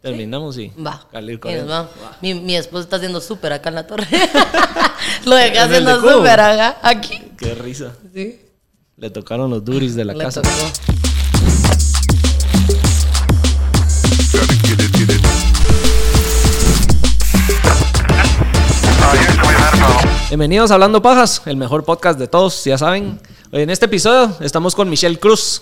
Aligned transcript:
Terminamos 0.00 0.56
y. 0.58 0.68
Va. 0.68 1.06
Corriendo. 1.10 1.66
vamos. 1.66 1.90
Mi, 2.22 2.34
mi 2.34 2.56
esposo 2.56 2.84
está 2.84 2.96
haciendo 2.96 3.20
súper 3.20 3.52
acá 3.52 3.68
en 3.68 3.74
la 3.74 3.86
torre. 3.86 4.06
Lo 5.26 5.34
dejé 5.34 5.48
¿En 5.48 5.56
el 5.56 5.58
haciendo 5.62 6.00
súper 6.00 6.40
acá. 6.40 6.78
Aquí. 6.82 7.20
Qué 7.36 7.54
risa. 7.54 7.92
Sí. 8.14 8.40
Le 8.96 9.10
tocaron 9.10 9.50
los 9.50 9.64
duris 9.64 9.94
de 9.94 10.04
la 10.04 10.14
Le 10.14 10.24
casa. 10.24 10.42
tocó. 10.42 10.54
Bienvenidos 20.30 20.70
a 20.70 20.74
Hablando 20.74 21.02
Pajas, 21.02 21.42
el 21.46 21.56
mejor 21.56 21.82
podcast 21.82 22.16
de 22.16 22.28
todos, 22.28 22.64
ya 22.64 22.78
saben. 22.78 23.18
En 23.50 23.68
este 23.68 23.86
episodio 23.86 24.36
estamos 24.38 24.76
con 24.76 24.88
Michelle 24.88 25.18
Cruz. 25.18 25.60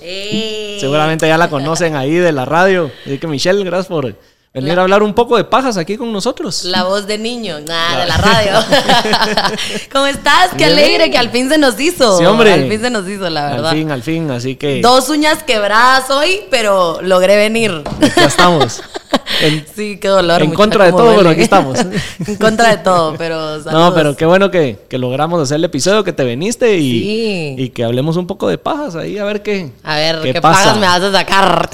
Seguramente 0.79 1.27
ya 1.27 1.39
la 1.39 1.49
conocen 1.49 1.97
ahí 1.97 2.17
de 2.17 2.33
la 2.33 2.45
radio. 2.45 2.91
Así 3.07 3.17
que 3.17 3.27
Michelle, 3.27 3.65
gracias 3.65 3.87
por 3.87 4.15
venir 4.55 4.79
a 4.79 4.83
hablar 4.83 5.03
un 5.03 5.15
poco 5.15 5.37
de 5.37 5.45
pajas 5.45 5.77
aquí 5.77 5.97
con 5.97 6.13
nosotros. 6.13 6.65
La 6.65 6.83
voz 6.85 7.07
de 7.07 7.17
niño, 7.19 7.61
nada, 7.61 8.01
de 8.01 8.07
la 8.07 8.17
radio. 8.17 8.53
¿Cómo 9.93 10.07
estás? 10.07 10.51
Qué 10.57 10.65
alegre 10.65 11.11
que 11.11 11.19
al 11.19 11.31
fin 11.31 11.49
se 11.49 11.59
nos 11.59 11.79
hizo. 11.81 12.19
Sí, 12.19 12.25
hombre. 12.25 12.53
Al 12.53 12.69
fin 12.69 12.81
se 12.81 12.91
nos 12.91 13.09
hizo, 13.09 13.29
la 13.31 13.51
verdad. 13.51 13.71
Al 13.71 13.77
fin, 13.77 13.91
al 13.91 14.03
fin, 14.03 14.31
así 14.31 14.57
que 14.57 14.81
Dos 14.81 15.09
uñas 15.11 15.43
quebradas 15.45 16.11
hoy, 16.11 16.41
pero 16.51 16.99
logré 17.03 17.37
venir. 17.37 17.85
ya 18.17 18.25
estamos. 18.25 18.83
En- 19.41 19.65
sí, 19.75 19.99
qué 20.01 20.09
dolor. 20.09 20.43
en 20.43 20.53
contra 20.53 20.87
de 20.87 20.91
todo, 20.91 21.03
pero 21.03 21.15
duele. 21.17 21.31
aquí 21.31 21.43
estamos. 21.43 21.79
en 22.27 22.37
contra 22.37 22.71
de 22.71 22.79
todo, 22.79 23.15
pero 23.17 23.59
No, 23.59 23.63
saludos. 23.63 23.93
pero 23.95 24.17
qué 24.17 24.27
bueno 24.27 24.51
que, 24.51 24.79
que 24.89 24.99
logramos 24.99 25.41
hacer 25.41 25.57
el 25.57 25.65
episodio, 25.65 26.03
que 26.03 26.13
te 26.13 26.25
viniste 26.25 26.77
y, 26.77 27.01
Sí. 27.01 27.55
y 27.63 27.69
que 27.71 27.85
hablemos 27.85 28.17
un 28.17 28.27
poco 28.27 28.49
de 28.49 28.59
pajas 28.59 28.97
ahí, 28.97 29.17
a 29.19 29.25
ver 29.25 29.43
qué, 29.43 29.71
A 29.85 29.97
ver, 29.97 30.21
¿qué, 30.23 30.41
pasa. 30.41 30.65
pagas 30.65 30.77
me 30.79 30.87
vas 30.87 31.03
a 31.03 31.13
sacar? 31.13 31.71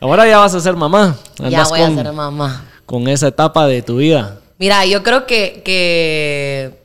Ahora 0.00 0.26
ya 0.26 0.38
vas 0.38 0.54
a 0.54 0.60
ser 0.60 0.74
mamá. 0.74 1.16
Ya 1.48 1.64
voy 1.64 1.80
con, 1.80 1.98
a 1.98 2.02
ser 2.02 2.12
mamá. 2.12 2.64
con 2.86 3.08
esa 3.08 3.28
etapa 3.28 3.66
de 3.66 3.82
tu 3.82 3.96
vida. 3.96 4.38
Mira, 4.58 4.84
yo 4.86 5.02
creo 5.02 5.26
que, 5.26 5.62
que 5.64 6.82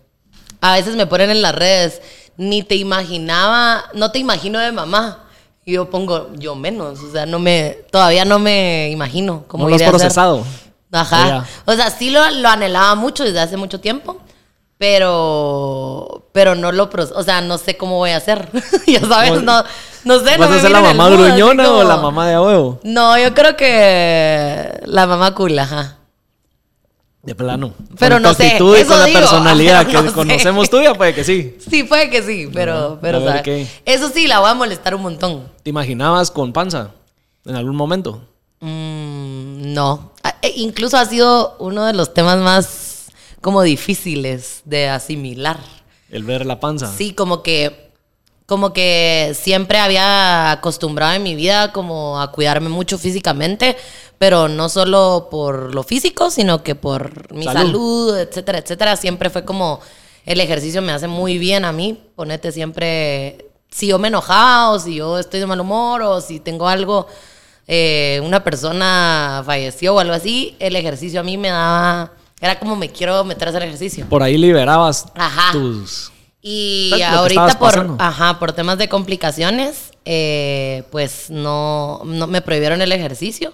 a 0.62 0.74
veces 0.74 0.96
me 0.96 1.08
ponen 1.08 1.30
en 1.30 1.42
las 1.42 1.56
redes, 1.56 2.02
ni 2.38 2.64
te 2.64 2.76
imaginaba, 2.76 3.86
no 3.94 4.12
te 4.12 4.20
imagino 4.20 4.60
de 4.60 4.72
mamá. 4.72 5.20
Y 5.66 5.74
yo 5.74 5.90
pongo, 5.90 6.30
yo 6.34 6.56
menos, 6.56 7.00
o 7.00 7.12
sea, 7.12 7.26
no 7.26 7.40
me, 7.40 7.78
todavía 7.90 8.26
no 8.26 8.38
me 8.38 8.90
imagino 8.92 9.46
cómo 9.48 9.64
No 9.64 9.70
lo 9.70 9.76
has 9.76 9.90
procesado. 9.90 10.44
Ajá. 10.92 11.48
O 11.66 11.74
sea, 11.74 11.90
sí 11.90 12.10
lo, 12.10 12.30
lo 12.30 12.50
anhelaba 12.50 12.96
mucho 12.96 13.24
desde 13.24 13.40
hace 13.40 13.58
mucho 13.58 13.80
tiempo, 13.80 14.22
pero, 14.78 16.28
pero 16.34 16.56
no 16.56 16.72
lo, 16.72 16.90
o 17.16 17.24
sea, 17.24 17.42
no 17.42 17.58
sé 17.58 17.78
cómo 17.78 17.98
voy 17.98 18.12
a 18.12 18.18
hacer. 18.18 18.50
ya 18.88 19.00
sabes, 19.02 19.32
¿Cómo- 19.32 19.42
no, 19.42 19.64
no 20.06 20.20
sé. 20.20 20.32
no 20.34 20.40
¿Vas 20.40 20.50
me 20.50 20.56
a 20.58 20.62
ser 20.62 20.72
la 20.72 20.82
mamá 20.82 21.10
mood, 21.10 21.18
gruñona 21.20 21.64
o 21.70 21.78
como- 21.78 21.84
la 21.84 21.98
mamá 21.98 22.28
de 22.28 22.34
a 22.36 22.42
huevo? 22.42 22.80
No, 22.84 23.18
yo 23.18 23.34
creo 23.34 23.56
que 23.56 24.82
la 24.86 25.06
mamá 25.08 25.34
cool, 25.36 25.58
ajá. 25.60 25.98
De 27.22 27.36
plano. 27.36 27.74
Pero 27.98 28.16
con 28.18 28.24
no 28.24 28.34
sé, 28.34 28.48
actitud 28.48 28.76
y 28.76 28.82
eso 28.82 28.90
con 28.90 29.00
la 29.00 29.06
digo, 29.06 29.20
personalidad 29.22 29.86
pero 29.86 29.90
que 30.00 30.04
no 30.04 30.10
sé. 30.10 30.16
conocemos 30.16 30.70
tuya, 30.70 30.94
puede 30.94 31.14
que 31.16 31.24
sí. 31.24 31.58
Sí, 31.70 31.84
puede 31.84 32.10
que 32.10 32.22
sí, 32.22 32.50
pero, 32.54 33.00
pero 33.02 33.20
ver 33.22 33.28
¿sabes? 33.30 33.42
qué. 33.44 33.68
eso 33.86 34.10
sí, 34.10 34.28
la 34.28 34.40
voy 34.40 34.50
a 34.50 34.54
molestar 34.56 34.94
un 34.94 35.04
montón. 35.04 35.50
¿Te 35.64 35.70
imaginabas 35.70 36.32
con 36.32 36.52
panza 36.52 36.92
en 37.46 37.56
algún 37.56 37.78
momento? 37.78 38.28
Mm, 38.60 39.74
no. 39.74 40.12
Ah, 40.24 40.36
e- 40.42 40.54
incluso 40.58 40.98
ha 40.98 41.06
sido 41.06 41.56
uno 41.60 41.86
de 41.86 41.94
los 41.94 42.14
temas 42.14 42.38
más 42.40 43.06
como 43.40 43.62
difíciles 43.62 44.62
de 44.66 44.90
asimilar. 44.90 45.60
El 46.10 46.24
ver 46.24 46.46
la 46.46 46.60
panza. 46.60 46.92
Sí, 46.96 47.14
como 47.14 47.42
que, 47.42 47.83
como 48.54 48.72
que 48.72 49.36
siempre 49.36 49.80
había 49.80 50.52
acostumbrado 50.52 51.14
en 51.14 51.24
mi 51.24 51.34
vida 51.34 51.72
como 51.72 52.22
a 52.22 52.32
cuidarme 52.32 52.70
mucho 52.70 53.00
físicamente, 53.00 53.76
pero 54.20 54.48
no 54.48 54.70
solo 54.70 55.28
por 55.32 55.74
lo 55.74 55.82
físico, 55.82 56.30
sino 56.30 56.62
que 56.62 56.76
por 56.76 57.34
mi 57.34 57.46
Salud. 57.46 57.66
salud, 57.66 58.18
etcétera, 58.20 58.60
etcétera. 58.60 58.96
Siempre 58.96 59.32
fue 59.32 59.44
como 59.44 59.80
el 60.24 60.40
ejercicio 60.40 60.84
me 60.84 60.92
hace 60.92 61.08
muy 61.08 61.40
bien 61.40 61.66
a 61.66 61.72
mí. 61.72 62.00
Ponete 62.16 62.52
siempre, 62.52 63.50
si 63.72 63.88
yo 63.88 63.98
me 63.98 64.10
enojaba 64.10 64.70
o 64.70 64.78
si 64.78 64.94
yo 64.94 65.18
estoy 65.18 65.40
de 65.40 65.48
mal 65.48 65.60
humor 65.60 66.04
o 66.04 66.22
si 66.22 66.40
tengo 66.40 66.68
algo, 66.68 67.08
eh, 67.68 68.22
una 68.24 68.44
persona 68.44 69.42
falleció 69.44 69.96
o 69.96 70.00
algo 70.00 70.14
así, 70.14 70.56
el 70.60 70.76
ejercicio 70.76 71.20
a 71.20 71.24
mí 71.24 71.40
me 71.40 71.50
daba, 71.50 72.12
era 72.40 72.60
como 72.60 72.76
me 72.76 72.90
quiero 72.90 73.24
meter 73.24 73.48
a 73.48 73.50
hacer 73.50 73.64
ejercicio. 73.64 74.06
Por 74.10 74.22
ahí 74.22 74.38
liberabas 74.38 75.08
Ajá. 75.16 75.54
tus... 75.54 76.13
Y 76.46 77.02
ahorita 77.02 77.48
por, 77.58 77.72
pasando. 77.72 77.96
ajá, 78.00 78.38
por 78.38 78.52
temas 78.52 78.78
de 78.78 78.90
complicaciones, 78.90 79.92
eh, 80.06 80.84
pues 80.92 81.30
no, 81.30 82.02
no 82.04 82.28
me 82.28 82.42
prohibieron 82.42 82.82
el 82.82 82.92
ejercicio. 82.92 83.54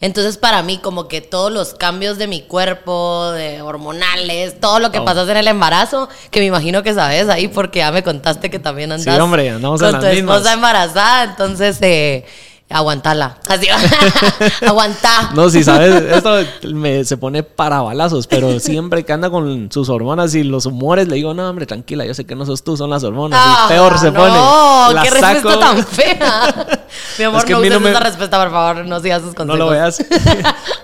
Entonces 0.00 0.36
para 0.36 0.62
mí 0.64 0.78
como 0.78 1.06
que 1.06 1.20
todos 1.20 1.52
los 1.52 1.72
cambios 1.74 2.18
de 2.18 2.26
mi 2.26 2.42
cuerpo, 2.42 3.30
de 3.30 3.62
hormonales, 3.62 4.60
todo 4.60 4.80
lo 4.80 4.90
que 4.90 4.98
Oh. 4.98 5.04
pasó 5.04 5.30
en 5.30 5.36
el 5.36 5.46
embarazo, 5.48 6.08
que 6.32 6.40
me 6.40 6.46
imagino 6.46 6.82
que 6.82 6.92
sabes 6.92 7.28
ahí 7.28 7.46
porque 7.46 7.78
ya 7.78 7.92
me 7.92 8.02
contaste 8.02 8.50
que 8.50 8.58
también 8.58 8.90
andas 8.90 9.14
Sí, 9.14 9.20
hombre, 9.20 9.48
andamos 9.50 9.80
en 9.80 9.90
con 9.92 10.00
tu 10.00 10.06
las 10.06 10.14
mismas. 10.16 10.36
esposa 10.38 10.52
embarazada, 10.54 11.24
entonces 11.24 11.78
eh, 11.80 12.26
aguantala. 12.70 13.38
Así, 13.48 13.66
aguantá. 14.66 15.30
No, 15.34 15.48
si 15.50 15.62
sabes, 15.62 16.02
esto 16.02 16.36
me- 16.74 17.04
se 17.04 17.16
pone 17.16 17.42
para 17.42 17.80
balazos, 17.82 18.26
pero 18.26 18.58
siempre 18.58 19.04
que 19.04 19.12
anda 19.12 19.30
con 19.30 19.70
sus 19.70 19.88
hormonas 19.88 20.34
y 20.34 20.42
los 20.44 20.66
humores, 20.66 21.06
le 21.08 21.16
digo, 21.16 21.34
no, 21.34 21.48
hombre, 21.48 21.66
tranquila, 21.66 22.04
yo 22.04 22.14
sé 22.14 22.24
que 22.24 22.34
no 22.34 22.46
sos 22.46 22.64
tú, 22.64 22.76
son 22.76 22.90
las 22.90 23.04
hormonas. 23.04 23.38
Ah, 23.42 23.64
y 23.66 23.72
peor 23.72 23.98
se 23.98 24.10
pone. 24.12 24.32
No, 24.32 24.88
qué 25.02 25.10
saco. 25.10 25.24
respuesta 25.32 25.60
tan 25.60 25.84
fea. 25.86 26.66
Mi 27.18 27.24
amor, 27.24 27.40
Es 27.40 27.44
que 27.44 27.52
no 27.52 27.58
uses 27.60 27.72
no 27.72 27.80
me- 27.80 27.90
esa 27.90 28.00
respuesta, 28.00 28.38
por 28.40 28.50
favor, 28.50 28.84
no 28.86 29.00
sigas 29.00 29.22
sus 29.22 29.34
consejos. 29.34 29.58
No 29.58 29.64
lo 29.64 29.70
veas. 29.70 30.04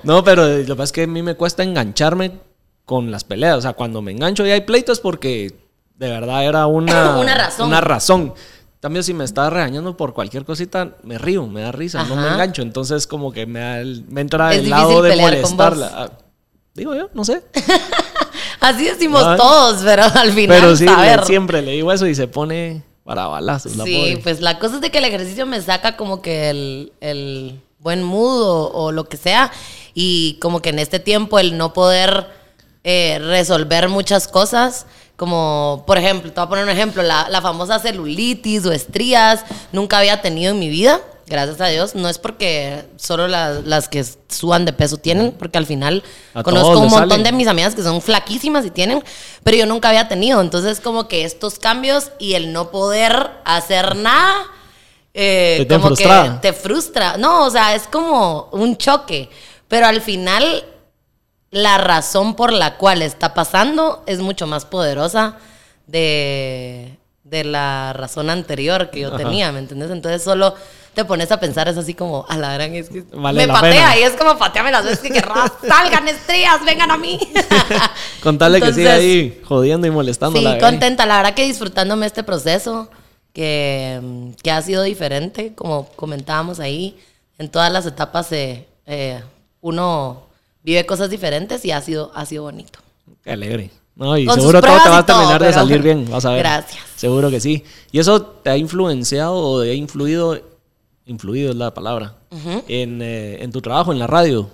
no, 0.03 0.23
pero 0.25 0.47
lo 0.47 0.65
que 0.65 0.75
pasa 0.75 0.85
es 0.85 0.93
que 0.93 1.03
a 1.05 1.07
mí 1.07 1.23
me 1.23 1.35
cuesta 1.35 1.63
engancharme 1.63 2.33
con 2.85 3.11
las 3.11 3.25
peleas. 3.25 3.57
O 3.57 3.61
sea, 3.63 3.73
cuando 3.73 4.03
me 4.03 4.13
engancho 4.13 4.47
y 4.47 4.51
hay 4.51 4.61
pleitos 4.63 5.01
porque 5.01 5.55
de 5.97 6.09
verdad 6.09 6.45
era 6.45 6.67
una... 6.67 7.17
Una 7.21 7.35
razón. 7.35 7.69
Una 7.69 7.81
razón. 7.81 8.35
También 8.81 9.05
si 9.05 9.13
me 9.13 9.25
está 9.25 9.51
regañando 9.51 9.97
por 9.97 10.15
cualquier 10.15 10.45
cosita, 10.45 10.97
me 11.03 11.19
río, 11.19 11.47
me 11.47 11.61
da 11.61 11.71
risa, 11.73 12.03
no 12.05 12.17
me 12.17 12.27
engancho. 12.29 12.63
Entonces 12.63 13.07
como 13.07 13.31
que 13.33 13.45
me, 13.47 13.61
da 13.61 13.81
el- 13.81 14.05
me 14.09 14.23
entra 14.23 14.53
Es 14.55 14.61
el 14.61 14.71
lado 14.71 15.03
de 15.03 15.17
molestarla. 15.17 15.91
Ah, 15.95 16.11
Digo 16.75 16.95
yo, 16.95 17.11
no 17.13 17.25
sé. 17.25 17.43
Así 18.61 18.85
decimos 18.85 19.23
todos, 19.37 19.83
pero 19.85 20.05
al 20.05 20.33
final, 20.33 20.57
Pero 20.61 20.77
sí, 20.77 20.87
le- 20.87 21.25
siempre 21.25 21.63
le 21.63 21.73
digo 21.73 21.93
eso 21.93 22.07
y 22.07 22.15
se 22.15 22.29
pone 22.29 22.83
para 23.05 23.27
balazos 23.27 23.77
la 23.77 23.85
Sí, 23.85 24.19
pues 24.23 24.41
la 24.41 24.59
cosa 24.59 24.77
es 24.77 24.81
de 24.81 24.91
que 24.91 24.99
el 24.99 25.05
ejercicio 25.05 25.47
me 25.47 25.61
saca 25.61 25.97
como 25.97 26.21
que 26.23 26.51
el, 26.51 26.93
el 27.01 27.61
buen 27.81 28.03
mood 28.03 28.43
o, 28.43 28.71
o 28.73 28.93
lo 28.93 29.09
que 29.09 29.17
sea. 29.17 29.51
Y 29.95 30.39
como 30.41 30.61
que 30.63 30.71
en 30.71 30.79
este 30.79 31.01
tiempo 31.01 31.39
el 31.39 31.57
no 31.59 31.73
poder 31.73 32.29
eh, 32.85 33.19
resolver 33.19 33.89
muchas 33.89 34.29
cosas, 34.29 34.87
como 35.21 35.85
por 35.87 35.99
ejemplo, 35.99 36.33
te 36.33 36.41
voy 36.41 36.47
a 36.47 36.49
poner 36.49 36.65
un 36.65 36.71
ejemplo, 36.71 37.03
la, 37.03 37.29
la 37.29 37.43
famosa 37.43 37.79
celulitis 37.79 38.65
o 38.65 38.73
estrías, 38.73 39.45
nunca 39.71 39.99
había 39.99 40.23
tenido 40.23 40.53
en 40.53 40.59
mi 40.59 40.71
vida. 40.71 40.99
Gracias 41.27 41.61
a 41.61 41.67
Dios, 41.67 41.95
no 41.95 42.09
es 42.09 42.17
porque 42.19 42.87
solo 42.97 43.29
las, 43.29 43.67
las 43.67 43.91
que 43.91 44.03
suban 44.31 44.65
de 44.65 44.73
peso 44.73 44.97
tienen, 44.97 45.33
porque 45.33 45.59
al 45.59 45.67
final 45.67 46.03
A 46.33 46.43
conozco 46.43 46.79
un 46.79 46.89
montón 46.89 47.11
salen. 47.11 47.23
de 47.25 47.33
mis 47.33 47.49
amigas 47.49 47.75
que 47.75 47.83
son 47.83 48.01
flaquísimas 48.01 48.65
y 48.65 48.71
tienen, 48.71 49.05
pero 49.45 49.59
yo 49.59 49.67
nunca 49.67 49.91
había 49.91 50.09
tenido. 50.09 50.41
Entonces, 50.41 50.81
como 50.81 51.07
que 51.07 51.27
estos 51.27 51.59
cambios 51.59 52.13
y 52.19 52.33
el 52.33 52.55
no 52.55 52.71
poder 52.71 53.31
hacer 53.45 53.97
nada, 53.97 54.47
eh, 55.13 55.67
Te 55.69 55.75
como 55.79 55.95
que 55.95 56.31
te 56.41 56.55
frustra. 56.55 57.19
No, 57.19 57.45
o 57.45 57.51
sea, 57.51 57.75
es 57.75 57.83
como 57.89 58.49
un 58.53 58.79
choque. 58.79 59.29
Pero 59.69 59.87
al 59.87 60.01
final, 60.01 60.65
la 61.51 61.79
razón 61.79 62.35
por 62.35 62.53
la 62.53 62.77
cual 62.77 63.03
está 63.03 63.35
pasando 63.35 64.03
es 64.07 64.21
mucho 64.21 64.47
más 64.47 64.65
poderosa 64.65 65.37
de, 65.87 66.97
de 67.25 67.45
la 67.45 67.93
razón 67.93 68.31
anterior 68.31 68.91
que 68.91 69.01
yo 69.01 69.09
Ajá. 69.09 69.17
tenía, 69.19 69.51
¿me 69.53 69.59
entiendes? 69.59 69.91
Entonces, 69.91 70.23
solo 70.23 70.55
te 70.95 71.05
pones 71.05 71.31
a 71.33 71.39
pensar, 71.41 71.69
es 71.69 71.77
así 71.77 71.95
como, 71.95 72.27
a 72.29 72.37
la 72.37 72.53
gran, 72.55 72.75
es 72.75 72.89
que 72.89 73.05
Vale 73.13 73.47
me 73.47 73.53
patea 73.53 73.71
pena. 73.91 73.99
y 73.99 74.03
es 74.03 74.13
como 74.13 74.37
pateame 74.39 74.71
las 74.73 74.85
veces 74.85 75.01
que 75.01 75.11
querrás, 75.11 75.53
salgan 75.67 76.07
estrellas, 76.09 76.65
vengan 76.65 76.91
a 76.91 76.97
mí. 76.97 77.19
Contarle 78.23 78.61
que 78.61 78.73
siga 78.73 78.97
Entonces, 78.97 79.01
ahí 79.01 79.41
jodiendo 79.45 79.87
y 79.87 79.91
molestando 79.91 80.39
Sí, 80.39 80.45
la 80.45 80.59
contenta, 80.59 81.07
la 81.07 81.17
verdad 81.19 81.35
que 81.35 81.45
disfrutándome 81.45 82.07
este 82.07 82.23
proceso, 82.25 82.91
que, 83.33 84.33
que 84.43 84.51
ha 84.51 84.61
sido 84.63 84.83
diferente, 84.83 85.55
como 85.55 85.87
comentábamos 85.91 86.59
ahí, 86.59 86.99
en 87.39 87.49
todas 87.49 87.73
las 87.73 87.87
etapas 87.87 88.31
eh, 88.33 88.67
eh, 88.87 89.23
uno 89.61 90.25
vive 90.63 90.87
cosas 90.87 91.11
diferentes 91.11 91.65
y 91.65 91.71
ha 91.71 91.81
sido, 91.81 92.11
ha 92.15 92.27
sido 92.27 92.45
bonito. 92.45 92.79
Qué 93.23 93.33
alegre. 93.33 93.71
No, 93.97 94.17
y 94.17 94.25
Con 94.25 94.37
seguro 94.37 94.61
todo 94.61 94.71
te 94.83 94.89
va 94.89 94.99
a 94.99 95.07
terminar 95.07 95.39
todo, 95.39 95.47
de 95.47 95.53
salir 95.53 95.83
bien, 95.83 96.09
vas 96.11 96.25
a 96.25 96.31
ver. 96.31 96.39
Gracias. 96.39 96.83
Seguro 96.97 97.31
que 97.31 97.41
sí. 97.41 97.65
¿Y 97.93 97.99
eso 97.99 98.23
te 98.23 98.51
ha 98.51 98.57
influenciado 98.57 99.35
o 99.35 99.63
te 99.63 99.71
ha 99.71 99.75
influido, 99.75 100.41
influido 101.05 101.51
es 101.51 101.57
la 101.57 101.75
palabra, 101.75 102.15
en, 102.69 103.03
eh, 103.03 103.43
en 103.43 103.53
tu 103.53 103.61
trabajo 103.61 103.93
en 103.93 103.99
la 103.99 104.07
radio? 104.07 104.49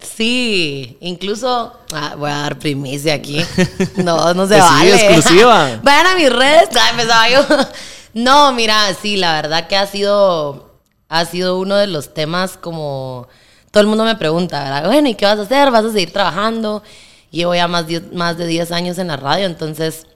Sí, 0.00 0.96
incluso 1.00 1.72
ah, 1.92 2.14
voy 2.16 2.30
a 2.30 2.38
dar 2.38 2.58
primicia 2.58 3.14
aquí. 3.14 3.40
No, 3.96 4.32
no 4.34 4.46
se 4.46 4.54
Pues 4.56 4.64
sí, 4.64 4.74
vale. 4.74 4.94
exclusiva. 4.94 5.80
Vayan 5.82 6.06
a 6.06 6.14
mis 6.16 6.32
redes. 6.32 6.68
Ah, 6.74 6.90
empezaba 6.90 7.30
yo. 7.30 7.46
No, 8.14 8.52
mira, 8.52 8.94
sí, 9.00 9.16
la 9.16 9.34
verdad 9.34 9.68
que 9.68 9.76
ha 9.76 9.86
sido 9.86 10.72
ha 11.08 11.24
sido 11.24 11.58
uno 11.58 11.76
de 11.76 11.86
los 11.86 12.14
temas 12.14 12.56
como 12.56 13.28
todo 13.70 13.82
el 13.82 13.86
mundo 13.86 14.04
me 14.04 14.16
pregunta, 14.16 14.62
¿verdad? 14.64 14.86
Bueno, 14.86 15.08
¿y 15.08 15.14
qué 15.14 15.26
vas 15.26 15.38
a 15.38 15.42
hacer? 15.42 15.70
¿Vas 15.70 15.84
a 15.84 15.92
seguir 15.92 16.12
trabajando? 16.12 16.82
Llevo 17.30 17.54
ya 17.54 17.68
más, 17.68 17.86
más 18.12 18.38
de 18.38 18.46
10 18.46 18.72
años 18.72 18.98
en 18.98 19.08
la 19.08 19.16
radio, 19.16 19.46
entonces 19.46 20.06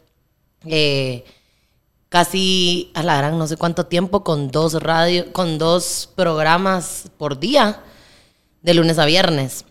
eh, 0.65 1.25
casi 2.09 2.91
a 2.95 3.03
la 3.03 3.17
gran 3.17 3.39
no 3.39 3.47
sé 3.47 3.57
cuánto 3.57 3.87
tiempo 3.87 4.25
con 4.25 4.51
dos 4.51 4.75
radio, 4.83 5.33
con 5.33 5.59
dos 5.59 6.11
programas 6.15 7.11
por 7.19 7.39
día, 7.39 7.81
de 8.63 8.75
lunes 8.75 8.99
a 8.99 9.05
viernes. 9.05 9.65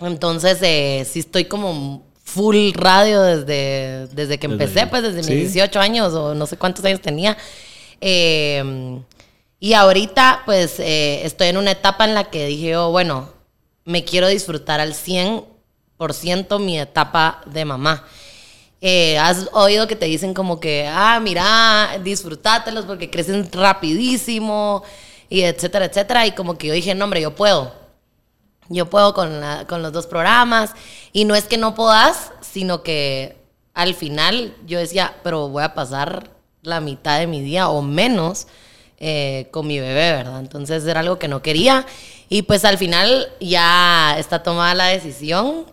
Entonces, 0.00 0.58
eh, 0.62 1.06
sí 1.08 1.20
estoy 1.20 1.44
como 1.44 2.04
full 2.24 2.72
radio 2.72 3.22
desde, 3.22 4.08
desde 4.08 4.38
que 4.38 4.46
empecé, 4.46 4.86
pues 4.86 5.02
desde 5.02 5.18
mis 5.18 5.52
18 5.52 5.80
años 5.80 6.12
o 6.14 6.34
no 6.34 6.46
sé 6.46 6.56
cuántos 6.56 6.84
años 6.84 7.00
tenía. 7.00 7.36
Eh, 8.00 9.00
y 9.62 9.74
ahorita, 9.74 10.42
pues, 10.44 10.80
eh, 10.80 11.24
estoy 11.24 11.46
en 11.46 11.56
una 11.56 11.70
etapa 11.70 12.04
en 12.04 12.14
la 12.16 12.24
que 12.24 12.46
dije, 12.46 12.76
oh, 12.76 12.90
bueno, 12.90 13.28
me 13.84 14.02
quiero 14.02 14.26
disfrutar 14.26 14.80
al 14.80 14.92
100% 14.92 16.58
mi 16.58 16.80
etapa 16.80 17.42
de 17.46 17.64
mamá. 17.64 18.04
Eh, 18.80 19.16
has 19.18 19.48
oído 19.52 19.86
que 19.86 19.94
te 19.94 20.06
dicen 20.06 20.34
como 20.34 20.58
que, 20.58 20.88
ah, 20.90 21.20
mira, 21.22 21.96
disfrutátelos 22.02 22.86
porque 22.86 23.08
crecen 23.08 23.48
rapidísimo, 23.52 24.82
y 25.28 25.42
etcétera, 25.42 25.84
etcétera. 25.84 26.26
Y 26.26 26.32
como 26.32 26.58
que 26.58 26.66
yo 26.66 26.74
dije, 26.74 26.96
no, 26.96 27.04
hombre, 27.04 27.20
yo 27.20 27.36
puedo. 27.36 27.72
Yo 28.68 28.90
puedo 28.90 29.14
con, 29.14 29.40
con 29.68 29.80
los 29.80 29.92
dos 29.92 30.08
programas. 30.08 30.72
Y 31.12 31.24
no 31.24 31.36
es 31.36 31.44
que 31.44 31.56
no 31.56 31.76
puedas, 31.76 32.32
sino 32.40 32.82
que 32.82 33.36
al 33.74 33.94
final 33.94 34.56
yo 34.66 34.80
decía, 34.80 35.14
pero 35.22 35.48
voy 35.50 35.62
a 35.62 35.74
pasar 35.74 36.30
la 36.62 36.80
mitad 36.80 37.20
de 37.20 37.28
mi 37.28 37.40
día 37.42 37.68
o 37.68 37.80
menos 37.80 38.48
eh, 39.04 39.48
con 39.50 39.66
mi 39.66 39.80
bebé, 39.80 40.12
¿verdad? 40.12 40.38
Entonces 40.38 40.86
era 40.86 41.00
algo 41.00 41.18
que 41.18 41.26
no 41.26 41.42
quería. 41.42 41.84
Y 42.28 42.42
pues 42.42 42.64
al 42.64 42.78
final 42.78 43.26
ya 43.40 44.14
está 44.16 44.44
tomada 44.44 44.76
la 44.76 44.86
decisión 44.86 45.64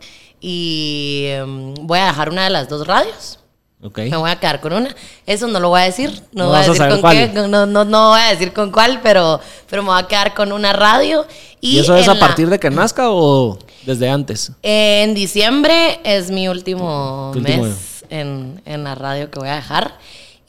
y 0.42 1.26
em, 1.28 1.76
voy 1.76 2.00
a 2.00 2.08
dejar 2.08 2.32
una 2.32 2.46
de 2.46 2.50
las 2.50 2.68
dos 2.68 2.88
radios. 2.88 3.38
Okay. 3.84 4.10
Me 4.10 4.18
voy 4.18 4.32
a 4.32 4.40
quedar 4.40 4.60
con 4.60 4.74
una. 4.74 4.96
Eso 5.28 5.48
no 5.48 5.60
lo 5.60 5.70
voy 5.70 5.82
a 5.82 5.84
decir. 5.84 6.24
No, 6.32 6.48
voy 6.48 6.58
a 6.58 6.68
decir 6.68 6.88
con 6.90 7.12
qué. 7.12 7.28
No, 7.28 7.68
no, 7.68 7.86
no, 7.86 8.10
voy 8.10 8.20
a 8.20 8.32
decir 8.32 8.52
con 8.52 8.72
cuál, 8.72 9.00
pero, 9.04 9.40
pero 9.70 9.84
me 9.84 9.90
voy 9.90 10.02
a 10.02 10.08
quedar 10.08 10.34
con 10.34 10.52
una 10.52 10.74
radio. 10.74 11.28
¿Y, 11.62 11.78
eso 11.78 11.96
es 11.96 12.08
a 12.08 12.16
partir 12.16 12.50
de 12.50 12.60
que 12.60 12.72
nazca 12.72 13.12
o 13.12 13.60
desde 13.86 14.10
antes? 14.10 14.52
En 14.64 15.14
diciembre 15.14 16.00
es 16.04 16.32
mi 16.32 16.48
último, 16.48 17.32
mes 17.36 18.04
en, 18.10 18.60
en, 18.66 18.84
la 18.84 18.96
radio 18.96 19.30
que 19.30 19.38
voy 19.38 19.50
a 19.50 19.56
dejar. 19.58 20.00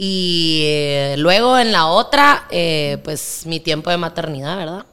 Y 0.03 0.63
eh, 0.65 1.15
luego 1.19 1.59
en 1.59 1.73
la 1.73 1.89
otra, 1.89 2.47
eh, 2.49 2.97
pues 3.05 3.43
mi 3.45 3.61
tiempo 3.61 3.91
de 3.91 3.99
maternidad, 3.99 4.57
¿verdad? 4.57 4.87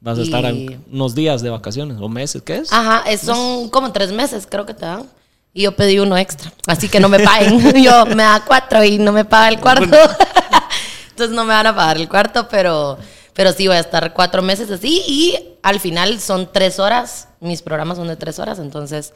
Vas 0.00 0.18
a 0.18 0.22
estar 0.22 0.42
unos 0.90 1.14
días 1.14 1.42
de 1.42 1.50
vacaciones 1.50 1.98
o 2.00 2.08
meses, 2.08 2.40
¿qué 2.40 2.56
es? 2.56 2.72
Ajá, 2.72 3.04
son 3.18 3.68
como 3.68 3.92
tres 3.92 4.10
meses, 4.10 4.46
creo 4.50 4.64
que 4.64 4.72
te 4.72 4.86
dan. 4.86 5.04
Y 5.52 5.64
yo 5.64 5.76
pedí 5.76 5.98
uno 5.98 6.16
extra, 6.16 6.50
así 6.66 6.88
que 6.88 6.98
no 6.98 7.10
me 7.10 7.20
paguen. 7.20 7.60
yo 7.82 8.06
me 8.06 8.22
da 8.22 8.42
cuatro 8.46 8.82
y 8.82 8.96
no 8.96 9.12
me 9.12 9.26
paga 9.26 9.50
el 9.50 9.60
cuarto. 9.60 9.84
Entonces 11.10 11.36
no 11.36 11.44
me 11.44 11.52
van 11.52 11.66
a 11.66 11.76
pagar 11.76 11.98
el 11.98 12.08
cuarto, 12.08 12.48
pero, 12.48 12.96
pero 13.34 13.52
sí 13.52 13.66
voy 13.66 13.76
a 13.76 13.80
estar 13.80 14.14
cuatro 14.14 14.40
meses 14.40 14.70
así. 14.70 15.02
Y 15.06 15.38
al 15.62 15.78
final 15.78 16.20
son 16.20 16.48
tres 16.50 16.78
horas. 16.78 17.28
Mis 17.40 17.60
programas 17.60 17.98
son 17.98 18.08
de 18.08 18.16
tres 18.16 18.38
horas, 18.38 18.58
entonces 18.60 19.12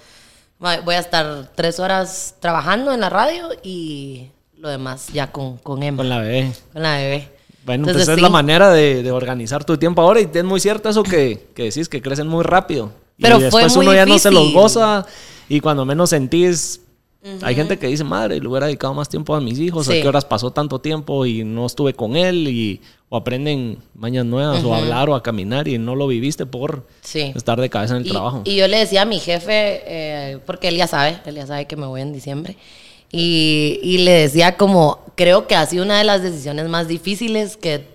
voy 0.59 0.95
a 0.95 0.99
estar 0.99 1.51
tres 1.55 1.81
horas 1.81 2.35
trabajando 2.39 2.93
en 2.93 3.01
la 3.01 3.09
radio 3.09 3.49
y 3.63 4.29
lo 4.63 4.69
demás 4.69 5.09
ya 5.13 5.33
con, 5.33 5.57
con 5.57 5.83
Emma. 5.83 5.99
Con 5.99 6.09
la 6.09 6.21
bebé. 6.21 6.53
Con 6.73 6.83
la 6.83 6.97
bebé. 6.97 7.29
Bueno, 7.67 7.85
pues 7.85 7.97
esa 7.97 8.15
es 8.15 8.21
la 8.21 8.29
manera 8.29 8.71
de, 8.71 9.11
organizar 9.11 9.65
tu 9.65 9.77
tiempo 9.77 10.03
ahora 10.03 10.21
y 10.21 10.29
es 10.33 10.45
muy 10.45 10.61
cierto 10.61 10.89
eso 10.89 11.03
que, 11.03 11.49
que 11.55 11.65
decís, 11.65 11.89
que 11.89 12.01
crecen 12.01 12.29
muy 12.29 12.45
rápido. 12.45 12.93
Pero 13.21 13.39
y 13.39 13.43
después 13.43 13.75
uno 13.75 13.93
ya 13.93 14.07
no 14.07 14.21
se 14.21 14.31
los 14.31 14.53
goza 14.53 15.05
y 15.49 15.61
cuando 15.61 15.85
menos 15.85 16.11
sentís... 16.11 16.81
Hay 17.43 17.55
gente 17.55 17.79
que 17.79 17.87
dice, 17.87 18.03
madre, 18.03 18.41
le 18.41 18.49
hubiera 18.49 18.67
dedicado 18.67 18.95
más 18.95 19.09
tiempo 19.09 19.37
a 19.37 19.41
mis 19.41 19.57
hijos, 19.61 19.89
a 19.89 19.93
qué 19.93 20.09
horas 20.09 20.25
pasó 20.25 20.51
tanto 20.51 20.81
tiempo 20.81 21.25
y 21.25 21.45
no 21.45 21.67
estuve 21.67 21.95
con 21.95 22.17
él, 22.17 22.49
y, 22.49 22.81
o 23.11 23.17
aprenden 23.17 23.79
mañas 23.95 24.27
nuevas, 24.27 24.65
o 24.65 24.75
a 24.75 24.79
hablar, 24.79 25.09
o 25.09 25.15
a 25.15 25.23
caminar, 25.23 25.69
y 25.69 25.79
no 25.79 25.95
lo 25.95 26.09
viviste 26.09 26.47
por 26.47 26.85
estar 27.15 27.61
de 27.61 27.71
cabeza 27.71 27.95
en 27.95 28.03
el 28.03 28.11
trabajo. 28.11 28.43
Y 28.45 28.57
yo 28.57 28.67
le 28.67 28.79
decía 28.79 29.03
a 29.03 29.05
mi 29.05 29.21
jefe, 29.21 29.83
eh, 29.87 30.39
porque 30.47 30.67
él 30.67 30.77
ya 30.77 30.89
sabe, 30.89 31.21
él 31.25 31.37
ya 31.37 31.47
sabe 31.47 31.67
que 31.67 31.77
me 31.77 31.87
voy 31.87 32.01
en 32.01 32.13
diciembre, 32.13 32.57
y, 33.13 33.79
y, 33.83 33.99
le 33.99 34.13
decía 34.13 34.57
como, 34.57 35.05
creo 35.15 35.47
que 35.47 35.55
ha 35.55 35.67
sido 35.67 35.85
una 35.85 35.99
de 35.99 36.05
las 36.05 36.23
decisiones 36.23 36.69
más 36.69 36.89
difíciles 36.89 37.57
que 37.57 37.75
he 37.75 37.87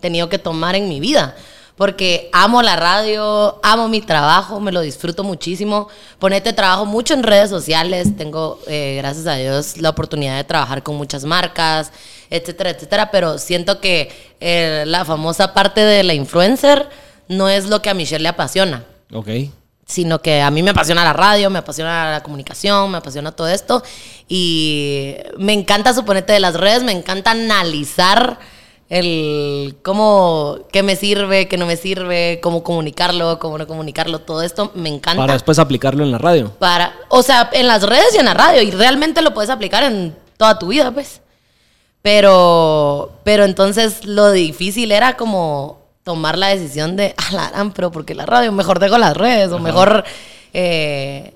tenido 0.00 0.28
que 0.28 0.38
tomar 0.38 0.74
en 0.74 0.88
mi 0.88 1.00
vida. 1.00 1.36
Porque 1.76 2.28
amo 2.32 2.60
la 2.60 2.74
radio, 2.74 3.60
amo 3.62 3.86
mi 3.86 4.00
trabajo, 4.00 4.58
me 4.58 4.72
lo 4.72 4.80
disfruto 4.80 5.22
muchísimo. 5.22 5.88
Ponete 6.18 6.52
trabajo 6.52 6.84
mucho 6.84 7.14
en 7.14 7.22
redes 7.22 7.50
sociales. 7.50 8.16
Tengo, 8.16 8.58
eh, 8.66 8.96
gracias 8.98 9.28
a 9.28 9.36
Dios, 9.36 9.76
la 9.76 9.90
oportunidad 9.90 10.36
de 10.36 10.42
trabajar 10.42 10.82
con 10.82 10.96
muchas 10.96 11.24
marcas, 11.24 11.92
etcétera, 12.30 12.70
etcétera. 12.70 13.12
Pero 13.12 13.38
siento 13.38 13.80
que 13.80 14.10
eh, 14.40 14.82
la 14.88 15.04
famosa 15.04 15.54
parte 15.54 15.82
de 15.82 16.02
la 16.02 16.14
influencer 16.14 16.88
no 17.28 17.48
es 17.48 17.68
lo 17.68 17.80
que 17.80 17.90
a 17.90 17.94
Michelle 17.94 18.24
le 18.24 18.30
apasiona. 18.30 18.84
Ok 19.12 19.28
sino 19.88 20.20
que 20.20 20.42
a 20.42 20.50
mí 20.50 20.62
me 20.62 20.70
apasiona 20.70 21.02
la 21.02 21.14
radio, 21.14 21.48
me 21.48 21.58
apasiona 21.58 22.12
la 22.12 22.22
comunicación, 22.22 22.90
me 22.90 22.98
apasiona 22.98 23.32
todo 23.32 23.48
esto 23.48 23.82
y 24.28 25.16
me 25.38 25.54
encanta 25.54 25.94
suponerte 25.94 26.34
de 26.34 26.40
las 26.40 26.54
redes, 26.54 26.82
me 26.82 26.92
encanta 26.92 27.30
analizar 27.30 28.38
el 28.90 29.78
cómo, 29.82 30.58
qué 30.70 30.82
me 30.82 30.94
sirve, 30.94 31.48
qué 31.48 31.56
no 31.56 31.64
me 31.64 31.76
sirve, 31.76 32.38
cómo 32.42 32.62
comunicarlo, 32.62 33.38
cómo 33.38 33.56
no 33.56 33.66
comunicarlo, 33.66 34.20
todo 34.20 34.42
esto 34.42 34.72
me 34.74 34.90
encanta. 34.90 35.22
Para 35.22 35.32
después 35.32 35.58
aplicarlo 35.58 36.04
en 36.04 36.12
la 36.12 36.18
radio. 36.18 36.52
Para, 36.58 36.94
o 37.08 37.22
sea, 37.22 37.48
en 37.52 37.66
las 37.66 37.82
redes 37.82 38.14
y 38.14 38.18
en 38.18 38.26
la 38.26 38.34
radio 38.34 38.60
y 38.60 38.70
realmente 38.70 39.22
lo 39.22 39.32
puedes 39.32 39.50
aplicar 39.50 39.84
en 39.84 40.14
toda 40.36 40.58
tu 40.58 40.68
vida, 40.68 40.90
pues. 40.90 41.22
Pero, 42.02 43.12
pero 43.24 43.44
entonces 43.44 44.04
lo 44.04 44.32
difícil 44.32 44.92
era 44.92 45.16
como 45.16 45.87
tomar 46.08 46.38
la 46.38 46.48
decisión 46.48 46.96
de, 46.96 47.14
ah, 47.18 47.50
la 47.52 47.72
pero 47.74 47.92
porque 47.92 48.14
la 48.14 48.24
radio, 48.24 48.50
mejor 48.50 48.78
dejo 48.78 48.96
las 48.96 49.14
redes, 49.14 49.52
o 49.52 49.58
mejor, 49.58 50.04
eh, 50.54 51.34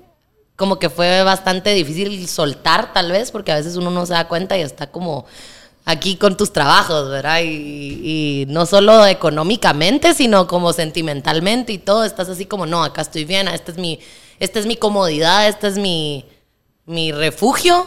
como 0.55 0.79
que 0.79 0.89
fue 0.89 1.21
bastante 1.21 1.75
difícil 1.75 2.27
soltar 2.27 2.91
tal 2.91 3.11
vez, 3.11 3.29
porque 3.29 3.51
a 3.51 3.55
veces 3.57 3.75
uno 3.75 3.91
no 3.91 4.03
se 4.07 4.13
da 4.13 4.27
cuenta 4.27 4.57
y 4.57 4.61
está 4.61 4.87
como 4.87 5.27
aquí 5.85 6.15
con 6.15 6.35
tus 6.37 6.51
trabajos, 6.51 7.07
¿verdad? 7.07 7.41
Y, 7.43 8.45
no 8.47 8.65
solo 8.65 9.05
económicamente, 9.05 10.15
sino 10.15 10.47
como 10.47 10.73
sentimentalmente 10.73 11.71
y 11.71 11.77
todo, 11.77 12.03
estás 12.03 12.29
así 12.29 12.47
como, 12.47 12.65
no, 12.65 12.83
acá 12.83 13.03
estoy 13.03 13.25
bien, 13.25 13.47
esta 13.47 13.73
es 13.73 13.77
mi, 13.77 13.99
esta 14.39 14.57
es 14.57 14.65
mi 14.65 14.75
comodidad, 14.75 15.47
este 15.47 15.67
es 15.67 15.77
mi, 15.77 16.25
mi 16.87 17.11
refugio. 17.11 17.85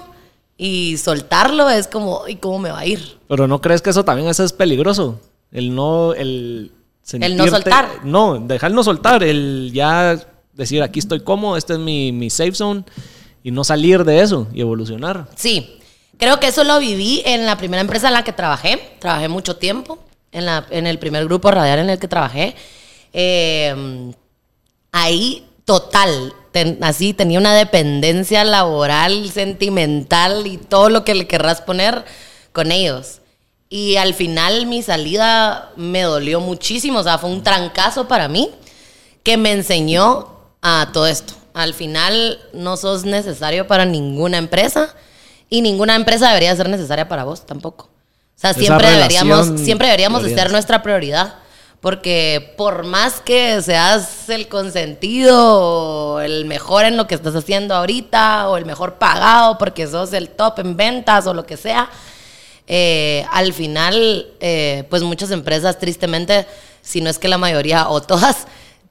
Y 0.56 0.98
soltarlo 0.98 1.68
es 1.68 1.88
como, 1.88 2.28
¿y 2.28 2.36
cómo 2.36 2.60
me 2.60 2.70
va 2.70 2.78
a 2.78 2.86
ir? 2.86 3.18
Pero 3.28 3.48
¿no 3.48 3.60
crees 3.60 3.82
que 3.82 3.90
eso 3.90 4.04
también 4.04 4.28
es 4.28 4.52
peligroso? 4.52 5.20
El 5.50 5.74
no, 5.74 6.14
el 6.14 6.72
el 7.12 7.36
no 7.36 7.46
soltar. 7.46 7.88
No, 8.04 8.38
dejar 8.38 8.72
no 8.72 8.82
soltar, 8.82 9.22
el 9.22 9.70
ya 9.72 10.18
decir 10.52 10.82
aquí 10.82 10.98
estoy 10.98 11.20
cómodo, 11.20 11.56
este 11.56 11.74
es 11.74 11.78
mi, 11.78 12.12
mi 12.12 12.30
safe 12.30 12.54
zone 12.54 12.84
y 13.42 13.50
no 13.50 13.62
salir 13.62 14.04
de 14.04 14.22
eso 14.22 14.48
y 14.52 14.60
evolucionar. 14.60 15.28
Sí, 15.36 15.78
creo 16.18 16.40
que 16.40 16.48
eso 16.48 16.64
lo 16.64 16.78
viví 16.78 17.22
en 17.24 17.46
la 17.46 17.56
primera 17.56 17.80
empresa 17.80 18.08
en 18.08 18.14
la 18.14 18.24
que 18.24 18.32
trabajé, 18.32 18.96
trabajé 18.98 19.28
mucho 19.28 19.56
tiempo, 19.56 19.98
en, 20.32 20.46
la, 20.46 20.66
en 20.70 20.86
el 20.86 20.98
primer 20.98 21.24
grupo 21.24 21.50
radial 21.50 21.78
en 21.78 21.90
el 21.90 21.98
que 21.98 22.08
trabajé. 22.08 22.54
Em, 23.12 24.12
ahí 24.92 25.46
total, 25.64 26.32
así 26.80 27.12
tenía 27.12 27.38
una 27.38 27.54
dependencia 27.54 28.44
laboral, 28.44 29.30
sentimental 29.30 30.46
y 30.46 30.56
todo 30.56 30.88
lo 30.88 31.04
que 31.04 31.14
le 31.14 31.26
querrás 31.26 31.60
poner 31.60 32.04
con 32.52 32.72
ellos. 32.72 33.20
Y 33.76 33.98
al 33.98 34.14
final 34.14 34.64
mi 34.64 34.82
salida 34.82 35.70
me 35.76 36.00
dolió 36.00 36.40
muchísimo, 36.40 37.00
o 37.00 37.02
sea, 37.02 37.18
fue 37.18 37.28
un 37.28 37.42
trancazo 37.42 38.08
para 38.08 38.26
mí 38.26 38.50
que 39.22 39.36
me 39.36 39.52
enseñó 39.52 40.28
a 40.62 40.88
todo 40.94 41.06
esto. 41.06 41.34
Al 41.52 41.74
final 41.74 42.40
no 42.54 42.78
sos 42.78 43.04
necesario 43.04 43.66
para 43.66 43.84
ninguna 43.84 44.38
empresa 44.38 44.94
y 45.50 45.60
ninguna 45.60 45.94
empresa 45.94 46.28
debería 46.28 46.56
ser 46.56 46.70
necesaria 46.70 47.06
para 47.06 47.24
vos 47.24 47.44
tampoco. 47.44 47.84
O 47.84 48.38
sea, 48.38 48.54
siempre 48.54 48.90
deberíamos, 48.92 49.60
siempre 49.60 49.88
deberíamos 49.88 50.22
de 50.22 50.34
ser 50.34 50.50
nuestra 50.50 50.82
prioridad. 50.82 51.34
Porque 51.82 52.54
por 52.56 52.86
más 52.86 53.20
que 53.20 53.60
seas 53.60 54.30
el 54.30 54.48
consentido 54.48 56.14
o 56.14 56.20
el 56.20 56.46
mejor 56.46 56.86
en 56.86 56.96
lo 56.96 57.06
que 57.06 57.14
estás 57.14 57.36
haciendo 57.36 57.74
ahorita 57.74 58.48
o 58.48 58.56
el 58.56 58.64
mejor 58.64 58.94
pagado 58.94 59.58
porque 59.58 59.86
sos 59.86 60.14
el 60.14 60.30
top 60.30 60.60
en 60.60 60.78
ventas 60.78 61.26
o 61.26 61.34
lo 61.34 61.44
que 61.44 61.58
sea, 61.58 61.90
eh, 62.66 63.24
al 63.30 63.52
final, 63.52 64.26
eh, 64.40 64.84
pues 64.90 65.02
muchas 65.02 65.30
empresas, 65.30 65.78
tristemente, 65.78 66.46
si 66.82 67.00
no 67.00 67.10
es 67.10 67.18
que 67.18 67.28
la 67.28 67.38
mayoría 67.38 67.88
o 67.88 68.00
todas, 68.02 68.46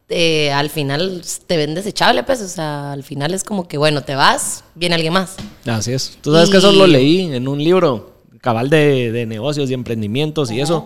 eh, 0.07 0.51
al 0.51 0.69
final 0.69 1.23
te 1.47 1.57
ven 1.57 1.75
desechable, 1.75 2.23
pues, 2.23 2.41
o 2.41 2.47
sea, 2.47 2.93
al 2.93 3.03
final 3.03 3.33
es 3.33 3.43
como 3.43 3.67
que, 3.67 3.77
bueno, 3.77 4.01
te 4.01 4.15
vas, 4.15 4.63
viene 4.75 4.95
alguien 4.95 5.13
más. 5.13 5.35
Así 5.65 5.91
es. 5.91 6.17
Tú 6.21 6.31
sabes 6.31 6.49
que 6.49 6.57
eso 6.57 6.71
lo 6.71 6.87
leí 6.87 7.33
en 7.33 7.47
un 7.47 7.61
libro, 7.63 8.13
cabal 8.41 8.69
de, 8.69 9.25
negocios 9.27 9.69
y 9.69 9.73
emprendimientos 9.73 10.51
y 10.51 10.61
eso 10.61 10.85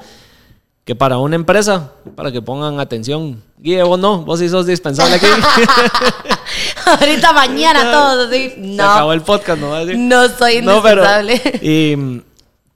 que 0.86 0.96
para 0.96 1.20
una 1.20 1.36
empresa, 1.36 1.92
para 2.16 2.32
que 2.32 2.42
pongan 2.42 2.80
atención, 2.80 3.44
Guille, 3.60 3.84
vos 3.84 4.00
no, 4.00 4.24
vos 4.24 4.40
sí 4.40 4.50
sos 4.50 4.66
dispensable 4.66 5.18
aquí. 5.18 5.28
Ahorita 6.86 7.32
mañana 7.32 7.92
todos 7.92 8.28
así. 8.28 8.54
No. 8.58 8.84
Se 8.84 8.90
acabó 8.90 9.14
el 9.14 9.22
podcast, 9.22 9.62
¿no? 9.62 9.86
No 9.86 10.30
soy 10.30 10.54
indispensable. 10.54 11.40
y 11.62 12.24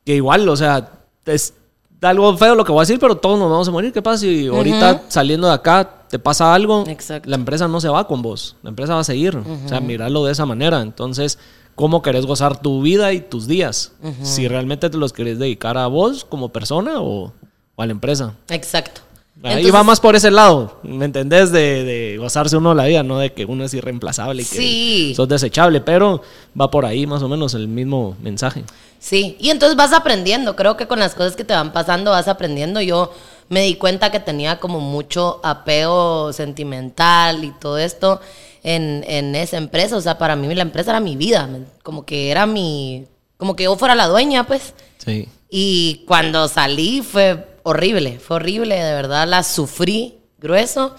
que 0.05 0.15
igual, 0.15 0.47
o 0.49 0.55
sea, 0.55 0.89
es 1.25 1.53
algo 2.01 2.35
feo 2.37 2.55
lo 2.55 2.65
que 2.65 2.71
voy 2.71 2.81
a 2.81 2.85
decir, 2.85 2.99
pero 2.99 3.15
todos 3.15 3.39
nos 3.39 3.49
vamos 3.49 3.67
a 3.67 3.71
morir. 3.71 3.93
¿Qué 3.93 4.01
pasa 4.01 4.19
si 4.19 4.47
ahorita 4.47 5.03
saliendo 5.07 5.47
de 5.47 5.53
acá 5.53 6.05
te 6.09 6.19
pasa 6.19 6.53
algo? 6.53 6.83
Exacto. 6.87 7.29
La 7.29 7.35
empresa 7.35 7.67
no 7.67 7.79
se 7.81 7.89
va 7.89 8.07
con 8.07 8.21
vos. 8.21 8.55
La 8.63 8.69
empresa 8.69 8.95
va 8.95 9.01
a 9.01 9.05
seguir. 9.05 9.35
O 9.35 9.67
sea, 9.67 9.79
mirarlo 9.79 10.25
de 10.25 10.31
esa 10.31 10.45
manera. 10.45 10.81
Entonces, 10.81 11.39
¿cómo 11.75 12.01
querés 12.01 12.25
gozar 12.25 12.61
tu 12.61 12.81
vida 12.81 13.13
y 13.13 13.21
tus 13.21 13.47
días? 13.47 13.93
Si 14.21 14.47
realmente 14.47 14.89
te 14.89 14.97
los 14.97 15.13
querés 15.13 15.39
dedicar 15.39 15.77
a 15.77 15.87
vos 15.87 16.25
como 16.25 16.49
persona 16.49 17.01
o, 17.01 17.31
a 17.77 17.85
la 17.85 17.91
empresa. 17.91 18.35
Exacto. 18.49 19.01
Ahí 19.41 19.69
va 19.71 19.83
más 19.83 19.99
por 19.99 20.15
ese 20.15 20.31
lado, 20.31 20.79
¿me 20.83 21.03
entendés? 21.03 21.51
De, 21.51 22.15
gozarse 22.17 22.55
uno 22.55 22.73
la 22.73 22.85
vida, 22.85 23.03
no 23.03 23.19
de 23.19 23.33
que 23.33 23.43
uno 23.43 23.65
es 23.65 23.73
irreemplazable 23.73 24.43
y 24.43 24.45
que 24.45 25.13
sos 25.15 25.27
desechable, 25.27 25.81
pero 25.81 26.21
va 26.59 26.71
por 26.71 26.85
ahí 26.85 27.05
más 27.05 27.21
o 27.23 27.27
menos 27.27 27.53
el 27.53 27.67
mismo 27.67 28.15
mensaje. 28.21 28.63
Sí, 29.03 29.35
y 29.37 29.49
entonces 29.49 29.75
vas 29.75 29.91
aprendiendo, 29.91 30.55
creo 30.55 30.77
que 30.77 30.87
con 30.87 30.97
las 30.97 31.13
cosas 31.13 31.35
que 31.35 31.43
te 31.43 31.53
van 31.53 31.73
pasando 31.73 32.11
vas 32.11 32.29
aprendiendo. 32.29 32.79
Yo 32.79 33.11
me 33.49 33.63
di 33.63 33.75
cuenta 33.75 34.11
que 34.11 34.21
tenía 34.21 34.61
como 34.61 34.79
mucho 34.79 35.41
apego 35.43 36.31
sentimental 36.31 37.43
y 37.43 37.51
todo 37.51 37.77
esto 37.77 38.21
en, 38.63 39.03
en 39.05 39.35
esa 39.35 39.57
empresa, 39.57 39.97
o 39.97 40.01
sea, 40.01 40.17
para 40.17 40.37
mí 40.37 40.55
la 40.55 40.61
empresa 40.61 40.91
era 40.91 41.01
mi 41.01 41.17
vida, 41.17 41.49
como 41.83 42.05
que 42.05 42.31
era 42.31 42.45
mi, 42.45 43.05
como 43.35 43.57
que 43.57 43.65
yo 43.65 43.75
fuera 43.75 43.93
la 43.93 44.07
dueña, 44.07 44.45
pues. 44.45 44.73
Sí. 44.99 45.27
Y 45.49 46.05
cuando 46.07 46.47
salí 46.47 47.01
fue 47.01 47.59
horrible, 47.63 48.19
fue 48.19 48.37
horrible, 48.37 48.75
de 48.81 48.93
verdad 48.93 49.27
la 49.27 49.43
sufrí 49.43 50.17
grueso. 50.37 50.95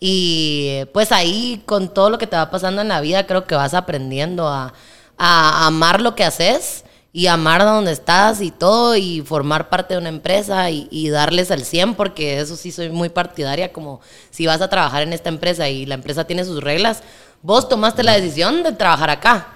Y 0.00 0.86
pues 0.94 1.12
ahí 1.12 1.62
con 1.66 1.92
todo 1.92 2.08
lo 2.08 2.16
que 2.16 2.26
te 2.26 2.36
va 2.36 2.50
pasando 2.50 2.80
en 2.80 2.88
la 2.88 3.02
vida 3.02 3.26
creo 3.26 3.44
que 3.44 3.54
vas 3.54 3.74
aprendiendo 3.74 4.48
a, 4.48 4.72
amar 5.18 6.00
lo 6.00 6.14
que 6.14 6.24
haces 6.24 6.84
y 7.16 7.28
amar 7.28 7.62
donde 7.62 7.92
estás 7.92 8.40
y 8.40 8.50
todo 8.50 8.96
y 8.96 9.22
formar 9.22 9.68
parte 9.68 9.94
de 9.94 10.00
una 10.00 10.08
empresa 10.08 10.68
y, 10.68 11.08
darles 11.10 11.52
al 11.52 11.64
100 11.64 11.94
porque 11.94 12.40
eso 12.40 12.56
sí 12.56 12.72
soy 12.72 12.90
muy 12.90 13.08
partidaria 13.08 13.72
como 13.72 14.00
si 14.30 14.46
vas 14.46 14.60
a 14.60 14.68
trabajar 14.68 15.04
en 15.04 15.12
esta 15.12 15.28
empresa 15.28 15.68
y 15.68 15.86
la 15.86 15.94
empresa 15.94 16.26
tiene 16.26 16.44
sus 16.44 16.60
reglas, 16.60 17.04
vos 17.40 17.68
tomaste 17.68 18.02
la 18.02 18.14
decisión 18.14 18.64
de 18.64 18.72
trabajar 18.72 19.10
acá 19.10 19.46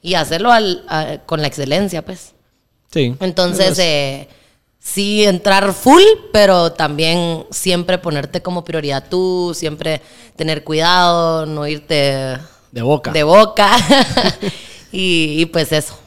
y 0.00 0.14
hacerlo 0.14 0.50
con 1.26 1.42
la 1.42 1.48
excelencia 1.48 2.04
pues. 2.04 2.34
Sí. 2.92 3.16
Entonces, 3.18 3.76
eh, 3.80 4.28
sí 4.78 5.24
entrar 5.24 5.72
full, 5.72 6.02
pero 6.32 6.72
también 6.72 7.46
siempre 7.50 7.98
ponerte 7.98 8.42
como 8.42 8.62
prioridad 8.62 9.08
tú, 9.10 9.54
siempre 9.56 10.02
tener 10.36 10.62
cuidado, 10.62 11.46
no 11.46 11.66
irte 11.66 12.38
de 12.70 12.82
boca. 12.82 13.10
De 13.10 13.24
boca. 13.24 13.76
y, 14.92 15.46
pues 15.46 15.72
eso. 15.72 15.98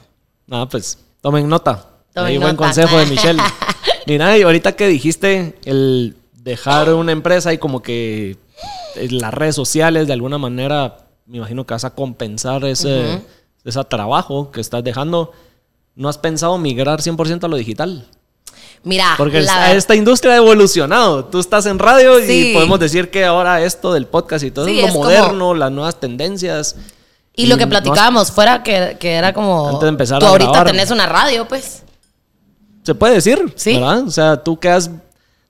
Ah, 0.51 0.67
pues 0.69 0.99
tomen 1.21 1.47
nota. 1.47 1.87
Tomen 2.13 2.39
buen 2.41 2.55
consejo 2.55 2.97
de 2.99 3.05
Michelle. 3.07 3.41
Mira, 4.05 4.37
y 4.37 4.41
ahorita 4.43 4.73
que 4.73 4.87
dijiste 4.87 5.57
el 5.65 6.17
dejar 6.33 6.93
una 6.93 7.13
empresa 7.13 7.53
y 7.53 7.57
como 7.57 7.81
que 7.81 8.37
las 8.95 9.33
redes 9.33 9.55
sociales 9.55 10.07
de 10.07 10.13
alguna 10.13 10.37
manera, 10.37 10.97
me 11.25 11.37
imagino 11.37 11.65
que 11.65 11.73
vas 11.73 11.85
a 11.85 11.95
compensar 11.95 12.65
ese, 12.65 13.21
ese 13.63 13.83
trabajo 13.85 14.51
que 14.51 14.61
estás 14.61 14.83
dejando. 14.83 15.31
¿No 15.95 16.09
has 16.09 16.17
pensado 16.17 16.57
migrar 16.57 16.99
100% 16.99 17.43
a 17.43 17.47
lo 17.47 17.57
digital? 17.57 18.07
Mira, 18.83 19.13
porque 19.17 19.45
esta 19.73 19.95
industria 19.95 20.33
ha 20.33 20.37
evolucionado. 20.37 21.25
Tú 21.25 21.39
estás 21.39 21.65
en 21.65 21.79
radio 21.79 22.19
y 22.19 22.53
podemos 22.53 22.79
decir 22.79 23.09
que 23.09 23.23
ahora 23.23 23.63
esto 23.63 23.93
del 23.93 24.07
podcast 24.07 24.43
y 24.43 24.51
todo 24.51 24.67
es 24.67 24.93
lo 24.93 24.99
moderno, 24.99 25.53
las 25.53 25.71
nuevas 25.71 25.99
tendencias. 25.99 26.75
Y, 27.35 27.47
lo 27.47 27.57
que 27.57 27.65
platicábamos 27.65 28.31
fuera 28.31 28.61
que, 28.63 28.97
era 29.01 29.33
como. 29.33 29.67
Antes 29.67 29.81
de 29.81 29.89
empezar 29.89 30.19
tú 30.19 30.25
ahorita 30.25 30.65
tenés 30.65 30.91
una 30.91 31.05
radio, 31.05 31.47
pues. 31.47 31.83
Se 32.83 32.95
puede 32.95 33.15
decir, 33.15 33.53
sí. 33.55 33.73
¿verdad? 33.73 34.03
O 34.07 34.11
sea, 34.11 34.43
tú 34.43 34.59
quedas. 34.59 34.91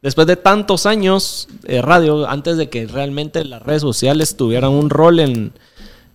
Después 0.02 0.26
de 0.26 0.36
tantos 0.36 0.88
años 0.88 1.48
de 1.62 1.82
radio, 1.82 2.28
antes 2.28 2.58
de 2.58 2.70
que 2.70 2.88
realmente 2.88 3.46
las 3.46 3.62
redes 3.62 3.84
sociales 3.84 4.36
tuvieran 4.36 4.72
un 4.72 4.90
rol 4.90 5.20
en, 5.20 5.54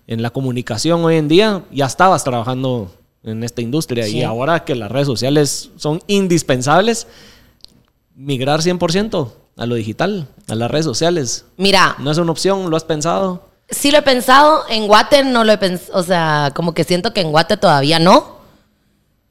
en 0.08 0.22
la 0.22 0.30
comunicación 0.30 1.04
hoy 1.04 1.16
en 1.16 1.28
día, 1.28 1.62
ya 1.70 1.86
estabas 1.86 2.24
trabajando 2.24 2.90
en 3.22 3.44
esta 3.44 3.60
industria. 3.60 4.08
Y 4.08 4.22
ahora 4.22 4.64
que 4.64 4.74
las 4.74 4.90
redes 4.90 5.06
sociales 5.06 5.70
son 5.76 6.00
indispensables, 6.06 7.06
migrar 8.14 8.60
100% 8.60 9.32
a 9.56 9.66
lo 9.66 9.74
digital, 9.74 10.28
a 10.48 10.54
las 10.54 10.70
redes 10.70 10.84
sociales. 10.84 11.44
Mira. 11.56 11.96
¿No 11.98 12.10
es 12.10 12.18
una 12.18 12.32
opción? 12.32 12.70
¿Lo 12.70 12.76
has 12.76 12.84
pensado? 12.84 13.45
Sí 13.70 13.90
lo 13.90 13.98
he 13.98 14.02
pensado. 14.02 14.64
En 14.68 14.86
Guate 14.86 15.24
no 15.24 15.44
lo 15.44 15.52
he 15.52 15.58
pensado. 15.58 15.98
O 15.98 16.02
sea, 16.02 16.52
como 16.54 16.74
que 16.74 16.84
siento 16.84 17.12
que 17.12 17.20
en 17.20 17.30
Guate 17.30 17.56
todavía 17.56 17.98
no. 17.98 18.36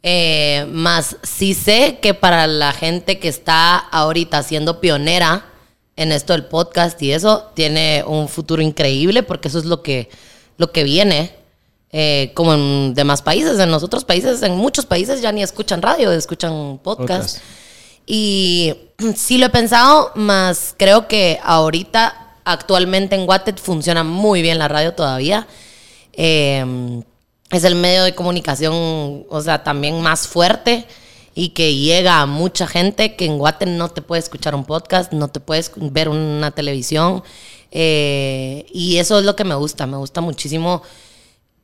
Eh, 0.03 0.67
más 0.69 1.17
sí 1.23 1.55
sé 1.55 1.97
que 2.01 2.13
para 2.13 2.45
la 2.45 2.71
gente 2.73 3.17
que 3.17 3.27
está 3.27 3.75
ahorita 3.77 4.43
siendo 4.43 4.79
pionera 4.79 5.45
en 5.95 6.11
esto 6.11 6.33
del 6.33 6.45
podcast 6.45 7.01
y 7.01 7.11
eso, 7.11 7.49
tiene 7.55 8.03
un 8.05 8.27
futuro 8.27 8.61
increíble 8.61 9.23
porque 9.23 9.47
eso 9.47 9.57
es 9.57 9.65
lo 9.65 9.81
que, 9.81 10.09
lo 10.57 10.71
que 10.71 10.83
viene. 10.83 11.33
Eh, 11.97 12.31
como 12.33 12.53
en 12.53 12.93
demás 12.93 13.21
países. 13.21 13.57
En 13.57 13.71
los 13.71 13.81
otros 13.81 14.03
países, 14.03 14.41
en 14.41 14.57
muchos 14.57 14.85
países 14.85 15.21
ya 15.21 15.31
ni 15.31 15.41
escuchan 15.41 15.81
radio, 15.81 16.11
escuchan 16.11 16.77
podcast. 16.83 17.37
Y 18.05 18.75
sí 19.15 19.37
lo 19.37 19.45
he 19.45 19.49
pensado, 19.49 20.11
más 20.15 20.75
creo 20.77 21.07
que 21.07 21.39
ahorita, 21.41 22.24
actualmente 22.45 23.15
en 23.15 23.25
Guatet 23.25 23.59
funciona 23.59 24.03
muy 24.03 24.41
bien 24.41 24.59
la 24.59 24.67
radio 24.67 24.93
todavía. 24.93 25.47
Em, 26.13 27.03
es 27.51 27.63
el 27.63 27.75
medio 27.75 28.03
de 28.03 28.15
comunicación, 28.15 29.25
o 29.29 29.41
sea, 29.41 29.63
también 29.63 30.01
más 30.01 30.27
fuerte 30.27 30.85
y 31.35 31.49
que 31.49 31.75
llega 31.75 32.21
a 32.21 32.25
mucha 32.25 32.65
gente 32.65 33.15
que 33.15 33.25
en 33.25 33.37
Guate 33.37 33.65
no 33.65 33.89
te 33.89 34.01
puede 34.01 34.21
escuchar 34.21 34.55
un 34.55 34.63
podcast, 34.63 35.11
no 35.11 35.27
te 35.27 35.41
puedes 35.41 35.71
ver 35.75 36.07
una 36.07 36.51
televisión. 36.51 37.23
Eh, 37.71 38.65
y 38.73 38.97
eso 38.97 39.19
es 39.19 39.25
lo 39.25 39.35
que 39.35 39.43
me 39.43 39.55
gusta, 39.55 39.85
me 39.85 39.97
gusta 39.97 40.21
muchísimo 40.21 40.81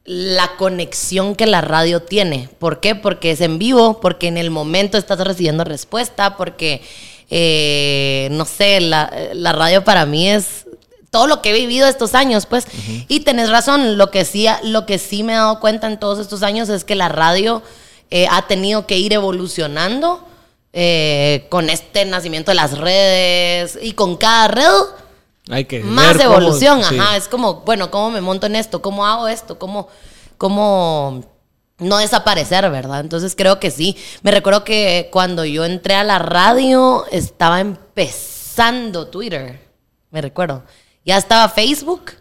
la 0.04 0.58
conexión 0.58 1.36
que 1.36 1.46
la 1.46 1.62
radio 1.62 2.02
tiene. 2.02 2.50
¿Por 2.60 2.82
qué? 2.82 2.96
Porque 2.96 3.32
es 3.32 3.42
en 3.42 3.60
vivo, 3.60 4.02
porque 4.02 4.28
en 4.28 4.38
el 4.38 4.50
momento 4.50 4.98
estás 4.98 5.20
recibiendo 5.20 5.64
respuesta, 5.64 6.36
porque, 6.38 6.82
eh, 7.30 8.28
no 8.32 8.46
sé, 8.46 8.82
la, 8.82 9.10
radio 9.54 9.84
para 9.86 10.06
mí 10.06 10.30
es 10.30 10.66
todo 11.12 11.28
lo 11.28 11.42
que 11.42 11.52
he 11.52 11.54
vivido 11.54 11.88
estos 11.88 12.16
años, 12.16 12.48
pues. 12.48 12.66
Y 13.08 13.20
tenés 13.20 13.50
razón, 13.52 13.98
lo 13.98 14.10
que, 14.10 14.26
sí, 14.26 14.48
lo 14.64 14.86
que 14.86 14.98
sí 14.98 15.24
me 15.24 15.34
he 15.34 15.36
dado 15.36 15.60
cuenta 15.60 15.88
en 15.88 16.00
todos 16.00 16.18
estos 16.18 16.42
años 16.42 16.70
es 16.70 16.84
que 16.86 16.96
la 16.96 17.10
radio 17.10 17.62
eh, 18.10 18.28
ha 18.32 18.48
tenido 18.48 18.88
que 18.88 18.98
ir 18.98 19.14
evolucionando 19.14 20.26
eh, 20.74 21.48
con 21.50 21.70
este 21.70 22.06
nacimiento 22.06 22.52
de 22.52 22.56
las 22.56 22.78
redes 22.78 23.78
y 23.82 23.92
con 23.92 24.16
cada 24.16 24.48
red 24.48 24.66
hay 25.50 25.66
que 25.66 25.82
más 25.82 26.18
evolución, 26.20 26.82
ajá. 26.82 27.18
Es 27.18 27.28
como, 27.28 27.56
bueno, 27.62 27.92
¿cómo 27.92 28.10
me 28.10 28.22
monto 28.22 28.46
en 28.46 28.56
esto? 28.56 28.82
¿Cómo 28.82 29.06
hago 29.06 29.28
esto? 29.28 29.60
¿Cómo, 29.60 29.90
cómo 30.38 31.26
no 31.78 31.98
desaparecer, 31.98 32.70
verdad? 32.70 33.02
Entonces 33.02 33.36
creo 33.36 33.60
que 33.60 33.70
sí. 33.70 33.98
Me 34.22 34.32
recuerdo 34.32 34.64
que 34.64 35.10
cuando 35.12 35.44
yo 35.44 35.66
entré 35.66 35.96
a 35.96 36.06
la 36.06 36.20
radio 36.20 37.06
estaba 37.12 37.60
empezando 37.60 39.08
Twitter. 39.08 39.60
Me 40.12 40.22
recuerdo. 40.22 40.64
Ya 41.06 41.18
estaba 41.18 41.50
Facebook. 41.50 42.14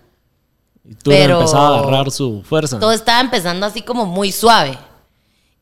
Y 0.84 0.94
Twitter 0.94 1.30
empezaba 1.30 1.76
a 1.76 1.78
agarrar 1.80 2.10
su 2.10 2.42
fuerza. 2.42 2.78
Todo 2.78 2.92
estaba 2.92 3.20
empezando 3.20 3.66
así 3.66 3.82
como 3.82 4.06
muy 4.06 4.32
suave. 4.32 4.78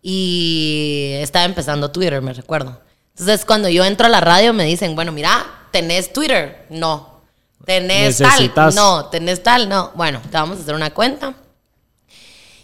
Y 0.03 1.13
estaba 1.19 1.45
empezando 1.45 1.91
Twitter, 1.91 2.23
me 2.23 2.33
recuerdo. 2.33 2.81
Entonces, 3.11 3.45
cuando 3.45 3.69
yo 3.69 3.85
entro 3.85 4.07
a 4.07 4.11
la 4.11 4.21
radio, 4.21 4.53
me 4.53 4.65
dicen, 4.65 4.95
bueno, 4.95 5.11
mira, 5.11 5.45
¿tenés 5.73 6.13
Twitter? 6.13 6.67
No. 6.71 7.19
Tenés 7.65 8.19
tal. 8.55 8.75
No, 8.75 9.07
tenés 9.07 9.43
tal, 9.43 9.69
no. 9.69 9.91
Bueno, 9.95 10.23
te 10.23 10.37
vamos 10.37 10.59
a 10.59 10.63
hacer 10.63 10.75
una 10.75 10.91
cuenta. 10.91 11.35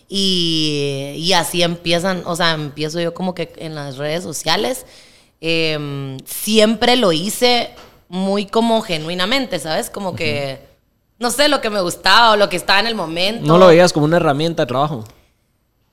Y, 0.09 1.33
así 1.37 1.63
empiezan, 1.63 2.23
o 2.25 2.37
sea, 2.37 2.53
empiezo 2.53 3.01
yo 3.01 3.13
como 3.15 3.35
que 3.35 3.53
en 3.57 3.75
las 3.75 3.97
redes 3.97 4.23
sociales. 4.23 4.87
Em, 5.41 6.19
siempre 6.25 6.97
lo 6.97 7.13
hice 7.13 7.71
muy 8.09 8.47
como 8.47 8.81
genuinamente, 8.83 9.59
¿sabes? 9.59 9.91
Como 9.91 10.15
que, 10.15 10.67
no 11.19 11.31
sé, 11.31 11.49
lo 11.49 11.61
que 11.61 11.71
me 11.71 11.81
gustaba 11.81 12.33
o 12.33 12.37
lo 12.37 12.49
que 12.49 12.57
estaba 12.57 12.81
en 12.81 12.87
el 12.87 12.95
momento. 12.95 13.47
¿No 13.47 13.59
lo 13.59 13.69
veías 13.69 13.93
como 13.93 14.07
una 14.07 14.17
herramienta 14.17 14.63
de 14.63 14.67
trabajo? 14.67 15.05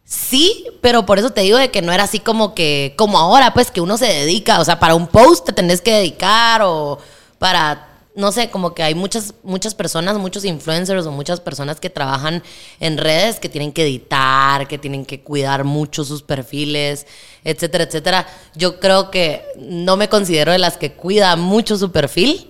Sí, 0.03 0.68
pero 0.82 1.06
por 1.06 1.20
eso 1.20 1.30
te 1.30 1.41
digo 1.41 1.58
de 1.58 1.72
que 1.72 1.82
no 1.82 1.94
era 1.94 2.03
así 2.03 2.20
como 2.20 2.53
que, 2.53 2.96
como 2.98 3.18
ahora, 3.18 3.53
pues 3.53 3.72
que 3.72 3.80
uno 3.80 3.98
se 3.98 4.08
dedica, 4.08 4.60
o 4.60 4.65
sea, 4.65 4.80
para 4.80 4.96
un 4.96 5.08
post 5.08 5.46
te 5.46 5.53
tenés 5.53 5.82
que 5.82 5.94
dedicar 5.94 6.62
o 6.63 7.00
para 7.39 7.90
no 8.15 8.32
sé, 8.32 8.50
como 8.50 8.74
que 8.74 8.84
hay 8.84 8.96
muchas, 8.96 9.34
muchas 9.44 9.74
personas, 9.74 10.18
muchos 10.18 10.44
influencers 10.46 11.06
o 11.06 11.12
muchas 11.12 11.39
personas 11.39 11.80
que 11.80 11.89
trabajan 11.89 12.44
en 12.80 12.98
redes 12.98 13.39
que 13.39 13.50
tienen 13.50 13.72
que 13.72 13.84
editar, 13.84 14.68
que 14.68 14.77
tienen 14.77 15.06
que 15.06 15.22
cuidar 15.22 15.63
mucho 15.63 16.03
sus 16.03 16.22
perfiles, 16.22 17.08
etcétera, 17.44 17.86
etcétera. 17.86 18.27
Yo 18.56 18.80
creo 18.80 19.12
que 19.12 19.46
no 19.58 19.96
me 19.98 20.10
considero 20.10 20.51
de 20.51 20.58
las 20.60 20.77
que 20.77 20.94
cuida 20.94 21.36
mucho 21.36 21.77
su 21.77 21.91
perfil. 21.91 22.48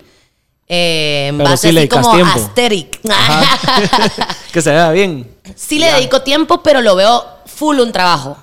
Eh, 0.68 1.26
en 1.28 1.38
Pero 1.38 1.50
base 1.50 1.68
sí 1.68 1.72
le 1.72 1.80
así 1.80 1.88
como 1.88 2.14
tiempo. 2.14 2.32
aesthetic. 2.38 3.00
que 4.52 4.62
se 4.62 4.70
vea 4.70 4.90
bien. 4.90 5.36
sí 5.54 5.78
le 5.78 5.92
dedico 5.92 6.22
tiempo, 6.22 6.62
pero 6.62 6.80
lo 6.80 6.96
veo 6.96 7.24
full 7.46 7.78
un 7.80 7.92
trabajo. 7.92 8.36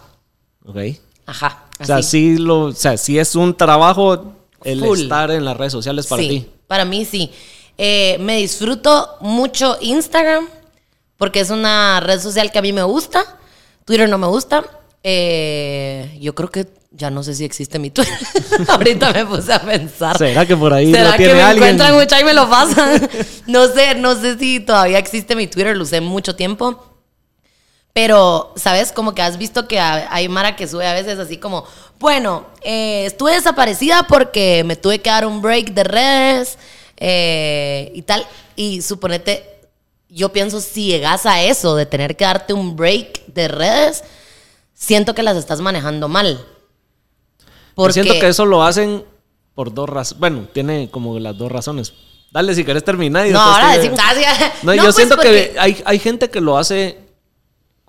Ok. 0.66 0.78
Ajá. 1.26 1.66
O 1.80 1.86
sea, 1.86 2.04
sí, 2.04 2.38
lo, 2.38 2.62
o 2.66 2.72
sea, 2.72 2.98
sí 2.98 3.18
es 3.18 3.36
un 3.36 3.56
trabajo 3.56 4.34
el 4.64 4.80
Full. 4.80 5.02
estar 5.02 5.32
en 5.32 5.46
las 5.46 5.56
redes 5.56 5.72
sociales 5.72 6.08
para 6.08 6.22
sí, 6.22 6.28
ti. 6.30 6.50
Para 6.70 6.86
mí 6.86 7.04
sí. 7.04 7.32
Eh, 7.80 8.18
me 8.20 8.38
disfruto 8.38 9.18
mucho 9.22 9.80
Instagram 9.82 10.48
porque 11.18 11.40
es 11.40 11.50
una 11.50 12.00
red 12.00 12.20
social 12.22 12.52
que 12.52 12.60
a 12.60 12.62
mí 12.62 12.72
me 12.72 12.84
gusta. 12.84 13.26
Twitter 13.86 14.08
no 14.08 14.20
me 14.20 14.28
gusta. 14.28 14.64
Eh, 15.04 16.16
yo 16.22 16.36
creo 16.36 16.52
que 16.52 16.68
ya 16.92 17.10
no 17.10 17.24
sé 17.24 17.34
si 17.34 17.44
existe 17.44 17.80
mi 17.80 17.90
Twitter. 17.90 18.14
Ahorita 18.68 19.12
me 19.14 19.26
puse 19.26 19.52
a 19.52 19.60
pensar. 19.64 20.16
¿Será 20.16 20.46
que 20.46 20.56
por 20.56 20.72
ahí 20.72 20.92
¿Será 20.92 21.06
lo 21.06 21.12
que 21.14 21.18
tiene 21.18 21.34
me 21.34 21.42
alguien? 21.42 21.70
encuentran 21.70 21.96
mucho 21.96 22.20
y 22.20 22.24
me 22.24 22.34
lo 22.36 22.48
pasan? 22.48 23.10
no 23.48 23.68
sé, 23.70 23.96
no 23.96 24.14
sé 24.16 24.38
si 24.38 24.60
todavía 24.60 25.00
existe 25.00 25.36
mi 25.36 25.48
Twitter, 25.48 25.76
lo 25.76 25.86
usé 25.86 26.02
mucho 26.02 26.36
tiempo. 26.36 26.89
Pero, 27.94 28.54
¿sabes? 28.56 28.92
Como 28.92 29.14
que 29.16 29.22
has 29.22 29.38
visto 29.38 29.68
que 29.68 29.80
ha- 29.80 30.08
hay 30.14 30.30
Mara 30.30 30.56
que 30.56 30.68
sube 30.68 30.86
a 30.88 30.94
veces 30.94 31.18
así 31.20 31.38
como, 31.38 31.66
bueno, 32.00 32.46
eh, 32.62 33.06
estuve 33.06 33.34
desaparecida 33.34 34.04
porque 34.04 34.64
me 34.66 34.76
tuve 34.76 35.00
que 35.02 35.10
dar 35.10 35.26
un 35.26 35.42
break 35.42 35.74
de 35.74 35.84
redes 35.84 36.58
eh, 36.98 37.92
y 37.96 38.02
tal. 38.04 38.26
Y 38.56 38.82
suponete, 38.82 39.44
yo 40.10 40.30
pienso, 40.32 40.62
si 40.62 40.86
llegas 40.88 41.26
a 41.26 41.42
eso 41.42 41.76
de 41.76 41.86
tener 41.86 42.16
que 42.16 42.26
darte 42.26 42.54
un 42.54 42.76
break 42.76 43.26
de 43.28 43.48
redes, 43.48 44.04
siento 44.74 45.14
que 45.16 45.24
las 45.24 45.36
estás 45.38 45.60
manejando 45.62 46.08
mal. 46.08 46.46
Yo 47.76 47.92
siento 47.92 48.14
que 48.20 48.28
eso 48.28 48.46
lo 48.46 48.64
hacen 48.64 49.04
por 49.56 49.74
dos 49.74 49.90
razones. 49.90 50.20
Bueno, 50.20 50.48
tiene 50.54 50.90
como 50.92 51.18
las 51.20 51.38
dos 51.38 51.52
razones. 51.52 51.94
Dale, 52.32 52.54
si 52.54 52.64
querés 52.64 52.84
terminar. 52.84 53.26
y 53.28 53.32
No, 53.32 53.40
ahora 53.42 53.72
te- 53.72 53.78
decimos 53.80 53.98
gracias. 54.00 54.52
No, 54.64 54.74
yo 54.76 54.84
pues, 54.84 54.96
siento 54.96 55.16
porque- 55.16 55.52
que 55.54 55.60
hay, 55.60 55.82
hay 55.86 56.00
gente 56.00 56.30
que 56.30 56.40
lo 56.42 56.58
hace 56.58 56.98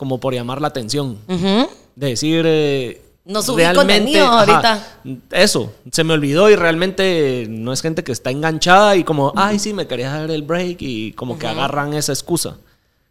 como 0.00 0.18
por 0.18 0.32
llamar 0.32 0.62
la 0.62 0.68
atención. 0.68 1.18
De 1.28 2.06
decir. 2.06 2.42
eh, 2.46 3.02
No 3.26 3.42
subí 3.42 3.62
contenido 3.74 4.24
ajá, 4.26 4.40
ahorita. 4.40 4.98
eso, 5.32 5.72
se 5.92 6.02
me 6.04 6.14
olvidó 6.14 6.48
y 6.48 6.56
realmente 6.56 7.46
no 7.50 7.70
es 7.74 7.82
gente 7.82 8.02
que 8.02 8.12
está 8.12 8.30
enganchada 8.30 8.96
y 8.96 9.04
como, 9.04 9.34
ay, 9.36 9.58
sí, 9.58 9.74
me 9.74 9.86
quería 9.86 10.10
dar 10.10 10.30
el 10.30 10.40
break 10.42 10.78
y 10.80 11.12
como 11.12 11.38
que 11.38 11.46
agarran 11.46 11.92
esa 11.92 12.12
excusa. 12.12 12.56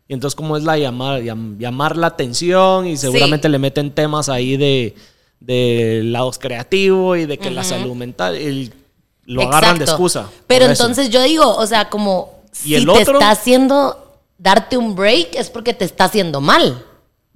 Y 0.08 0.13
entonces, 0.15 0.36
como 0.36 0.58
es 0.58 0.63
la 0.63 0.79
llamar, 0.79 1.22
llam- 1.22 1.60
llamar 1.60 1.96
la 1.96 2.08
atención 2.08 2.88
y 2.88 2.98
seguramente 2.98 3.48
le 3.50 3.60
meten 3.60 3.91
temas 3.91 4.27
ahí 4.29 4.58
de, 4.58 4.96
de 5.39 6.01
lados 6.05 6.39
creativos 6.39 7.19
y 7.19 7.27
de 7.27 7.38
que 7.38 7.51
la 7.51 7.63
salud 7.63 7.93
mental 7.93 8.36
lo 9.25 9.43
agarran 9.43 9.77
de 9.77 9.86
excusa. 9.86 10.27
Pero 10.48 10.65
eso. 10.65 10.72
entonces 10.72 11.12
yo 11.12 11.22
digo, 11.22 11.55
o 11.55 11.67
sea, 11.67 11.88
como 11.89 12.39
¿Y 12.63 12.69
si 12.69 12.75
el 12.75 12.86
te 12.86 12.91
otro? 12.91 13.13
está 13.19 13.29
haciendo 13.29 14.08
darte 14.39 14.75
un 14.77 14.96
break 14.96 15.36
es 15.36 15.50
porque 15.51 15.74
te 15.75 15.86
está 15.86 16.05
haciendo 16.05 16.41
mal. 16.41 16.84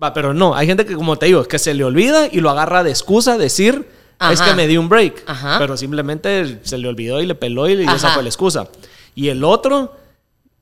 Va, 0.02 0.12
pero 0.14 0.34
no, 0.34 0.56
hay 0.56 0.66
gente 0.66 0.86
que, 0.86 0.96
como 0.96 1.18
te 1.18 1.28
digo, 1.28 1.42
es 1.42 1.48
que 1.48 1.60
se 1.60 1.74
le 1.76 1.84
olvida 1.84 2.28
y 2.32 2.40
lo 2.40 2.50
agarra 2.50 2.84
de 2.84 2.90
excusa 2.90 3.38
decir, 3.38 3.88
es 4.32 4.42
que 4.42 4.54
me 4.56 4.68
di 4.68 4.78
un 4.78 4.90
break. 4.90 5.24
Ajá. 5.28 5.58
Pero 5.60 5.78
simplemente 5.78 6.60
se 6.64 6.78
le 6.78 6.88
olvidó 6.88 7.22
y 7.22 7.26
le 7.28 7.36
peló 7.36 7.70
y 7.70 7.84
esa 7.84 8.10
fue 8.10 8.24
la 8.24 8.30
excusa. 8.30 8.68
Y 9.16 9.28
el 9.30 9.44
otro, 9.44 9.94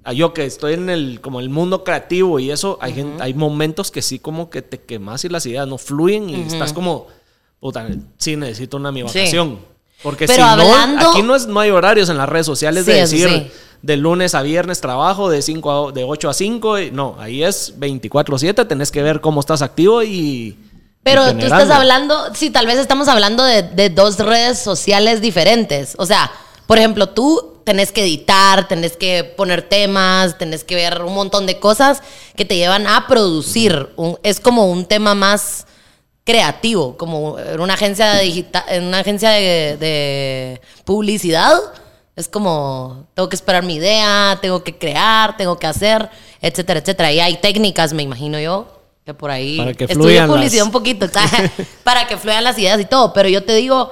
a 0.03 0.13
yo 0.13 0.33
que 0.33 0.45
estoy 0.45 0.73
en 0.73 0.89
el, 0.89 1.21
como 1.21 1.39
el 1.39 1.49
mundo 1.49 1.83
creativo 1.83 2.39
y 2.39 2.51
eso, 2.51 2.77
hay, 2.81 2.93
gen- 2.93 3.17
hay 3.21 3.33
momentos 3.33 3.89
que 3.91 4.01
sí 4.01 4.19
como 4.19 4.49
que 4.49 4.61
te 4.61 4.79
quemas 4.81 5.23
y 5.25 5.29
las 5.29 5.45
ideas 5.45 5.67
no 5.67 5.77
fluyen 5.77 6.29
y 6.29 6.41
estás 6.41 6.73
como, 6.73 7.07
puta, 7.59 7.87
sí 8.17 8.35
necesito 8.35 8.77
una 8.77 8.91
mi 8.91 9.01
Sí. 9.01 9.05
vacación. 9.19 9.59
Porque 10.03 10.25
Pero 10.25 10.35
si 10.37 10.41
hablando- 10.41 11.03
no, 11.03 11.11
aquí 11.11 11.21
no, 11.21 11.35
es, 11.35 11.45
no 11.45 11.59
hay 11.59 11.69
horarios 11.69 12.09
en 12.09 12.17
las 12.17 12.27
redes 12.27 12.47
sociales 12.47 12.85
de 12.87 12.93
Sí, 13.07 13.17
decir 13.17 13.29
sí. 13.29 13.51
De 13.81 13.97
lunes 13.97 14.35
a 14.35 14.41
viernes 14.41 14.79
trabajo, 14.81 15.29
de, 15.29 15.41
5 15.41 15.89
a- 15.89 15.91
de 15.91 16.03
8 16.03 16.29
a 16.29 16.33
5. 16.33 16.79
y- 16.79 16.91
No, 16.91 17.15
ahí 17.19 17.43
es 17.43 17.73
24-7, 17.79 18.67
tenés 18.67 18.91
que 18.91 19.01
ver 19.01 19.21
cómo 19.21 19.39
estás 19.39 19.61
activo 19.61 20.03
y... 20.03 20.57
Pero 21.03 21.27
y 21.31 21.33
tú 21.33 21.45
estás 21.45 21.69
hablando, 21.71 22.33
sí, 22.35 22.51
tal 22.51 22.67
vez 22.67 22.77
estamos 22.77 23.07
hablando 23.07 23.43
de, 23.43 23.63
de 23.63 23.89
dos 23.89 24.19
redes 24.19 24.59
sociales 24.59 25.19
diferentes. 25.19 25.95
O 25.97 26.05
sea, 26.05 26.31
por 26.67 26.77
ejemplo, 26.77 27.09
tú 27.09 27.55
tenés 27.63 27.91
que 27.91 28.03
editar, 28.03 28.67
tenés 28.67 28.97
que 28.97 29.23
poner 29.23 29.63
temas, 29.63 30.37
tenés 30.37 30.63
que 30.63 30.75
ver 30.75 31.01
un 31.01 31.15
montón 31.15 31.47
de 31.47 31.59
cosas 31.59 32.03
que 32.35 32.45
te 32.45 32.55
llevan 32.55 32.85
a 32.85 33.07
producir. 33.07 33.89
Un- 33.95 34.19
es 34.21 34.39
como 34.39 34.65
un 34.69 34.85
tema 34.85 35.15
más 35.15 35.65
creativo, 36.23 36.95
como 36.97 37.39
en 37.39 37.59
una 37.59 37.73
agencia 37.73 38.19
digital, 38.19 38.63
en 38.69 38.83
una 38.83 38.99
agencia 38.99 39.31
de, 39.31 39.77
de 39.79 40.61
publicidad. 40.85 41.57
Es 42.21 42.27
como, 42.27 43.07
tengo 43.15 43.27
que 43.29 43.35
esperar 43.35 43.63
mi 43.63 43.75
idea, 43.75 44.37
tengo 44.41 44.63
que 44.63 44.77
crear, 44.77 45.35
tengo 45.37 45.57
que 45.57 45.65
hacer, 45.65 46.07
etcétera, 46.39 46.79
etcétera. 46.79 47.11
Y 47.11 47.19
hay 47.19 47.37
técnicas, 47.37 47.93
me 47.93 48.03
imagino 48.03 48.39
yo, 48.39 48.67
que 49.03 49.15
por 49.15 49.31
ahí 49.31 49.57
Para 49.57 49.73
que 49.73 49.85
estudio 49.85 50.03
fluyan 50.03 50.27
publicidad 50.29 50.59
las- 50.61 50.67
un 50.67 50.71
poquito, 50.71 51.07
para 51.83 52.07
que 52.07 52.17
fluyan 52.17 52.43
las 52.43 52.59
ideas 52.59 52.79
y 52.79 52.85
todo. 52.85 53.11
Pero 53.11 53.27
yo 53.27 53.43
te 53.43 53.55
digo 53.55 53.91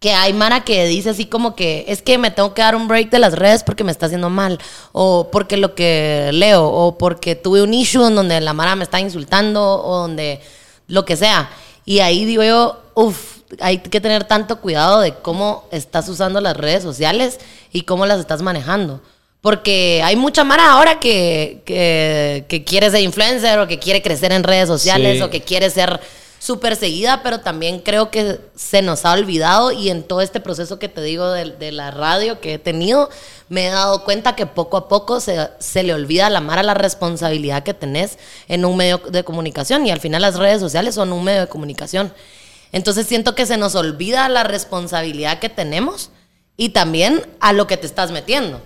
que 0.00 0.12
hay 0.12 0.32
Mara 0.32 0.64
que 0.64 0.86
dice 0.86 1.10
así 1.10 1.26
como 1.26 1.54
que 1.54 1.84
es 1.88 2.00
que 2.00 2.16
me 2.16 2.30
tengo 2.30 2.54
que 2.54 2.62
dar 2.62 2.76
un 2.76 2.88
break 2.88 3.10
de 3.10 3.18
las 3.18 3.34
redes 3.34 3.62
porque 3.62 3.84
me 3.84 3.92
está 3.92 4.06
haciendo 4.06 4.30
mal, 4.30 4.58
o 4.92 5.28
porque 5.30 5.58
lo 5.58 5.74
que 5.74 6.30
leo, 6.32 6.66
o 6.66 6.96
porque 6.96 7.34
tuve 7.36 7.62
un 7.62 7.74
issue 7.74 8.06
en 8.06 8.14
donde 8.14 8.40
la 8.40 8.54
Mara 8.54 8.74
me 8.74 8.84
está 8.84 9.00
insultando, 9.00 9.62
o 9.82 9.98
donde 9.98 10.40
lo 10.88 11.04
que 11.04 11.16
sea. 11.16 11.50
Y 11.84 12.00
ahí 12.00 12.24
digo 12.24 12.42
yo, 12.42 12.80
uff, 12.94 13.33
hay 13.60 13.78
que 13.78 14.00
tener 14.00 14.24
tanto 14.24 14.60
cuidado 14.60 15.00
de 15.00 15.14
cómo 15.14 15.64
estás 15.70 16.08
usando 16.08 16.40
las 16.40 16.56
redes 16.56 16.82
sociales 16.82 17.38
y 17.72 17.82
cómo 17.82 18.06
las 18.06 18.20
estás 18.20 18.42
manejando. 18.42 19.00
Porque 19.40 20.00
hay 20.02 20.16
mucha 20.16 20.42
Mara 20.42 20.72
ahora 20.72 21.00
que, 21.00 21.62
que, 21.66 22.46
que 22.48 22.64
quiere 22.64 22.90
ser 22.90 23.02
influencer 23.02 23.58
o 23.58 23.66
que 23.68 23.78
quiere 23.78 24.00
crecer 24.00 24.32
en 24.32 24.42
redes 24.42 24.68
sociales 24.68 25.18
Sí. 25.18 25.22
o 25.22 25.28
que 25.30 25.42
quiere 25.42 25.68
ser 25.68 26.00
súper 26.38 26.76
seguida, 26.76 27.22
pero 27.22 27.40
también 27.40 27.78
creo 27.80 28.10
que 28.10 28.38
se 28.54 28.82
nos 28.82 29.06
ha 29.06 29.12
olvidado 29.12 29.72
y 29.72 29.88
en 29.88 30.02
todo 30.02 30.20
este 30.20 30.40
proceso 30.40 30.78
que 30.78 30.90
te 30.90 31.00
digo 31.00 31.30
de, 31.30 31.50
de 31.52 31.72
la 31.72 31.90
radio 31.90 32.38
que 32.40 32.54
he 32.54 32.58
tenido, 32.58 33.08
me 33.48 33.66
he 33.66 33.70
dado 33.70 34.04
cuenta 34.04 34.36
que 34.36 34.44
poco 34.44 34.76
a 34.76 34.86
poco 34.88 35.20
se, 35.20 35.48
se 35.58 35.82
le 35.82 35.94
olvida 35.94 36.26
a 36.26 36.30
la 36.30 36.40
Mara 36.42 36.62
la 36.62 36.74
responsabilidad 36.74 37.62
que 37.62 37.72
tenés 37.72 38.18
en 38.48 38.66
un 38.66 38.76
medio 38.76 38.98
de 39.08 39.24
comunicación 39.24 39.86
y 39.86 39.90
al 39.90 40.00
final 40.00 40.20
las 40.20 40.36
redes 40.36 40.60
sociales 40.60 40.94
son 40.94 41.12
un 41.14 41.24
medio 41.24 41.40
de 41.42 41.48
comunicación. 41.48 42.12
Entonces 42.74 43.06
siento 43.06 43.36
que 43.36 43.46
se 43.46 43.56
nos 43.56 43.76
olvida 43.76 44.28
la 44.28 44.42
responsabilidad 44.42 45.38
que 45.38 45.48
tenemos 45.48 46.10
y 46.56 46.70
también 46.70 47.24
a 47.38 47.52
lo 47.52 47.68
que 47.68 47.76
te 47.76 47.86
estás 47.86 48.10
metiendo. 48.10 48.60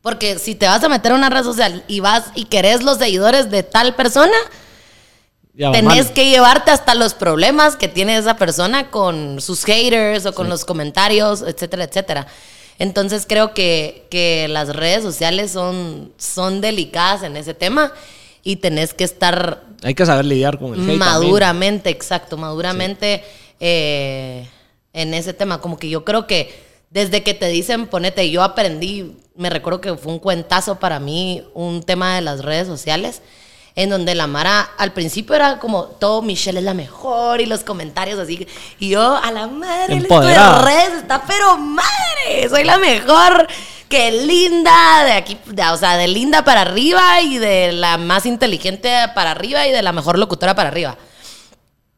Porque 0.00 0.38
si 0.38 0.54
te 0.54 0.66
vas 0.66 0.84
a 0.84 0.88
meter 0.88 1.10
a 1.10 1.16
una 1.16 1.28
red 1.28 1.42
social 1.42 1.82
y 1.88 1.98
vas 1.98 2.26
y 2.36 2.44
querés 2.44 2.84
los 2.84 2.98
seguidores 2.98 3.50
de 3.50 3.64
tal 3.64 3.96
persona, 3.96 4.36
Ya 5.54 5.72
tenés 5.72 6.04
mal. 6.04 6.12
que 6.12 6.30
llevarte 6.30 6.70
hasta 6.70 6.94
los 6.94 7.14
problemas 7.14 7.74
que 7.74 7.88
tiene 7.88 8.16
esa 8.16 8.36
persona 8.36 8.92
con 8.92 9.40
sus 9.40 9.64
haters 9.64 10.24
o 10.26 10.32
con 10.32 10.48
los 10.48 10.64
comentarios, 10.64 11.42
etcétera, 11.42 11.82
etcétera. 11.82 12.28
Entonces 12.78 13.26
creo 13.28 13.54
que, 13.54 14.06
que 14.08 14.46
las 14.46 14.68
redes 14.68 15.02
sociales 15.02 15.50
son, 15.50 16.12
son 16.16 16.60
delicadas 16.60 17.24
en 17.24 17.36
ese 17.36 17.54
tema 17.54 17.92
y 18.46 18.54
tenés 18.54 18.94
que 18.94 19.02
estar 19.02 19.64
Hay 19.82 19.94
que 19.94 20.06
saber 20.06 20.24
lidiar 20.24 20.56
con 20.60 20.68
el 20.68 20.74
hate 20.74 20.78
también. 20.86 20.98
maduramente, 21.00 21.90
exacto, 21.90 22.36
maduramente 22.36 23.24
eh, 23.58 24.48
en 24.92 25.14
ese 25.14 25.34
tema. 25.34 25.60
Como 25.60 25.76
que 25.80 25.88
yo 25.88 26.04
creo 26.04 26.28
que 26.28 26.54
desde 26.90 27.24
que 27.24 27.34
te 27.34 27.48
dicen, 27.48 27.88
ponete, 27.88 28.30
yo 28.30 28.44
aprendí, 28.44 29.16
me 29.34 29.50
recuerdo 29.50 29.80
que 29.80 29.96
fue 29.96 30.12
un 30.12 30.20
cuentazo 30.20 30.76
para 30.78 31.00
mí 31.00 31.42
un 31.54 31.82
tema 31.82 32.14
de 32.14 32.20
las 32.20 32.44
redes 32.44 32.68
sociales, 32.68 33.20
en 33.74 33.90
donde 33.90 34.14
la 34.14 34.28
Mara 34.28 34.60
al 34.78 34.92
principio 34.92 35.34
era 35.34 35.58
como 35.58 35.86
todo 35.86 36.22
Michelle 36.22 36.60
es 36.60 36.64
la 36.64 36.72
mejor 36.72 37.40
y 37.40 37.46
los 37.46 37.64
comentarios 37.64 38.20
así, 38.20 38.46
y 38.78 38.90
yo 38.90 39.16
a 39.16 39.32
la 39.32 39.48
madre, 39.48 39.96
de 39.96 40.02
Empoderada. 40.02 40.62
redes 40.64 41.00
está 41.00 41.24
pero 41.26 41.58
madre, 41.58 42.48
soy 42.48 42.62
la 42.62 42.78
mejor. 42.78 43.48
Que 43.88 44.10
linda, 44.10 45.04
de 45.04 45.12
aquí, 45.12 45.38
de- 45.46 45.62
o 45.70 45.76
sea, 45.76 45.96
de 45.96 46.08
linda 46.08 46.44
para 46.44 46.62
arriba 46.62 47.20
y 47.22 47.38
de 47.38 47.72
la 47.72 47.98
más 47.98 48.26
inteligente 48.26 48.92
para 49.14 49.30
arriba 49.30 49.66
y 49.66 49.72
de 49.72 49.82
la 49.82 49.92
mejor 49.92 50.18
locutora 50.18 50.54
para 50.54 50.68
arriba. 50.70 50.96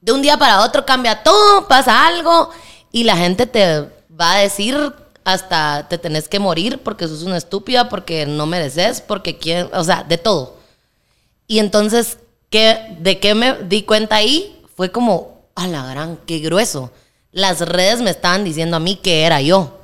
De 0.01 0.13
un 0.13 0.21
día 0.23 0.37
para 0.37 0.63
otro 0.63 0.85
cambia 0.85 1.23
todo, 1.23 1.67
pasa 1.67 2.07
algo 2.07 2.51
y 2.93 3.05
la 3.05 3.17
gente 3.17 3.47
te 3.47 3.89
va 4.21 4.33
a 4.35 4.39
decir 4.39 4.93
hasta 5.25 5.87
te 5.89 5.99
tenés 5.99 6.29
que 6.29 6.39
morir 6.39 6.81
porque 6.83 7.09
sos 7.09 7.23
una 7.23 7.37
estúpida, 7.37 7.89
porque 7.89 8.27
no 8.27 8.47
mereces, 8.47 9.01
porque 9.01 9.39
quién, 9.39 9.69
o 9.73 9.83
sea, 9.85 10.03
de 10.05 10.19
todo. 10.19 10.57
Y 11.47 11.59
entonces, 11.59 12.19
¿qué, 12.51 12.97
¿de 12.99 13.19
qué 13.19 13.35
me 13.35 13.55
di 13.65 13.83
cuenta 13.83 14.17
ahí? 14.17 14.63
Fue 14.77 14.91
como, 14.93 15.39
a 15.55 15.67
la 15.67 15.85
gran, 15.87 16.19
qué 16.27 16.39
grueso. 16.39 16.91
Las 17.33 17.61
redes 17.61 18.01
me 18.01 18.11
estaban 18.11 18.45
diciendo 18.45 18.77
a 18.77 18.81
mí 18.81 18.97
que 18.97 19.25
era 19.25 19.41
yo. 19.41 19.78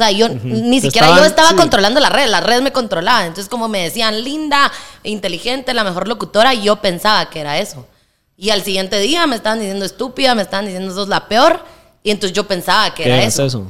O 0.00 0.02
sea, 0.02 0.12
yo 0.12 0.30
ni 0.30 0.80
siquiera 0.80 1.14
yo 1.14 1.24
estaba 1.26 1.54
controlando 1.54 2.00
la 2.00 2.08
red, 2.08 2.26
la 2.30 2.40
red 2.40 2.62
me 2.62 2.72
controlaba. 2.72 3.26
Entonces, 3.26 3.50
como 3.50 3.68
me 3.68 3.82
decían, 3.82 4.24
linda, 4.24 4.72
inteligente, 5.02 5.74
la 5.74 5.84
mejor 5.84 6.08
locutora, 6.08 6.54
yo 6.54 6.76
pensaba 6.76 7.28
que 7.28 7.40
era 7.40 7.58
eso. 7.58 7.86
Y 8.34 8.48
al 8.48 8.62
siguiente 8.62 8.98
día 8.98 9.26
me 9.26 9.36
estaban 9.36 9.58
diciendo 9.58 9.84
estúpida, 9.84 10.34
me 10.34 10.40
estaban 10.40 10.64
diciendo 10.64 10.94
sos 10.94 11.08
la 11.08 11.28
peor. 11.28 11.62
Y 12.02 12.12
entonces 12.12 12.34
yo 12.34 12.48
pensaba 12.48 12.94
que 12.94 13.04
era 13.04 13.22
eso. 13.22 13.44
eso. 13.44 13.66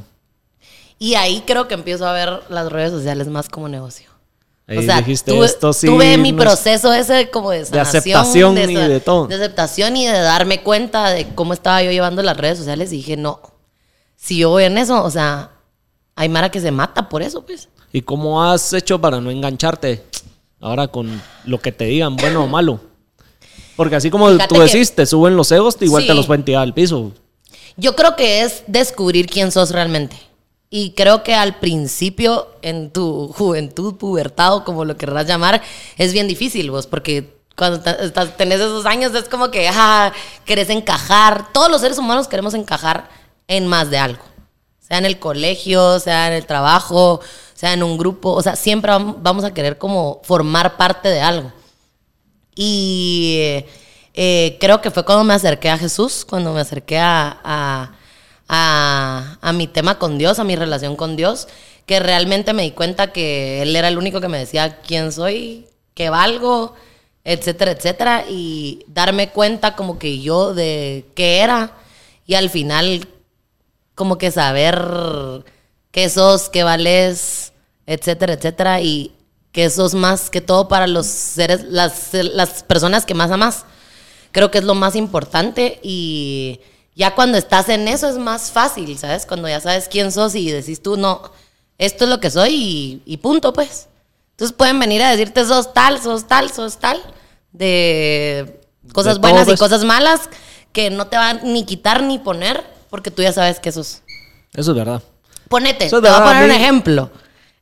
Y 1.00 1.16
ahí 1.16 1.42
creo 1.44 1.66
que 1.66 1.74
empiezo 1.74 2.06
a 2.06 2.12
ver 2.12 2.44
las 2.48 2.70
redes 2.70 2.92
sociales 2.92 3.26
más 3.26 3.48
como 3.48 3.68
negocio. 3.68 4.08
o 4.68 4.82
sea, 4.82 5.04
tuve, 5.04 5.46
esto 5.46 5.72
tuve 5.74 6.16
mi 6.16 6.32
proceso 6.32 6.92
ese 6.92 7.28
como 7.30 7.50
de 7.50 7.64
sanación. 7.64 7.92
De 7.92 7.98
aceptación 7.98 8.70
y 8.70 8.74
de 8.76 9.00
todo. 9.00 9.26
De 9.26 9.34
aceptación 9.34 9.96
y 9.96 10.06
de 10.06 10.20
darme 10.20 10.62
cuenta 10.62 11.10
de 11.10 11.34
cómo 11.34 11.54
estaba 11.54 11.82
yo 11.82 11.90
llevando 11.90 12.22
las 12.22 12.36
redes 12.36 12.58
sociales. 12.58 12.92
Y 12.92 12.98
dije, 12.98 13.16
no, 13.16 13.40
si 14.14 14.38
yo 14.38 14.50
voy 14.50 14.62
en 14.62 14.78
eso, 14.78 15.02
o 15.02 15.10
sea, 15.10 15.50
hay 16.20 16.28
Mara 16.28 16.50
que 16.50 16.60
se 16.60 16.70
mata 16.70 17.08
por 17.08 17.22
eso, 17.22 17.46
pues. 17.46 17.70
¿Y 17.94 18.02
cómo 18.02 18.44
has 18.44 18.74
hecho 18.74 19.00
para 19.00 19.22
no 19.22 19.30
engancharte 19.30 20.04
ahora 20.60 20.86
con 20.88 21.18
lo 21.46 21.58
que 21.60 21.72
te 21.72 21.86
digan, 21.86 22.14
bueno 22.16 22.44
o 22.44 22.46
malo? 22.46 22.78
Porque 23.74 23.96
así 23.96 24.10
como 24.10 24.36
tú 24.36 24.60
decís, 24.60 24.94
te 24.94 25.06
suben 25.06 25.34
los 25.34 25.50
egos, 25.50 25.78
igual 25.80 26.06
te 26.06 26.12
los 26.12 26.26
pueden 26.26 26.44
tirar 26.44 26.62
al 26.62 26.74
piso. 26.74 27.12
Yo 27.78 27.96
creo 27.96 28.16
que 28.16 28.42
es 28.42 28.64
descubrir 28.66 29.28
quién 29.28 29.50
sos 29.50 29.70
realmente. 29.70 30.14
Y 30.68 30.90
creo 30.90 31.22
que 31.22 31.34
al 31.34 31.58
principio, 31.58 32.48
en 32.60 32.90
tu 32.90 33.28
juventud, 33.28 33.94
pubertado, 33.94 34.62
como 34.64 34.84
lo 34.84 34.98
querrás 34.98 35.26
llamar, 35.26 35.62
es 35.96 36.12
bien 36.12 36.28
difícil 36.28 36.70
vos, 36.70 36.86
porque 36.86 37.34
cuando 37.56 37.80
tenés 38.36 38.60
esos 38.60 38.84
años 38.84 39.14
es 39.14 39.26
como 39.26 39.50
que, 39.50 39.70
ah, 39.72 40.12
querés 40.44 40.68
encajar. 40.68 41.50
Todos 41.54 41.70
los 41.70 41.80
seres 41.80 41.96
humanos 41.96 42.28
queremos 42.28 42.52
encajar 42.52 43.08
en 43.48 43.66
más 43.66 43.88
de 43.88 43.96
algo 43.96 44.29
sea 44.90 44.98
en 44.98 45.06
el 45.06 45.20
colegio, 45.20 46.00
sea 46.00 46.26
en 46.26 46.32
el 46.32 46.46
trabajo, 46.46 47.20
sea 47.54 47.72
en 47.74 47.84
un 47.84 47.96
grupo, 47.96 48.32
o 48.32 48.42
sea, 48.42 48.56
siempre 48.56 48.90
vamos 49.18 49.44
a 49.44 49.54
querer 49.54 49.78
como 49.78 50.20
formar 50.24 50.76
parte 50.76 51.08
de 51.08 51.20
algo. 51.20 51.52
Y 52.56 53.62
eh, 54.14 54.56
creo 54.60 54.80
que 54.80 54.90
fue 54.90 55.04
cuando 55.04 55.22
me 55.22 55.34
acerqué 55.34 55.70
a 55.70 55.78
Jesús, 55.78 56.26
cuando 56.28 56.52
me 56.52 56.60
acerqué 56.60 56.98
a, 56.98 57.92
a, 58.48 59.52
mi 59.52 59.68
tema 59.68 59.96
con 59.96 60.18
Dios, 60.18 60.40
a 60.40 60.44
mi 60.44 60.56
relación 60.56 60.96
con 60.96 61.14
Dios, 61.14 61.46
que 61.86 62.00
realmente 62.00 62.52
me 62.52 62.64
di 62.64 62.72
cuenta 62.72 63.12
que 63.12 63.62
Él 63.62 63.76
era 63.76 63.86
el 63.86 63.96
único 63.96 64.20
que 64.20 64.26
me 64.26 64.38
decía 64.38 64.80
quién 64.80 65.12
soy, 65.12 65.68
qué 65.94 66.10
valgo, 66.10 66.74
etcétera, 67.22 67.70
etcétera, 67.70 68.24
y 68.28 68.84
darme 68.88 69.28
cuenta 69.28 69.76
como 69.76 70.00
que 70.00 70.18
yo 70.18 70.52
de 70.52 71.04
qué 71.14 71.38
era, 71.38 71.74
y 72.26 72.34
al 72.34 72.50
final 72.50 73.06
como 74.00 74.16
que 74.16 74.30
saber 74.30 75.44
qué 75.90 76.08
sos, 76.08 76.48
qué 76.48 76.62
vales, 76.62 77.52
etcétera, 77.84 78.32
etcétera, 78.32 78.80
y 78.80 79.12
que 79.52 79.68
sos 79.68 79.92
más 79.92 80.30
que 80.30 80.40
todo 80.40 80.68
para 80.68 80.86
los 80.86 81.04
seres, 81.04 81.64
las, 81.64 82.14
las 82.14 82.62
personas 82.62 83.04
que 83.04 83.12
más 83.12 83.30
amas. 83.30 83.66
Creo 84.32 84.50
que 84.50 84.56
es 84.56 84.64
lo 84.64 84.74
más 84.74 84.96
importante 84.96 85.80
y 85.82 86.60
ya 86.94 87.14
cuando 87.14 87.36
estás 87.36 87.68
en 87.68 87.88
eso 87.88 88.08
es 88.08 88.16
más 88.16 88.50
fácil, 88.50 88.96
¿sabes? 88.96 89.26
Cuando 89.26 89.50
ya 89.50 89.60
sabes 89.60 89.86
quién 89.86 90.12
sos 90.12 90.34
y 90.34 90.50
decís 90.50 90.82
tú, 90.82 90.96
no, 90.96 91.30
esto 91.76 92.04
es 92.04 92.10
lo 92.10 92.20
que 92.20 92.30
soy 92.30 93.02
y, 93.04 93.16
punto, 93.18 93.52
pues. 93.52 93.88
Entonces 94.30 94.56
pueden 94.56 94.80
venir 94.80 95.02
a 95.02 95.10
decirte 95.10 95.44
sos 95.44 95.74
tal, 95.74 96.00
sos 96.00 96.26
tal, 96.26 96.50
sos 96.50 96.78
tal, 96.78 97.02
de 97.52 98.62
cosas 98.94 99.18
buenas 99.18 99.46
y 99.46 99.56
cosas 99.56 99.84
malas 99.84 100.22
que 100.72 100.88
no 100.88 101.08
te 101.08 101.18
van 101.18 101.40
ni 101.52 101.66
quitar 101.66 102.02
ni 102.02 102.18
poner 102.18 102.79
porque 102.90 103.10
tú 103.10 103.22
ya 103.22 103.32
sabes 103.32 103.60
que 103.60 103.68
eso 103.68 103.80
es. 103.80 104.02
Eso 104.52 104.72
es 104.72 104.76
verdad. 104.76 105.02
Ponete, 105.48 105.88
te 105.88 105.96
voy 105.96 106.08
a 106.08 106.24
poner 106.24 106.44
un 106.44 106.50
ejemplo. 106.50 107.10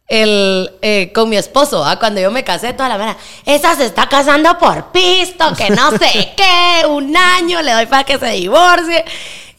El, 0.07 0.71
eh, 0.81 1.13
con 1.15 1.29
mi 1.29 1.37
esposo, 1.37 1.85
¿ah? 1.85 1.99
cuando 1.99 2.19
yo 2.19 2.31
me 2.31 2.43
casé, 2.43 2.73
toda 2.73 2.89
la 2.89 2.97
mera, 2.97 3.17
esa 3.45 3.77
se 3.77 3.85
está 3.85 4.09
casando 4.09 4.57
por 4.59 4.91
pisto, 4.91 5.55
que 5.55 5.69
no 5.69 5.91
sé 5.91 6.33
qué, 6.37 6.87
un 6.87 7.15
año 7.15 7.61
le 7.61 7.73
doy 7.73 7.85
para 7.87 8.05
que 8.05 8.19
se 8.19 8.31
divorcie. 8.31 9.05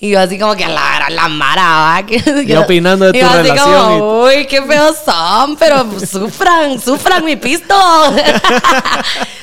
Y 0.01 0.12
yo 0.12 0.19
así 0.19 0.39
como 0.39 0.55
que 0.55 0.65
la, 0.65 1.08
la 1.10 1.27
mara, 1.27 2.05
Y 2.08 2.55
opinando 2.55 3.05
de 3.05 3.12
tu 3.12 3.19
yo 3.19 3.29
así 3.29 3.49
Como, 3.49 4.23
Uy, 4.23 4.47
qué 4.47 4.62
feos 4.62 4.95
son, 5.03 5.58
pero 5.58 5.86
sufran, 5.99 6.79
sufran 6.79 7.25
mi 7.25 7.36
pisto. 7.36 7.75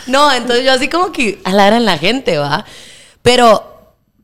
no, 0.07 0.33
entonces 0.33 0.65
yo 0.65 0.73
así 0.73 0.89
como 0.89 1.12
que 1.12 1.41
a 1.45 1.53
la 1.53 1.79
la 1.79 1.99
gente, 1.99 2.39
¿va? 2.39 2.65
Pero 3.21 3.76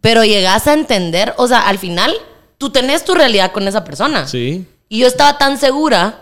pero 0.03 0.25
llegas 0.25 0.67
a 0.67 0.75
entender, 0.75 1.33
o 1.39 1.49
sea, 1.49 1.67
al 1.67 1.79
final 1.79 2.13
tú 2.59 2.69
tenés 2.71 3.05
tu 3.05 3.15
realidad 3.15 3.53
con 3.53 3.67
esa 3.67 3.85
persona. 3.85 4.29
Sí. 4.29 4.67
Y 4.91 4.99
yo 4.99 5.07
estaba 5.07 5.39
tan 5.39 5.57
segura 5.57 6.21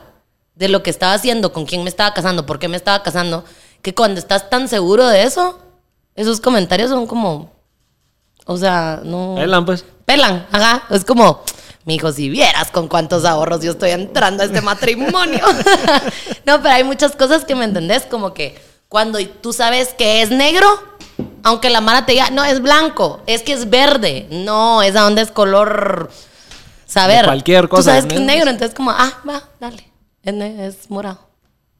de 0.54 0.68
lo 0.68 0.82
que 0.84 0.90
estaba 0.90 1.14
haciendo, 1.14 1.52
con 1.52 1.64
quién 1.66 1.82
me 1.82 1.88
estaba 1.88 2.14
casando, 2.14 2.46
por 2.46 2.58
qué 2.58 2.68
me 2.68 2.76
estaba 2.76 3.02
casando, 3.02 3.42
que 3.82 3.94
cuando 3.94 4.20
estás 4.20 4.50
tan 4.50 4.68
seguro 4.68 5.08
de 5.08 5.22
eso, 5.22 5.58
esos 6.14 6.40
comentarios 6.40 6.90
son 6.90 7.06
como, 7.06 7.50
o 8.44 8.56
sea, 8.58 9.00
no... 9.02 9.36
Pelan, 9.36 9.64
pues. 9.64 9.84
Pelan, 10.04 10.46
ajá. 10.52 10.84
Es 10.90 11.04
como, 11.04 11.42
mi 11.86 11.94
hijo, 11.94 12.12
si 12.12 12.28
vieras 12.28 12.70
con 12.70 12.86
cuántos 12.86 13.24
ahorros 13.24 13.62
yo 13.62 13.72
estoy 13.72 13.92
entrando 13.92 14.42
a 14.42 14.46
este 14.46 14.60
matrimonio. 14.60 15.40
no, 16.44 16.60
pero 16.60 16.74
hay 16.74 16.84
muchas 16.84 17.16
cosas 17.16 17.46
que 17.46 17.54
me 17.54 17.64
entendés, 17.64 18.04
como 18.04 18.34
que 18.34 18.60
cuando 18.88 19.18
tú 19.40 19.54
sabes 19.54 19.94
que 19.94 20.20
es 20.20 20.30
negro, 20.30 20.66
aunque 21.42 21.70
la 21.70 21.80
mala 21.80 22.06
te 22.06 22.12
diga, 22.12 22.30
no, 22.30 22.44
es 22.44 22.60
blanco, 22.60 23.20
es 23.26 23.42
que 23.42 23.52
es 23.52 23.70
verde. 23.70 24.26
No, 24.30 24.82
es 24.82 24.96
a 24.96 25.02
donde 25.02 25.22
es 25.22 25.30
color. 25.30 26.10
Saber. 26.86 27.24
cualquier 27.24 27.68
cosa. 27.68 27.82
Tú 27.82 27.84
sabes 27.84 28.06
que 28.06 28.16
es 28.16 28.20
negro, 28.20 28.50
entonces 28.50 28.74
como, 28.74 28.90
ah, 28.90 29.12
va, 29.28 29.44
dale. 29.60 29.90
Es, 30.22 30.90
morado. 30.90 31.20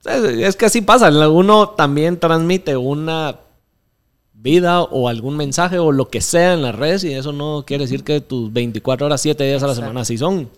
Es 0.05 0.57
que 0.57 0.66
así 0.66 0.81
pasa. 0.81 1.09
Uno 1.29 1.70
también 1.70 2.18
transmite 2.18 2.76
una 2.76 3.37
vida 4.33 4.83
o 4.83 5.09
algún 5.09 5.37
mensaje 5.37 5.79
o 5.79 5.92
lo 5.92 6.09
que 6.09 6.20
sea 6.20 6.55
en 6.55 6.62
las 6.62 6.74
redes 6.74 7.05
y 7.05 7.12
eso 7.12 7.33
no 7.33 7.64
quiere 7.66 7.85
decir 7.85 8.05
que 8.05 8.20
tus 8.20 8.50
24 8.53 9.07
horas, 9.07 9.20
7 9.20 9.44
días 9.44 9.62
a 9.62 9.66
la 9.66 9.74
semana 9.74 10.00
así 10.00 10.16
son. 10.16 10.48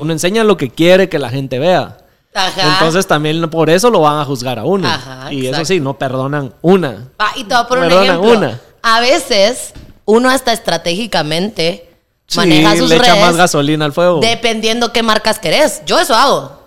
Uno 0.00 0.12
enseña 0.12 0.44
lo 0.44 0.56
que 0.56 0.70
quiere 0.70 1.08
que 1.08 1.18
la 1.18 1.30
gente 1.30 1.58
vea. 1.58 1.98
Entonces 2.32 3.06
también 3.06 3.48
por 3.50 3.70
eso 3.70 3.90
lo 3.90 4.00
van 4.00 4.20
a 4.20 4.24
juzgar 4.24 4.58
a 4.58 4.64
uno. 4.64 4.88
y 5.30 5.46
eso 5.46 5.64
sí, 5.64 5.80
no 5.80 5.98
perdonan 5.98 6.54
una. 6.62 7.08
Ah, 7.18 7.32
y 7.36 7.44
te 7.44 7.54
voy 7.54 7.64
a 7.64 7.68
poner 7.68 7.92
un 7.92 8.02
ejemplo. 8.02 8.32
Una. 8.32 8.60
A 8.82 9.00
veces 9.00 9.72
uno 10.04 10.30
hasta 10.30 10.52
estratégicamente 10.52 11.88
maneja 12.36 12.76
sus 12.76 12.88
le 12.88 12.96
echa 12.96 13.16
más 13.16 13.36
gasolina 13.36 13.84
al 13.84 13.92
fuego. 13.92 14.20
Dependiendo 14.20 14.92
qué 14.92 15.02
marcas 15.02 15.38
querés. 15.38 15.82
Yo 15.86 15.98
eso 15.98 16.14
hago. 16.14 16.60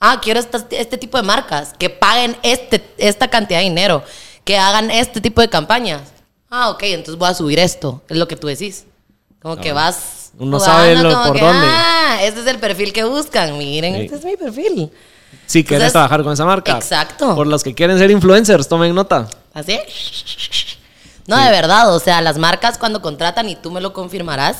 Ah, 0.00 0.20
quiero 0.22 0.40
este, 0.40 0.98
tipo 0.98 1.16
de 1.16 1.22
marcas 1.22 1.72
que 1.78 1.88
paguen 1.90 2.36
este, 2.42 2.84
esta 2.98 3.28
cantidad 3.28 3.60
de 3.60 3.64
dinero, 3.64 4.04
que 4.44 4.58
hagan 4.58 4.90
este 4.90 5.20
tipo 5.20 5.40
de 5.40 5.48
campañas. 5.48 6.02
Ah, 6.50 6.70
ok, 6.70 6.82
entonces 6.84 7.18
voy 7.18 7.28
a 7.28 7.34
subir 7.34 7.58
esto. 7.58 8.02
Es 8.08 8.16
lo 8.16 8.28
que 8.28 8.36
tú 8.36 8.46
decís. 8.46 8.84
Como 9.40 9.56
que 9.56 9.72
vas 9.72 10.23
uno 10.38 10.60
sabe 10.60 10.96
por 10.96 11.38
dónde. 11.38 11.66
Ah, 11.68 12.18
este 12.22 12.40
es 12.40 12.46
el 12.46 12.58
perfil 12.58 12.92
que 12.92 13.04
buscan. 13.04 13.56
Miren, 13.56 13.94
este 13.94 14.16
es 14.16 14.24
mi 14.24 14.36
perfil. 14.36 14.90
Si 15.46 15.64
quieres 15.64 15.92
trabajar 15.92 16.22
con 16.22 16.32
esa 16.32 16.44
marca. 16.44 16.72
Exacto. 16.72 17.34
Por 17.34 17.46
los 17.46 17.62
que 17.62 17.74
quieren 17.74 17.98
ser 17.98 18.10
influencers, 18.10 18.68
tomen 18.68 18.94
nota. 18.94 19.28
¿Así? 19.52 19.78
No, 21.26 21.38
de 21.42 21.50
verdad. 21.50 21.94
O 21.94 22.00
sea, 22.00 22.20
las 22.20 22.36
marcas 22.36 22.76
cuando 22.76 23.00
contratan, 23.00 23.48
y 23.48 23.56
tú 23.56 23.70
me 23.70 23.80
lo 23.80 23.94
confirmarás, 23.94 24.58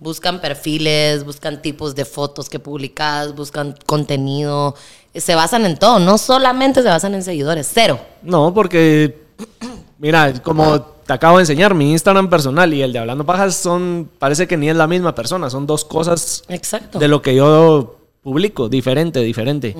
buscan 0.00 0.40
perfiles, 0.40 1.24
buscan 1.24 1.62
tipos 1.62 1.94
de 1.94 2.04
fotos 2.04 2.48
que 2.48 2.58
publicas, 2.58 3.36
buscan 3.36 3.76
contenido. 3.86 4.74
Se 5.14 5.36
basan 5.36 5.64
en 5.64 5.78
todo. 5.78 6.00
No 6.00 6.18
solamente 6.18 6.82
se 6.82 6.88
basan 6.88 7.14
en 7.14 7.22
seguidores. 7.22 7.70
Cero. 7.72 8.00
No, 8.22 8.52
porque, 8.52 9.22
mira, 10.02 10.32
como 10.42 10.80
te 10.80 11.12
acabo 11.12 11.38
de 11.38 11.42
enseñar, 11.42 11.74
mi 11.74 11.92
Instagram 11.92 12.28
personal 12.28 12.74
y 12.74 12.82
el 12.82 12.92
de 12.92 12.98
Hablando 12.98 13.24
Pajas 13.24 13.54
son, 13.54 14.10
parece 14.18 14.48
que 14.48 14.56
ni 14.56 14.68
es 14.68 14.74
la 14.74 14.88
misma 14.88 15.14
persona, 15.14 15.48
son 15.48 15.64
dos 15.64 15.84
cosas 15.84 16.42
Exacto. 16.48 16.98
de 16.98 17.06
lo 17.06 17.22
que 17.22 17.36
yo 17.36 17.98
publico, 18.20 18.68
diferente, 18.68 19.20
diferente. 19.20 19.76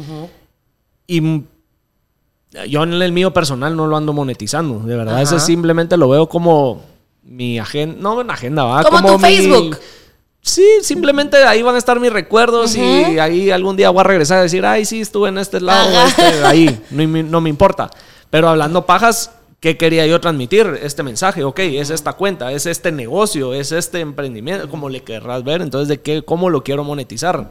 Y 1.09 1.43
yo 2.69 2.83
en 2.85 2.93
el 2.93 3.13
mío 3.13 3.33
personal 3.33 3.75
no 3.75 3.89
lo 3.89 3.97
ando 3.97 4.13
monetizando, 4.13 4.79
de 4.79 4.97
verdad, 4.97 5.21
ese 5.21 5.41
simplemente 5.41 5.97
lo 5.97 6.09
veo 6.09 6.29
como 6.29 6.83
mi 7.25 7.59
agenda, 7.59 7.97
no 8.01 8.15
una 8.15 8.35
agenda, 8.35 8.63
va 8.63 8.85
como, 8.85 9.15
tu 9.15 9.19
Facebook. 9.19 9.77
Sí, 10.41 10.67
simplemente 10.83 11.37
ahí 11.39 11.63
van 11.63 11.75
a 11.75 11.79
estar 11.79 11.99
mis 11.99 12.13
recuerdos 12.13 12.77
y 12.77 13.19
ahí 13.19 13.51
algún 13.51 13.77
día 13.77 13.91
voy 13.91 14.01
a 14.01 14.05
regresar 14.05 14.39
a 14.39 14.43
decir, 14.43 14.65
ay, 14.65 14.85
sí, 14.85 15.01
estuve 15.01 15.31
en 15.31 15.39
este 15.39 15.61
lado, 15.61 15.91
este, 16.07 16.45
ahí, 16.45 16.81
no, 16.91 17.05
no 17.07 17.41
me 17.41 17.51
importa. 17.51 17.91
Pero 18.31 18.49
hablando 18.49 18.87
pajas, 18.87 19.31
¿Qué 19.63 19.77
quería 19.77 20.05
yo 20.09 20.21
transmitir? 20.21 20.77
Este 20.83 21.05
mensaje, 21.05 21.45
ok, 21.45 21.61
es 21.61 21.91
esta 21.91 22.15
cuenta, 22.15 22.51
es 22.51 22.67
este 22.67 22.91
negocio, 22.91 23.55
es 23.55 23.71
este 23.71 24.01
emprendimiento, 24.01 24.69
como 24.69 24.89
le 24.89 25.05
querrás 25.05 25.45
ver, 25.45 25.63
entonces 25.63 25.87
de 25.87 26.01
qué, 26.01 26.25
cómo 26.25 26.51
lo 26.51 26.65
quiero 26.65 26.83
monetizar. 26.83 27.49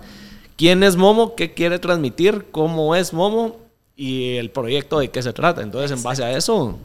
¿Quién 0.58 0.84
es 0.84 0.98
Momo? 0.98 1.36
¿Qué 1.36 1.54
quiere 1.54 1.80
transmitir? 1.80 2.48
¿Cómo 2.52 2.98
es 2.98 3.14
Momo? 3.14 3.56
Y 3.96 4.36
el 4.36 4.50
proyecto 4.50 5.00
de 5.00 5.08
qué 5.10 5.24
se 5.24 5.32
trata. 5.32 5.62
Entonces, 5.62 5.90
en 5.98 6.04
base 6.04 6.22
a 6.22 6.36
eso, 6.36 6.78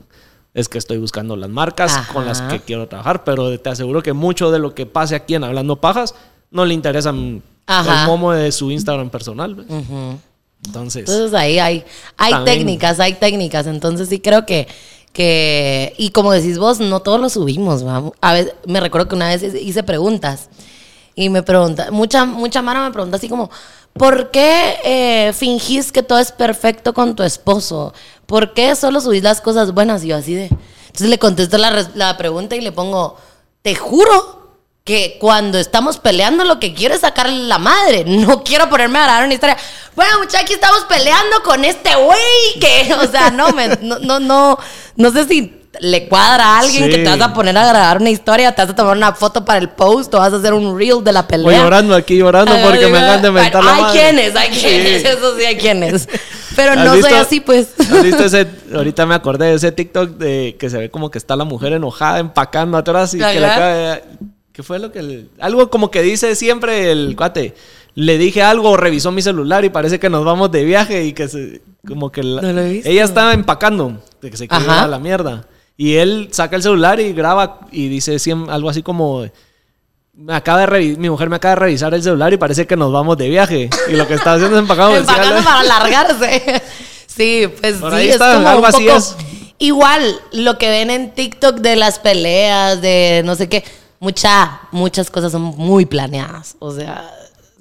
es 0.54 0.68
que 0.68 0.78
estoy 0.78 0.98
buscando 0.98 1.34
las 1.34 1.50
marcas 1.50 2.06
con 2.12 2.24
las 2.24 2.40
que 2.42 2.60
quiero 2.60 2.86
trabajar, 2.86 3.24
pero 3.24 3.58
te 3.58 3.68
aseguro 3.68 4.04
que 4.04 4.12
mucho 4.12 4.52
de 4.52 4.60
lo 4.60 4.76
que 4.76 4.86
pase 4.86 5.16
aquí 5.16 5.34
en 5.34 5.42
Hablando 5.42 5.80
Pajas 5.80 6.14
no 6.52 6.64
le 6.64 6.72
interesan 6.72 7.42
Ajá. 7.66 8.02
el 8.02 8.06
momo 8.06 8.30
de 8.30 8.52
su 8.52 8.70
Instagram 8.70 9.10
personal. 9.10 9.56
¿ves? 9.56 9.66
Entonces, 10.64 11.08
Entonces 11.08 11.34
ahí 11.34 11.58
hay, 11.58 11.84
hay 12.16 12.30
También. 12.30 12.58
técnicas, 12.58 13.00
hay 13.00 13.14
técnicas. 13.14 13.66
Entonces 13.66 14.08
sí 14.08 14.20
creo 14.20 14.46
que, 14.46 14.68
y 15.18 16.10
como 16.10 16.32
decís 16.32 16.58
vos, 16.58 16.80
no 16.80 17.00
todos 17.00 17.20
lo 17.20 17.28
subimos. 17.28 17.86
¿va? 17.86 18.02
A 18.20 18.32
veces, 18.32 18.54
me 18.66 18.80
recuerdo 18.80 19.08
que 19.08 19.14
una 19.14 19.28
vez 19.28 19.42
hice 19.42 19.82
preguntas 19.82 20.48
y 21.14 21.30
me 21.30 21.42
pregunta, 21.42 21.90
mucha, 21.90 22.24
mucha 22.24 22.62
mano 22.62 22.84
me 22.84 22.90
pregunta 22.92 23.16
así 23.16 23.28
como, 23.28 23.50
¿por 23.94 24.30
qué 24.30 24.76
eh, 24.84 25.32
fingís 25.32 25.90
que 25.92 26.02
todo 26.02 26.18
es 26.18 26.32
perfecto 26.32 26.92
con 26.92 27.16
tu 27.16 27.22
esposo? 27.22 27.94
¿Por 28.26 28.52
qué 28.52 28.76
solo 28.76 29.00
subís 29.00 29.22
las 29.22 29.40
cosas 29.40 29.72
buenas? 29.72 30.04
Y 30.04 30.08
yo 30.08 30.16
así 30.16 30.34
de... 30.34 30.50
Entonces 30.86 31.08
le 31.08 31.18
contesto 31.18 31.58
la, 31.58 31.88
la 31.94 32.16
pregunta 32.16 32.56
y 32.56 32.60
le 32.60 32.72
pongo, 32.72 33.16
te 33.62 33.74
juro 33.74 34.36
que 34.86 35.18
cuando 35.20 35.58
estamos 35.58 35.98
peleando 35.98 36.44
lo 36.44 36.60
que 36.60 36.72
quiero 36.72 36.94
es 36.94 37.00
sacarle 37.00 37.48
la 37.48 37.58
madre. 37.58 38.04
No 38.06 38.44
quiero 38.44 38.70
ponerme 38.70 39.00
a 39.00 39.02
grabar 39.02 39.24
una 39.24 39.34
historia. 39.34 39.56
Bueno, 39.96 40.20
muchachos, 40.20 40.52
estamos 40.52 40.84
peleando 40.84 41.42
con 41.42 41.64
este 41.64 41.96
güey 41.96 42.60
que, 42.60 42.94
o 42.94 43.10
sea, 43.10 43.30
no, 43.30 43.50
me, 43.50 43.66
no, 43.80 43.98
no, 43.98 44.20
no, 44.20 44.56
no 44.96 45.10
sé 45.12 45.24
si 45.26 45.52
le 45.80 46.08
cuadra 46.08 46.44
a 46.56 46.58
alguien 46.60 46.84
Sí. 46.84 46.90
que 46.90 46.98
te 46.98 47.04
vas 47.10 47.20
a 47.20 47.34
poner 47.34 47.56
a 47.58 47.66
grabar 47.66 48.00
una 48.00 48.08
historia, 48.08 48.54
te 48.54 48.62
vas 48.62 48.70
a 48.70 48.74
tomar 48.74 48.96
una 48.96 49.12
foto 49.12 49.44
para 49.44 49.58
el 49.58 49.68
post 49.68 50.12
o 50.14 50.18
vas 50.18 50.32
a 50.32 50.36
hacer 50.36 50.54
un 50.54 50.78
reel 50.78 51.04
de 51.04 51.12
la 51.12 51.26
pelea. 51.28 51.44
voy 51.44 51.54
llorando 51.54 51.94
aquí, 51.94 52.16
llorando 52.16 52.52
porque 52.64 52.86
me 52.86 52.98
hagan 52.98 53.20
de 53.22 53.30
mentar 53.30 53.62
la 53.62 53.74
Hay 53.76 53.82
madre. 53.82 54.00
quienes, 54.00 54.36
hay 54.36 54.48
quienes, 54.48 55.02
Sí. 55.02 55.08
eso 55.08 55.36
sí 55.38 55.44
hay 55.44 55.56
quienes. 55.56 56.08
Pero 56.56 56.72
¿Has 56.72 56.78
no 56.78 56.94
soy 57.02 57.12
así, 57.12 57.40
pues. 57.40 57.68
¿Has 57.78 58.02
visto 58.02 58.24
ese, 58.24 58.46
ahorita 58.74 59.04
me 59.04 59.14
acordé 59.14 59.46
de 59.48 59.54
ese 59.56 59.70
TikTok 59.72 60.10
de 60.16 60.56
que 60.58 60.70
se 60.70 60.78
ve 60.78 60.90
como 60.90 61.10
que 61.10 61.18
está 61.18 61.36
la 61.36 61.44
mujer 61.44 61.74
enojada 61.74 62.18
empacando 62.20 62.78
atrás 62.78 63.12
y 63.12 63.18
que 63.18 63.24
le 63.40 63.44
Ajá. 63.44 63.54
acaba 63.54 63.74
de- 63.74 64.02
¿Qué 64.54 64.62
fue 64.62 64.78
lo 64.78 64.90
que 64.90 65.02
le- 65.02 65.26
Algo 65.38 65.68
como 65.68 65.90
que 65.90 66.00
dice 66.00 66.34
siempre 66.34 66.90
el 66.90 67.14
cuate. 67.14 67.54
Le 67.96 68.16
dije 68.18 68.42
algo, 68.42 68.76
revisó 68.76 69.10
mi 69.10 69.22
celular 69.22 69.64
y 69.64 69.70
parece 69.70 69.98
que 69.98 70.08
nos 70.08 70.24
vamos 70.24 70.52
de 70.52 70.64
viaje 70.64 71.04
y 71.04 71.12
que 71.12 71.26
se... 71.28 71.62
Como 71.86 72.12
que 72.12 72.22
la- 72.22 72.42
No 72.42 72.52
lo 72.52 72.60
he 72.60 72.70
visto. 72.74 72.88
ella 72.88 73.02
estaba 73.04 73.32
empacando, 73.32 74.00
de 74.22 74.30
que 74.30 74.36
se 74.36 74.46
quedó 74.46 74.58
Ajá. 74.58 74.84
a 74.84 74.86
la 74.86 74.98
mierda. 75.00 75.46
Y 75.76 75.94
él 75.96 76.28
saca 76.30 76.56
el 76.56 76.62
celular 76.62 77.00
y 77.00 77.12
graba 77.12 77.60
y 77.72 77.88
dice 77.88 78.16
algo 78.48 78.70
así 78.70 78.82
como... 78.82 79.26
Me 80.14 80.34
acaba 80.34 80.66
de 80.66 80.96
mi 80.96 81.10
mujer 81.10 81.28
me 81.28 81.36
acaba 81.36 81.54
de 81.56 81.60
revisar 81.60 81.92
el 81.92 82.02
celular 82.02 82.32
y 82.32 82.38
parece 82.38 82.66
que 82.66 82.74
nos 82.76 82.90
vamos 82.92 83.18
de 83.18 83.28
viaje. 83.28 83.68
Y 83.90 83.92
lo 83.96 84.06
que 84.06 84.14
está 84.14 84.32
haciendo 84.34 84.56
es 84.56 84.62
empacando. 84.62 84.96
Empacando 84.96 85.42
para 85.42 85.60
alargarse. 85.60 86.62
Sí, 87.06 87.46
pues 87.62 87.76
Por 87.78 87.92
sí, 87.92 87.96
ahí 87.96 88.08
es 88.08 88.14
está, 88.16 88.34
como 88.34 88.46
algo 88.48 88.60
un 88.60 88.66
así 88.66 88.84
poco- 88.84 88.96
es. 88.98 89.16
Igual, 89.58 90.02
lo 90.32 90.58
que 90.58 90.68
ven 90.68 90.90
en 90.90 91.14
TikTok 91.14 91.56
de 91.60 91.74
las 91.76 91.98
peleas, 91.98 92.82
de 92.82 93.22
no 93.24 93.34
sé 93.36 93.48
qué, 93.48 93.64
mucha, 94.00 94.60
muchas 94.70 95.10
cosas 95.10 95.32
son 95.32 95.40
muy 95.42 95.86
planeadas. 95.86 96.56
O 96.58 96.72
sea, 96.74 97.10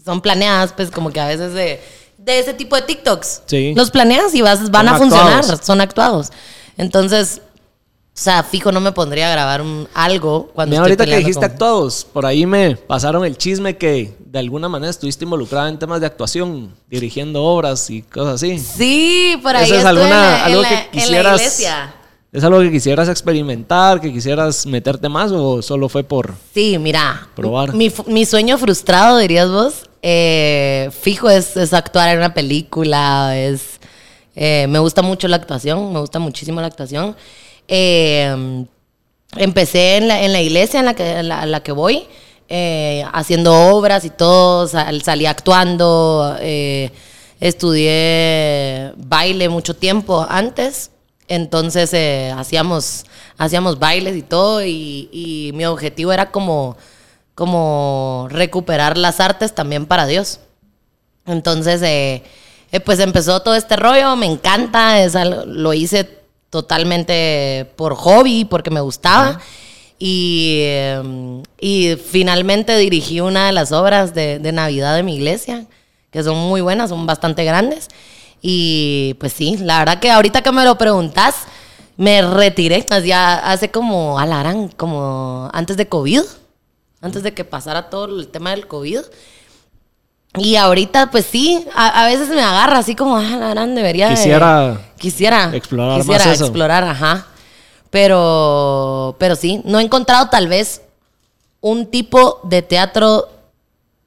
son 0.06 0.22
planeadas, 0.22 0.72
pues 0.74 0.92
como 0.92 1.10
que 1.12 1.20
a 1.20 1.28
veces 1.28 1.54
de, 1.54 1.82
de 2.18 2.40
ese 2.40 2.54
tipo 2.54 2.76
de 2.76 2.84
TikToks. 2.84 3.42
Sí. 3.48 3.74
Los 3.76 3.90
planeas 3.92 4.34
y 4.36 4.42
vas, 4.42 4.70
van 4.72 4.86
Son 4.86 4.96
a 4.96 4.98
funcionar, 5.00 5.34
actuados. 5.40 5.60
son 5.66 5.82
actuados. 5.82 6.32
Entonces, 6.78 7.42
o 7.44 8.18
sea, 8.18 8.44
fijo, 8.44 8.72
no 8.72 8.80
me 8.80 8.92
pondría 8.94 9.28
a 9.28 9.32
grabar 9.32 9.62
un, 9.62 9.88
algo 9.94 10.50
cuando 10.54 10.72
Mira, 10.72 10.84
ahorita 10.84 11.06
que 11.06 11.18
dijiste 11.18 11.42
con- 11.42 11.52
actuados, 11.52 12.08
por 12.14 12.26
ahí 12.26 12.46
me 12.46 12.76
pasaron 12.78 13.26
el 13.26 13.38
chisme 13.38 13.76
que 13.78 14.16
de 14.20 14.40
alguna 14.40 14.70
manera 14.70 14.90
estuviste 14.90 15.26
involucrada 15.26 15.68
en 15.68 15.78
temas 15.80 16.00
de 16.00 16.08
actuación, 16.08 16.74
dirigiendo 16.90 17.44
obras 17.44 17.90
y 17.90 18.04
cosas 18.04 18.36
así. 18.36 18.58
Sí, 18.60 19.38
por 19.44 19.56
ahí 19.56 19.66
¿Eso 19.66 19.76
es 19.76 19.86
alguna- 19.86 20.06
en 20.06 20.10
la- 20.12 20.38
en 20.38 20.44
algo 20.46 20.62
la- 20.62 20.70
que 20.70 20.76
en 20.76 20.84
la 20.86 20.92
quisieras- 20.92 21.42
iglesia. 21.42 21.96
¿Es 22.32 22.44
algo 22.44 22.60
que 22.60 22.70
quisieras 22.72 23.08
experimentar, 23.08 24.02
que 24.02 24.12
quisieras 24.12 24.66
meterte 24.66 25.08
más 25.08 25.32
o 25.32 25.62
solo 25.62 25.88
fue 25.88 26.04
por... 26.04 26.34
Sí, 26.54 26.78
mira. 26.78 27.30
Probar. 27.34 27.74
Mi, 27.74 27.90
mi 28.08 28.26
sueño 28.26 28.58
frustrado, 28.58 29.18
dirías 29.20 29.50
vos, 29.50 29.90
eh, 30.02 30.90
fijo 31.00 31.30
es, 31.30 31.56
es 31.58 31.74
actuar 31.74 32.10
en 32.10 32.18
una 32.18 32.34
película, 32.34 33.38
es... 33.38 33.80
eh, 34.36 34.68
me 34.70 34.80
gusta 34.80 35.02
mucho 35.02 35.28
la 35.28 35.38
actuación, 35.38 35.94
me 35.94 36.00
gusta 36.00 36.20
muchísimo 36.20 36.62
la 36.62 36.68
actuación. 36.68 37.16
Eh, 37.68 38.66
empecé 39.38 39.98
en 39.98 40.08
la, 40.08 40.24
en 40.24 40.32
la 40.34 40.42
iglesia 40.42 40.80
en 40.80 40.86
la 40.86 40.94
que, 40.94 41.24
la, 41.24 41.64
que 41.64 41.72
voy, 41.72 42.08
haciendo 43.12 43.54
obras 43.76 44.06
y 44.06 44.10
todo, 44.12 44.68
sal- 44.68 45.02
salí 45.02 45.26
actuando, 45.26 46.38
estudié 47.40 48.94
baile 48.98 49.50
mucho 49.50 49.76
tiempo 49.76 50.26
antes, 50.30 50.92
entonces 51.28 51.92
hacíamos, 52.34 53.06
hacíamos 53.38 53.80
bailes 53.80 54.16
y 54.16 54.22
todo 54.22 54.64
y, 54.64 55.10
y 55.12 55.52
mi 55.54 55.66
objetivo 55.66 56.14
era 56.14 56.32
como, 56.32 56.78
como 57.36 58.28
recuperar 58.32 58.98
las 58.98 59.20
artes 59.20 59.54
también 59.54 59.86
para 59.86 60.06
Dios. 60.08 60.40
Entonces, 61.26 61.82
eh, 61.82 62.24
eh, 62.72 62.80
pues 62.80 63.00
empezó 63.00 63.42
todo 63.42 63.56
este 63.56 63.76
rollo, 63.76 64.16
me 64.16 64.26
encanta, 64.26 65.02
es 65.04 65.16
algo- 65.16 65.44
lo 65.46 65.74
hice 65.74 66.10
totalmente 66.50 67.72
por 67.76 67.96
hobby, 67.96 68.46
porque 68.46 68.72
me 68.72 68.80
gustaba. 68.82 69.40
Y, 70.00 70.60
eh, 70.64 71.42
y 71.60 71.96
finalmente 71.96 72.78
dirigí 72.78 73.22
una 73.22 73.48
de 73.48 73.52
las 73.54 73.72
obras 73.72 74.14
de, 74.14 74.40
de 74.40 74.52
Navidad 74.52 74.96
de 74.96 75.04
mi 75.04 75.16
iglesia, 75.16 75.66
que 76.12 76.24
son 76.24 76.38
muy 76.38 76.62
buenas, 76.62 76.90
son 76.90 77.06
bastante 77.06 77.44
grandes. 77.44 77.90
Y 78.42 79.16
pues 79.20 79.34
sí, 79.34 79.58
la 79.58 79.80
verdad 79.80 80.00
que 80.00 80.12
ahorita 80.12 80.42
que 80.42 80.52
me 80.52 80.64
lo 80.66 80.78
preguntas, 80.78 81.36
me 81.98 82.22
retiré, 82.22 82.86
ya 83.06 83.36
hace 83.36 83.72
como, 83.72 84.20
a 84.20 84.26
la 84.26 84.40
gran, 84.40 84.68
como 84.70 85.50
antes 85.54 85.78
de 85.78 85.88
COVID, 85.88 86.22
antes 87.06 87.24
de 87.24 87.34
que 87.34 87.46
pasara 87.46 87.90
todo 87.90 88.06
el 88.20 88.28
tema 88.28 88.52
del 88.52 88.68
COVID. 88.68 89.00
Y 90.38 90.58
ahorita, 90.58 91.12
pues 91.12 91.26
sí, 91.26 91.66
a, 91.74 92.04
a 92.04 92.06
veces 92.08 92.28
me 92.30 92.42
agarra 92.42 92.80
así 92.80 92.94
como, 92.96 93.16
ah, 93.16 93.22
la 93.40 93.50
gran, 93.52 93.74
debería 93.74 94.10
de- 94.10 94.16
Quisiera 94.16 94.82
quisiera 94.98 95.56
explorar 95.56 95.98
más 96.00 96.06
quisiera 96.08 96.34
eso. 96.34 96.44
explorar, 96.46 96.84
ajá. 96.84 97.28
Pero, 97.90 99.16
pero 99.20 99.36
sí, 99.38 99.62
no 99.64 99.80
he 99.80 99.84
encontrado 99.84 100.28
tal 100.30 100.50
vez 100.50 100.82
un 101.62 101.86
tipo 101.86 102.42
de 102.44 102.62
teatro 102.62 103.30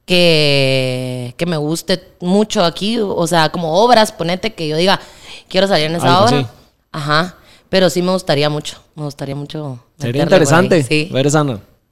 que, 0.05 1.33
que 1.37 1.45
me 1.45 1.57
guste 1.57 2.03
mucho 2.19 2.63
aquí, 2.63 2.99
o 2.99 3.25
sea, 3.27 3.49
como 3.49 3.81
obras, 3.83 4.11
ponete 4.11 4.53
que 4.53 4.67
yo 4.67 4.77
diga, 4.77 4.99
quiero 5.47 5.67
salir 5.67 5.87
en 5.87 5.95
esa 5.95 6.07
Algo 6.17 6.25
obra. 6.27 6.37
así. 6.39 6.47
Ajá, 6.91 7.35
pero 7.69 7.89
sí 7.89 8.01
me 8.01 8.11
gustaría 8.11 8.49
mucho, 8.49 8.77
me 8.95 9.03
gustaría 9.03 9.35
mucho. 9.35 9.79
Sería 9.99 10.23
interesante 10.23 10.83
Sí. 10.83 11.09
ver 11.11 11.27
esa 11.27 11.43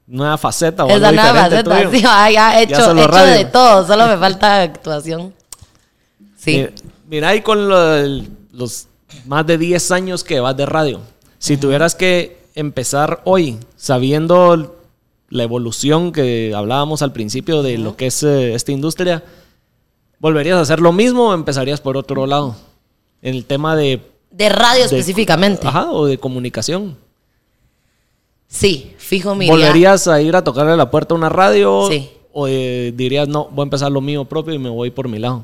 nueva 0.07 0.37
faceta 0.37 0.85
o 0.85 0.89
Esa 0.89 1.09
algo 1.09 1.21
nueva 1.21 1.43
diferente 1.49 1.69
faceta, 1.69 1.77
tuyo. 1.77 1.91
sí, 1.91 2.33
ya 2.33 2.59
he 2.59 2.63
hecho, 2.63 2.91
he 2.91 3.37
de 3.37 3.45
todo, 3.45 3.85
solo 3.85 4.07
me 4.07 4.17
falta 4.17 4.61
actuación. 4.61 5.33
Sí. 6.37 6.67
Mira, 7.07 7.29
ahí 7.29 7.41
con 7.41 7.67
lo 7.67 8.23
los 8.53 8.87
más 9.25 9.45
de 9.45 9.57
10 9.57 9.91
años 9.91 10.23
que 10.23 10.39
vas 10.39 10.55
de 10.57 10.65
radio, 10.65 11.01
si 11.39 11.57
tuvieras 11.57 11.93
que 11.95 12.37
empezar 12.55 13.21
hoy 13.25 13.57
sabiendo 13.75 14.75
la 15.29 15.43
evolución 15.43 16.11
que 16.11 16.53
hablábamos 16.55 17.01
al 17.01 17.11
principio 17.13 17.61
de 17.61 17.77
lo 17.77 17.95
que 17.95 18.07
es 18.07 18.23
eh, 18.23 18.53
esta 18.55 18.71
industria, 18.71 19.23
¿volverías 20.19 20.57
a 20.57 20.61
hacer 20.61 20.79
lo 20.79 20.91
mismo 20.93 21.29
o 21.29 21.33
empezarías 21.33 21.81
por 21.81 21.97
otro 21.97 22.25
lado? 22.25 22.55
En 23.21 23.35
el 23.35 23.45
tema 23.45 23.75
de... 23.75 24.01
De 24.31 24.49
radio 24.49 24.79
de- 24.79 24.85
específicamente. 24.85 25.67
Ajá, 25.67 25.91
o 25.91 26.05
de 26.05 26.17
comunicación. 26.17 26.97
Sí, 28.47 28.95
fijo 28.97 29.35
mi 29.35 29.47
¿Volverías 29.47 30.07
a 30.07 30.21
ir 30.21 30.35
a 30.35 30.43
tocarle 30.43 30.75
la 30.77 30.89
puerta 30.89 31.13
a 31.13 31.17
una 31.17 31.29
radio? 31.29 31.87
Sí. 31.89 32.09
¿O 32.33 32.47
eh, 32.47 32.93
dirías, 32.95 33.27
no, 33.27 33.45
voy 33.51 33.63
a 33.63 33.63
empezar 33.63 33.91
lo 33.91 33.99
mío 34.01 34.25
propio 34.25 34.53
y 34.53 34.59
me 34.59 34.69
voy 34.69 34.91
por 34.91 35.07
mi 35.07 35.19
lado? 35.19 35.43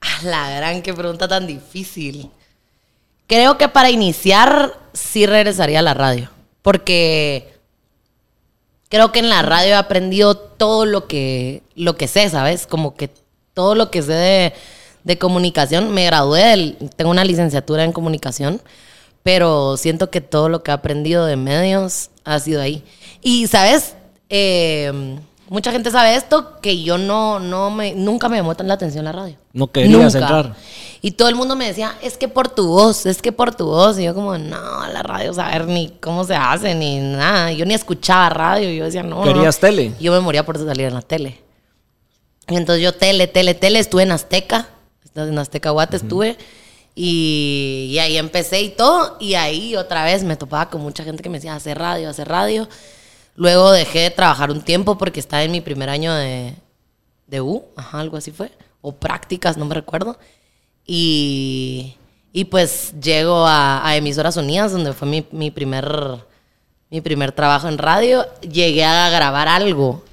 Ah, 0.00 0.18
La 0.24 0.50
gran, 0.50 0.82
qué 0.82 0.92
pregunta 0.94 1.26
tan 1.26 1.46
difícil. 1.46 2.30
Creo 3.26 3.56
que 3.58 3.68
para 3.68 3.90
iniciar 3.90 4.74
sí 4.92 5.26
regresaría 5.26 5.78
a 5.78 5.82
la 5.82 5.94
radio. 5.94 6.28
Porque 6.62 7.52
creo 8.88 9.12
que 9.12 9.20
en 9.20 9.28
la 9.28 9.42
radio 9.42 9.70
he 9.70 9.74
aprendido 9.74 10.36
todo 10.36 10.84
lo 10.84 11.06
que, 11.06 11.62
lo 11.74 11.96
que 11.96 12.08
sé, 12.08 12.28
¿sabes? 12.28 12.66
Como 12.66 12.94
que 12.94 13.10
todo 13.54 13.74
lo 13.74 13.90
que 13.90 14.02
sé 14.02 14.12
de, 14.12 14.52
de 15.04 15.18
comunicación. 15.18 15.92
Me 15.92 16.04
gradué, 16.04 16.42
del- 16.42 16.76
tengo 16.96 17.10
una 17.10 17.24
licenciatura 17.24 17.84
en 17.84 17.92
comunicación, 17.92 18.60
pero 19.22 19.76
siento 19.76 20.10
que 20.10 20.20
todo 20.20 20.48
lo 20.48 20.62
que 20.62 20.70
he 20.70 20.74
aprendido 20.74 21.26
de 21.26 21.36
medios 21.36 22.10
ha 22.24 22.38
sido 22.38 22.60
ahí. 22.60 22.84
Y, 23.22 23.46
¿sabes? 23.46 23.94
Eh, 24.28 25.18
mucha 25.48 25.72
gente 25.72 25.90
sabe 25.90 26.14
esto, 26.14 26.60
que 26.60 26.82
yo 26.82 26.96
no, 26.96 27.40
no 27.40 27.70
me, 27.70 27.92
nunca 27.94 28.28
me 28.28 28.36
llamó 28.36 28.54
tan 28.54 28.68
la 28.68 28.74
atención 28.74 29.04
la 29.04 29.12
radio. 29.12 29.36
No 29.52 29.66
querías 29.66 30.14
entrar. 30.14 30.54
Y 31.02 31.12
todo 31.12 31.28
el 31.28 31.34
mundo 31.34 31.56
me 31.56 31.66
decía, 31.66 31.96
es 32.02 32.16
que 32.16 32.28
por 32.28 32.48
tu 32.48 32.68
voz, 32.68 33.06
es 33.06 33.20
que 33.20 33.32
por 33.32 33.54
tu 33.54 33.66
voz. 33.66 33.98
Y 33.98 34.04
yo 34.04 34.14
como, 34.14 34.38
no, 34.38 34.86
la 34.88 35.02
radio, 35.02 35.34
saber 35.34 35.66
ni 35.66 35.88
cómo 36.00 36.24
se 36.24 36.36
hace, 36.36 36.74
ni 36.74 37.00
nada. 37.00 37.52
Yo 37.52 37.64
ni 37.66 37.74
escuchaba 37.74 38.28
radio. 38.28 38.70
Yo 38.70 38.84
decía, 38.84 39.02
no. 39.02 39.22
¿Querías 39.22 39.56
no. 39.56 39.60
tele? 39.60 39.92
Yo 39.98 40.12
me 40.12 40.20
moría 40.20 40.44
por 40.44 40.58
salir 40.58 40.86
en 40.86 40.94
la 40.94 41.02
tele. 41.02 41.40
Y 42.48 42.56
entonces 42.56 42.82
yo 42.82 42.94
tele, 42.94 43.26
tele, 43.26 43.54
tele. 43.54 43.78
Estuve 43.78 44.02
en 44.02 44.12
Azteca. 44.12 44.68
En 45.14 45.38
Azteca 45.38 45.70
Guate 45.70 45.96
estuve. 45.96 46.36
Y, 47.02 47.92
y 47.92 47.98
ahí 47.98 48.18
empecé 48.18 48.60
y 48.60 48.68
todo. 48.68 49.16
Y 49.20 49.32
ahí 49.32 49.74
otra 49.74 50.04
vez 50.04 50.22
me 50.22 50.36
topaba 50.36 50.68
con 50.68 50.82
mucha 50.82 51.02
gente 51.02 51.22
que 51.22 51.30
me 51.30 51.38
decía, 51.38 51.54
hacer 51.54 51.78
radio, 51.78 52.10
hacer 52.10 52.28
radio. 52.28 52.68
Luego 53.36 53.72
dejé 53.72 54.00
de 54.00 54.10
trabajar 54.10 54.50
un 54.50 54.60
tiempo 54.60 54.98
porque 54.98 55.18
estaba 55.18 55.42
en 55.42 55.50
mi 55.50 55.62
primer 55.62 55.88
año 55.88 56.12
de, 56.12 56.54
de 57.26 57.40
U, 57.40 57.64
ajá, 57.74 58.00
algo 58.00 58.18
así 58.18 58.32
fue, 58.32 58.52
o 58.82 58.92
prácticas, 58.92 59.56
no 59.56 59.64
me 59.64 59.74
recuerdo. 59.74 60.18
Y, 60.84 61.96
y 62.34 62.44
pues 62.44 62.92
llego 63.00 63.46
a, 63.46 63.86
a 63.88 63.96
Emisoras 63.96 64.36
Unidas, 64.36 64.72
donde 64.72 64.92
fue 64.92 65.08
mi, 65.08 65.26
mi, 65.32 65.50
primer, 65.50 65.86
mi 66.90 67.00
primer 67.00 67.32
trabajo 67.32 67.66
en 67.68 67.78
radio. 67.78 68.26
Llegué 68.42 68.84
a 68.84 69.08
grabar 69.08 69.48
algo 69.48 70.04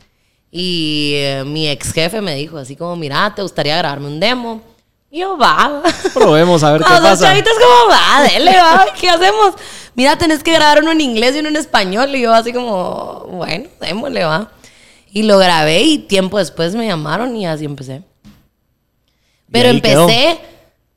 y 0.51 1.15
eh, 1.15 1.43
mi 1.45 1.67
ex 1.67 1.91
jefe 1.91 2.21
me 2.21 2.35
dijo 2.35 2.57
así 2.57 2.77
como, 2.77 2.95
mira, 2.95 3.35
¿te 3.35 3.41
gustaría 3.41 3.75
grabarme 3.75 4.07
un 4.07 4.21
demo? 4.21 4.76
Yo, 5.09 5.37
va. 5.37 5.81
Probemos 6.13 6.63
a 6.63 6.73
ver 6.73 6.81
qué 6.83 6.89
pasa. 6.89 7.09
Los 7.09 7.19
chavitos 7.19 7.53
como, 7.53 7.89
va, 7.91 8.23
dele, 8.23 8.55
va, 8.55 8.87
¿qué 8.99 9.09
hacemos? 9.09 9.53
Mira, 9.95 10.17
tenés 10.17 10.43
que 10.43 10.53
grabar 10.53 10.81
uno 10.81 10.91
en 10.91 11.01
inglés 11.01 11.35
y 11.35 11.39
uno 11.39 11.49
en 11.49 11.55
español. 11.55 12.13
Y 12.15 12.21
yo 12.21 12.33
así 12.33 12.53
como, 12.53 13.25
bueno, 13.31 13.69
démosle, 13.79 14.23
va. 14.25 14.51
Y 15.11 15.23
lo 15.23 15.37
grabé 15.37 15.81
y 15.81 15.97
tiempo 15.99 16.37
después 16.37 16.75
me 16.75 16.85
llamaron 16.85 17.35
y 17.35 17.47
así 17.47 17.65
empecé. 17.65 18.03
Pero 19.51 19.69
empecé 19.69 20.39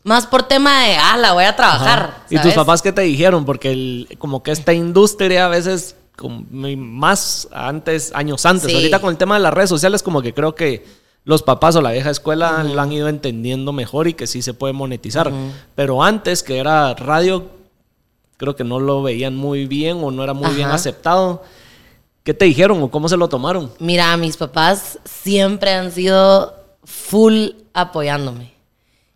más 0.02 0.26
por 0.26 0.42
tema 0.42 0.84
de, 0.84 0.96
ah, 0.96 1.16
la 1.16 1.32
voy 1.32 1.44
a 1.44 1.54
trabajar. 1.54 2.24
¿Y 2.28 2.38
tus 2.38 2.54
papás 2.54 2.82
qué 2.82 2.92
te 2.92 3.02
dijeron? 3.02 3.44
Porque 3.44 4.06
como 4.18 4.42
que 4.42 4.50
esta 4.50 4.72
industria 4.72 5.46
a 5.46 5.48
veces, 5.48 5.94
más 6.50 7.48
antes, 7.52 8.12
años 8.14 8.44
antes, 8.44 8.74
ahorita 8.74 8.98
con 8.98 9.10
el 9.10 9.16
tema 9.16 9.36
de 9.36 9.42
las 9.42 9.54
redes 9.54 9.70
sociales, 9.70 10.02
como 10.02 10.20
que 10.20 10.34
creo 10.34 10.54
que 10.54 10.84
los 11.24 11.42
papás 11.42 11.76
o 11.76 11.82
la 11.82 11.92
vieja 11.92 12.10
escuela 12.10 12.62
lo 12.64 12.80
han 12.80 12.92
ido 12.92 13.08
entendiendo 13.08 13.72
mejor 13.72 14.08
y 14.08 14.14
que 14.14 14.26
sí 14.26 14.42
se 14.42 14.54
puede 14.54 14.72
monetizar. 14.72 15.30
Pero 15.74 16.02
antes, 16.02 16.42
que 16.42 16.58
era 16.58 16.94
radio, 16.94 17.46
creo 18.36 18.56
que 18.56 18.64
no 18.64 18.80
lo 18.80 19.02
veían 19.02 19.36
muy 19.36 19.66
bien 19.66 20.02
o 20.02 20.10
no 20.10 20.24
era 20.24 20.32
muy 20.32 20.54
bien 20.54 20.68
aceptado. 20.70 21.42
¿Qué 22.22 22.34
te 22.34 22.44
dijeron 22.44 22.82
o 22.82 22.90
cómo 22.90 23.08
se 23.08 23.16
lo 23.16 23.28
tomaron? 23.28 23.70
Mira, 23.78 24.16
mis 24.16 24.36
papás 24.36 24.98
siempre 25.04 25.72
han 25.72 25.92
sido 25.92 26.54
full 26.84 27.50
apoyándome. 27.72 28.52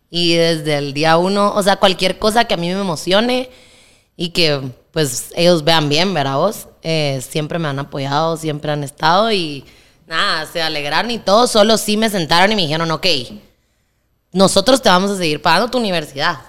Y 0.09 0.35
desde 0.35 0.77
el 0.77 0.93
día 0.93 1.17
uno, 1.17 1.53
o 1.53 1.63
sea, 1.63 1.77
cualquier 1.77 2.19
cosa 2.19 2.45
que 2.45 2.53
a 2.53 2.57
mí 2.57 2.67
me 2.67 2.79
emocione 2.79 3.49
y 4.15 4.29
que 4.29 4.61
pues 4.91 5.31
ellos 5.35 5.63
vean 5.63 5.89
bien, 5.89 6.13
¿verdad 6.13 6.37
vos? 6.37 6.67
Eh, 6.83 7.21
siempre 7.27 7.59
me 7.59 7.67
han 7.67 7.79
apoyado, 7.79 8.37
siempre 8.37 8.71
han 8.71 8.83
estado 8.83 9.31
y 9.31 9.65
nada, 10.07 10.45
se 10.45 10.61
alegraron 10.61 11.11
y 11.11 11.19
todo, 11.19 11.47
solo 11.47 11.77
sí 11.77 11.97
me 11.97 12.09
sentaron 12.09 12.51
y 12.51 12.55
me 12.55 12.61
dijeron, 12.63 12.89
ok, 12.91 13.07
nosotros 14.31 14.81
te 14.81 14.89
vamos 14.89 15.11
a 15.11 15.17
seguir 15.17 15.41
pagando 15.41 15.69
tu 15.69 15.77
universidad. 15.77 16.39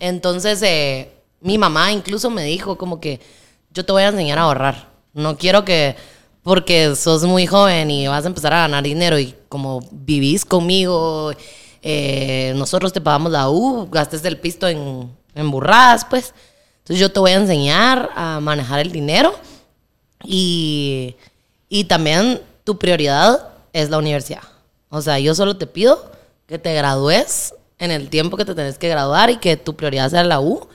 Entonces, 0.00 0.62
eh, 0.62 1.12
mi 1.40 1.58
mamá 1.58 1.92
incluso 1.92 2.30
me 2.30 2.42
dijo 2.44 2.78
como 2.78 3.00
que 3.00 3.20
yo 3.70 3.84
te 3.84 3.92
voy 3.92 4.02
a 4.02 4.08
enseñar 4.08 4.38
a 4.38 4.42
ahorrar. 4.42 4.88
No 5.12 5.36
quiero 5.36 5.64
que, 5.64 5.94
porque 6.42 6.96
sos 6.96 7.24
muy 7.24 7.46
joven 7.46 7.90
y 7.90 8.08
vas 8.08 8.24
a 8.24 8.28
empezar 8.28 8.52
a 8.54 8.60
ganar 8.60 8.82
dinero 8.82 9.18
y 9.18 9.34
como 9.48 9.80
vivís 9.92 10.44
conmigo 10.44 11.32
eh, 11.86 12.54
nosotros 12.56 12.94
te 12.94 13.00
pagamos 13.02 13.30
la 13.30 13.50
U, 13.50 13.86
gastes 13.90 14.24
el 14.24 14.38
pisto 14.38 14.66
en, 14.66 15.14
en 15.34 15.50
burradas, 15.50 16.06
pues. 16.06 16.32
Entonces 16.78 16.98
yo 16.98 17.12
te 17.12 17.20
voy 17.20 17.32
a 17.32 17.36
enseñar 17.36 18.10
a 18.16 18.40
manejar 18.40 18.80
el 18.80 18.90
dinero 18.90 19.34
y, 20.24 21.14
y 21.68 21.84
también 21.84 22.40
tu 22.64 22.78
prioridad 22.78 23.48
es 23.72 23.90
la 23.90 23.98
universidad. 23.98 24.42
O 24.88 25.02
sea, 25.02 25.18
yo 25.18 25.34
solo 25.34 25.56
te 25.56 25.66
pido 25.66 26.10
que 26.46 26.58
te 26.58 26.74
gradúes 26.74 27.54
en 27.78 27.90
el 27.90 28.08
tiempo 28.08 28.36
que 28.36 28.44
te 28.44 28.54
tenés 28.54 28.78
que 28.78 28.88
graduar 28.88 29.30
y 29.30 29.36
que 29.36 29.56
tu 29.56 29.76
prioridad 29.76 30.10
sea 30.10 30.24
la 30.24 30.40
U 30.40 30.66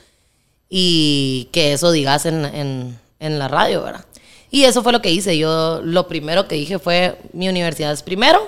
y 0.70 1.50
que 1.52 1.74
eso 1.74 1.92
digas 1.92 2.26
en, 2.26 2.46
en, 2.46 3.00
en 3.20 3.40
la 3.40 3.48
radio, 3.48 3.84
¿verdad? 3.84 4.06
Y 4.52 4.64
eso 4.64 4.84
fue 4.84 4.92
lo 4.92 5.02
que 5.02 5.12
hice. 5.12 5.38
Yo 5.38 5.82
lo 5.84 6.08
primero 6.08 6.48
que 6.48 6.56
dije 6.56 6.80
fue 6.80 7.20
mi 7.34 7.50
universidad 7.50 7.92
es 7.92 8.04
primero 8.04 8.48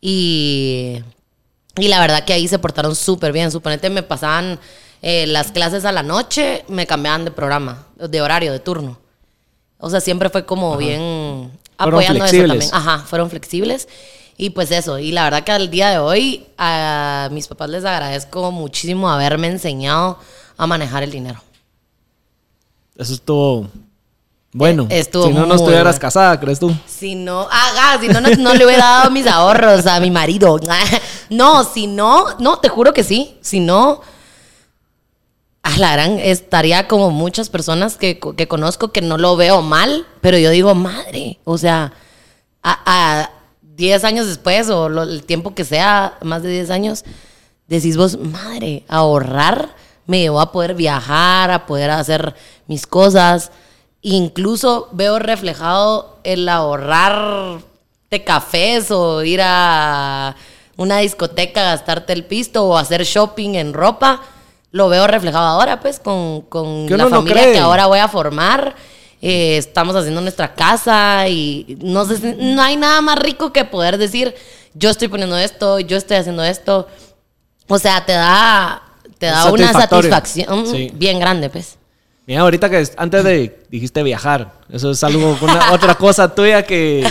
y 0.00 1.02
y 1.76 1.88
la 1.88 2.00
verdad 2.00 2.24
que 2.24 2.32
ahí 2.32 2.48
se 2.48 2.58
portaron 2.58 2.94
súper 2.94 3.32
bien. 3.32 3.50
Suponete 3.50 3.90
me 3.90 4.02
pasaban 4.02 4.58
eh, 5.02 5.26
las 5.26 5.52
clases 5.52 5.84
a 5.84 5.92
la 5.92 6.02
noche, 6.02 6.64
me 6.68 6.86
cambiaban 6.86 7.24
de 7.24 7.30
programa, 7.30 7.86
de 7.96 8.20
horario, 8.20 8.52
de 8.52 8.58
turno. 8.58 8.98
O 9.78 9.88
sea, 9.88 10.00
siempre 10.00 10.28
fue 10.28 10.44
como 10.44 10.76
bien 10.76 11.50
apoyando 11.80 12.24
eso 12.24 12.46
también. 12.46 12.70
Ajá, 12.72 12.98
fueron 13.00 13.30
flexibles. 13.30 13.88
Y 14.36 14.50
pues 14.50 14.70
eso, 14.70 14.98
y 14.98 15.12
la 15.12 15.24
verdad 15.24 15.44
que 15.44 15.52
al 15.52 15.70
día 15.70 15.90
de 15.90 15.98
hoy 15.98 16.46
a 16.56 17.28
mis 17.30 17.46
papás 17.46 17.68
les 17.68 17.84
agradezco 17.84 18.50
muchísimo 18.50 19.10
haberme 19.10 19.48
enseñado 19.48 20.18
a 20.56 20.66
manejar 20.66 21.02
el 21.02 21.10
dinero. 21.10 21.42
Eso 22.96 23.12
estuvo 23.12 23.68
bueno, 24.52 24.88
eh, 24.90 25.04
si 25.04 25.32
no, 25.32 25.46
no 25.46 25.54
estuvieras 25.54 25.96
casada, 26.00 26.40
¿crees 26.40 26.58
tú? 26.58 26.74
Si 26.84 27.14
no, 27.14 27.42
haga, 27.42 28.00
si 28.00 28.08
no, 28.08 28.20
no, 28.20 28.54
le 28.54 28.66
hubiera 28.66 28.84
dado 28.84 29.10
mis 29.12 29.26
ahorros 29.26 29.86
a 29.86 30.00
mi 30.00 30.10
marido. 30.10 30.58
No, 31.30 31.62
si 31.62 31.86
no, 31.86 32.24
no, 32.40 32.58
te 32.58 32.68
juro 32.68 32.92
que 32.92 33.04
sí. 33.04 33.36
Si 33.40 33.60
no, 33.60 34.00
a 35.74 35.78
la 35.78 35.92
gran, 35.92 36.18
estaría 36.18 36.88
como 36.88 37.10
muchas 37.10 37.48
personas 37.48 37.96
que, 37.96 38.18
conozco 38.18 38.92
que 38.92 39.02
no 39.02 39.18
lo 39.18 39.36
veo 39.36 39.62
mal, 39.62 40.06
pero 40.20 40.38
yo 40.38 40.50
digo, 40.50 40.74
madre, 40.74 41.38
o 41.44 41.58
sea, 41.58 41.92
a 42.62 43.30
10 43.62 44.04
años 44.04 44.26
después 44.26 44.68
o 44.70 44.86
el 45.02 45.24
tiempo 45.24 45.54
que 45.54 45.64
sea, 45.64 46.18
más 46.22 46.42
de 46.42 46.50
10 46.50 46.70
años, 46.70 47.04
decís 47.66 47.96
vos, 47.96 48.18
madre, 48.18 48.84
ahorrar 48.88 49.74
me 50.06 50.20
llevó 50.20 50.40
a 50.40 50.52
poder 50.52 50.74
viajar, 50.74 51.50
a 51.50 51.66
poder 51.66 51.90
hacer 51.90 52.34
mis 52.66 52.86
cosas 52.86 53.52
Incluso 54.02 54.88
veo 54.92 55.18
reflejado 55.18 56.20
el 56.24 56.48
ahorrar 56.48 57.60
de 58.10 58.24
cafés 58.24 58.90
o 58.90 59.22
ir 59.22 59.40
a 59.42 60.36
una 60.78 60.98
discoteca, 60.98 61.62
gastarte 61.62 62.14
el 62.14 62.24
pisto 62.24 62.64
o 62.64 62.78
hacer 62.78 63.04
shopping 63.04 63.56
en 63.56 63.74
ropa. 63.74 64.22
Lo 64.72 64.88
veo 64.88 65.06
reflejado 65.06 65.46
ahora, 65.46 65.80
pues, 65.80 65.98
con, 65.98 66.42
con 66.42 66.86
la 66.88 67.08
familia 67.08 67.52
que 67.52 67.58
ahora 67.58 67.86
voy 67.86 67.98
a 67.98 68.08
formar. 68.08 68.74
Eh, 69.22 69.58
estamos 69.58 69.94
haciendo 69.96 70.20
nuestra 70.22 70.54
casa 70.54 71.28
y 71.28 71.76
no, 71.82 72.06
sé, 72.06 72.36
no 72.38 72.62
hay 72.62 72.76
nada 72.76 73.02
más 73.02 73.18
rico 73.18 73.52
que 73.52 73.66
poder 73.66 73.98
decir, 73.98 74.34
yo 74.72 74.88
estoy 74.88 75.08
poniendo 75.08 75.36
esto, 75.36 75.78
yo 75.78 75.96
estoy 75.96 76.16
haciendo 76.16 76.42
esto. 76.42 76.86
O 77.68 77.78
sea, 77.78 78.04
te 78.06 78.12
da, 78.12 78.82
te 79.18 79.26
da 79.26 79.52
una 79.52 79.72
satisfacción 79.72 80.64
bien 80.94 81.18
grande, 81.18 81.50
pues. 81.50 81.76
Mira, 82.26 82.42
ahorita 82.42 82.70
que 82.70 82.88
antes 82.96 83.24
de 83.24 83.60
dijiste 83.70 84.02
viajar, 84.02 84.52
eso 84.70 84.92
es 84.92 85.02
algo, 85.04 85.36
una, 85.40 85.72
otra 85.72 85.96
cosa 85.96 86.32
tuya 86.32 86.62
que, 86.62 87.06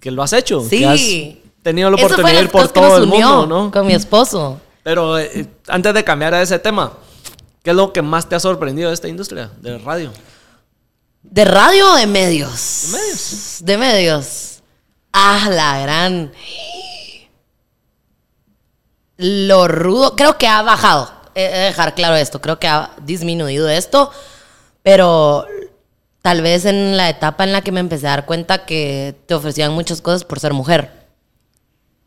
que 0.00 0.10
lo 0.10 0.22
has 0.22 0.32
hecho. 0.32 0.60
Sí. 0.68 0.80
Que 0.80 0.86
has 0.86 1.62
tenido 1.62 1.90
la 1.90 1.96
oportunidad 1.96 2.34
de 2.34 2.42
ir 2.42 2.50
por 2.50 2.68
todo 2.68 2.98
el 2.98 3.06
mundo, 3.06 3.46
¿no? 3.46 3.70
Con 3.70 3.86
mi 3.86 3.94
esposo. 3.94 4.60
Pero 4.82 5.18
eh, 5.18 5.46
antes 5.68 5.94
de 5.94 6.04
cambiar 6.04 6.34
a 6.34 6.42
ese 6.42 6.58
tema, 6.58 6.92
¿qué 7.62 7.70
es 7.70 7.76
lo 7.76 7.92
que 7.92 8.02
más 8.02 8.28
te 8.28 8.34
ha 8.34 8.40
sorprendido 8.40 8.88
de 8.88 8.94
esta 8.94 9.08
industria 9.08 9.50
de 9.60 9.78
radio? 9.78 10.12
¿De 11.22 11.44
radio 11.44 11.92
o 11.92 11.96
de 11.96 12.06
medios? 12.06 12.88
De 12.90 12.98
medios. 12.98 13.56
De 13.60 13.78
medios. 13.78 14.62
Ah, 15.12 15.48
la 15.50 15.78
gran. 15.80 16.32
Lo 19.18 19.68
rudo. 19.68 20.16
Creo 20.16 20.36
que 20.36 20.48
ha 20.48 20.62
bajado. 20.62 21.12
He 21.34 21.42
de 21.42 21.58
dejar 21.58 21.94
claro 21.94 22.16
esto. 22.16 22.40
Creo 22.40 22.58
que 22.58 22.66
ha 22.66 22.90
disminuido 23.02 23.68
esto. 23.68 24.10
Pero 24.82 25.46
tal 26.22 26.42
vez 26.42 26.64
en 26.64 26.96
la 26.96 27.08
etapa 27.08 27.44
en 27.44 27.52
la 27.52 27.62
que 27.62 27.72
me 27.72 27.80
empecé 27.80 28.06
a 28.06 28.10
dar 28.10 28.26
cuenta 28.26 28.64
que 28.64 29.14
te 29.26 29.34
ofrecían 29.34 29.72
muchas 29.72 30.00
cosas 30.00 30.24
por 30.24 30.40
ser 30.40 30.52
mujer. 30.52 30.90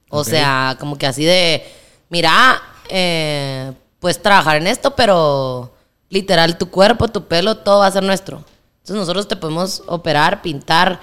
O 0.09 0.23
sea, 0.23 0.77
como 0.79 0.97
que 0.97 1.07
así 1.07 1.25
de, 1.25 1.65
mira, 2.09 2.61
eh, 2.89 3.73
puedes 3.99 4.21
trabajar 4.21 4.57
en 4.57 4.67
esto, 4.67 4.95
pero 4.95 5.71
literal 6.09 6.57
tu 6.57 6.69
cuerpo, 6.69 7.07
tu 7.07 7.27
pelo, 7.27 7.57
todo 7.57 7.79
va 7.79 7.87
a 7.87 7.91
ser 7.91 8.03
nuestro. 8.03 8.43
Entonces 8.77 8.95
nosotros 8.95 9.27
te 9.27 9.35
podemos 9.35 9.83
operar, 9.87 10.41
pintar, 10.41 10.99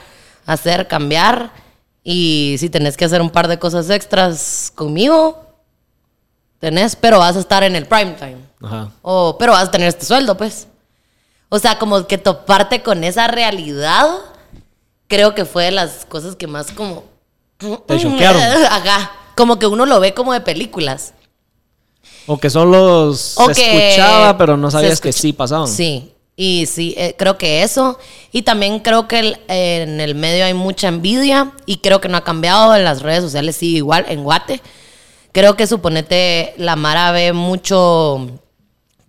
hacer, 0.47 0.87
cambiar. 0.87 1.53
Y 2.05 2.57
si 2.59 2.71
tenés 2.71 2.97
que 2.97 3.05
hacer 3.05 3.21
un 3.21 3.31
par 3.31 3.49
de 3.49 3.59
cosas 3.59 3.91
extras 3.91 4.73
conmigo, 4.75 5.47
tenés, 6.59 6.95
pero 6.95 7.19
vas 7.19 7.37
a 7.37 7.41
estar 7.41 7.65
en 7.65 7.75
el 7.77 7.87
prime 7.87 8.13
time. 8.13 8.39
Ajá. 8.63 8.91
O, 9.03 9.37
pero 9.39 9.53
vas 9.53 9.69
a 9.69 9.71
tener 9.71 9.89
este 9.89 10.07
sueldo, 10.07 10.37
pues. 10.37 10.69
O 11.49 11.59
sea, 11.59 11.79
como 11.79 12.07
que 12.07 12.19
toparte 12.19 12.83
con 12.83 13.05
esa 13.05 13.27
realidad, 13.27 14.09
creo 15.09 15.35
que 15.35 15.45
fue 15.45 15.65
de 15.65 15.73
las 15.73 16.05
cosas 16.07 16.37
que 16.37 16.47
más 16.47 16.71
como... 16.71 17.05
Te 17.59 17.99
choquearon. 17.99 18.43
Ajá. 18.71 19.11
Como 19.35 19.59
que 19.59 19.67
uno 19.67 19.87
lo 19.87 20.01
ve 20.01 20.15
como 20.15 20.33
de 20.33 20.41
películas. 20.41 21.15
O 22.27 22.39
que 22.39 22.51
solo 22.51 23.07
los 23.07 23.37
escuchaba, 23.39 24.37
pero 24.39 24.57
no 24.57 24.71
sabías 24.71 25.01
que 25.01 25.13
sí 25.13 25.33
pasaban. 25.33 25.69
Sí. 25.69 26.09
Y 26.35 26.67
sí, 26.67 26.95
eh, 26.97 27.15
creo 27.19 27.37
que 27.37 27.63
eso. 27.63 27.99
Y 28.31 28.43
también 28.43 28.81
creo 28.81 29.07
que 29.07 29.39
en 29.49 30.01
el 30.01 30.15
medio 30.15 30.45
hay 30.45 30.55
mucha 30.55 30.89
envidia 30.89 31.53
y 31.67 31.79
creo 31.79 32.01
que 32.01 32.09
no 32.09 32.17
ha 32.17 32.25
cambiado. 32.25 32.75
En 32.75 32.85
las 32.85 33.03
redes 33.03 33.23
sociales 33.23 33.57
sí, 33.57 33.77
igual, 33.77 34.07
en 34.09 34.25
Guate. 34.25 34.61
Creo 35.33 35.57
que 35.57 35.67
suponete 35.67 36.55
la 36.57 36.77
Mara 36.77 37.13
ve 37.13 37.33
mucho 37.33 38.29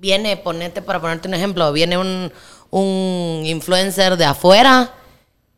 viene, 0.04 0.36
ponete, 0.36 0.82
para 0.82 1.00
ponerte 1.00 1.30
un 1.30 1.34
ejemplo, 1.34 1.72
viene 1.72 1.98
un, 1.98 2.30
un 2.72 3.44
influencer 3.46 4.18
de 4.18 4.26
afuera 4.26 4.92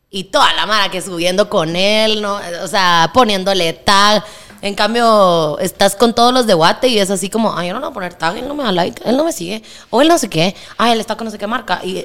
y 0.08 0.24
toda 0.24 0.52
la 0.54 0.66
mara 0.66 0.88
que 0.88 1.02
subiendo 1.02 1.50
con 1.50 1.74
él, 1.74 2.22
¿no? 2.22 2.38
O 2.62 2.68
sea, 2.68 3.10
poniéndole 3.12 3.72
tag. 3.72 4.24
En 4.66 4.74
cambio, 4.74 5.58
estás 5.60 5.94
con 5.94 6.12
todos 6.12 6.34
los 6.34 6.44
de 6.48 6.54
Guate 6.54 6.88
y 6.88 6.98
es 6.98 7.08
así 7.08 7.30
como, 7.30 7.56
ay, 7.56 7.68
yo 7.68 7.74
no 7.74 7.78
le 7.78 7.86
voy 7.86 7.92
a 7.92 7.94
poner 7.94 8.14
tag, 8.14 8.36
él 8.36 8.48
no 8.48 8.54
me 8.56 8.64
da 8.64 8.72
like, 8.72 9.00
él 9.08 9.16
no 9.16 9.22
me 9.22 9.30
sigue, 9.30 9.62
o 9.90 10.02
él 10.02 10.08
no 10.08 10.18
sé 10.18 10.28
qué, 10.28 10.56
ay, 10.76 10.90
él 10.92 10.98
está 10.98 11.16
con 11.16 11.26
no 11.26 11.30
sé 11.30 11.38
qué 11.38 11.46
marca. 11.46 11.80
Y, 11.84 12.04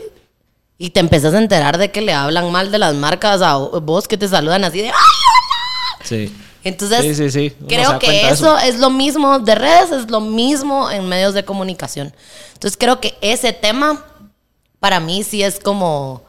y 0.78 0.92
te 0.92 1.00
empezás 1.00 1.34
a 1.34 1.40
enterar 1.40 1.80
de 1.80 1.90
que 1.90 2.02
le 2.02 2.14
hablan 2.14 2.52
mal 2.52 2.72
de 2.72 2.78
las 2.78 2.94
marcas 2.94 3.42
a 3.42 3.58
vos 3.58 4.08
que 4.08 4.16
te 4.16 4.28
saludan 4.28 4.64
así 4.64 4.78
de, 4.80 4.90
ay, 4.90 4.94
hola. 4.94 6.06
Sí. 6.06 6.36
Entonces, 6.64 7.02
Sí, 7.02 7.16
sí, 7.16 7.32
sí. 7.32 7.56
Creo 7.68 7.98
que 7.98 8.30
eso, 8.30 8.56
eso. 8.56 8.60
es 8.60 8.78
lo 8.78 8.92
mismo 8.92 9.40
de 9.40 9.56
redes, 9.56 9.92
es 9.92 10.12
lo 10.12 10.22
mismo 10.22 10.92
en 10.92 11.10
medios 11.10 11.34
de 11.34 11.44
comunicación. 11.44 12.14
Entonces, 12.54 12.78
creo 12.78 13.02
que 13.02 13.18
ese 13.22 13.54
tema, 13.54 14.06
para 14.80 15.00
mí, 15.00 15.24
sí 15.24 15.42
es 15.42 15.60
como. 15.60 16.22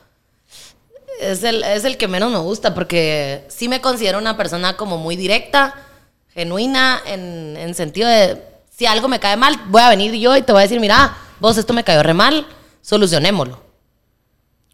Es 1.21 1.45
el, 1.45 1.63
es 1.63 1.85
el 1.85 1.99
que 1.99 2.09
menos 2.09 2.33
me 2.33 2.39
gusta, 2.39 2.73
porque 2.75 3.45
sí 3.49 3.69
me 3.69 3.83
considero 3.83 4.19
una 4.19 4.39
persona 4.39 4.79
como 4.79 4.97
muy 4.97 5.15
directa, 5.15 5.75
genuina, 6.35 7.01
en, 7.07 7.57
en 7.57 7.75
sentido 7.75 8.09
de. 8.09 8.43
Si 8.77 8.87
algo 8.87 9.07
me 9.07 9.21
cae 9.21 9.37
mal, 9.37 9.61
voy 9.67 9.83
a 9.83 9.91
venir 9.91 10.15
yo 10.15 10.37
y 10.37 10.43
te 10.43 10.53
voy 10.53 10.61
a 10.61 10.63
decir, 10.63 10.81
mira, 10.81 11.17
vos 11.41 11.59
esto 11.59 11.73
me 11.73 11.85
cayó 11.85 12.03
re 12.03 12.15
mal, 12.15 12.47
solucionémoslo. 12.81 13.61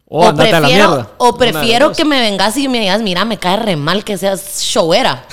O, 0.07 0.25
andate 0.27 0.49
a 0.49 0.53
la 0.53 0.59
prefiero, 0.61 0.89
mierda. 0.89 1.11
o 1.17 1.37
prefiero 1.37 1.91
que 1.91 2.05
me 2.05 2.19
vengas 2.19 2.57
y 2.57 2.67
me 2.67 2.79
digas, 2.79 3.01
mira, 3.01 3.25
me 3.25 3.37
cae 3.37 3.57
re 3.57 3.75
mal 3.75 4.03
que 4.03 4.17
seas 4.17 4.61
showera. 4.61 5.25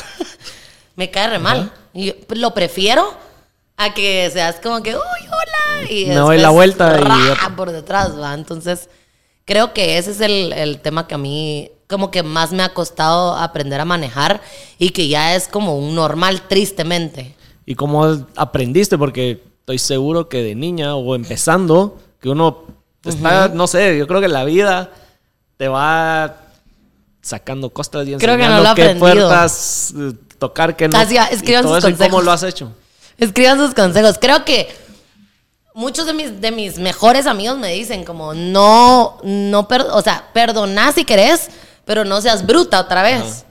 me 0.96 1.10
cae 1.10 1.28
re 1.28 1.38
mal. 1.38 1.72
Y 1.94 2.06
yo, 2.06 2.12
pues, 2.26 2.40
lo 2.40 2.52
prefiero 2.52 3.14
a 3.76 3.94
que 3.94 4.28
seas 4.30 4.56
como 4.62 4.82
que, 4.82 4.94
uy, 4.94 5.00
hola. 5.00 5.90
Y 5.90 6.06
Me 6.06 6.16
doy 6.16 6.38
la 6.38 6.50
vuelta 6.50 6.94
ra, 6.96 7.54
por 7.56 7.70
detrás, 7.70 8.18
va. 8.20 8.34
Entonces, 8.34 8.90
creo 9.46 9.72
que 9.72 9.96
ese 9.96 10.10
es 10.10 10.20
el, 10.20 10.52
el 10.52 10.80
tema 10.80 11.06
que 11.06 11.14
a 11.14 11.18
mí 11.18 11.70
como 11.88 12.10
que 12.10 12.22
más 12.22 12.52
me 12.52 12.62
ha 12.62 12.74
costado 12.74 13.36
aprender 13.36 13.80
a 13.80 13.84
manejar 13.84 14.40
y 14.78 14.90
que 14.90 15.08
ya 15.08 15.34
es 15.36 15.48
como 15.48 15.78
un 15.78 15.94
normal, 15.94 16.42
tristemente. 16.48 17.34
¿Y 17.64 17.74
cómo 17.74 18.26
aprendiste? 18.36 18.96
Porque 18.98 19.42
estoy 19.60 19.78
seguro 19.78 20.28
que 20.28 20.42
de 20.42 20.54
niña 20.54 20.94
o 20.96 21.14
empezando, 21.14 21.98
que 22.20 22.28
uno 22.28 22.64
está, 23.04 23.48
no 23.48 23.66
sé, 23.66 23.98
yo 23.98 24.06
creo 24.06 24.20
que 24.20 24.28
la 24.28 24.44
vida 24.44 24.90
te 25.56 25.68
va 25.68 26.36
sacando 27.22 27.70
costas 27.70 28.06
y 28.06 28.14
Creo 28.16 28.36
que 28.36 28.46
no 28.46 28.58
enseñando 28.58 28.68
lo 28.70 28.74
qué 28.74 28.94
puertas 28.98 29.92
eh, 29.96 30.12
tocar, 30.38 30.76
qué 30.76 30.88
no. 30.88 30.98
Así, 30.98 31.16
escriban 31.30 31.62
sus 31.64 31.78
¿y 31.78 31.80
¿Cómo 31.80 31.96
consejos. 31.96 32.24
lo 32.24 32.32
has 32.32 32.42
hecho? 32.42 32.72
Escriban 33.18 33.58
sus 33.58 33.74
consejos. 33.74 34.16
Creo 34.20 34.44
que 34.44 34.68
muchos 35.74 36.06
de 36.06 36.12
mis, 36.14 36.40
de 36.40 36.50
mis 36.52 36.78
mejores 36.78 37.26
amigos 37.26 37.58
me 37.58 37.72
dicen 37.72 38.04
como, 38.04 38.32
no, 38.34 39.18
no, 39.24 39.66
per- 39.66 39.86
o 39.90 40.02
sea, 40.02 40.28
perdoná 40.32 40.92
si 40.92 41.04
querés, 41.04 41.48
pero 41.86 42.04
no 42.04 42.20
seas 42.20 42.44
bruta 42.44 42.78
otra 42.80 43.02
vez. 43.02 43.46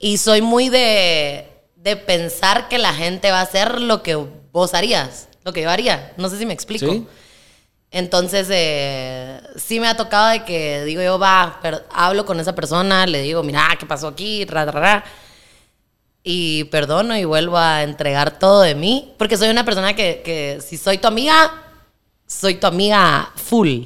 Y 0.00 0.18
soy 0.18 0.42
muy 0.42 0.68
de, 0.70 1.46
de 1.76 1.96
pensar 1.96 2.66
que 2.68 2.78
la 2.78 2.92
gente 2.92 3.30
va 3.30 3.38
a 3.38 3.42
hacer 3.42 3.80
lo 3.80 4.02
que 4.02 4.16
vos 4.16 4.74
harías, 4.74 5.28
lo 5.44 5.52
que 5.52 5.62
yo 5.62 5.70
haría. 5.70 6.12
No 6.16 6.28
sé 6.28 6.38
si 6.38 6.44
me 6.46 6.52
explico. 6.52 6.90
Sí. 6.90 7.06
Entonces, 7.92 8.48
eh, 8.50 9.40
sí 9.54 9.78
me 9.78 9.86
ha 9.86 9.96
tocado 9.96 10.28
de 10.30 10.44
que 10.44 10.82
digo 10.84 11.00
yo, 11.00 11.16
va, 11.18 11.60
per- 11.62 11.86
hablo 11.92 12.26
con 12.26 12.40
esa 12.40 12.52
persona, 12.52 13.06
le 13.06 13.22
digo, 13.22 13.44
mira, 13.44 13.68
¿qué 13.78 13.86
pasó 13.86 14.08
aquí? 14.08 14.44
Ra, 14.46 14.64
ra, 14.64 14.72
ra. 14.80 15.04
Y 16.24 16.64
perdono 16.64 17.16
y 17.16 17.24
vuelvo 17.24 17.56
a 17.58 17.82
entregar 17.82 18.38
todo 18.38 18.62
de 18.62 18.74
mí. 18.74 19.14
Porque 19.18 19.36
soy 19.36 19.48
una 19.50 19.64
persona 19.64 19.94
que, 19.94 20.22
que 20.24 20.58
si 20.66 20.76
soy 20.76 20.98
tu 20.98 21.06
amiga, 21.06 21.52
soy 22.26 22.54
tu 22.54 22.66
amiga 22.66 23.30
full. 23.36 23.82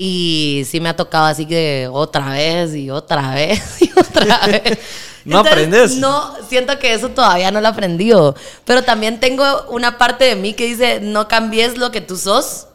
Y 0.00 0.62
sí 0.64 0.80
me 0.80 0.88
ha 0.88 0.96
tocado 0.96 1.26
así 1.26 1.44
que 1.44 1.88
otra 1.90 2.30
vez 2.30 2.72
y 2.76 2.88
otra 2.88 3.34
vez 3.34 3.82
y 3.82 3.90
otra 3.98 4.38
vez. 4.46 4.78
No 5.24 5.40
aprendes. 5.40 5.96
No, 5.96 6.34
siento 6.48 6.78
que 6.78 6.94
eso 6.94 7.10
todavía 7.10 7.50
no 7.50 7.60
lo 7.60 7.66
he 7.66 7.70
aprendido. 7.70 8.36
Pero 8.64 8.82
también 8.84 9.18
tengo 9.18 9.44
una 9.70 9.98
parte 9.98 10.24
de 10.24 10.36
mí 10.36 10.54
que 10.54 10.66
dice, 10.66 11.00
no 11.00 11.26
cambies 11.26 11.76
lo 11.76 11.90
que 11.90 12.00
tú 12.00 12.16
sos 12.16 12.68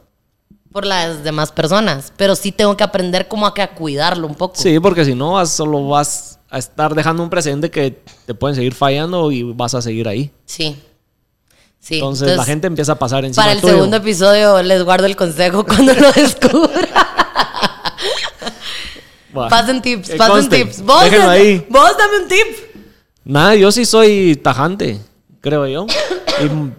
por 0.74 0.86
las 0.86 1.24
demás 1.24 1.54
personas. 1.54 2.12
Pero 2.18 2.36
sí 2.36 2.52
tengo 2.52 2.76
que 2.76 2.84
aprender 2.84 3.30
como 3.30 3.48
a 3.48 3.54
que 3.54 3.62
a 3.62 3.74
cuidarlo 3.74 4.28
un 4.28 4.36
poco. 4.36 4.56
Sí, 4.58 4.78
porque 4.82 5.06
si 5.06 5.16
no, 5.16 5.44
solo 5.46 5.88
vas 5.88 6.40
a 6.50 6.58
estar 6.58 6.94
dejando 6.94 7.24
un 7.24 7.30
precedente 7.30 7.72
que 7.72 8.04
te 8.26 8.36
pueden 8.36 8.56
seguir 8.56 8.76
fallando 8.76 9.32
y 9.32 9.44
vas 9.44 9.74
a 9.74 9.82
seguir 9.82 10.10
ahí. 10.10 10.30
Sí. 10.46 10.78
Sí. 11.86 11.96
Entonces, 11.96 12.38
la 12.38 12.46
gente 12.46 12.66
empieza 12.68 12.94
a 12.94 12.96
pasar 12.96 13.26
encima 13.26 13.44
Para 13.44 13.52
el 13.56 13.60
tuyo. 13.62 13.74
segundo 13.74 13.98
episodio 13.98 14.64
les 14.64 14.84
guardo 14.84 15.06
el 15.06 15.18
consejo 15.18 15.66
cuando 15.68 15.94
lo 15.94 16.12
descubra. 16.14 17.10
Pasen 19.50 19.82
tips, 19.82 20.12
pasen 20.12 20.36
conste. 20.36 20.58
tips. 20.64 20.82
Vos, 20.84 21.04
Déjenlo 21.04 21.30
ahí. 21.30 21.66
vos 21.70 21.92
dame 21.98 22.18
un 22.22 22.28
tip. 22.28 22.48
Nada, 23.26 23.56
yo 23.56 23.72
sí 23.72 23.84
soy 23.86 24.36
tajante, 24.42 25.00
creo 25.42 25.66
yo. 25.68 25.88
Y 26.44 26.72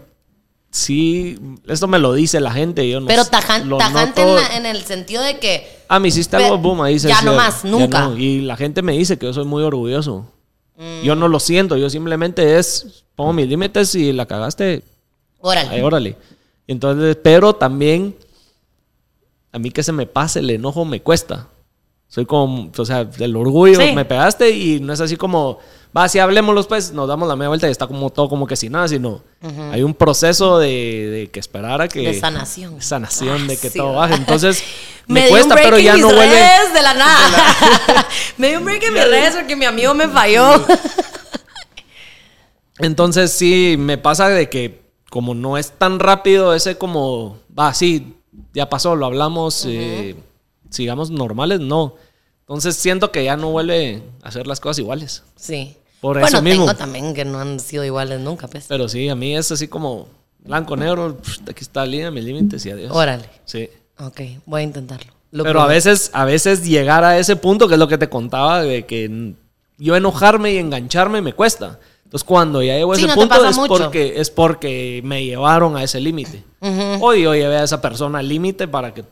sí, 0.71 1.37
esto 1.67 1.89
me 1.89 1.99
lo 1.99 2.13
dice 2.15 2.39
la 2.41 2.53
gente. 2.53 2.89
Yo 2.89 3.01
no 3.01 3.07
Pero 3.09 3.25
tajan- 3.25 3.69
tajante 3.77 4.23
en, 4.23 4.29
noto. 4.29 4.41
la- 4.41 4.57
en 4.57 4.67
el 4.67 4.83
sentido 4.85 5.23
de 5.23 5.39
que 5.39 5.67
Ah, 5.89 5.99
me 5.99 6.09
hiciste 6.09 6.37
algo, 6.37 6.57
boom, 6.59 6.81
ahí 6.83 6.99
se 6.99 7.09
ya 7.09 7.21
no 7.23 7.35
más, 7.35 7.65
nunca. 7.65 8.01
no. 8.09 8.17
Y 8.17 8.41
la 8.43 8.57
gente 8.57 8.83
me 8.83 8.93
dice 8.93 9.19
que 9.19 9.27
yo 9.27 9.33
soy 9.35 9.45
muy 9.45 9.63
orgulloso. 9.65 10.27
Mm. 10.77 11.03
Yo 11.03 11.15
no 11.17 11.29
lo 11.29 11.41
siento, 11.41 11.77
yo 11.77 11.91
simplemente 11.91 12.59
es, 12.59 13.05
pongo 13.17 13.33
mis 13.33 13.49
límites 13.49 13.95
y 13.97 14.13
la 14.13 14.27
cagaste, 14.27 14.83
órale. 15.45 15.69
ahí 15.71 15.81
órale. 15.83 16.17
Entonces, 16.67 17.17
pero 17.23 17.55
también, 17.55 18.17
a 19.53 19.59
mí 19.59 19.71
que 19.71 19.83
se 19.83 19.93
me 19.93 20.07
pase 20.07 20.41
el 20.41 20.51
enojo 20.51 20.85
me 20.85 21.01
cuesta. 21.01 21.49
Soy 22.09 22.27
como, 22.27 22.71
o 22.77 22.85
sea, 22.85 23.09
el 23.19 23.37
orgullo, 23.37 23.81
Sí. 23.81 23.93
me 23.93 24.05
pegaste 24.05 24.51
y 24.51 24.79
no 24.81 24.93
es 24.93 25.01
así 25.01 25.17
como, 25.17 25.59
va, 25.97 26.09
si 26.09 26.21
hablemoslo 26.21 26.63
pues, 26.69 26.93
nos 26.93 27.09
damos 27.09 27.29
la 27.29 27.35
media 27.35 27.49
vuelta 27.49 27.67
y 27.67 27.73
está 27.73 27.89
como 27.89 28.09
todo 28.11 28.29
como 28.29 28.47
que 28.47 28.55
sin 28.55 28.73
nada, 28.73 28.87
sino 28.87 29.23
hay 29.73 29.83
un 29.83 29.95
proceso 29.95 30.59
de, 30.61 30.69
de 31.11 31.31
que 31.31 31.41
esperar 31.41 31.83
a 31.83 31.89
que... 31.89 32.01
De 32.01 32.21
sanación. 32.21 32.81
Sanación, 32.81 33.49
de 33.49 33.57
que 33.57 33.69
Sí, 33.69 33.79
todo 33.79 33.95
baje. 33.95 34.15
Entonces, 34.15 34.63
me, 35.09 35.25
un 35.25 35.29
cuesta, 35.31 35.57
pero 35.57 35.79
ya 35.79 35.97
no 35.97 36.07
vuelve... 36.07 36.27
redes 36.35 36.73
de 36.73 36.83
la 36.83 36.95
nada. 36.95 38.07
me 38.39 38.49
di 38.51 38.57
un 38.57 38.65
break 38.65 38.85
en 38.85 38.95
mis 38.95 39.05
redes 39.05 39.35
porque 39.35 39.57
mi 39.57 39.65
amigo 39.65 39.93
me 39.93 40.07
falló. 40.09 40.65
Entonces 42.79 43.33
sí, 43.33 43.77
me 43.79 43.99
pasa 43.99 44.29
de 44.29 44.49
que 44.49 44.84
como 45.15 45.33
no 45.33 45.57
es 45.57 45.71
tan 45.71 46.01
rápido 46.01 46.55
ese 46.55 46.77
como, 46.77 47.39
va, 47.57 47.73
sí, 47.73 48.17
ya 48.53 48.69
pasó, 48.69 48.97
lo 48.97 49.07
hablamos, 49.07 49.65
eh, 49.65 50.17
sigamos 50.71 51.13
normales, 51.13 51.61
no. 51.61 51.95
Entonces 52.41 52.75
siento 52.75 53.13
que 53.13 53.23
ya 53.23 53.37
no 53.37 53.53
vuelve 53.53 54.03
a 54.25 54.29
hacer 54.29 54.49
las 54.49 54.59
cosas 54.59 54.81
iguales. 54.81 55.23
sí. 55.37 55.77
Por 56.01 56.17
bueno, 56.17 56.27
eso 56.27 56.43
mismo. 56.43 56.65
tengo 56.65 56.77
también 56.77 57.15
que 57.15 57.25
no 57.25 57.39
han 57.39 57.61
sido 57.61 57.85
iguales 57.85 58.19
nunca, 58.19 58.49
pues. 58.49 58.65
Pero 58.69 58.89
sí, 58.89 59.09
a 59.09 59.15
mí 59.15 59.37
es 59.37 59.53
así 59.53 59.69
como 59.69 60.09
blanco, 60.41 60.77
negro, 60.77 61.17
aquí 61.49 61.63
está 61.63 61.83
la 61.83 61.87
línea, 61.87 62.11
mis 62.11 62.25
límites 62.25 62.67
y 62.67 62.71
adiós. 62.73 62.91
Órale. 62.93 63.31
Sí. 63.45 63.71
Ok, 64.01 64.21
voy 64.47 64.63
a 64.63 64.65
intentarlo. 64.65 65.13
Lo 65.31 65.45
Pero 65.45 65.63
a 65.63 65.69
veces, 65.69 66.11
a 66.13 66.25
veces 66.25 66.67
llegar 66.67 67.05
a 67.05 67.21
ese 67.21 67.37
punto, 67.37 67.69
que 67.69 67.75
es 67.75 67.79
lo 67.79 67.87
que 67.87 67.99
te 67.99 68.09
contaba, 68.09 68.63
de 68.63 68.85
que 68.85 69.35
yo 69.79 69.95
enojarme 69.95 70.55
y 70.55 70.59
engancharme 70.59 71.23
me 71.23 71.35
cuesta. 71.35 71.79
Entonces 72.15 72.29
cuando 72.29 72.63
ya 72.63 72.75
llego 72.77 72.93
a 72.93 72.95
Sí, 72.95 73.03
ese 73.03 73.09
no 73.09 73.15
punto 73.17 73.45
es 73.45 73.57
mucho. 73.57 73.75
porque, 73.77 74.15
es 74.21 74.31
porque 74.31 75.01
me 75.03 75.25
llevaron 75.25 75.77
a 75.77 75.83
ese 75.83 75.99
límite. 75.99 76.45
O 77.01 77.13
yo 77.13 77.35
llevé 77.35 77.57
a 77.57 77.65
esa 77.65 77.81
persona 77.83 78.21
al 78.21 78.29
límite 78.29 78.69
para 78.69 78.95
que 78.95 79.03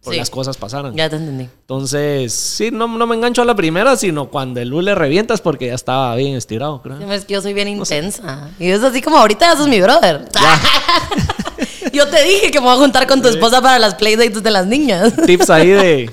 Sí. 0.00 0.16
las 0.16 0.28
cosas 0.28 0.56
pasaran. 0.56 0.92
Ya 0.96 1.08
te 1.08 1.14
entendí. 1.14 1.44
Entonces, 1.44 2.32
sí, 2.32 2.70
no, 2.72 2.88
no 2.88 3.06
me 3.06 3.14
engancho 3.14 3.42
a 3.42 3.44
la 3.44 3.54
primera, 3.54 3.94
sino 3.96 4.28
cuando 4.28 4.58
el 4.60 4.70
le 4.84 4.92
revienta 4.96 5.34
es 5.34 5.40
porque 5.40 5.68
ya 5.68 5.74
estaba 5.74 6.12
bien 6.16 6.34
estirado, 6.34 6.82
creo. 6.82 6.98
Es 7.12 7.26
que 7.26 7.34
yo 7.34 7.42
soy 7.42 7.54
bien 7.54 7.68
intensa. 7.68 8.50
Y 8.58 8.70
es 8.70 8.82
así 8.82 9.02
como 9.02 9.18
ahorita 9.18 9.52
ya 9.52 9.56
sos 9.56 9.68
mi 9.68 9.80
brother. 9.80 10.28
yo 11.92 12.08
te 12.08 12.24
dije 12.24 12.50
que 12.50 12.58
me 12.58 12.66
voy 12.66 12.74
a 12.74 12.78
juntar 12.78 13.06
con 13.06 13.22
tu 13.22 13.28
esposa 13.28 13.62
para 13.62 13.78
las 13.78 13.94
playdates 13.94 14.42
de 14.42 14.50
las 14.50 14.66
niñas. 14.66 15.12
Tips 15.26 15.48
ahí 15.50 15.68
de... 15.68 16.10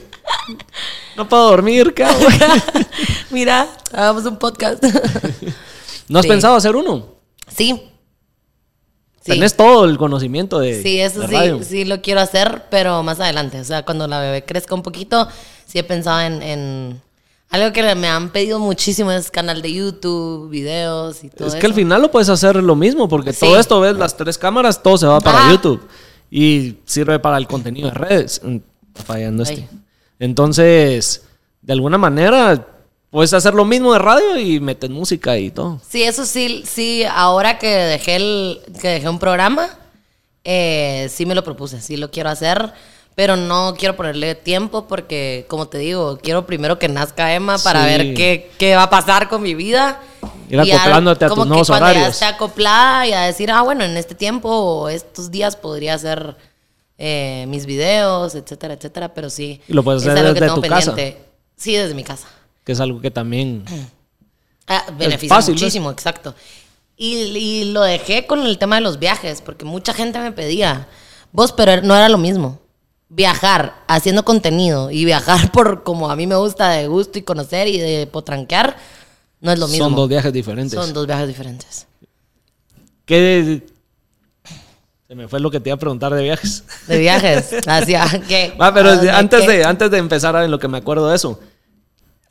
No 1.17 1.27
puedo 1.27 1.49
dormir, 1.49 1.93
¿qué 1.95 2.03
hago? 2.03 2.19
Mira, 3.31 3.67
hagamos 3.93 4.25
un 4.25 4.37
podcast. 4.37 4.83
¿No 6.07 6.19
has 6.19 6.23
Sí. 6.23 6.29
pensado 6.29 6.55
hacer 6.55 6.75
uno? 6.75 7.07
sí. 7.47 7.81
Sí. 9.23 9.31
Tenés 9.31 9.55
todo 9.57 9.85
el 9.85 9.97
conocimiento 9.97 10.59
de 10.59 10.83
Sí, 10.83 10.99
eso 10.99 11.21
de 11.21 11.27
sí, 11.27 11.33
radio. 11.33 11.63
sí 11.63 11.83
lo 11.83 11.99
quiero 12.03 12.19
hacer, 12.21 12.65
pero 12.69 13.01
más 13.01 13.19
adelante. 13.19 13.59
O 13.59 13.63
sea, 13.63 13.83
cuando 13.83 14.07
la 14.07 14.19
bebé 14.19 14.45
crezca 14.45 14.75
un 14.75 14.83
poquito, 14.83 15.27
sí 15.65 15.79
he 15.79 15.83
pensado 15.83 16.21
en, 16.21 16.43
en 16.43 17.01
algo 17.49 17.73
que 17.73 17.95
me 17.95 18.07
han 18.07 18.29
pedido 18.29 18.59
muchísimo, 18.59 19.11
es 19.11 19.31
canal 19.31 19.63
de 19.63 19.73
YouTube, 19.73 20.47
videos 20.51 21.23
y 21.23 21.29
todo 21.29 21.47
Es 21.47 21.53
eso. 21.55 21.59
que 21.59 21.65
al 21.65 21.73
final 21.73 22.03
lo 22.03 22.11
puedes 22.11 22.29
hacer 22.29 22.57
lo 22.57 22.75
mismo, 22.75 23.09
porque 23.09 23.33
Sí. 23.33 23.39
todo 23.47 23.59
esto, 23.59 23.79
ves 23.79 23.95
las 23.97 24.15
tres 24.15 24.37
cámaras, 24.37 24.83
todo 24.83 24.95
se 24.95 25.07
va 25.07 25.19
para 25.19 25.39
Ajá. 25.39 25.51
YouTube. 25.53 25.81
Y 26.29 26.75
sirve 26.85 27.17
para 27.17 27.37
el 27.37 27.47
contenido 27.47 27.87
de 27.89 27.95
redes. 27.95 28.41
Mm, 28.43 28.57
está 28.93 29.03
Fallando 29.05 29.41
este. 29.41 29.67
Entonces, 30.19 31.23
de 31.63 31.73
alguna 31.73 31.97
manera, 31.97 32.67
puedes 33.15 33.31
hacer 33.33 33.53
lo 33.53 33.63
mismo 33.63 33.93
de 33.93 33.99
radio 33.99 34.37
y 34.37 34.59
metes 34.59 34.89
música 34.89 35.37
y 35.37 35.49
todo. 35.49 35.79
Sí, 35.87 36.03
eso 36.03 36.25
sí, 36.25 36.65
sí, 36.67 37.05
ahora 37.09 37.57
que 37.57 37.69
dejé, 37.69 38.17
el, 38.17 38.59
que 38.81 38.89
dejé 38.89 39.07
un 39.07 39.19
programa, 39.19 39.69
eh, 40.43 41.09
sí 41.09 41.25
me 41.25 41.33
lo 41.33 41.41
propuse, 41.41 41.79
sí 41.79 41.95
lo 41.95 42.11
quiero 42.11 42.29
hacer, 42.29 42.73
pero 43.15 43.37
no 43.37 43.73
quiero 43.79 43.95
ponerle 43.95 44.35
tiempo 44.35 44.85
porque, 44.89 45.45
como 45.47 45.69
te 45.69 45.77
digo, 45.77 46.19
quiero 46.21 46.45
primero 46.45 46.77
que 46.77 46.89
nazca 46.89 47.33
Emma 47.33 47.57
para 47.57 47.83
Sí. 47.83 47.87
ver 47.87 48.13
qué, 48.15 48.51
qué 48.57 48.75
va 48.75 48.83
a 48.83 48.89
pasar 48.89 49.29
con 49.29 49.41
mi 49.41 49.55
vida 49.55 50.01
Ir 50.49 50.59
acoplándote 50.59 51.23
a 51.23 51.29
tus 51.29 51.47
nuevos 51.47 51.67
que 51.67 51.73
horarios. 51.73 52.03
Ya 52.03 52.09
esté 52.09 52.25
acoplada 52.25 53.07
y 53.07 53.13
a 53.13 53.21
decir, 53.21 53.49
ah, 53.49 53.61
bueno, 53.61 53.85
en 53.85 53.95
este 53.95 54.15
tiempo 54.15 54.49
o 54.49 54.89
estos 54.89 55.31
días 55.31 55.55
podría 55.55 55.93
hacer 55.93 56.35
eh, 56.97 57.45
mis 57.47 57.65
videos, 57.65 58.35
etcétera, 58.35 58.73
etcétera. 58.73 59.13
Pero 59.13 59.29
sí. 59.29 59.61
Y 59.69 59.73
lo 59.73 59.83
puedes 59.83 60.05
hacer 60.05 60.33
desde 60.33 60.53
tu 60.53 60.61
casa. 60.61 60.93
Sí, 61.55 61.73
desde 61.75 61.93
mi 61.93 62.03
casa. 62.03 62.27
Que 62.65 62.73
es 62.73 62.79
algo 62.81 62.99
que 62.99 63.11
también. 63.11 63.63
Ah, 64.67 64.85
beneficia 64.97 65.39
muchísimo, 65.39 65.91
exacto. 65.91 66.35
Y, 66.97 67.71
lo 67.71 67.81
dejé 67.83 68.25
con 68.25 68.45
el 68.45 68.57
tema 68.57 68.75
de 68.75 68.81
los 68.81 68.99
viajes, 68.99 69.41
porque 69.41 69.65
mucha 69.65 69.93
gente 69.93 70.19
me 70.19 70.31
pedía, 70.31 70.87
vos, 71.31 71.51
pero 71.53 71.81
no 71.81 71.95
era 71.95 72.09
lo 72.09 72.17
mismo. 72.17 72.59
Viajar 73.07 73.83
haciendo 73.87 74.25
contenido 74.25 74.91
y 74.91 75.05
viajar 75.05 75.51
por 75.53 75.83
como 75.83 76.09
a 76.09 76.15
mí 76.15 76.25
me 76.25 76.35
gusta 76.35 76.71
de 76.71 76.87
gusto 76.87 77.19
y 77.19 77.21
conocer 77.21 77.67
y 77.67 77.79
de 77.79 78.07
potranquear, 78.07 78.75
no 79.39 79.51
es 79.51 79.59
lo 79.59 79.67
mismo. 79.67 79.85
Son 79.85 79.95
dos 79.95 80.09
viajes 80.09 80.33
diferentes. 80.33 80.79
Son 80.79 80.91
dos 80.93 81.05
viajes 81.05 81.27
diferentes. 81.27 81.87
¿Qué 83.05 83.61
se 85.07 85.13
me 85.13 85.27
fue 85.27 85.39
lo 85.39 85.51
que 85.51 85.59
te 85.59 85.69
iba 85.69 85.75
a 85.75 85.79
preguntar 85.79 86.11
de 86.15 86.23
viajes. 86.23 86.63
De 86.87 86.97
viajes. 86.97 87.55
Hacia 87.67 88.07
qué. 88.27 88.55
Ah, 88.57 88.73
pero 88.73 88.89
antes, 88.89 89.45
de, 89.45 89.63
antes 89.63 89.91
de 89.91 89.99
empezar 89.99 90.35
en 90.43 90.49
lo 90.49 90.57
que 90.57 90.67
me 90.67 90.79
acuerdo 90.79 91.09
de 91.09 91.15
eso. 91.15 91.39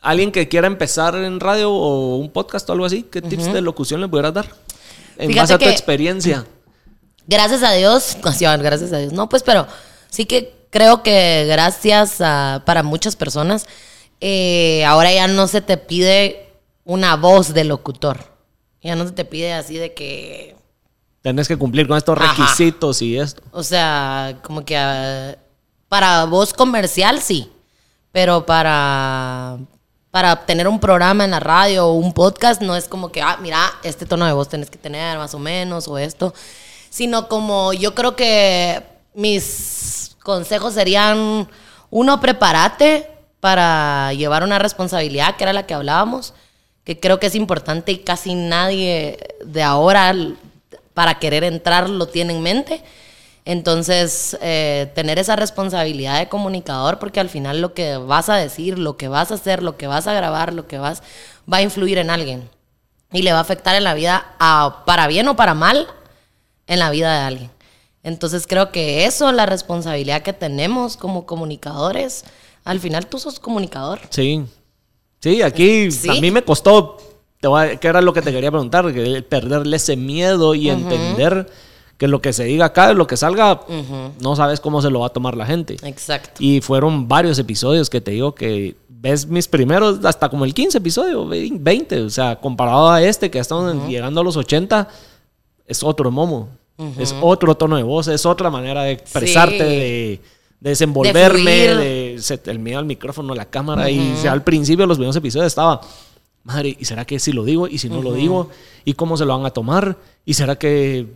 Alguien 0.05 0.33
que 0.33 0.49
quiera 0.49 0.67
empezar 0.67 1.15
en 1.17 1.41
radio 1.41 1.73
o 1.73 2.17
un 2.17 2.31
podcast 2.31 2.69
o 2.69 2.75
algo 2.75 2.85
así, 2.85 3.05
¿qué 3.11 3.23
tips 3.23 3.55
de 3.55 3.63
locución 3.63 4.03
le 4.03 4.09
pudieras 4.09 4.35
dar? 4.35 4.47
En 5.17 5.35
base 5.35 5.55
a 5.55 5.59
tu 5.59 5.65
experiencia. 5.65 6.45
Gracias 7.27 7.63
a 7.63 7.73
Dios, 7.73 8.19
gracias 8.23 8.93
a 8.93 8.99
Dios. 8.99 9.15
No, 9.15 9.31
pues, 9.31 9.43
pero 9.43 9.67
sí 10.11 10.27
que 10.27 10.55
creo 10.69 11.03
que 11.03 11.47
gracias 11.49 12.21
a, 12.21 12.63
para 12.67 12.83
muchas 12.83 13.17
personas, 13.17 13.67
eh, 14.21 14.85
ahora 14.85 15.11
ya 15.11 15.27
no 15.27 15.47
se 15.47 15.63
te 15.63 15.79
pide 15.79 16.51
una 16.85 17.17
voz 17.17 17.55
de 17.55 17.65
locutor. 17.65 18.19
Ya 18.83 18.97
no 18.97 19.07
se 19.07 19.13
te 19.13 19.25
pide 19.25 19.55
así 19.55 19.79
de 19.79 19.95
que... 19.95 20.55
Tenés 21.23 21.49
que 21.49 21.57
cumplir 21.57 21.89
con 21.89 21.97
estos 21.97 22.19
requisitos 22.19 23.01
y 23.01 23.17
esto. 23.17 23.43
O 23.53 23.63
sea, 23.63 24.39
como 24.43 24.67
que 24.67 24.77
ah, 24.77 25.35
para 25.89 26.27
voz 26.27 26.53
comercial 26.53 27.23
sí, 27.23 27.51
pero 28.13 28.45
para 28.45 29.57
para 30.15 30.47
tener 30.47 30.69
un 30.69 30.79
programa 30.79 31.25
en 31.25 31.33
la 31.33 31.41
radio 31.41 31.89
o 31.89 31.95
un 31.95 32.13
podcast, 32.13 32.63
no 32.63 32.77
es 32.77 32.87
como 32.87 33.11
que, 33.11 33.21
ah, 33.21 33.37
mira, 33.43 33.59
este 33.83 34.07
tono 34.07 34.25
de 34.25 34.33
voz 34.33 34.49
tenés 34.49 34.71
que 34.71 34.79
tener 34.79 35.19
más 35.19 35.35
o 35.35 35.41
menos 35.41 35.89
o 35.89 35.99
esto, 35.99 36.33
sino 36.89 37.27
como 37.27 37.73
yo 37.73 37.97
creo 37.97 38.15
que 38.15 38.81
mis 39.15 40.15
consejos 40.23 40.75
serían, 40.75 41.49
uno, 41.91 42.21
prepárate 42.21 43.11
para 43.41 44.13
llevar 44.13 44.45
una 44.45 44.61
responsabilidad, 44.61 45.35
que 45.35 45.43
era 45.43 45.53
la 45.53 45.67
que 45.67 45.75
hablábamos, 45.75 46.33
que 46.85 47.01
creo 47.01 47.19
que 47.19 47.27
es 47.27 47.35
importante 47.35 47.91
y 47.91 47.99
casi 47.99 48.37
nadie 48.37 49.19
de 49.45 49.65
ahora 49.65 50.15
para 50.95 51.19
querer 51.19 51.43
entrar 51.43 51.91
lo 51.91 52.07
tiene 52.07 52.35
en 52.35 52.41
mente. 52.41 52.85
Entonces, 53.47 54.39
eh, 54.41 54.91
tener 54.95 55.19
esa 55.19 55.37
responsabilidad 55.37 56.19
de 56.19 56.29
comunicador, 56.29 56.99
porque 56.99 57.21
al 57.21 57.29
final 57.29 57.61
lo 57.61 57.75
que 57.75 57.99
vas 57.99 58.31
a 58.31 58.37
decir, 58.37 58.79
lo 58.79 58.97
que 58.97 59.09
vas 59.09 59.31
a 59.31 59.35
hacer, 59.35 59.63
lo 59.63 59.77
que 59.77 59.87
vas 59.87 60.07
a 60.07 60.15
grabar, 60.15 60.55
lo 60.55 60.67
que 60.67 60.79
vas, 60.79 61.03
va 61.51 61.59
a 61.59 61.63
influir 61.63 61.99
en 61.99 62.09
alguien. 62.09 62.49
Y 63.13 63.23
le 63.23 63.33
va 63.33 63.39
a 63.39 63.43
afectar 63.43 63.77
en 63.77 63.85
la 63.85 63.95
vida, 63.95 64.35
para 64.87 65.07
bien 65.09 65.29
o 65.29 65.37
para 65.37 65.55
mal, 65.55 65.87
en 66.67 66.79
la 66.79 66.91
vida 66.91 67.13
de 67.13 67.25
alguien. 67.25 67.51
Entonces, 68.03 68.47
creo 68.47 68.73
que 68.73 69.05
eso, 69.05 69.31
la 69.31 69.47
responsabilidad 69.47 70.23
que 70.23 70.33
tenemos 70.33 70.97
como 70.97 71.27
comunicadores, 71.27 72.25
al 72.65 72.81
final 72.81 73.07
tú 73.07 73.19
sos 73.19 73.39
comunicador. 73.39 74.01
Sí. 74.09 74.45
Sí, 75.21 75.43
aquí 75.43 75.89
a 76.09 76.21
mí 76.21 76.31
me 76.31 76.43
costó, 76.43 76.99
te 77.41 77.79
¿qué 77.79 77.89
era 77.89 78.01
lo 78.03 78.13
que 78.13 78.21
te 78.21 78.33
quería 78.33 78.51
preguntar? 78.51 78.85
Perderle 79.29 79.77
ese 79.77 79.97
miedo 79.97 80.55
y 80.55 80.69
entender 80.69 81.51
que 81.97 82.09
lo 82.09 82.21
que 82.21 82.33
se 82.33 82.45
diga 82.45 82.67
acá, 82.67 82.93
lo 82.93 83.07
que 83.07 83.17
salga, 83.17 83.61
no 84.21 84.37
sabes 84.37 84.61
cómo 84.61 84.83
se 84.83 84.91
lo 84.91 85.01
va 85.01 85.07
a 85.07 85.11
tomar 85.11 85.37
la 85.37 85.47
gente. 85.47 85.77
Exacto. 85.83 86.43
Y 86.43 86.61
fueron 86.61 87.09
varios 87.09 87.39
episodios 87.39 87.89
que 87.89 88.01
te 88.01 88.13
digo 88.13 88.35
que 88.35 88.77
ves 88.89 89.27
mis 89.27 89.47
primeros, 89.47 90.05
hasta 90.05 90.29
como 90.29 90.45
el 90.45 90.55
15 90.55 90.79
episodio, 90.79 91.27
20, 91.27 92.01
o 92.01 92.11
sea, 92.11 92.37
comparado 92.37 92.91
a 92.91 93.03
este 93.03 93.31
que 93.31 93.39
estamos 93.39 93.87
llegando 93.89 94.21
a 94.21 94.25
los 94.25 94.37
80, 94.37 94.89
es 95.67 95.83
otro 95.83 96.11
momo. 96.11 96.49
Es 96.99 97.15
otro 97.21 97.55
tono 97.55 97.77
de 97.77 97.85
voz, 97.85 98.09
es 98.09 98.27
otra 98.27 98.51
manera 98.51 98.83
de 98.83 98.93
expresarte, 98.93 99.63
de, 99.63 100.21
desenvolverme, 100.59 101.53
de, 101.77 102.41
el 102.47 102.59
miedo 102.59 102.81
al 102.81 102.85
micrófono, 102.85 103.33
a 103.33 103.37
la 103.37 103.45
cámara. 103.45 103.89
Y 103.89 104.27
al 104.27 104.43
principio 104.43 104.83
de 104.83 104.89
los 104.89 104.97
primeros 104.97 105.15
episodios 105.15 105.47
estaba, 105.47 105.81
madre, 106.43 106.77
¿y 106.77 106.85
será 106.85 107.05
que 107.05 107.21
si 107.21 107.33
lo 107.33 107.45
digo? 107.45 107.69
¿Y 107.69 107.79
si 107.79 107.89
no 107.89 108.03
lo 108.03 108.13
digo? 108.13 108.49
¿Y 108.85 108.95
cómo 108.95 109.17
se 109.17 109.25
lo 109.25 109.37
van 109.37 109.47
a 109.47 109.51
tomar? 109.51 109.97
¿Y 110.25 110.35
será 110.35 110.57
que 110.57 111.07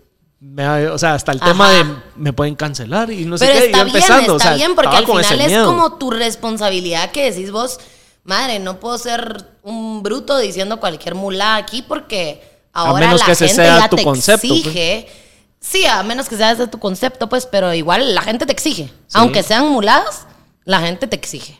o 0.40 0.98
sea, 0.98 1.14
hasta 1.14 1.32
el 1.32 1.40
tema 1.40 1.70
de 1.70 1.84
me 2.16 2.32
pueden 2.32 2.54
cancelar 2.54 3.10
y 3.10 3.24
no 3.24 3.36
sé 3.38 3.46
qué. 3.46 3.66
Está 3.66 3.84
bien, 3.84 3.96
empezando, 3.96 4.36
está 4.36 4.54
bien, 4.54 4.74
porque 4.74 4.96
al 4.96 5.06
final 5.06 5.40
es 5.40 5.58
como 5.64 5.94
tu 5.94 6.10
responsabilidad 6.10 7.10
que 7.10 7.30
decís 7.30 7.50
vos, 7.50 7.78
madre, 8.24 8.58
no 8.58 8.78
puedo 8.78 8.98
ser 8.98 9.46
un 9.62 10.02
bruto 10.02 10.38
diciendo 10.38 10.78
cualquier 10.78 11.14
mula 11.14 11.56
aquí 11.56 11.82
porque 11.82 12.42
ahora 12.72 13.12
la 13.14 13.24
gente 13.24 13.48
ya 13.56 13.88
te 13.88 14.02
pues. 14.02 14.28
exige. 14.28 15.08
Sí, 15.60 15.84
a 15.86 16.04
menos 16.04 16.28
que 16.28 16.36
sea 16.36 16.52
ese 16.52 16.68
tu 16.68 16.78
concepto, 16.78 17.28
pues, 17.28 17.44
pero 17.46 17.74
igual 17.74 18.14
la 18.14 18.22
gente 18.22 18.46
te 18.46 18.52
exige. 18.52 18.92
Aunque 19.14 19.42
sean 19.42 19.68
muladas, 19.68 20.26
la 20.64 20.80
gente 20.80 21.08
te 21.08 21.16
exige. 21.16 21.58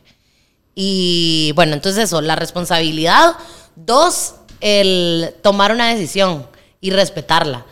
Y 0.75 1.51
bueno, 1.57 1.75
entonces 1.75 2.05
eso, 2.05 2.21
la 2.21 2.37
responsabilidad. 2.37 3.35
Dos, 3.75 4.37
el 4.61 5.35
tomar 5.43 5.73
una 5.73 5.89
decisión 5.89 6.47
y 6.81 6.91
respetarla. 6.91 7.67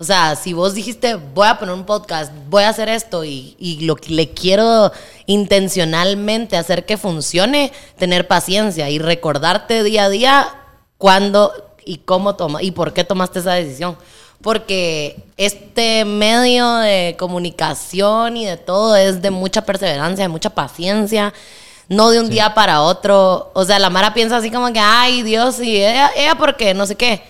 O 0.00 0.04
sea, 0.04 0.34
si 0.34 0.54
vos 0.54 0.72
dijiste, 0.72 1.16
voy 1.16 1.46
a 1.46 1.58
poner 1.58 1.74
un 1.74 1.84
podcast, 1.84 2.32
voy 2.48 2.62
a 2.62 2.70
hacer 2.70 2.88
esto 2.88 3.22
y, 3.22 3.54
y 3.58 3.82
lo 3.82 3.96
que 3.96 4.14
le 4.14 4.30
quiero 4.30 4.90
intencionalmente 5.26 6.56
hacer 6.56 6.86
que 6.86 6.96
funcione, 6.96 7.70
tener 7.98 8.26
paciencia 8.26 8.88
y 8.88 8.98
recordarte 8.98 9.82
día 9.82 10.04
a 10.04 10.08
día 10.08 10.48
cuándo 10.96 11.52
y 11.84 11.98
cómo 11.98 12.34
toma 12.34 12.62
y 12.62 12.70
por 12.70 12.94
qué 12.94 13.04
tomaste 13.04 13.40
esa 13.40 13.52
decisión. 13.52 13.98
Porque 14.40 15.22
este 15.36 16.06
medio 16.06 16.76
de 16.76 17.14
comunicación 17.18 18.38
y 18.38 18.46
de 18.46 18.56
todo 18.56 18.96
es 18.96 19.20
de 19.20 19.30
mucha 19.30 19.66
perseverancia, 19.66 20.24
de 20.24 20.28
mucha 20.28 20.48
paciencia, 20.48 21.34
no 21.90 22.08
de 22.08 22.20
un 22.20 22.30
día 22.30 22.54
para 22.54 22.80
otro. 22.80 23.50
O 23.52 23.66
sea, 23.66 23.78
la 23.78 23.90
Mara 23.90 24.14
piensa 24.14 24.38
así 24.38 24.50
como 24.50 24.72
que, 24.72 24.80
ay 24.80 25.22
Dios, 25.22 25.60
y 25.60 25.76
ella, 25.76 26.10
ella 26.16 26.36
porque 26.36 26.72
no 26.72 26.86
sé 26.86 26.94
qué. 26.94 27.22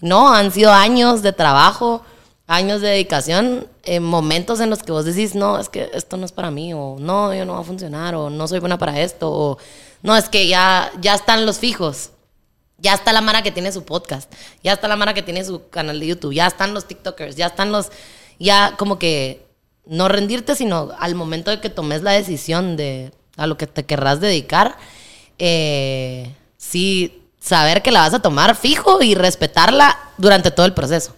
No, 0.00 0.34
han 0.34 0.50
sido 0.50 0.72
años 0.72 1.22
de 1.22 1.32
trabajo 1.32 2.02
años 2.46 2.80
de 2.80 2.88
dedicación, 2.88 3.66
en 3.84 4.02
momentos 4.04 4.60
en 4.60 4.70
los 4.70 4.82
que 4.82 4.92
vos 4.92 5.04
decís, 5.04 5.34
no, 5.34 5.58
es 5.58 5.68
que 5.68 5.90
esto 5.94 6.16
no 6.16 6.24
es 6.24 6.32
para 6.32 6.50
mí, 6.50 6.72
o 6.74 6.96
no, 6.98 7.34
yo 7.34 7.44
no 7.44 7.54
va 7.54 7.60
a 7.60 7.64
funcionar, 7.64 8.14
o 8.14 8.30
no 8.30 8.46
soy 8.46 8.60
buena 8.60 8.78
para 8.78 9.00
esto, 9.00 9.30
o 9.30 9.58
no, 10.02 10.16
es 10.16 10.28
que 10.28 10.46
ya, 10.46 10.92
ya 11.00 11.14
están 11.14 11.46
los 11.46 11.58
fijos. 11.58 12.10
Ya 12.78 12.92
está 12.92 13.14
la 13.14 13.22
Mara 13.22 13.40
que 13.42 13.50
tiene 13.50 13.72
su 13.72 13.84
podcast, 13.84 14.30
ya 14.62 14.74
está 14.74 14.86
la 14.86 14.96
Mara 14.96 15.14
que 15.14 15.22
tiene 15.22 15.42
su 15.44 15.70
canal 15.70 15.98
de 15.98 16.08
YouTube, 16.08 16.34
ya 16.34 16.46
están 16.46 16.74
los 16.74 16.86
TikTokers, 16.86 17.34
ya 17.34 17.46
están 17.46 17.72
los, 17.72 17.90
ya 18.38 18.74
como 18.76 18.98
que 18.98 19.46
no 19.86 20.08
rendirte, 20.08 20.54
sino 20.54 20.90
al 20.98 21.14
momento 21.14 21.50
de 21.50 21.60
que 21.60 21.70
tomes 21.70 22.02
la 22.02 22.12
decisión 22.12 22.76
de 22.76 23.12
a 23.38 23.46
lo 23.46 23.56
que 23.56 23.66
te 23.66 23.86
querrás 23.86 24.20
dedicar, 24.20 24.76
eh, 25.38 26.34
sí 26.58 27.22
saber 27.40 27.80
que 27.80 27.92
la 27.92 28.00
vas 28.00 28.12
a 28.12 28.20
tomar 28.20 28.56
fijo 28.56 29.02
y 29.02 29.14
respetarla 29.14 29.98
durante 30.18 30.50
todo 30.50 30.66
el 30.66 30.74
proceso 30.74 31.14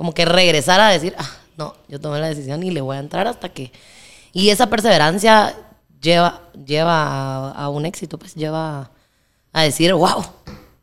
como 0.00 0.14
que 0.14 0.24
regresar 0.24 0.80
a 0.80 0.88
decir, 0.88 1.14
ah, 1.18 1.30
no, 1.58 1.74
yo 1.86 2.00
tomé 2.00 2.18
la 2.20 2.28
decisión 2.28 2.62
y 2.62 2.70
le 2.70 2.80
voy 2.80 2.96
a 2.96 3.00
entrar 3.00 3.26
hasta 3.26 3.50
que... 3.50 3.70
Y 4.32 4.48
esa 4.48 4.68
perseverancia 4.68 5.54
lleva, 6.00 6.40
lleva 6.64 7.50
a, 7.50 7.68
un 7.68 7.84
éxito, 7.84 8.16
pues 8.16 8.34
lleva 8.34 8.92
a 9.52 9.62
decir, 9.62 9.92
wow, 9.92 10.24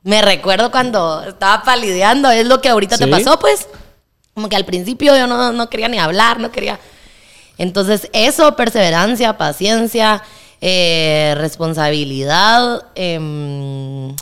me 0.04 0.22
recuerdo 0.22 0.70
cuando 0.70 1.24
estaba 1.24 1.64
palideando, 1.64 2.30
es 2.30 2.46
lo 2.46 2.62
que 2.62 2.70
ahorita 2.70 2.96
te 2.96 3.08
pasó, 3.08 3.40
pues. 3.40 3.68
Como 4.36 4.50
que 4.50 4.56
al 4.56 4.66
principio 4.66 5.18
yo 5.18 5.26
no, 5.26 5.68
quería 5.68 5.88
ni 5.88 5.98
hablar, 5.98 6.40
no 6.40 6.52
quería... 6.52 6.80
Entonces 7.58 8.12
eso, 8.14 8.56
perseverancia, 8.56 9.36
paciencia, 9.36 10.22
eh, 10.62 11.34
responsabilidad, 11.38 12.86
em, 12.94 14.16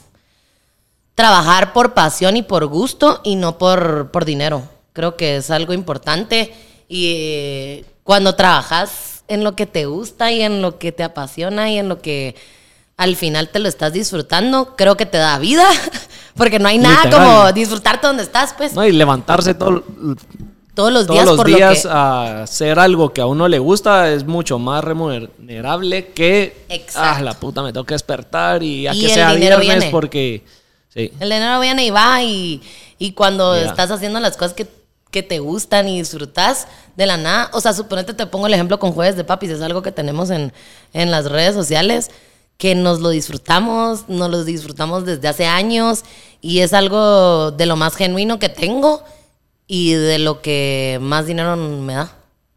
trabajar 1.15 1.73
por 1.73 1.93
pasión 1.93 2.37
y 2.37 2.43
por 2.43 2.65
gusto 2.67 3.19
y 3.25 3.35
no 3.35 3.57
por, 3.57 4.09
por 4.11 4.23
dinero. 4.23 4.73
Creo 4.95 5.17
que 5.17 5.35
es 5.35 5.51
algo 5.51 5.73
importante 5.73 6.53
y 6.87 7.11
eh, 7.17 7.85
cuando 8.03 8.33
trabajas 8.35 9.23
en 9.27 9.43
lo 9.43 9.53
que 9.55 9.65
te 9.65 9.85
gusta 9.85 10.31
y 10.31 10.41
en 10.41 10.61
lo 10.61 10.79
que 10.79 10.93
te 10.93 11.03
apasiona 11.03 11.69
y 11.69 11.77
en 11.77 11.89
lo 11.89 12.01
que 12.01 12.35
al 12.95 13.17
final 13.17 13.49
te 13.49 13.59
lo 13.59 13.67
estás 13.67 13.91
disfrutando, 13.91 14.75
creo 14.77 14.95
que 14.95 15.05
te 15.05 15.17
da 15.17 15.37
vida, 15.37 15.67
porque 16.37 16.59
no 16.59 16.69
hay 16.69 16.77
nada 16.77 17.09
como 17.11 17.51
disfrutarte 17.51 18.07
donde 18.07 18.23
estás, 18.23 18.53
pues. 18.53 18.73
No, 18.73 18.85
y 18.85 18.93
levantarse 18.93 19.53
todo, 19.53 19.83
todos 20.73 20.93
los 20.93 21.07
días. 21.07 21.25
Todos 21.25 21.37
los 21.39 21.45
días 21.45 21.85
a 21.85 22.43
hacer 22.43 22.79
algo 22.79 23.11
que 23.11 23.19
a 23.19 23.25
uno 23.25 23.49
le 23.49 23.59
gusta 23.59 24.09
es 24.09 24.25
mucho 24.25 24.59
más 24.59 24.81
remunerable 24.81 26.07
que, 26.13 26.65
ah, 26.95 27.19
la 27.21 27.33
puta, 27.33 27.61
me 27.61 27.73
tengo 27.73 27.85
que 27.85 27.95
despertar 27.95 28.63
y 28.63 28.87
a 28.87 28.93
que 28.93 29.09
sea 29.09 29.33
viernes 29.33 29.85
porque 29.91 30.41
Sí. 30.95 31.11
El 31.19 31.29
dinero 31.29 31.59
viene 31.59 31.85
y 31.85 31.89
va 31.89 32.23
y, 32.23 32.61
y 32.97 33.11
cuando 33.11 33.53
estás 33.53 33.91
haciendo 33.91 34.19
las 34.21 34.37
cosas 34.37 34.53
que, 34.53 34.65
que 35.15 35.23
te 35.23 35.39
gustan 35.39 35.87
y 35.87 35.99
disfrutas 35.99 36.67
de 36.97 37.05
la 37.05 37.15
nada, 37.15 37.49
o 37.53 37.61
sea, 37.61 37.71
suponete 37.71 38.13
te 38.13 38.25
pongo 38.25 38.47
el 38.47 38.53
ejemplo 38.53 38.79
con 38.79 38.91
Jueves 38.91 39.15
de 39.15 39.23
Papis, 39.23 39.49
es 39.49 39.61
algo 39.61 39.81
que 39.81 39.93
tenemos 39.93 40.29
en, 40.29 40.51
en 40.91 41.09
las 41.09 41.31
redes 41.31 41.55
sociales, 41.55 42.11
que 42.57 42.75
nos 42.75 42.99
lo 42.99 43.07
disfrutamos, 43.07 44.09
nos 44.09 44.29
lo 44.29 44.43
disfrutamos 44.43 45.05
desde 45.05 45.25
hace 45.29 45.45
años 45.45 46.03
y 46.41 46.59
es 46.59 46.73
algo 46.73 47.51
de 47.51 47.65
lo 47.65 47.77
más 47.77 47.95
genuino 47.95 48.39
que 48.39 48.49
tengo 48.49 49.05
y 49.67 49.93
de 49.93 50.19
lo 50.19 50.41
que 50.41 50.97
más 51.01 51.27
dinero 51.27 51.55
me 51.55 51.93
da. 51.93 52.13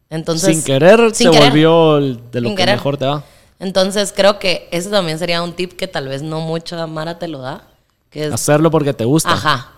Entonces, 0.09 0.57
sin 0.57 0.61
querer 0.65 1.15
sin 1.15 1.27
se 1.27 1.31
querer. 1.31 1.51
volvió 1.51 1.95
de 2.29 2.41
lo 2.41 2.49
que 2.49 2.55
querer. 2.55 2.75
mejor 2.75 2.97
te 2.97 3.05
va. 3.05 3.23
Entonces 3.59 4.13
creo 4.13 4.37
que 4.37 4.67
eso 4.71 4.89
también 4.89 5.17
sería 5.17 5.41
un 5.41 5.53
tip 5.53 5.77
que 5.77 5.87
tal 5.87 6.09
vez 6.09 6.23
no 6.23 6.41
mucha 6.41 6.85
Mara 6.87 7.17
te 7.19 7.29
lo 7.29 7.39
da. 7.39 7.63
Que 8.09 8.25
es, 8.25 8.33
Hacerlo 8.33 8.69
porque 8.69 8.93
te 8.93 9.05
gusta. 9.05 9.31
ajá. 9.31 9.71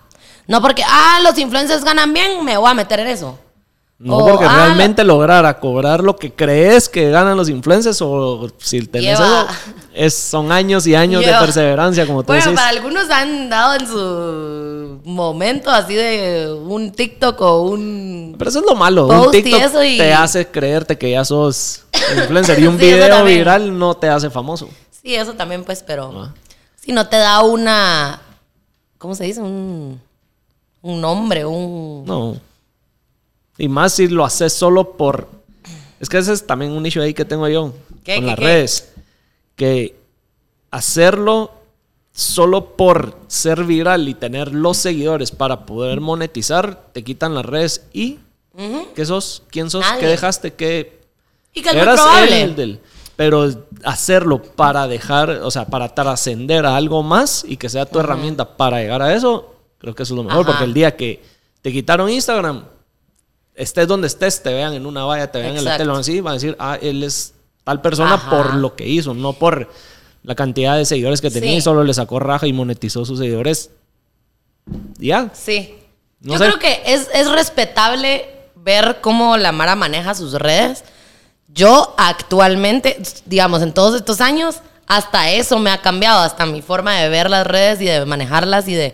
No 0.52 0.62
porque, 0.62 0.84
ah, 0.86 1.20
los 1.24 1.38
influencers 1.38 1.84
ganan 1.84 2.14
bien, 2.14 2.44
me 2.44 2.58
voy 2.58 2.70
a 2.70 2.74
meter 2.74 3.00
en 3.00 3.08
eso. 3.08 3.40
No 3.98 4.18
O, 4.18 4.28
porque 4.28 4.46
ah, 4.46 4.56
realmente 4.66 5.04
lograr 5.04 5.46
a 5.46 5.60
cobrar 5.60 6.04
lo 6.04 6.16
que 6.16 6.34
crees 6.34 6.90
que 6.90 7.10
ganan 7.12 7.38
los 7.38 7.48
influencers 7.50 8.02
o 8.02 8.50
si 8.58 8.82
tenés 8.88 9.18
Lleva- 9.20 9.44
eso, 9.44 9.48
es, 9.94 10.14
son 10.16 10.52
años 10.52 10.88
y 10.88 10.96
años 10.96 11.22
Lleva- 11.24 11.40
de 11.40 11.46
perseverancia, 11.46 12.08
como 12.08 12.24
tú 12.24 12.28
Bueno, 12.28 12.44
decís. 12.44 12.58
para 12.60 12.70
algunos 12.70 13.10
han 13.12 13.48
dado 13.50 13.76
en 13.76 13.88
su 13.88 15.02
momento 15.06 15.70
así 15.70 15.94
de 15.94 16.52
un 16.52 16.92
TikTok 16.92 17.40
o 17.42 17.62
un... 17.62 18.36
Pero 18.40 18.50
eso 18.50 18.60
es 18.60 18.66
lo 18.66 18.74
malo. 18.76 19.06
Un 19.08 19.30
TikTok 19.32 19.72
y- 19.86 19.98
te 20.00 20.14
hace 20.14 20.48
creerte 20.48 20.98
que 20.98 21.12
ya 21.12 21.24
sos 21.24 21.84
influencer 22.18 22.60
y 22.60 22.66
un 22.68 22.80
Sí, 22.80 22.86
video 22.86 23.24
viral 23.24 23.78
no 23.78 23.94
te 23.94 24.10
hace 24.10 24.30
famoso. 24.32 24.68
Sí, 25.02 25.14
eso 25.16 25.34
también 25.34 25.64
pues, 25.64 25.84
pero... 25.86 26.12
Ah. 26.14 26.34
Si 26.76 26.92
no 26.92 27.08
te 27.08 27.18
da 27.18 27.42
una... 27.44 28.20
¿Cómo 28.98 29.14
se 29.14 29.26
dice? 29.26 29.42
Un, 29.42 30.02
un 30.82 31.02
nombre, 31.02 31.46
un... 31.46 32.04
No. 32.06 32.38
Y 33.58 33.68
más 33.68 33.94
si 33.94 34.08
lo 34.08 34.26
haces 34.26 34.54
solo 34.54 34.94
por... 34.94 35.28
Es 36.00 36.10
que 36.10 36.18
ese 36.18 36.34
es 36.34 36.48
también 36.48 36.72
un 36.72 36.82
nicho 36.84 37.02
ahí 37.02 37.14
que 37.14 37.26
tengo 37.26 37.48
yo 37.48 37.74
¿Qué, 38.04 38.16
con 38.16 38.24
qué, 38.24 38.28
las 38.30 38.36
qué? 38.40 38.44
redes. 38.46 38.94
Que 39.56 39.96
hacerlo 40.72 41.52
solo 42.14 42.76
por 42.76 43.18
ser 43.28 43.64
viral 43.64 44.08
y 44.10 44.14
tener 44.16 44.54
los 44.54 44.78
seguidores 44.78 45.32
para 45.32 45.66
poder 45.66 46.02
monetizar, 46.02 46.88
te 46.94 47.04
quitan 47.04 47.36
las 47.36 47.46
redes 47.46 47.86
y... 47.94 48.20
¿Qué 48.96 49.06
sos? 49.06 49.44
¿Quién 49.50 49.70
sos? 49.70 49.82
Nadie. 49.82 50.02
¿Qué 50.02 50.08
dejaste? 50.08 50.54
¿Qué, 50.54 51.00
Y 51.54 51.62
que 51.62 51.70
es 51.70 51.76
Eras 51.76 52.02
probable. 52.02 52.42
el 52.42 52.56
del- 52.56 52.80
pero 53.16 53.48
hacerlo 53.86 54.42
para 54.42 54.88
dejar, 54.88 55.30
o 55.44 55.52
sea, 55.52 55.66
para 55.68 55.94
trascender 55.96 56.66
a 56.66 56.76
algo 56.76 57.02
más 57.04 57.46
y 57.48 57.56
que 57.58 57.70
sea 57.70 57.86
tu 57.86 58.00
herramienta 58.00 58.58
para 58.58 58.80
llegar 58.82 59.02
a 59.02 59.14
eso, 59.16 59.56
creo 59.82 59.94
que 59.96 60.04
eso 60.04 60.14
es 60.14 60.18
lo 60.18 60.24
mejor. 60.24 60.42
Ajá. 60.44 60.52
Porque 60.52 60.64
el 60.64 60.74
día 60.74 60.96
que 60.96 61.22
te 61.62 61.72
quitaron 61.72 62.10
Instagram, 62.10 62.64
estés 63.56 63.88
donde 63.88 64.08
estés, 64.08 64.42
te 64.42 64.54
vean 64.54 64.74
en 64.74 64.86
una 64.86 65.04
valla, 65.04 65.30
te 65.32 65.40
vean 65.40 65.58
en 65.58 65.66
la 65.66 65.76
tele, 65.78 65.88
van 65.90 65.96
a 65.96 66.00
decir, 66.00 66.22
van 66.24 66.32
a 66.32 66.36
decir, 66.36 66.56
ah, 66.60 66.78
él 66.82 67.04
es 67.04 67.34
tal 67.64 67.82
persona 67.82 68.14
Ajá. 68.14 68.30
por 68.30 68.54
lo 68.56 68.76
que 68.76 68.88
hizo, 68.88 69.14
no 69.14 69.34
por 69.34 69.70
la 70.24 70.36
cantidad 70.36 70.78
de 70.78 70.86
seguidores 70.86 71.20
que 71.20 71.30
tenía 71.32 71.52
Sí. 71.52 71.58
y 71.58 71.62
solo 71.62 71.84
le 71.84 71.94
sacó 71.94 72.20
raja 72.20 72.48
y 72.48 72.54
monetizó 72.54 73.04
sus 73.06 73.20
seguidores. 73.20 73.72
Ya. 74.98 75.30
Sí. 75.34 75.76
No 76.22 76.34
Yo 76.34 76.40
sé. 76.40 76.46
creo 76.46 76.60
que 76.60 76.82
es, 76.94 77.10
es 77.14 77.30
respetable 77.32 78.26
ver 78.56 79.00
cómo 79.02 79.38
la 79.38 79.52
Mara 79.52 79.76
maneja 79.76 80.14
sus 80.14 80.34
redes. 80.34 80.84
Yo 81.48 81.96
actualmente, 81.98 83.02
digamos, 83.26 83.62
en 83.62 83.74
todos 83.74 83.96
estos 83.96 84.22
años, 84.22 84.58
hasta 84.88 85.32
eso 85.32 85.58
me 85.60 85.72
ha 85.72 85.82
cambiado, 85.82 86.22
hasta 86.22 86.46
mi 86.46 86.62
forma 86.62 86.96
de 87.00 87.10
ver 87.10 87.30
las 87.30 87.46
redes 87.48 87.82
y 87.82 87.86
de 87.86 88.06
manejarlas 88.06 88.68
y 88.68 88.76
de 88.76 88.94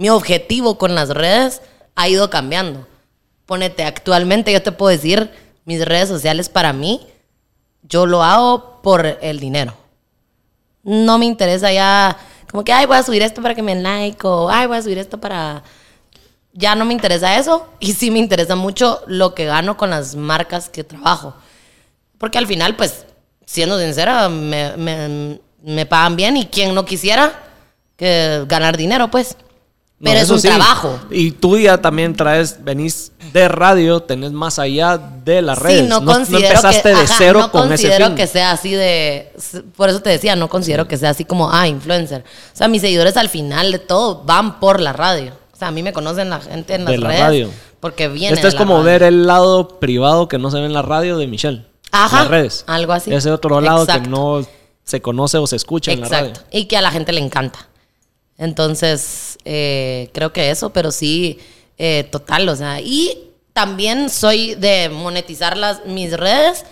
mi 0.00 0.08
objetivo 0.10 0.78
con 0.78 0.94
las 0.96 1.10
redes 1.10 1.62
ha 1.94 2.08
ido 2.08 2.28
cambiando. 2.30 2.86
Ponete, 3.46 3.84
actualmente 3.84 4.52
yo 4.52 4.62
te 4.62 4.72
puedo 4.72 4.90
decir, 4.90 5.30
mis 5.64 5.84
redes 5.84 6.08
sociales 6.08 6.48
para 6.48 6.72
mí, 6.72 7.06
yo 7.82 8.06
lo 8.06 8.22
hago 8.22 8.80
por 8.82 9.06
el 9.20 9.38
dinero 9.38 9.74
no 10.82 11.18
me 11.18 11.26
interesa 11.26 11.70
ya 11.72 12.16
como 12.50 12.64
que, 12.64 12.72
ay, 12.72 12.86
voy 12.86 12.96
a 12.96 13.02
subir 13.02 13.22
esto 13.22 13.42
para 13.42 13.54
que 13.54 13.62
me 13.62 13.74
like 13.74 14.26
o, 14.26 14.48
ay, 14.50 14.66
voy 14.66 14.76
a 14.78 14.82
subir 14.82 14.98
esto 14.98 15.18
para... 15.20 15.62
Ya 16.52 16.74
no 16.74 16.84
me 16.84 16.92
interesa 16.94 17.38
eso 17.38 17.68
y 17.78 17.92
sí 17.92 18.10
me 18.10 18.18
interesa 18.18 18.56
mucho 18.56 19.02
lo 19.06 19.34
que 19.34 19.44
gano 19.44 19.76
con 19.76 19.90
las 19.90 20.16
marcas 20.16 20.68
que 20.68 20.82
trabajo. 20.82 21.34
Porque 22.18 22.38
al 22.38 22.46
final, 22.48 22.74
pues, 22.74 23.04
siendo 23.46 23.78
sincera, 23.78 24.28
me, 24.28 24.76
me- 24.76 25.40
me 25.62 25.86
pagan 25.86 26.16
bien 26.16 26.36
y 26.38 26.46
quien 26.46 26.74
no 26.74 26.84
quisiera 26.84 27.32
que 27.96 28.44
ganar 28.48 28.76
dinero, 28.76 29.10
pues. 29.12 29.36
No, 30.00 30.10
Pero 30.10 30.20
es 30.20 30.30
un 30.30 30.40
sí. 30.40 30.48
trabajo. 30.48 30.98
Y 31.10 31.30
tú 31.32 31.58
ya 31.58 31.76
también 31.82 32.14
traes, 32.16 32.56
venís 32.64 33.12
de 33.34 33.48
radio, 33.48 34.00
tenés 34.00 34.32
más 34.32 34.58
allá 34.58 34.96
de 34.96 35.42
las 35.42 35.58
redes. 35.58 35.82
Sí, 35.82 35.86
no, 35.88 36.00
no, 36.00 36.06
no 36.06 36.12
considero 36.14 36.46
empezaste 36.46 36.82
que, 36.82 36.88
de 36.88 36.94
ajá, 36.94 37.14
cero 37.18 37.38
no 37.40 37.50
con 37.52 37.60
ese 37.72 37.84
considero 37.84 38.06
fin. 38.06 38.14
que 38.16 38.26
sea 38.26 38.50
así 38.52 38.72
de, 38.72 39.30
por 39.76 39.90
eso 39.90 40.00
te 40.00 40.08
decía, 40.08 40.36
no 40.36 40.48
considero 40.48 40.88
que 40.88 40.96
sea 40.96 41.10
así 41.10 41.26
como, 41.26 41.52
ah, 41.52 41.68
influencer. 41.68 42.22
O 42.22 42.56
sea, 42.56 42.66
mis 42.68 42.80
seguidores 42.80 43.18
al 43.18 43.28
final 43.28 43.72
de 43.72 43.78
todo 43.78 44.22
van 44.24 44.58
por 44.58 44.80
la 44.80 44.94
radio. 44.94 45.34
O 45.52 45.56
sea, 45.56 45.68
a 45.68 45.70
mí 45.70 45.82
me 45.82 45.92
conocen 45.92 46.30
la 46.30 46.40
gente 46.40 46.76
en 46.76 46.84
las 46.86 46.92
De 46.92 46.98
la 46.98 47.08
redes 47.08 47.20
radio. 47.20 47.50
porque 47.80 48.08
viene 48.08 48.40
de 48.40 48.48
es 48.48 48.54
como 48.54 48.76
radio. 48.78 48.84
ver 48.86 49.02
el 49.02 49.26
lado 49.26 49.68
privado 49.80 50.28
que 50.28 50.38
no 50.38 50.50
se 50.50 50.60
ve 50.60 50.64
en 50.64 50.72
la 50.72 50.80
radio 50.80 51.18
de 51.18 51.26
Michelle. 51.26 51.66
Ajá, 51.92 52.20
Las 52.20 52.28
redes. 52.28 52.64
algo 52.68 52.94
así. 52.94 53.12
Ese 53.12 53.30
otro 53.30 53.60
lado 53.60 53.86
que 53.86 54.00
no 54.00 54.46
se 54.82 55.02
conoce 55.02 55.36
o 55.36 55.46
se 55.46 55.56
escucha 55.56 55.92
en 55.92 56.00
la 56.00 56.08
radio. 56.08 56.28
Exacto. 56.30 56.48
Y 56.56 56.64
que 56.64 56.78
a 56.78 56.80
la 56.80 56.90
gente 56.90 57.12
le 57.12 57.20
encanta. 57.20 57.66
Entonces, 58.40 59.38
eh, 59.44 60.08
creo 60.12 60.32
que 60.32 60.50
eso, 60.50 60.70
pero 60.70 60.90
sí, 60.90 61.38
eh, 61.78 62.08
total, 62.10 62.48
o 62.48 62.56
sea, 62.56 62.80
y 62.80 63.30
también 63.52 64.08
soy 64.10 64.54
de 64.54 64.88
monetizar 64.88 65.56
las, 65.56 65.84
mis 65.84 66.12
redes. 66.16 66.64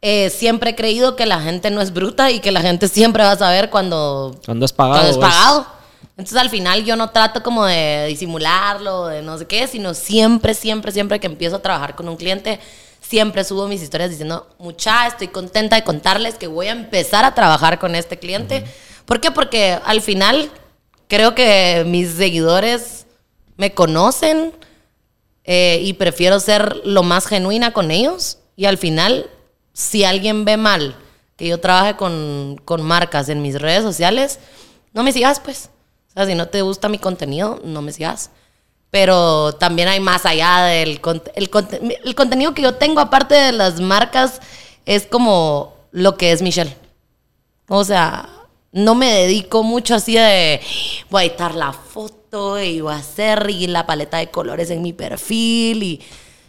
Eh, 0.00 0.30
siempre 0.30 0.70
he 0.70 0.74
creído 0.76 1.16
que 1.16 1.26
la 1.26 1.40
gente 1.40 1.70
no 1.70 1.80
es 1.80 1.92
bruta 1.92 2.30
y 2.30 2.38
que 2.38 2.52
la 2.52 2.60
gente 2.62 2.86
siempre 2.86 3.24
va 3.24 3.32
a 3.32 3.38
saber 3.38 3.68
cuando, 3.70 4.38
Cuando 4.46 4.64
es 4.64 4.72
pagado. 4.72 5.00
cuando 5.02 5.10
es 5.10 5.16
es- 5.16 5.20
pagado. 5.20 5.66
Entonces 6.16 6.38
al 6.40 6.50
final 6.50 6.84
yo 6.84 6.94
no 6.96 7.10
trato 7.10 7.42
como 7.42 7.64
de 7.64 8.06
disimularlo, 8.08 9.06
de 9.06 9.22
no 9.22 9.36
sé 9.38 9.46
qué, 9.46 9.66
sino 9.66 9.94
siempre, 9.94 10.54
siempre, 10.54 10.90
siempre 10.92 11.18
que 11.20 11.26
empiezo 11.26 11.56
a 11.56 11.62
trabajar 11.62 11.94
con 11.96 12.08
un 12.08 12.16
cliente, 12.16 12.58
siempre 13.00 13.42
subo 13.44 13.66
mis 13.68 13.82
historias 13.82 14.10
diciendo, 14.10 14.46
mucha, 14.58 15.06
estoy 15.08 15.28
contenta 15.28 15.76
de 15.76 15.82
contarles 15.84 16.34
que 16.34 16.46
voy 16.48 16.68
a 16.68 16.72
empezar 16.72 17.24
a 17.24 17.34
trabajar 17.34 17.78
con 17.78 17.94
este 17.94 18.18
cliente. 18.18 18.64
¿Por 19.06 19.20
qué? 19.20 19.30
Porque 19.30 19.78
al 19.84 20.00
final 20.02 20.50
creo 21.08 21.34
que 21.34 21.84
mis 21.86 22.10
seguidores 22.10 23.06
me 23.56 23.74
conocen 23.74 24.52
eh, 25.44 25.80
y 25.82 25.94
prefiero 25.94 26.38
ser 26.40 26.80
lo 26.84 27.02
más 27.02 27.26
genuina 27.26 27.72
con 27.72 27.90
ellos. 27.90 28.38
Y 28.54 28.66
al 28.66 28.78
final, 28.78 29.28
si 29.72 30.04
alguien 30.04 30.44
ve 30.44 30.56
mal 30.56 30.96
que 31.36 31.48
yo 31.48 31.58
trabaje 31.60 31.96
con, 31.96 32.60
con 32.64 32.82
marcas 32.82 33.28
en 33.28 33.42
mis 33.42 33.60
redes 33.60 33.82
sociales, 33.82 34.38
no 34.92 35.02
me 35.02 35.12
sigas, 35.12 35.40
pues. 35.40 35.70
O 36.08 36.12
sea, 36.12 36.26
si 36.26 36.34
no 36.34 36.48
te 36.48 36.62
gusta 36.62 36.88
mi 36.88 36.98
contenido, 36.98 37.60
no 37.64 37.82
me 37.82 37.92
sigas. 37.92 38.30
Pero 38.90 39.52
también 39.54 39.88
hay 39.88 40.00
más 40.00 40.26
allá 40.26 40.62
del 40.64 41.00
el, 41.34 41.50
el 42.04 42.14
contenido 42.14 42.54
que 42.54 42.62
yo 42.62 42.74
tengo, 42.74 43.00
aparte 43.00 43.34
de 43.34 43.52
las 43.52 43.80
marcas, 43.80 44.40
es 44.86 45.06
como 45.06 45.74
lo 45.90 46.16
que 46.16 46.32
es 46.32 46.42
Michelle. 46.42 46.76
O 47.68 47.84
sea, 47.84 48.28
no 48.72 48.94
me 48.94 49.12
dedico 49.12 49.62
mucho 49.62 49.94
así 49.94 50.14
de 50.14 50.60
voy 51.10 51.22
a 51.22 51.26
editar 51.26 51.54
la 51.54 51.72
foto 51.72 52.60
y 52.60 52.80
voy 52.80 52.92
a 52.92 52.96
hacer 52.96 53.46
y 53.50 53.66
la 53.66 53.86
paleta 53.86 54.18
de 54.18 54.30
colores 54.30 54.70
en 54.70 54.82
mi 54.82 54.92
perfil 54.92 55.82
y 55.82 56.00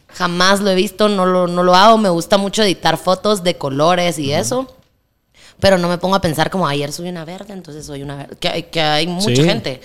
jamás 0.07 0.59
lo 0.59 0.69
he 0.69 0.75
visto, 0.75 1.07
no 1.07 1.25
lo, 1.25 1.47
no 1.47 1.63
lo 1.63 1.75
hago. 1.75 1.97
Me 1.97 2.09
gusta 2.09 2.37
mucho 2.37 2.63
editar 2.63 2.97
fotos 2.97 3.43
de 3.43 3.57
colores 3.57 4.19
y 4.19 4.33
eso. 4.33 4.67
Pero 5.59 5.77
no 5.77 5.87
me 5.89 5.97
pongo 5.97 6.15
a 6.15 6.21
pensar 6.21 6.49
como 6.49 6.67
ayer 6.67 6.91
subí 6.91 7.09
una 7.09 7.25
verde, 7.25 7.53
entonces 7.53 7.85
soy 7.85 8.01
una 8.01 8.15
verde. 8.15 8.35
Que, 8.39 8.47
hay- 8.47 8.63
que 8.63 8.81
hay 8.81 9.07
mucha 9.07 9.35
Sí. 9.35 9.43
gente. 9.43 9.81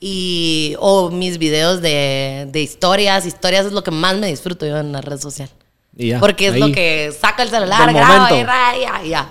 Y, 0.00 0.74
o 0.80 1.08
mis 1.10 1.38
videos 1.38 1.80
de, 1.80 2.46
de 2.50 2.60
historias. 2.60 3.24
Historias 3.24 3.66
es 3.66 3.72
lo 3.72 3.82
que 3.84 3.90
más 3.90 4.16
me 4.16 4.26
disfruto 4.26 4.66
yo 4.66 4.76
en 4.78 4.92
la 4.92 5.00
red 5.00 5.18
social. 5.20 5.48
Y 5.96 6.08
ya, 6.08 6.20
Porque 6.20 6.48
es 6.48 6.54
ahí. 6.54 6.60
lo 6.60 6.72
que 6.72 7.12
saca 7.18 7.42
el 7.44 7.48
celular, 7.50 7.92
graba 7.92 8.30
y 8.32 9.08
ya. 9.08 9.30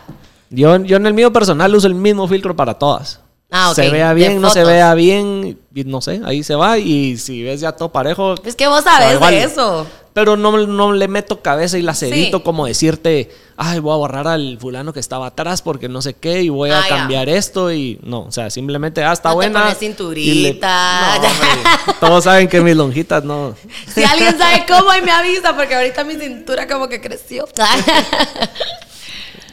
Yo, 0.56 0.78
yo 0.84 0.98
en 0.98 1.06
el 1.06 1.14
mío 1.14 1.34
personal 1.34 1.74
uso 1.76 1.88
el 1.88 1.96
mismo 1.96 2.28
filtro 2.28 2.56
para 2.56 2.76
todas. 2.76 3.20
Ah, 3.56 3.70
ok. 3.70 3.76
Se 3.76 3.90
vea 3.90 4.14
bien, 4.14 4.42
no 4.42 4.50
se 4.50 4.64
vea 4.64 4.94
bien, 4.96 5.60
y 5.76 5.84
no 5.84 6.02
sé, 6.02 6.22
ahí 6.26 6.42
se 6.44 6.56
va. 6.56 6.78
Y 6.80 7.18
si 7.18 7.44
ves 7.44 7.60
ya 7.62 7.72
todo 7.72 7.92
parejo. 7.92 8.34
Es 8.46 8.56
que 8.56 8.68
vos 8.68 8.84
igual. 9.14 9.32
de 9.34 9.44
eso. 9.44 9.86
Pero 10.14 10.38
no, 10.38 10.56
no 10.68 10.92
le 10.94 11.08
meto 11.08 11.42
cabeza 11.42 11.78
y 11.78 11.82
las 11.82 11.98
Sí. 12.00 12.06
edito 12.06 12.44
como 12.44 12.68
decirte, 12.68 13.32
ay, 13.58 13.80
voy 13.80 13.94
a 13.94 13.98
borrar 13.98 14.28
al 14.28 14.58
fulano 14.60 14.94
que 14.94 15.00
estaba 15.00 15.26
atrás 15.28 15.64
porque 15.64 15.90
no 15.90 16.04
sé 16.04 16.14
qué 16.14 16.44
y 16.44 16.50
voy 16.50 16.70
a 16.70 16.80
Ah, 16.80 16.84
ya. 16.88 16.96
cambiar 16.98 17.30
esto 17.30 17.72
y 17.72 18.00
no, 18.04 18.22
o 18.26 18.32
sea, 18.32 18.52
simplemente, 18.52 19.04
ah, 19.04 19.12
está 19.14 19.30
No 19.30 19.34
te 19.34 19.36
buena. 19.38 19.62
pones 19.64 19.78
y 19.82 19.86
le- 19.86 19.88
cinturita. 19.88 21.18
No, 21.20 21.28
hombre, 21.28 21.50
todos 22.00 22.24
saben 22.26 22.48
que 22.48 22.62
mis 22.62 22.76
lonjitas 22.76 23.24
no. 23.24 23.56
Si 23.94 24.04
alguien 24.04 24.38
sabe 24.38 24.66
cómo 24.68 24.94
y 24.96 25.02
me 25.02 25.12
avisa, 25.12 25.56
porque 25.56 25.74
ahorita 25.76 26.04
mi 26.04 26.14
cintura 26.16 26.68
como 26.68 26.88
que 26.88 27.02
creció. 27.02 27.48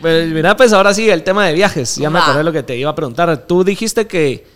Pues 0.01 0.30
mira, 0.30 0.57
pues 0.57 0.72
ahora 0.72 0.94
sí, 0.94 1.09
el 1.09 1.22
tema 1.22 1.46
de 1.46 1.53
viajes. 1.53 1.96
Ya 1.96 2.11
me 2.11 2.18
acordé 2.18 2.42
lo 2.42 2.53
que 2.53 2.62
te 2.62 2.76
iba 2.76 2.90
a 2.90 2.94
preguntar. 2.94 3.46
Tú 3.46 3.64
dijiste 3.64 4.07
que 4.07 4.46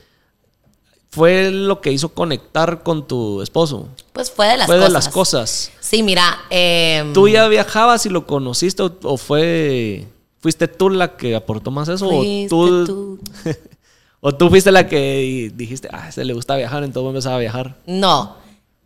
fue 1.10 1.50
lo 1.50 1.80
que 1.80 1.92
hizo 1.92 2.08
conectar 2.08 2.82
con 2.82 3.06
tu 3.06 3.40
esposo? 3.40 3.88
Pues 4.12 4.30
fue 4.30 4.48
de 4.48 4.56
las 4.56 4.66
fue 4.66 4.76
cosas. 4.76 4.88
de 4.88 4.92
las 4.92 5.08
cosas. 5.08 5.70
Sí, 5.80 6.02
mira. 6.02 6.38
em, 6.50 7.12
¿Tú 7.12 7.28
ya 7.28 7.46
viajabas 7.46 8.04
y 8.06 8.08
lo 8.08 8.26
conociste 8.26 8.82
o, 8.82 8.96
o 9.02 9.16
fue 9.16 10.06
fuiste 10.40 10.68
tú 10.68 10.90
la 10.90 11.16
que 11.16 11.34
aportó 11.34 11.70
más 11.70 11.88
eso 11.88 12.06
fuiste 12.06 12.54
o 12.54 12.84
tú, 12.84 12.86
tú. 12.86 13.18
o 14.20 14.34
tú 14.34 14.50
fuiste 14.50 14.70
la 14.72 14.86
que 14.88 15.50
dijiste, 15.54 15.88
ah, 15.90 16.08
este 16.08 16.22
le 16.22 16.34
gusta 16.34 16.54
viajar, 16.56 16.84
entonces 16.84 17.08
empezaba 17.08 17.36
a 17.36 17.38
viajar? 17.38 17.76
No, 17.86 18.36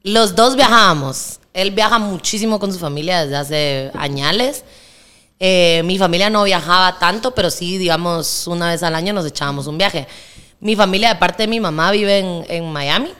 los 0.05 0.37
dos 0.37 0.55
viajábamos. 0.55 1.41
Él 1.55 1.73
viaja 1.73 1.99
muchísimo 1.99 2.61
con 2.61 2.73
su 2.73 2.79
familia 2.79 3.23
desde 3.23 3.37
hace 3.37 3.91
añales. 3.95 4.65
Eh, 5.41 5.83
mi 5.85 5.99
familia 5.99 6.31
no 6.31 6.45
viajaba 6.45 6.99
tanto, 6.99 7.33
pero 7.35 7.51
sí, 7.51 7.79
digamos, 7.79 8.47
una 8.47 8.71
vez 8.71 8.83
al 8.83 8.95
año 8.95 9.13
nos 9.13 9.25
echábamos 9.27 9.67
un 9.67 9.79
viaje. 9.79 10.07
Mi 10.61 10.75
familia, 10.75 11.11
de 11.11 11.15
parte 11.17 11.45
de 11.45 11.49
mi 11.49 11.61
mamá, 11.61 11.91
vive 11.93 12.19
en, 12.19 12.45
en 12.49 12.73
Miami. 12.73 13.11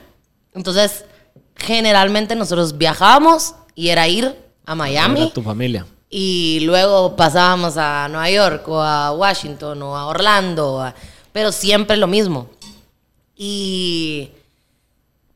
Entonces, 0.53 1.05
generalmente 1.55 2.35
nosotros 2.35 2.77
viajábamos 2.77 3.55
y 3.75 3.89
era 3.89 4.07
ir 4.07 4.35
a 4.65 4.75
Miami. 4.75 5.21
Era 5.21 5.33
tu 5.33 5.41
familia. 5.41 5.85
Y 6.09 6.61
luego 6.61 7.15
pasábamos 7.15 7.77
a 7.77 8.07
Nueva 8.09 8.29
York 8.29 8.67
o 8.67 8.81
a 8.81 9.11
Washington 9.13 9.81
o 9.83 9.95
a 9.95 10.07
Orlando, 10.07 10.73
o 10.73 10.79
a- 10.81 10.93
pero 11.31 11.51
siempre 11.51 11.95
lo 11.97 12.07
mismo. 12.07 12.49
Y 13.35 14.31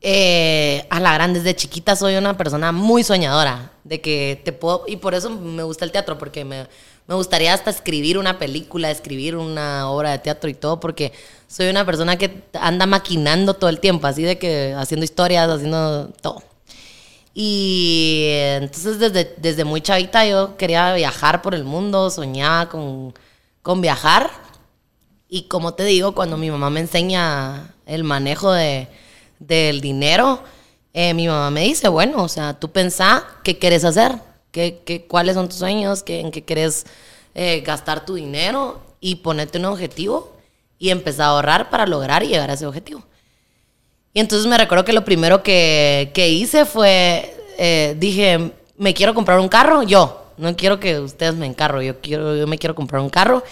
eh, 0.05 0.85
a 0.89 0.99
la 0.99 1.13
gran, 1.13 1.33
desde 1.33 1.55
chiquita 1.55 1.95
soy 1.95 2.15
una 2.17 2.35
persona 2.35 2.73
muy 2.73 3.05
soñadora, 3.05 3.71
de 3.85 4.01
que 4.01 4.41
te 4.43 4.51
puedo, 4.51 4.83
y 4.85 4.97
por 4.97 5.13
eso 5.13 5.29
me 5.29 5.63
gusta 5.63 5.85
el 5.85 5.93
teatro, 5.93 6.17
porque 6.17 6.43
me, 6.43 6.67
me 7.07 7.15
gustaría 7.15 7.53
hasta 7.53 7.69
escribir 7.69 8.17
una 8.17 8.37
película, 8.37 8.91
escribir 8.91 9.37
una 9.37 9.89
obra 9.89 10.11
de 10.11 10.19
teatro 10.19 10.49
y 10.49 10.55
todo, 10.55 10.81
porque 10.81 11.13
soy 11.47 11.69
una 11.69 11.85
persona 11.85 12.17
que 12.17 12.43
anda 12.53 12.85
maquinando 12.85 13.53
todo 13.53 13.69
el 13.69 13.79
tiempo, 13.79 14.05
así 14.05 14.23
de 14.23 14.37
que 14.37 14.73
haciendo 14.77 15.05
historias, 15.05 15.49
haciendo 15.49 16.09
todo. 16.21 16.43
Y 17.33 18.25
entonces 18.29 18.99
desde, 18.99 19.33
desde 19.37 19.63
muy 19.63 19.79
chavita 19.79 20.25
yo 20.25 20.57
quería 20.57 20.93
viajar 20.95 21.41
por 21.41 21.55
el 21.55 21.63
mundo, 21.63 22.09
soñaba 22.09 22.67
con, 22.67 23.13
con 23.61 23.79
viajar. 23.79 24.29
Y 25.29 25.43
como 25.43 25.73
te 25.73 25.85
digo, 25.85 26.13
cuando 26.13 26.37
mi 26.37 26.51
mamá 26.51 26.69
me 26.69 26.81
enseña 26.81 27.73
el 27.85 28.03
manejo 28.03 28.51
de, 28.51 28.87
del 29.47 29.81
dinero, 29.81 30.41
eh, 30.93 31.13
mi 31.13 31.27
mamá 31.27 31.49
me 31.49 31.63
dice, 31.63 31.87
bueno, 31.87 32.23
o 32.23 32.29
sea, 32.29 32.53
tú 32.53 32.71
pensá 32.71 33.25
qué 33.43 33.57
quieres 33.57 33.83
hacer, 33.83 34.13
qué, 34.51 34.81
qué, 34.85 35.05
cuáles 35.05 35.35
son 35.35 35.49
tus 35.49 35.57
sueños, 35.57 36.03
qué, 36.03 36.19
en 36.19 36.31
qué 36.31 36.43
quieres 36.43 36.85
eh, 37.35 37.61
gastar 37.65 38.05
tu 38.05 38.15
dinero 38.15 38.81
y 38.99 39.15
ponerte 39.15 39.57
un 39.57 39.65
objetivo 39.65 40.33
y 40.77 40.91
empezar 40.91 41.25
a 41.25 41.29
ahorrar 41.29 41.69
para 41.69 41.87
lograr 41.87 42.23
y 42.23 42.27
llegar 42.27 42.49
a 42.49 42.53
ese 42.53 42.65
objetivo. 42.65 43.03
Y 44.13 44.19
entonces 44.19 44.47
me 44.47 44.57
recuerdo 44.57 44.85
que 44.85 44.93
lo 44.93 45.03
primero 45.03 45.41
que, 45.41 46.11
que 46.13 46.29
hice 46.29 46.65
fue, 46.65 47.35
eh, 47.57 47.95
dije, 47.97 48.51
me 48.77 48.93
quiero 48.93 49.13
comprar 49.15 49.39
un 49.39 49.49
carro, 49.49 49.81
yo, 49.83 50.27
no 50.37 50.55
quiero 50.55 50.79
que 50.79 50.99
ustedes 50.99 51.33
me 51.33 51.47
encarro, 51.47 51.81
yo, 51.81 51.99
quiero, 51.99 52.35
yo 52.35 52.45
me 52.45 52.57
quiero 52.57 52.75
comprar 52.75 53.01
un 53.01 53.09
carro 53.09 53.43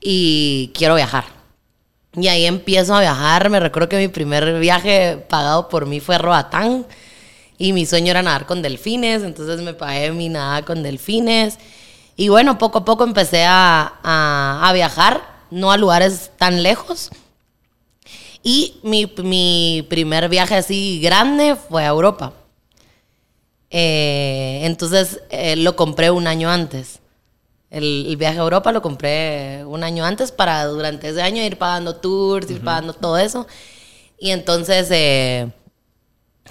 y 0.00 0.70
quiero 0.74 0.94
viajar. 0.94 1.41
Y 2.14 2.28
ahí 2.28 2.44
empiezo 2.44 2.94
a 2.94 3.00
viajar, 3.00 3.48
me 3.48 3.58
recuerdo 3.58 3.88
que 3.88 3.96
mi 3.96 4.08
primer 4.08 4.58
viaje 4.60 5.24
pagado 5.28 5.68
por 5.68 5.86
mí 5.86 5.98
fue 6.00 6.16
a 6.16 6.18
Roatán 6.18 6.86
y 7.56 7.72
mi 7.72 7.86
sueño 7.86 8.10
era 8.10 8.22
nadar 8.22 8.46
con 8.46 8.60
delfines, 8.60 9.22
entonces 9.22 9.60
me 9.62 9.72
pagué 9.72 10.12
mi 10.12 10.28
nada 10.28 10.62
con 10.62 10.82
delfines. 10.82 11.58
Y 12.16 12.28
bueno, 12.28 12.58
poco 12.58 12.78
a 12.78 12.84
poco 12.84 13.04
empecé 13.04 13.44
a, 13.44 13.94
a, 14.02 14.68
a 14.68 14.72
viajar, 14.74 15.22
no 15.50 15.72
a 15.72 15.78
lugares 15.78 16.30
tan 16.36 16.62
lejos, 16.62 17.10
y 18.42 18.80
mi, 18.82 19.10
mi 19.22 19.86
primer 19.88 20.28
viaje 20.28 20.56
así 20.56 21.00
grande 21.00 21.56
fue 21.56 21.84
a 21.84 21.88
Europa. 21.88 22.32
Eh, 23.70 24.60
entonces 24.64 25.20
eh, 25.30 25.56
lo 25.56 25.76
compré 25.76 26.10
un 26.10 26.26
año 26.26 26.50
antes. 26.50 26.98
El, 27.72 28.04
el 28.06 28.16
viaje 28.18 28.38
a 28.38 28.42
Europa 28.42 28.70
lo 28.70 28.82
compré 28.82 29.64
un 29.66 29.82
año 29.82 30.04
antes 30.04 30.30
para 30.30 30.66
durante 30.66 31.08
ese 31.08 31.22
año 31.22 31.42
ir 31.42 31.56
pagando 31.58 31.96
tours, 31.96 32.48
ir 32.50 32.62
pagando 32.62 32.92
todo 32.92 33.16
eso. 33.18 33.46
Y 34.18 34.30
entonces, 34.30 34.86
eh, 34.90 35.50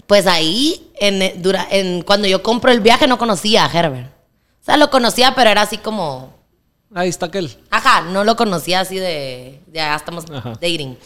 pues 0.08 0.26
ahí, 0.28 0.92
en, 1.00 1.42
dura- 1.42 1.68
en- 1.70 2.02
cuando 2.02 2.28
yo 2.28 2.42
compro 2.42 2.72
el 2.72 2.80
viaje, 2.80 3.08
no 3.08 3.18
conocía 3.18 3.66
a 3.66 3.72
Herbert. 3.72 4.08
O 4.62 4.64
sea, 4.66 4.78
lo 4.78 4.90
conocía, 4.90 5.34
pero 5.36 5.50
era 5.50 5.62
así 5.62 5.78
como, 5.78 6.34
Ahí 6.94 7.08
está 7.08 7.28
aquel. 7.28 7.56
Ajá, 7.70 8.02
no 8.02 8.24
lo 8.26 8.36
conocía 8.36 8.82
así 8.82 8.98
de. 8.98 9.62
Ya 9.72 9.96
estamos 9.96 10.26
Ajá. 10.30 10.54
dating. 10.60 10.98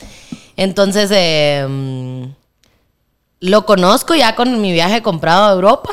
Entonces, 0.57 1.11
eh, 1.13 1.63
mm, 1.69 2.23
lo 3.41 3.65
conozco 3.65 4.15
ya 4.15 4.35
con 4.35 4.61
mi 4.61 4.71
viaje 4.71 5.01
comprado 5.03 5.45
a 5.45 5.51
Europa. 5.51 5.91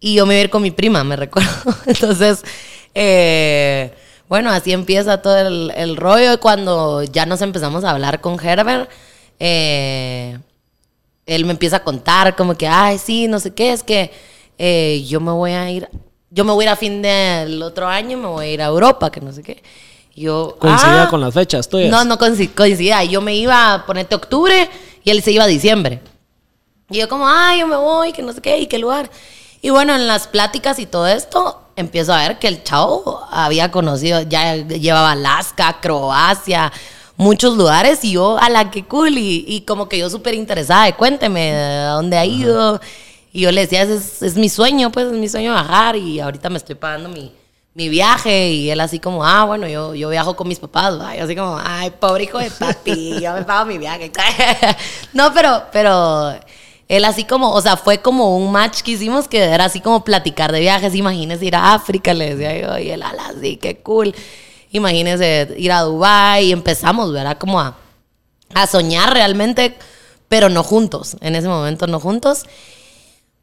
Y 0.00 0.14
yo 0.14 0.26
me 0.26 0.34
iba 0.34 0.40
a 0.40 0.44
ir 0.44 0.50
con 0.50 0.62
mi 0.62 0.70
prima, 0.72 1.04
me 1.04 1.14
recuerdo. 1.16 1.50
Entonces, 1.86 2.42
eh, 2.94 3.94
bueno, 4.28 4.50
así 4.50 4.72
empieza 4.72 5.22
todo 5.22 5.38
el, 5.38 5.72
el 5.76 5.96
rollo. 5.96 6.34
Y 6.34 6.38
cuando 6.38 7.02
ya 7.02 7.26
nos 7.26 7.40
empezamos 7.42 7.84
a 7.84 7.90
hablar 7.90 8.20
con 8.20 8.38
Herbert, 8.44 8.90
eh, 9.38 10.38
él 11.26 11.44
me 11.44 11.52
empieza 11.52 11.76
a 11.76 11.84
contar 11.84 12.36
como 12.36 12.54
que, 12.56 12.66
ay, 12.66 12.98
sí, 12.98 13.28
no 13.28 13.38
sé 13.40 13.54
qué, 13.54 13.72
es 13.72 13.82
que 13.82 14.10
eh, 14.58 15.04
yo 15.06 15.20
me 15.20 15.30
voy 15.32 15.52
a 15.52 15.70
ir, 15.70 15.88
yo 16.30 16.44
me 16.44 16.52
voy 16.52 16.64
a 16.64 16.68
ir 16.68 16.72
a 16.72 16.76
fin 16.76 17.02
del 17.02 17.62
otro 17.62 17.86
año, 17.86 18.18
me 18.18 18.26
voy 18.26 18.46
a 18.46 18.50
ir 18.50 18.62
a 18.62 18.66
Europa, 18.66 19.10
que 19.10 19.20
no 19.20 19.32
sé 19.32 19.42
qué. 19.42 19.62
Yo, 20.14 20.56
Coincidía 20.58 21.04
ah, 21.04 21.08
con 21.08 21.20
las 21.20 21.32
fechas 21.32 21.68
tuyas. 21.68 21.90
No, 21.92 22.04
no 22.04 22.18
coinci- 22.18 22.52
coincidía. 22.52 23.04
Yo 23.04 23.20
me 23.20 23.36
iba 23.36 23.72
a 23.72 23.86
ponerte 23.86 24.16
octubre 24.16 24.68
y 25.04 25.10
él 25.10 25.22
se 25.22 25.30
iba 25.30 25.44
a 25.44 25.46
diciembre. 25.46 26.00
Y 26.90 26.98
yo 26.98 27.08
como, 27.08 27.28
ay, 27.28 27.60
yo 27.60 27.68
me 27.68 27.76
voy, 27.76 28.12
que 28.12 28.22
no 28.22 28.32
sé 28.32 28.40
qué, 28.40 28.58
y 28.58 28.66
qué 28.66 28.78
lugar. 28.78 29.10
Y 29.62 29.70
bueno, 29.70 29.94
en 29.94 30.08
las 30.08 30.26
pláticas 30.26 30.80
y 30.80 30.86
todo 30.86 31.06
esto, 31.06 31.67
empiezo 31.78 32.12
a 32.12 32.18
ver 32.18 32.38
que 32.38 32.48
el 32.48 32.62
chavo 32.64 33.20
había 33.30 33.70
conocido, 33.70 34.22
ya 34.22 34.56
llevaba 34.56 35.12
Alaska, 35.12 35.78
Croacia, 35.80 36.72
muchos 37.16 37.56
lugares, 37.56 38.04
y 38.04 38.12
yo, 38.12 38.36
a 38.38 38.50
la 38.50 38.70
que 38.70 38.84
cool, 38.84 39.16
y, 39.16 39.44
y 39.46 39.60
como 39.62 39.88
que 39.88 39.98
yo 39.98 40.10
súper 40.10 40.34
interesada, 40.34 40.86
de 40.86 40.94
cuénteme, 40.94 41.52
¿a 41.54 41.90
dónde 41.90 42.18
ha 42.18 42.24
ido? 42.26 42.80
Y 43.32 43.42
yo 43.42 43.52
le 43.52 43.62
decía, 43.62 43.82
"Ese 43.82 43.96
es, 43.96 44.22
es 44.22 44.36
mi 44.36 44.48
sueño, 44.48 44.90
pues, 44.90 45.06
es 45.06 45.12
mi 45.12 45.28
sueño 45.28 45.52
viajar, 45.52 45.96
y 45.96 46.18
ahorita 46.18 46.50
me 46.50 46.58
estoy 46.58 46.74
pagando 46.74 47.08
mi, 47.08 47.32
mi 47.74 47.88
viaje, 47.88 48.50
y 48.50 48.70
él 48.70 48.80
así 48.80 48.98
como, 48.98 49.24
ah, 49.24 49.44
bueno, 49.44 49.68
yo, 49.68 49.94
yo 49.94 50.08
viajo 50.08 50.34
con 50.34 50.48
mis 50.48 50.58
papás. 50.58 50.94
Y 51.16 51.20
así 51.20 51.36
como, 51.36 51.60
ay, 51.62 51.90
pobre 51.90 52.24
hijo 52.24 52.38
de 52.38 52.50
papi, 52.50 53.20
yo 53.20 53.34
me 53.34 53.44
pago 53.44 53.66
mi 53.66 53.78
viaje. 53.78 54.10
no, 55.12 55.32
pero, 55.32 55.62
pero 55.70 56.34
él 56.88 57.04
así 57.04 57.24
como, 57.24 57.50
o 57.50 57.60
sea, 57.60 57.76
fue 57.76 57.98
como 57.98 58.36
un 58.36 58.50
match 58.50 58.80
que 58.80 58.92
hicimos 58.92 59.28
que 59.28 59.42
era 59.42 59.66
así 59.66 59.80
como 59.80 60.04
platicar 60.04 60.52
de 60.52 60.60
viajes. 60.60 60.94
Imagínese 60.94 61.44
ir 61.44 61.54
a 61.54 61.74
África, 61.74 62.14
le 62.14 62.34
decía 62.34 62.58
yo, 62.58 62.78
y 62.78 62.90
él, 62.90 63.02
ala, 63.02 63.34
sí, 63.40 63.58
qué 63.58 63.80
cool. 63.82 64.14
Imagínese 64.70 65.54
ir 65.58 65.70
a 65.70 65.82
Dubái 65.82 66.46
y 66.46 66.52
empezamos, 66.52 67.12
¿verdad? 67.12 67.36
Como 67.36 67.60
a, 67.60 67.76
a 68.54 68.66
soñar 68.66 69.12
realmente, 69.12 69.76
pero 70.28 70.48
no 70.48 70.62
juntos. 70.62 71.16
En 71.20 71.36
ese 71.36 71.48
momento 71.48 71.86
no 71.86 72.00
juntos. 72.00 72.46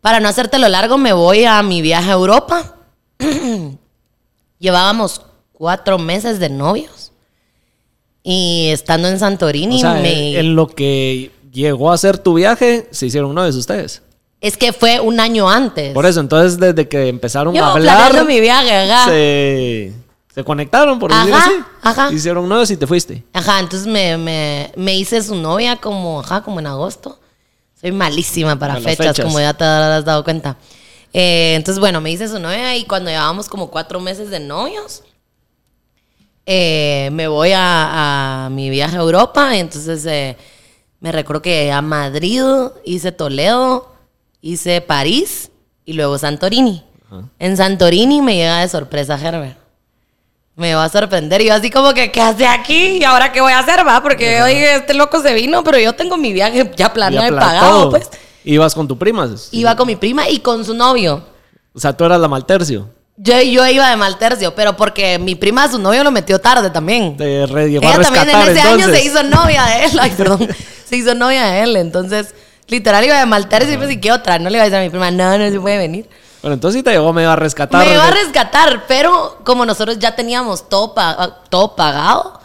Para 0.02 0.20
no 0.20 0.28
hacértelo 0.28 0.68
largo, 0.68 0.98
me 0.98 1.14
voy 1.14 1.46
a 1.46 1.62
mi 1.62 1.84
viaje 1.84 2.10
a 2.10 2.14
Europa. 2.14 2.76
Llevábamos 4.60 5.22
cuatro 5.52 6.00
meses 6.00 6.40
de 6.40 6.50
novios. 6.50 7.12
Y 8.24 8.70
estando 8.72 9.08
en 9.08 9.20
Santorini, 9.20 9.78
o 9.78 9.80
sea, 9.80 9.94
me... 9.94 10.40
en 10.40 10.56
lo 10.56 10.68
que 10.68 11.32
llegó 11.56 11.92
a 11.92 11.98
ser 11.98 12.18
tu 12.18 12.34
viaje, 12.36 12.88
se 12.92 13.08
hicieron 13.08 13.34
novios 13.34 13.56
ustedes. 13.56 14.02
Es 14.42 14.58
que 14.58 14.74
fue 14.74 15.00
un 15.00 15.20
año 15.20 15.50
antes. 15.50 15.94
Por 15.94 16.06
eso, 16.06 16.20
entonces, 16.20 16.60
desde 16.60 16.88
que 16.88 17.08
empezaron 17.08 17.56
Yo 17.56 17.64
a 17.66 17.72
hablar, 17.72 18.26
mi 18.26 18.40
viaje, 18.42 18.92
ajá. 18.92 19.06
se, 19.06 19.94
se 20.34 20.44
conectaron, 20.44 21.00
por 21.00 21.12
decir 21.12 21.34
Ajá, 21.34 21.46
así. 21.46 21.64
ajá. 21.82 22.14
Hicieron 22.14 22.48
novios 22.48 22.70
y 22.70 22.78
te 22.78 22.86
fuiste. 22.86 23.24
Ajá, 23.34 23.60
entonces 23.60 23.88
me, 23.88 24.18
me, 24.18 24.72
me 24.76 24.96
hice 24.96 25.24
su 25.24 25.34
novia 25.36 25.78
como, 25.78 26.20
ajá, 26.20 26.44
como 26.44 26.60
en 26.60 26.68
agosto. 26.68 27.18
Soy 27.80 27.92
malísima 27.92 28.60
para 28.60 28.76
fechas, 28.76 29.08
fechas. 29.08 29.26
como 29.26 29.40
ya 29.40 29.54
te 29.54 29.64
habrás 29.64 30.06
dado 30.06 30.24
cuenta. 30.24 30.58
Eh, 31.14 31.54
entonces, 31.56 31.80
bueno, 31.80 32.02
me 32.02 32.12
hice 32.12 32.28
su 32.28 32.38
novia 32.40 32.76
y 32.76 32.84
cuando 32.86 33.10
llevábamos 33.10 33.48
como 33.48 33.72
cuatro 33.72 34.00
meses 34.00 34.30
de 34.30 34.42
novios, 34.42 35.02
eh, 36.46 37.10
me 37.14 37.28
voy 37.28 37.52
a, 37.54 38.46
a 38.46 38.50
mi 38.50 38.70
viaje 38.70 38.96
a 38.98 39.00
Europa. 39.00 39.56
Y 39.56 39.60
entonces 39.60 40.06
eh, 40.06 40.38
me 41.06 41.12
recuerdo 41.12 41.44
que 41.44 41.72
a 41.72 41.84
Madrid, 41.84 42.42
hice 42.84 43.12
Toledo, 43.12 43.94
hice 44.42 44.82
París 44.82 45.52
y 45.86 45.94
luego 45.94 46.18
Santorini. 46.18 46.84
En 47.38 47.56
Santorini 47.56 48.24
me 48.24 48.34
llega 48.36 48.62
de 48.62 48.68
sorpresa 48.68 49.14
Herbert. 49.14 49.56
Me 50.56 50.74
va 50.74 50.86
a 50.86 50.90
sorprender. 50.90 51.42
Y 51.42 51.46
yo 51.46 51.54
así 51.54 51.70
como 51.70 51.94
que, 51.94 52.12
¿qué 52.12 52.22
hace 52.22 52.48
aquí? 52.48 52.98
¿Y 52.98 53.04
ahora 53.04 53.32
qué 53.32 53.40
voy 53.40 53.54
a 53.54 53.60
hacer, 53.60 53.88
va? 53.88 54.02
Porque, 54.02 54.42
oye, 54.42 54.78
este 54.78 54.96
loco 54.96 55.22
se 55.22 55.36
vino, 55.36 55.64
pero 55.64 55.78
yo 55.78 55.94
tengo 55.94 56.18
mi 56.18 56.34
viaje 56.34 56.72
ya 56.76 56.92
planeado 56.92 57.28
y 57.28 57.40
pagado, 57.40 57.92
pues. 57.92 58.10
Ibas 58.44 58.74
con 58.74 58.88
tu 58.88 58.98
prima. 58.98 59.30
Iba 59.52 59.76
con 59.76 59.86
mi 59.86 59.96
prima 59.96 60.28
y 60.28 60.40
con 60.40 60.66
su 60.66 60.74
novio. 60.74 61.24
O 61.72 61.80
sea, 61.80 61.96
tú 61.96 62.04
eras 62.04 62.20
la 62.20 62.28
maltercio. 62.28 62.90
Yo, 63.16 63.40
yo 63.44 63.68
iba 63.68 63.92
de 63.92 63.96
mal 63.96 64.18
tercio, 64.18 64.56
pero 64.56 64.76
porque 64.76 65.20
mi 65.20 65.36
prima, 65.36 65.70
su 65.70 65.78
novio 65.78 66.04
lo 66.04 66.10
metió 66.10 66.40
tarde 66.40 66.72
también. 66.72 67.16
Te 67.16 67.46
re- 67.46 67.62
a 67.62 67.66
Ella 67.68 68.02
también 68.02 68.30
en 68.30 68.50
ese 68.50 68.60
año 68.62 68.88
se 68.90 69.06
hizo 69.06 69.22
novia 69.22 69.64
de 69.66 69.86
él. 69.86 70.00
Ay, 70.02 70.12
perdón. 70.18 70.48
Se 70.96 71.02
hizo 71.02 71.14
novia 71.14 71.46
de 71.46 71.64
él. 71.64 71.76
Entonces, 71.76 72.34
literal 72.68 73.04
iba 73.04 73.22
a 73.22 73.26
maltar 73.26 73.64
y 73.64 73.68
siempre, 73.68 73.92
¿y 73.92 74.00
qué 74.00 74.12
otra? 74.12 74.40
No 74.40 74.50
le 74.50 74.58
iba 74.58 74.64
a 74.64 74.66
decir 74.66 74.80
a 74.80 74.84
mi 74.84 74.90
prima, 74.90 75.12
no, 75.12 75.38
no 75.38 75.50
se 75.50 75.60
puede 75.60 75.78
venir. 75.78 76.10
Bueno, 76.42 76.54
entonces 76.54 76.80
sí 76.80 76.84
te 76.84 76.92
llegó 76.92 77.12
medio 77.12 77.32
a 77.32 77.36
rescatar. 77.36 77.86
Me 77.86 77.94
iba 77.94 78.08
a 78.08 78.12
rescatar, 78.12 78.86
pero 78.88 79.40
como 79.44 79.66
nosotros 79.66 79.98
ya 80.00 80.16
teníamos 80.16 80.70
todo, 80.70 80.94
todo 81.50 81.76
pagado, 81.76 82.40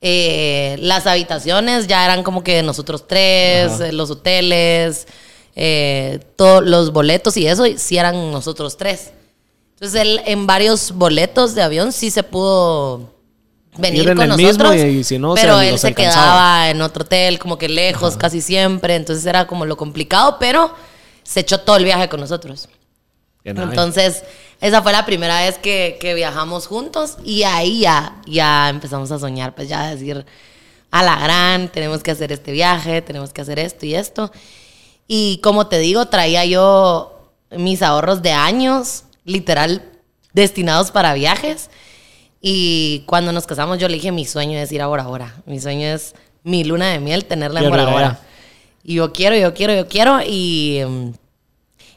eh, 0.00 0.76
las 0.80 1.06
habitaciones 1.06 1.86
ya 1.86 2.04
eran 2.04 2.22
como 2.22 2.42
que 2.42 2.56
de 2.56 2.62
nosotros 2.62 3.06
tres, 3.06 3.80
eh, 3.80 3.92
los 3.92 4.10
hoteles, 4.10 5.06
eh, 5.54 6.20
todos 6.36 6.64
los 6.64 6.92
boletos 6.92 7.36
y 7.36 7.46
eso, 7.46 7.64
sí 7.76 7.96
eran 7.96 8.30
nosotros 8.30 8.76
tres. 8.76 9.12
Entonces 9.74 10.00
él 10.00 10.20
en 10.26 10.46
varios 10.46 10.92
boletos 10.92 11.54
de 11.54 11.62
avión 11.62 11.92
sí 11.92 12.10
se 12.10 12.22
pudo 12.22 13.15
venir 13.78 14.14
con 14.14 14.28
nosotros, 14.28 14.74
pero 15.34 15.60
él 15.60 15.78
se 15.78 15.94
quedaba 15.94 16.70
en 16.70 16.80
otro 16.82 17.04
hotel 17.04 17.38
como 17.38 17.58
que 17.58 17.68
lejos 17.68 18.16
casi 18.16 18.40
siempre, 18.40 18.94
entonces 18.94 19.24
era 19.26 19.46
como 19.46 19.66
lo 19.66 19.76
complicado, 19.76 20.36
pero 20.38 20.74
se 21.22 21.40
echó 21.40 21.60
todo 21.60 21.76
el 21.76 21.84
viaje 21.84 22.08
con 22.08 22.20
nosotros. 22.20 22.68
Entonces, 23.44 24.24
esa 24.60 24.82
fue 24.82 24.92
la 24.92 25.06
primera 25.06 25.40
vez 25.40 25.58
que, 25.58 26.12
viajamos 26.16 26.66
juntos 26.66 27.16
y 27.24 27.44
ahí 27.44 27.80
ya, 27.80 28.16
ya 28.26 28.68
empezamos 28.68 29.10
a 29.12 29.18
soñar, 29.18 29.54
pues 29.54 29.68
ya 29.68 29.88
decir, 29.88 30.26
a 30.90 31.02
la 31.02 31.16
gran, 31.18 31.68
tenemos 31.68 32.02
que 32.02 32.10
hacer 32.10 32.32
este 32.32 32.52
viaje, 32.52 33.02
tenemos 33.02 33.32
que 33.32 33.42
hacer 33.42 33.58
esto 33.58 33.86
y 33.86 33.94
esto. 33.94 34.32
Y 35.06 35.40
como 35.42 35.68
te 35.68 35.78
digo, 35.78 36.06
traía 36.06 36.44
yo 36.44 37.30
mis 37.50 37.82
ahorros 37.82 38.22
de 38.22 38.32
años, 38.32 39.04
literal, 39.24 39.82
destinados 40.32 40.90
para 40.90 41.14
viajes. 41.14 41.70
Y 42.40 43.00
cuando 43.06 43.32
nos 43.32 43.46
casamos, 43.46 43.78
yo 43.78 43.88
le 43.88 43.94
dije, 43.94 44.12
mi 44.12 44.24
sueño 44.24 44.58
es 44.58 44.70
ir 44.72 44.82
a 44.82 44.86
Bora 44.86 45.04
Bora. 45.04 45.34
Mi 45.46 45.60
sueño 45.60 45.88
es 45.88 46.14
mi 46.42 46.64
luna 46.64 46.90
de 46.90 47.00
miel, 47.00 47.24
tenerla 47.24 47.60
en 47.60 47.70
Bora 47.70 47.86
Bora. 47.86 48.20
Y 48.84 48.94
yo 48.94 49.12
quiero, 49.12 49.36
yo 49.36 49.52
quiero, 49.52 49.74
yo 49.74 49.88
quiero. 49.88 50.20
Y, 50.22 50.82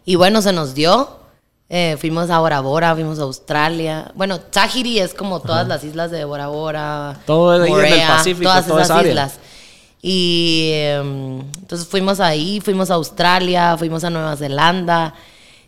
y 0.05 0.15
bueno, 0.15 0.41
se 0.41 0.51
nos 0.53 0.73
dio. 0.73 1.19
Eh, 1.71 1.97
fuimos 1.99 2.31
a 2.31 2.39
Bora 2.39 2.61
Bora, 2.61 2.95
fuimos 2.95 3.19
a 3.19 3.23
Australia. 3.23 4.11
Bueno, 4.15 4.39
Tahiti 4.39 4.97
es 4.97 5.13
como 5.13 5.39
todas 5.39 5.67
las 5.67 5.83
islas 5.83 6.09
de 6.09 6.25
Bora 6.25 6.47
Bora. 6.47 7.19
Todo 7.27 7.61
ahí 7.61 7.71
en 7.71 7.85
el 7.85 8.07
Pacífico, 8.07 8.49
todas 8.49 8.67
esas 8.67 9.05
islas. 9.05 9.39
Y 10.01 10.71
em, 10.73 11.41
entonces 11.59 11.85
fuimos 11.87 12.19
ahí, 12.19 12.59
fuimos 12.61 12.89
a 12.89 12.95
Australia, 12.95 13.75
fuimos 13.77 14.03
a 14.03 14.09
Nueva 14.09 14.35
Zelanda. 14.35 15.13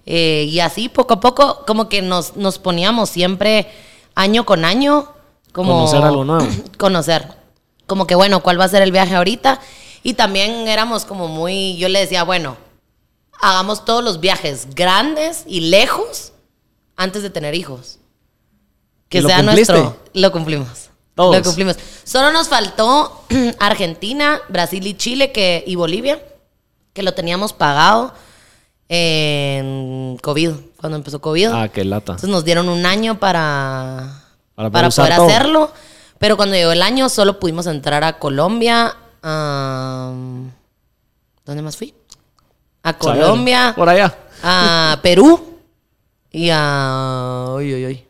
Eh, 0.06 0.48
y 0.50 0.60
así 0.60 0.90
poco 0.90 1.14
a 1.16 1.20
poco, 1.20 1.64
como 1.68 1.88
que 1.88 2.02
nos, 2.02 2.36
nos 2.36 2.58
poníamos 2.58 3.10
siempre 3.10 3.68
año 4.16 4.46
con 4.46 4.66
año. 4.66 5.08
Como, 5.52 5.74
conocer 5.74 6.02
algo 6.04 6.24
nuevo. 6.24 6.48
conocer. 6.78 7.28
Como 7.88 8.08
que, 8.08 8.16
bueno, 8.16 8.42
¿cuál 8.42 8.60
va 8.60 8.66
a 8.66 8.70
ser 8.70 8.82
el 8.82 8.92
viaje 8.92 9.16
ahorita? 9.16 9.60
Y 10.04 10.14
también 10.14 10.68
éramos 10.68 11.06
como 11.06 11.28
muy, 11.28 11.78
yo 11.78 11.90
le 11.90 12.00
decía, 12.00 12.24
bueno, 12.24 12.58
hagamos 13.40 13.86
todos 13.86 14.04
los 14.04 14.20
viajes 14.20 14.68
grandes 14.74 15.44
y 15.46 15.62
lejos 15.70 16.32
antes 16.96 17.24
de 17.24 17.30
tener 17.30 17.56
hijos. 17.56 18.00
Que 19.10 19.22
sea 19.22 19.42
nuestro. 19.42 19.98
Lo 20.14 20.32
cumplimos. 20.32 20.90
Lo 21.16 21.44
cumplimos. 21.44 21.76
Solo 22.04 22.32
nos 22.32 22.48
faltó 22.48 23.24
Argentina, 23.60 24.42
Brasil 24.48 24.88
y 24.88 24.94
Chile 24.96 25.32
que, 25.32 25.64
y 25.68 25.76
Bolivia, 25.76 26.24
que 26.94 27.04
lo 27.04 27.14
teníamos 27.14 27.54
pagado 27.54 28.14
en 28.94 30.18
COVID, 30.22 30.52
cuando 30.78 30.98
empezó 30.98 31.22
COVID. 31.22 31.48
Ah, 31.48 31.70
qué 31.70 31.86
lata. 31.86 32.12
Entonces 32.14 32.30
nos 32.30 32.44
dieron 32.44 32.68
un 32.68 32.86
año 32.86 33.20
para, 33.20 34.24
para, 34.56 34.90
poder, 34.90 35.14
hacerlo. 35.14 35.72
Pero 36.20 36.36
cuando 36.36 36.56
llegó 36.56 36.72
el 36.74 36.82
año 36.82 37.08
solo 37.08 37.40
pudimos 37.40 37.68
entrar 37.68 38.04
a 38.04 38.20
Colombia. 38.20 38.96
¿Dónde 39.22 40.52
más 41.62 41.78
fui? 41.78 41.94
a 42.84 42.94
Colombia, 42.98 43.74
por 43.76 43.90
allá, 43.90 44.16
a 44.44 45.00
Perú 45.04 45.40
y 46.32 46.50
a... 46.52 47.46
Uy, 47.56 47.74
uy, 47.74 47.86
uy. 47.86 48.04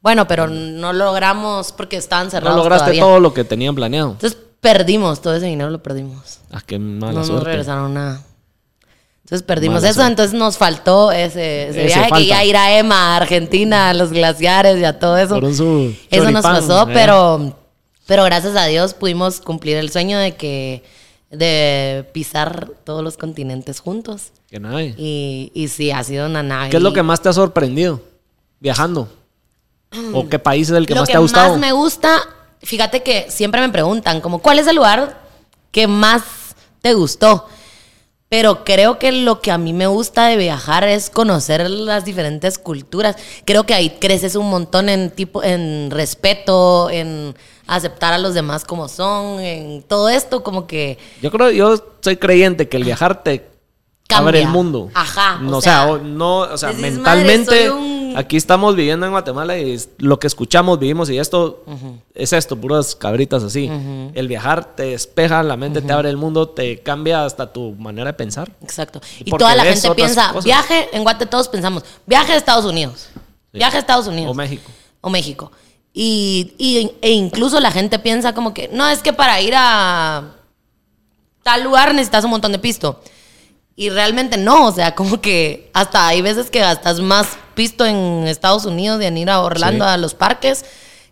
Bueno, 0.00 0.26
pero 0.26 0.46
no 0.46 0.92
logramos 0.92 1.72
porque 1.72 1.96
estaban 1.96 2.30
cerrados. 2.30 2.56
No 2.56 2.62
lograste 2.62 2.98
todo 2.98 3.20
lo 3.20 3.34
que 3.34 3.44
tenían 3.44 3.74
planeado. 3.74 4.12
Entonces 4.12 4.38
perdimos, 4.60 5.20
todo 5.20 5.34
ese 5.34 5.46
dinero 5.46 5.68
lo 5.70 5.82
perdimos. 5.82 6.40
Ah, 6.50 6.62
qué 6.64 6.78
mala 6.78 7.20
no 7.20 7.24
suerte. 7.24 7.44
No 7.44 7.50
regresaron 7.50 7.94
nada. 7.94 8.22
Entonces 9.30 9.46
perdimos 9.46 9.84
eso, 9.84 10.04
entonces 10.04 10.36
nos 10.36 10.58
faltó 10.58 11.12
ese, 11.12 11.68
ese, 11.68 11.84
viaje 11.84 12.10
que 12.16 12.26
ya 12.26 12.44
ir 12.44 12.56
a 12.56 12.76
Emma, 12.76 13.14
a 13.14 13.16
Argentina, 13.18 13.90
a 13.90 13.94
los 13.94 14.10
glaciares 14.10 14.76
y 14.80 14.84
a 14.84 14.98
todo 14.98 15.16
eso. 15.18 15.40
eso 16.10 16.30
nos 16.32 16.42
pasó, 16.42 16.82
eh. 16.82 16.90
pero, 16.92 17.56
pero 18.06 18.24
gracias 18.24 18.56
a 18.56 18.66
Dios 18.66 18.92
pudimos 18.92 19.40
cumplir 19.40 19.76
el 19.76 19.88
sueño 19.92 20.18
de 20.18 20.34
que 20.34 20.82
de 21.30 22.10
pisar 22.12 22.72
todos 22.82 23.04
los 23.04 23.16
continentes 23.16 23.78
juntos. 23.78 24.32
Qué 24.48 24.58
nave. 24.58 24.96
Y, 24.98 25.52
y 25.54 25.68
sí, 25.68 25.92
ha 25.92 26.02
sido 26.02 26.26
una 26.26 26.42
nave. 26.42 26.70
¿Qué 26.70 26.78
es 26.78 26.82
lo 26.82 26.92
que 26.92 27.04
más 27.04 27.22
te 27.22 27.28
ha 27.28 27.32
sorprendido 27.32 28.02
viajando? 28.58 29.08
¿O 30.12 30.28
qué 30.28 30.38
país 30.40 30.70
es 30.70 30.76
el 30.76 30.88
que 30.88 30.96
más 30.96 31.08
te 31.08 31.14
ha 31.14 31.20
gustado? 31.20 31.50
Lo 31.50 31.54
que 31.54 31.60
más 31.60 31.68
me 31.68 31.72
gusta, 31.72 32.18
fíjate 32.62 33.04
que 33.04 33.30
siempre 33.30 33.60
me 33.60 33.68
preguntan, 33.68 34.20
como, 34.20 34.40
¿cuál 34.40 34.58
es 34.58 34.66
el 34.66 34.74
lugar 34.74 35.20
que 35.70 35.86
más 35.86 36.24
te 36.82 36.94
gustó? 36.94 37.46
Pero 38.30 38.62
creo 38.62 39.00
que 39.00 39.10
lo 39.10 39.40
que 39.40 39.50
a 39.50 39.58
mí 39.58 39.72
me 39.72 39.88
gusta 39.88 40.28
de 40.28 40.36
viajar 40.36 40.84
es 40.84 41.10
conocer 41.10 41.68
las 41.68 42.04
diferentes 42.04 42.58
culturas. 42.58 43.16
Creo 43.44 43.64
que 43.64 43.74
ahí 43.74 43.98
creces 44.00 44.36
un 44.36 44.48
montón 44.48 44.88
en 44.88 45.10
tipo, 45.10 45.42
en 45.42 45.90
respeto, 45.90 46.88
en 46.90 47.34
aceptar 47.66 48.12
a 48.12 48.18
los 48.18 48.32
demás 48.32 48.64
como 48.64 48.86
son, 48.86 49.40
en 49.40 49.82
todo 49.82 50.08
esto 50.08 50.44
como 50.44 50.68
que... 50.68 50.96
Yo 51.20 51.32
creo, 51.32 51.50
yo 51.50 51.74
soy 52.02 52.18
creyente 52.18 52.68
que 52.68 52.76
el 52.76 52.84
viajar 52.84 53.24
te 53.24 53.50
abre 54.14 54.42
el 54.42 54.48
mundo. 54.48 54.90
Ajá. 54.94 55.38
No, 55.40 55.56
o, 55.56 55.60
sea, 55.60 55.98
no, 56.00 56.38
o 56.38 56.56
sea, 56.56 56.72
mentalmente 56.72 57.68
aquí 58.16 58.36
estamos 58.36 58.74
viviendo 58.76 59.06
en 59.06 59.12
Guatemala 59.12 59.58
y 59.58 59.80
lo 59.98 60.18
que 60.18 60.26
escuchamos, 60.26 60.78
vivimos 60.78 61.10
y 61.10 61.18
esto 61.18 61.64
es 62.14 62.32
esto, 62.32 62.56
puras 62.56 62.94
cabritas 62.94 63.42
así. 63.42 63.70
El 64.14 64.28
viajar 64.28 64.76
te 64.76 64.84
despeja 64.84 65.42
la 65.42 65.56
mente, 65.56 65.82
te 65.82 65.92
abre 65.92 66.10
el 66.10 66.16
mundo, 66.16 66.48
te 66.48 66.80
cambia 66.80 67.24
hasta 67.24 67.52
tu 67.52 67.72
manera 67.72 68.06
de 68.06 68.14
pensar. 68.14 68.50
Exacto. 68.62 69.00
Y 69.20 69.30
toda 69.30 69.54
la 69.54 69.64
gente 69.64 69.90
piensa, 69.94 70.32
viaje, 70.44 70.88
en 70.92 71.02
Guatemala 71.02 71.30
todos 71.30 71.48
pensamos, 71.48 71.84
viaje 72.06 72.32
a 72.32 72.36
Estados 72.36 72.64
Unidos. 72.64 73.10
Viaje 73.52 73.76
a 73.76 73.80
Estados 73.80 74.06
Unidos. 74.06 74.30
O 74.30 74.34
México. 74.34 74.70
O 75.00 75.10
México. 75.10 75.50
Y, 75.92 76.54
e 77.02 77.10
incluso 77.10 77.58
la 77.60 77.72
gente 77.72 77.98
piensa 77.98 78.32
como 78.32 78.54
que, 78.54 78.68
no, 78.72 78.88
es 78.88 79.02
que 79.02 79.12
para 79.12 79.40
ir 79.40 79.54
a 79.56 80.34
tal 81.42 81.64
lugar 81.64 81.92
necesitas 81.92 82.24
un 82.24 82.30
montón 82.30 82.52
de 82.52 82.58
pisto. 82.58 83.00
Y 83.76 83.90
realmente 83.90 84.36
no, 84.36 84.66
o 84.66 84.72
sea, 84.72 84.94
como 84.94 85.20
que 85.20 85.70
hasta 85.72 86.06
hay 86.06 86.20
veces 86.22 86.50
que 86.50 86.60
gastas 86.60 87.00
más 87.00 87.38
pisto 87.54 87.86
en 87.86 88.26
Estados 88.26 88.66
Unidos 88.66 88.98
de 88.98 89.06
en 89.06 89.18
ir 89.18 89.30
a 89.30 89.40
Orlando 89.40 89.84
a 89.84 89.96
los 89.96 90.14
parques 90.14 90.64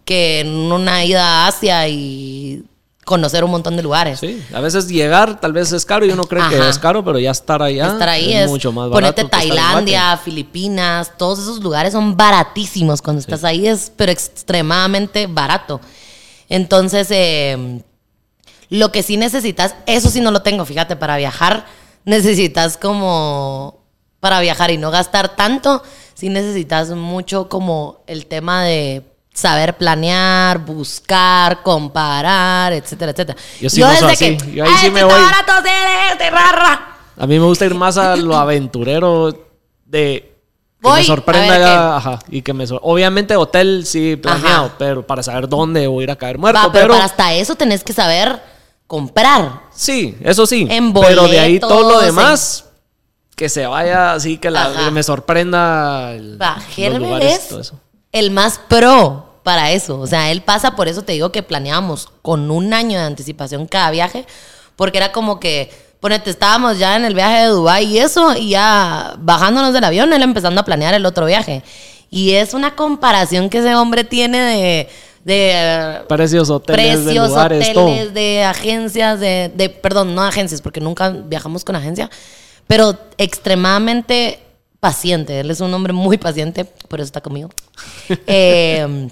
que 0.05 0.41
en 0.41 0.49
una 0.73 1.05
ida 1.05 1.23
a 1.23 1.49
Asia 1.49 1.87
y 1.89 2.65
conocer 3.09 3.43
un 3.43 3.51
montón 3.51 3.77
de 3.77 3.83
lugares. 3.83 4.21
Sí, 4.21 4.43
a 4.55 4.61
veces 4.61 4.87
llegar 4.87 5.41
tal 5.41 5.53
vez 5.53 5.73
es 5.73 5.85
caro 5.85 6.07
y 6.07 6.11
uno 6.11 6.25
cree 6.25 6.43
que 6.49 6.69
es 6.69 6.79
caro, 6.79 7.05
pero 7.05 7.19
ya 7.19 7.31
estar 7.31 7.63
allá 7.63 7.89
estar 7.89 8.09
ahí 8.09 8.35
es, 8.35 8.49
mucho 8.49 8.71
más 8.71 8.91
barato. 8.91 9.15
Ponete 9.15 9.31
Tailandia, 9.31 10.17
Filipinas, 10.17 11.13
todos 11.17 11.41
esos 11.41 11.61
lugares 11.61 11.93
son 11.93 12.17
baratísimos. 12.17 13.03
Cuando 13.03 13.21
estás 13.21 13.45
ahí 13.45 13.67
es, 13.67 13.91
pero 13.97 14.13
extremadamente 14.13 15.27
barato. 15.27 15.81
Entonces, 16.49 17.09
em, 17.11 17.83
lo 18.69 18.93
que 18.93 19.03
sí 19.03 19.17
necesitas, 19.17 19.75
eso 19.87 20.11
sí 20.11 20.21
no 20.21 20.31
lo 20.31 20.43
tengo, 20.43 20.65
fíjate, 20.65 20.97
para 20.97 21.17
viajar 21.17 21.67
necesitas 22.05 22.77
como, 22.77 23.85
para 24.21 24.41
viajar 24.41 24.71
y 24.71 24.79
no 24.79 24.91
gastar 24.91 25.37
tanto, 25.37 25.83
sí 26.15 26.29
necesitas 26.29 26.91
mucho 26.91 27.49
como 27.49 28.03
el 28.07 28.27
tema 28.27 28.65
de 28.65 29.05
saber 29.33 29.77
planear, 29.77 30.59
buscar, 30.59 31.63
comparar, 31.63 32.73
etcétera, 32.73 33.13
etcétera. 33.13 33.39
Yo 33.61 33.71
sí 33.71 33.83
desde 33.83 34.17
que, 34.17 34.53
Yo 34.53 34.65
ahí 34.65 34.73
sí 34.81 34.91
me 34.91 35.05
voy. 35.05 35.15
A 37.17 37.27
mí 37.27 37.39
me 37.39 37.45
gusta 37.45 37.65
ir 37.67 37.75
más 37.75 37.97
a 37.97 38.17
lo 38.17 38.37
aventurero 38.37 39.47
de 39.85 40.35
que 40.83 40.91
me 40.91 41.05
sorprenda 41.05 41.97
ajá, 41.97 42.19
y 42.29 42.43
que 42.43 42.53
me 42.53 42.65
obviamente 42.83 43.35
hotel 43.35 43.85
sí 43.85 44.17
planeado, 44.17 44.73
pero 44.79 45.05
para 45.05 45.23
saber 45.23 45.49
dónde 45.49 45.87
voy 45.89 46.03
a 46.03 46.05
ir 46.05 46.11
a 46.13 46.17
caer 46.17 46.39
muerto, 46.39 46.71
pero, 46.73 46.95
hasta 46.95 47.33
eso 47.35 47.57
tenés 47.57 47.83
que 47.83 47.93
saber 47.93 48.41
comprar. 48.89 49.63
Sí, 49.73 50.17
eso 50.25 50.47
sí, 50.47 50.67
pero 51.01 51.29
de 51.29 51.39
ahí 51.39 51.61
todo 51.61 51.93
lo 51.93 52.01
demás 52.01 52.65
que 53.37 53.49
se 53.49 53.69
vaya 53.69 54.15
así 54.15 54.39
que, 54.39 54.51
la, 54.51 54.91
me 54.91 55.05
sorprenda 55.05 56.13
el, 56.13 56.39
todo 56.39 57.19
eso. 57.19 57.81
el 58.11 58.33
más 58.33 58.59
pro 58.69 59.41
para 59.45 59.71
eso. 59.71 60.01
O 60.01 60.07
sea, 60.09 60.33
él 60.33 60.43
pasa, 60.43 60.75
por 60.75 60.89
eso 60.89 61.03
te 61.03 61.13
digo 61.13 61.31
que 61.31 61.45
planeábamos 61.45 62.09
con 62.23 62.51
un 62.51 62.75
año 62.75 62.99
de 62.99 63.05
anticipación 63.05 63.67
cada 63.67 63.93
viaje, 63.93 64.27
porque 64.75 64.99
era 64.99 65.13
como 65.13 65.39
que, 65.39 65.71
ponete, 66.01 66.31
estábamos 66.31 66.79
ya 66.79 66.97
en 66.97 67.05
el 67.05 67.15
viaje 67.15 67.43
de 67.43 67.47
Dubái 67.47 67.85
y 67.85 67.99
eso, 67.99 68.37
y 68.37 68.51
ya 68.51 69.15
bajándonos 69.19 69.73
del 69.73 69.85
avión, 69.85 70.13
él 70.13 70.23
empezando 70.23 70.61
a 70.61 70.65
planear 70.65 70.95
el 70.95 71.07
otro 71.07 71.25
viaje. 71.27 71.63
Y 72.11 72.33
es 72.33 72.55
una 72.55 72.75
comparación 72.75 73.51
que 73.51 73.59
ese 73.59 73.75
hombre 73.77 74.03
tiene 74.03 74.39
de, 74.39 74.89
de 75.29 76.05
precios, 76.09 76.49
hoteles, 76.49 77.05
de 77.05 77.15
lugares, 77.15 77.69
hoteles, 77.69 77.75
todo. 77.75 78.15
de 78.15 78.43
agencias, 78.45 79.21
de, 79.21 79.53
de, 79.55 79.69
perdón, 79.69 80.15
no 80.15 80.23
agencias, 80.23 80.63
porque 80.63 80.81
nunca 80.81 81.11
viajamos 81.11 81.65
con 81.65 81.77
agencia, 81.77 82.09
pero 82.67 82.99
extremadamente 83.19 84.41
paciente. 84.81 85.41
Él 85.41 85.51
es 85.51 85.61
un 85.61 85.73
hombre 85.75 85.93
muy 85.93 86.17
paciente, 86.17 86.65
por 86.65 87.01
eso 87.01 87.07
está 87.07 87.21
conmigo. 87.21 87.51
Eh, 88.27 89.09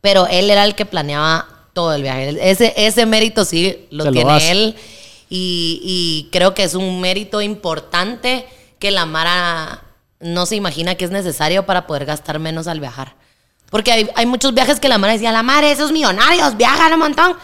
pero 0.00 0.26
él 0.26 0.50
era 0.50 0.64
el 0.64 0.74
que 0.74 0.84
planeaba 0.84 1.46
todo 1.72 1.94
el 1.94 2.02
viaje. 2.02 2.36
Ese, 2.50 2.74
ese 2.76 3.06
mérito 3.06 3.44
sí 3.44 3.86
lo 3.90 4.04
Se 4.04 4.10
tiene 4.10 4.50
él. 4.50 4.76
Y, 5.30 5.80
y 5.82 6.28
creo 6.30 6.52
que 6.52 6.64
es 6.64 6.74
un 6.74 7.00
mérito 7.00 7.40
importante 7.40 8.44
que 8.78 8.90
la 8.90 9.06
Mara 9.06 9.82
no 10.20 10.46
se 10.46 10.56
imagina 10.56 10.96
que 10.96 11.06
es 11.06 11.10
necesario 11.10 11.64
para 11.64 11.86
poder 11.86 12.04
gastar 12.04 12.38
menos 12.38 12.66
al 12.66 12.80
viajar. 12.80 13.16
Porque 13.74 13.90
hay, 13.90 14.08
hay 14.14 14.24
muchos 14.24 14.54
viajes 14.54 14.78
que 14.78 14.88
la 14.88 14.98
Mara 14.98 15.14
decía, 15.14 15.32
la 15.32 15.42
Mara, 15.42 15.68
esos 15.68 15.90
millonarios 15.90 16.56
viajan 16.56 16.92
un 16.92 17.00
montón. 17.00 17.36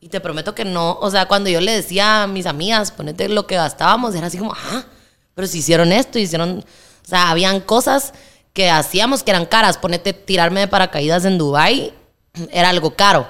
Y 0.00 0.08
te 0.08 0.18
prometo 0.18 0.54
que 0.54 0.64
no. 0.64 0.96
O 0.98 1.10
sea, 1.10 1.28
cuando 1.28 1.50
yo 1.50 1.60
le 1.60 1.72
decía 1.72 2.22
a 2.22 2.26
mis 2.26 2.46
amigas, 2.46 2.90
ponete 2.90 3.28
lo 3.28 3.46
que 3.46 3.56
gastábamos, 3.56 4.14
era 4.14 4.28
así 4.28 4.38
como, 4.38 4.54
ah, 4.54 4.84
pero 5.34 5.46
si 5.46 5.58
hicieron 5.58 5.92
esto, 5.92 6.18
hicieron. 6.18 6.60
O 6.60 7.06
sea, 7.06 7.28
habían 7.28 7.60
cosas 7.60 8.14
que 8.54 8.70
hacíamos 8.70 9.22
que 9.22 9.32
eran 9.32 9.44
caras. 9.44 9.76
Ponete 9.76 10.14
tirarme 10.14 10.60
de 10.60 10.68
paracaídas 10.68 11.26
en 11.26 11.36
Dubai 11.36 11.92
era 12.50 12.70
algo 12.70 12.92
caro. 12.92 13.28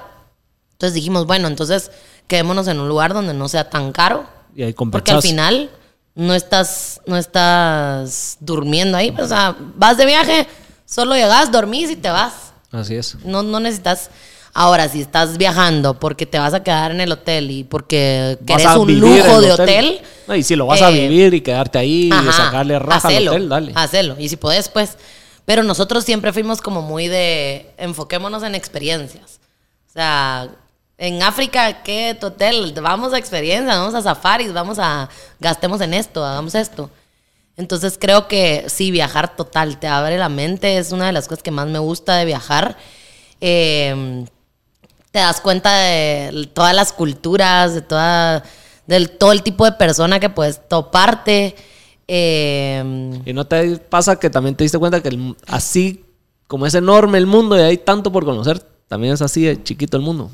Entonces 0.71 0.93
dijimos, 0.93 1.25
bueno, 1.25 1.49
entonces 1.49 1.91
quedémonos 2.25 2.69
en 2.69 2.79
un 2.79 2.87
lugar 2.87 3.13
donde 3.13 3.33
no 3.33 3.49
sea 3.49 3.69
tan 3.69 3.91
caro. 3.91 4.25
Y 4.55 4.63
ahí 4.63 4.71
Porque 4.71 5.11
al 5.11 5.21
final 5.21 5.71
no 6.13 6.33
estás, 6.33 7.01
no 7.05 7.17
estás 7.17 8.37
durmiendo 8.39 8.97
ahí. 8.97 9.13
O 9.19 9.27
sea, 9.27 9.57
vas 9.75 9.97
de 9.97 10.05
viaje, 10.05 10.47
solo 10.85 11.15
llegas, 11.15 11.51
dormís 11.51 11.91
y 11.91 11.97
te 11.97 12.09
vas. 12.09 12.44
Así 12.75 12.95
es. 12.95 13.15
No, 13.23 13.43
no 13.43 13.59
necesitas. 13.59 14.09
Ahora, 14.53 14.87
si 14.87 15.01
estás 15.01 15.37
viajando 15.37 15.99
porque 15.99 16.25
te 16.25 16.39
vas 16.39 16.53
a 16.53 16.63
quedar 16.63 16.91
en 16.91 17.01
el 17.01 17.11
hotel 17.11 17.51
y 17.51 17.63
porque 17.65 18.37
querés 18.45 18.67
un 18.75 18.99
lujo 18.99 19.41
de 19.41 19.51
hotel. 19.51 20.01
No, 20.27 20.35
y 20.35 20.43
si 20.43 20.55
lo 20.55 20.65
vas 20.65 20.81
a 20.81 20.91
eh, 20.91 21.07
vivir 21.07 21.33
y 21.33 21.41
quedarte 21.41 21.77
ahí 21.77 22.09
y 22.09 22.31
sacarle 22.31 22.79
raja 22.79 23.07
hacelo, 23.07 23.31
al 23.31 23.37
hotel, 23.37 23.49
dale. 23.49 23.71
Hacelo. 23.75 24.15
Y 24.17 24.29
si 24.29 24.37
podés, 24.37 24.69
pues. 24.69 24.97
Pero 25.43 25.61
nosotros 25.61 26.03
siempre 26.03 26.33
fuimos 26.33 26.61
como 26.61 26.81
muy 26.81 27.07
de 27.07 27.69
enfoquémonos 27.77 28.43
en 28.43 28.55
experiencias. 28.55 29.39
O 29.89 29.93
sea, 29.93 30.49
en 30.97 31.21
África, 31.21 31.83
¿qué 31.83 32.17
hotel? 32.21 32.73
Vamos 32.81 33.13
a 33.13 33.17
experiencias, 33.17 33.77
vamos 33.77 33.93
a 33.93 34.01
safaris, 34.01 34.53
vamos 34.53 34.79
a 34.79 35.09
gastemos 35.39 35.81
en 35.81 35.93
esto, 35.93 36.25
hagamos 36.25 36.55
esto. 36.55 36.89
Entonces 37.57 37.97
creo 37.99 38.27
que 38.27 38.65
sí, 38.67 38.91
viajar 38.91 39.35
total, 39.35 39.79
te 39.79 39.87
abre 39.87 40.17
la 40.17 40.29
mente, 40.29 40.77
es 40.77 40.91
una 40.91 41.05
de 41.07 41.11
las 41.13 41.27
cosas 41.27 41.41
que 41.43 41.51
más 41.51 41.67
me 41.67 41.79
gusta 41.79 42.15
de 42.17 42.25
viajar. 42.25 42.77
Eh, 43.41 44.25
te 45.11 45.19
das 45.19 45.39
cuenta 45.39 45.73
de 45.77 46.49
todas 46.53 46.75
las 46.75 46.91
culturas, 46.91 47.73
de 47.73 47.81
toda, 47.81 48.43
del 48.87 49.11
todo 49.11 49.31
el 49.31 49.43
tipo 49.43 49.63
de 49.63 49.71
persona 49.71 50.19
que 50.19 50.29
puedes 50.29 50.67
toparte. 50.67 51.55
Eh, 52.09 53.21
Y 53.25 53.33
no 53.33 53.45
te 53.47 53.77
pasa 53.77 54.17
que 54.19 54.29
también 54.29 54.55
te 54.55 54.63
diste 54.65 54.77
cuenta 54.77 55.01
que 55.01 55.09
el- 55.09 55.35
así 55.47 56.03
como 56.47 56.65
es 56.67 56.73
enorme 56.75 57.17
el 57.17 57.25
mundo 57.25 57.57
y 57.57 57.61
hay 57.61 57.77
tanto 57.77 58.11
por 58.11 58.25
conocer, 58.25 58.59
también 58.87 59.13
es 59.13 59.21
así 59.21 59.43
de 59.43 59.63
chiquito 59.63 59.95
el 59.97 60.03
mundo. 60.03 60.29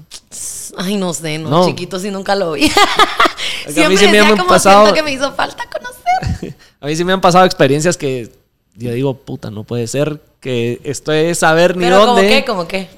ay, 0.78 0.96
no 0.98 1.14
sé, 1.14 1.38
no, 1.38 1.50
No. 1.50 1.66
chiquito 1.68 2.00
sí 2.00 2.10
nunca 2.12 2.34
lo 2.36 2.54
vi. 2.54 2.64
a 3.66 3.68
mí 3.68 3.74
Siempre 3.74 3.98
sí 3.98 4.06
me 4.08 4.12
decía 4.18 4.30
como 4.36 4.48
pasado- 4.48 4.82
siento 4.86 4.96
que 4.96 5.04
me 5.04 5.12
hizo 5.14 5.32
falta 5.34 5.64
conocer. 5.70 6.56
A 6.82 6.88
mí 6.88 6.96
sí 6.96 7.04
me 7.06 7.14
han 7.14 7.22
pasado 7.22 7.46
experiencias 7.46 7.96
que 7.96 8.30
yo 8.76 8.92
digo, 8.92 9.14
puta, 9.14 9.50
no 9.52 9.64
puede 9.64 9.88
ser 9.88 10.20
que 10.40 10.82
esto 10.84 11.12
es 11.14 11.38
saber 11.40 11.78
ni 11.78 11.86
Pero 11.86 12.06
dónde. 12.06 12.28
qué, 12.28 12.44
como 12.46 12.68
qué. 12.68 12.90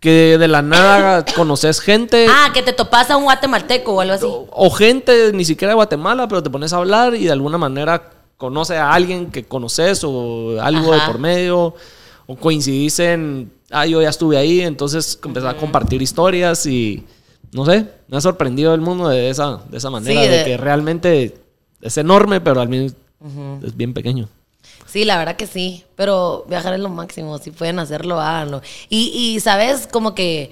Que 0.00 0.36
de 0.38 0.48
la 0.48 0.62
nada 0.62 1.24
conoces 1.36 1.80
gente. 1.80 2.26
Ah, 2.28 2.50
que 2.52 2.62
te 2.62 2.72
topas 2.72 3.10
a 3.10 3.16
un 3.16 3.24
guatemalteco 3.24 3.94
o 3.94 4.00
algo 4.00 4.14
así. 4.14 4.26
o 4.26 4.70
gente 4.70 5.32
ni 5.32 5.44
siquiera 5.44 5.70
de 5.70 5.76
Guatemala, 5.76 6.28
pero 6.28 6.42
te 6.42 6.50
pones 6.50 6.72
a 6.72 6.76
hablar 6.78 7.14
y 7.14 7.24
de 7.24 7.32
alguna 7.32 7.58
manera 7.58 8.10
conoce 8.36 8.76
a 8.76 8.92
alguien 8.92 9.30
que 9.30 9.44
conoces 9.44 10.02
o 10.04 10.60
algo 10.60 10.92
Ajá. 10.92 11.06
de 11.06 11.12
por 11.12 11.20
medio, 11.20 11.74
o 12.26 12.36
coincidís 12.36 12.98
en, 13.00 13.50
ah, 13.70 13.86
yo 13.86 14.00
ya 14.00 14.08
estuve 14.10 14.36
ahí, 14.36 14.60
entonces 14.60 15.18
empezás 15.24 15.54
a 15.54 15.56
compartir 15.56 16.00
historias 16.02 16.64
y, 16.66 17.04
no 17.52 17.64
sé, 17.66 17.86
me 18.06 18.16
ha 18.16 18.20
sorprendido 18.20 18.74
el 18.74 18.80
mundo 18.80 19.08
de 19.08 19.28
esa, 19.30 19.60
de 19.68 19.78
esa 19.78 19.90
manera, 19.90 20.22
Sí, 20.22 20.28
de... 20.28 20.38
de- 20.38 20.44
que 20.44 20.56
realmente 20.56 21.36
es 21.80 21.96
enorme, 21.98 22.40
pero 22.40 22.60
al 22.60 22.68
mismo 22.68 22.96
es 23.62 23.76
bien 23.76 23.94
pequeño. 23.94 24.28
Sí, 24.86 25.04
la 25.04 25.18
verdad 25.18 25.36
que 25.36 25.46
sí. 25.46 25.84
Pero 25.96 26.44
viajar 26.48 26.74
es 26.74 26.80
lo 26.80 26.88
máximo. 26.88 27.38
Si 27.38 27.50
pueden 27.50 27.78
hacerlo, 27.78 28.20
háganlo. 28.20 28.62
Y, 28.88 29.10
y, 29.14 29.40
¿sabes? 29.40 29.86
Como 29.86 30.14
que 30.14 30.50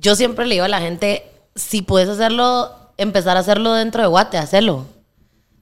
yo 0.00 0.14
siempre 0.16 0.46
le 0.46 0.54
digo 0.54 0.64
a 0.64 0.68
la 0.68 0.80
gente, 0.80 1.24
si 1.54 1.82
puedes 1.82 2.08
hacerlo, 2.08 2.70
empezar 2.96 3.36
a 3.36 3.40
hacerlo 3.40 3.72
dentro 3.72 4.02
de 4.02 4.08
Guate, 4.08 4.38
hacerlo. 4.38 4.86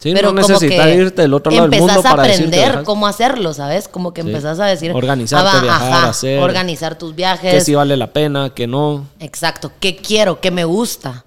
Sí, 0.01 0.13
Pero 0.15 0.33
no 0.33 0.43
como 0.43 0.55
necesitas 0.55 0.87
que 0.87 0.95
irte 0.95 1.23
del 1.23 1.35
otro 1.35 1.51
lado 1.51 1.69
del 1.69 1.81
mundo 1.81 1.99
a 1.99 2.03
para 2.03 2.23
decirte, 2.23 2.63
aprender 2.63 2.85
cómo 2.85 3.09
hacerlo, 3.09 3.53
¿sabes? 3.53 3.89
Como 3.89 4.15
que 4.15 4.23
Sí. 4.23 4.29
empezás 4.29 4.61
a 4.61 4.67
decir... 4.67 4.93
Organizarte, 4.93 5.69
ah, 5.69 6.09
hacer. 6.09 6.39
Organizar 6.39 6.97
tus 6.97 7.17
viajes. 7.17 7.53
que 7.53 7.61
si 7.61 7.75
vale 7.75 7.97
la 7.97 8.13
pena, 8.13 8.51
que 8.51 8.69
no. 8.69 9.07
Exacto, 9.19 9.73
qué 9.81 9.97
quiero, 9.97 10.41
qué 10.41 10.53
me 10.53 10.65
gusta. 10.65 11.25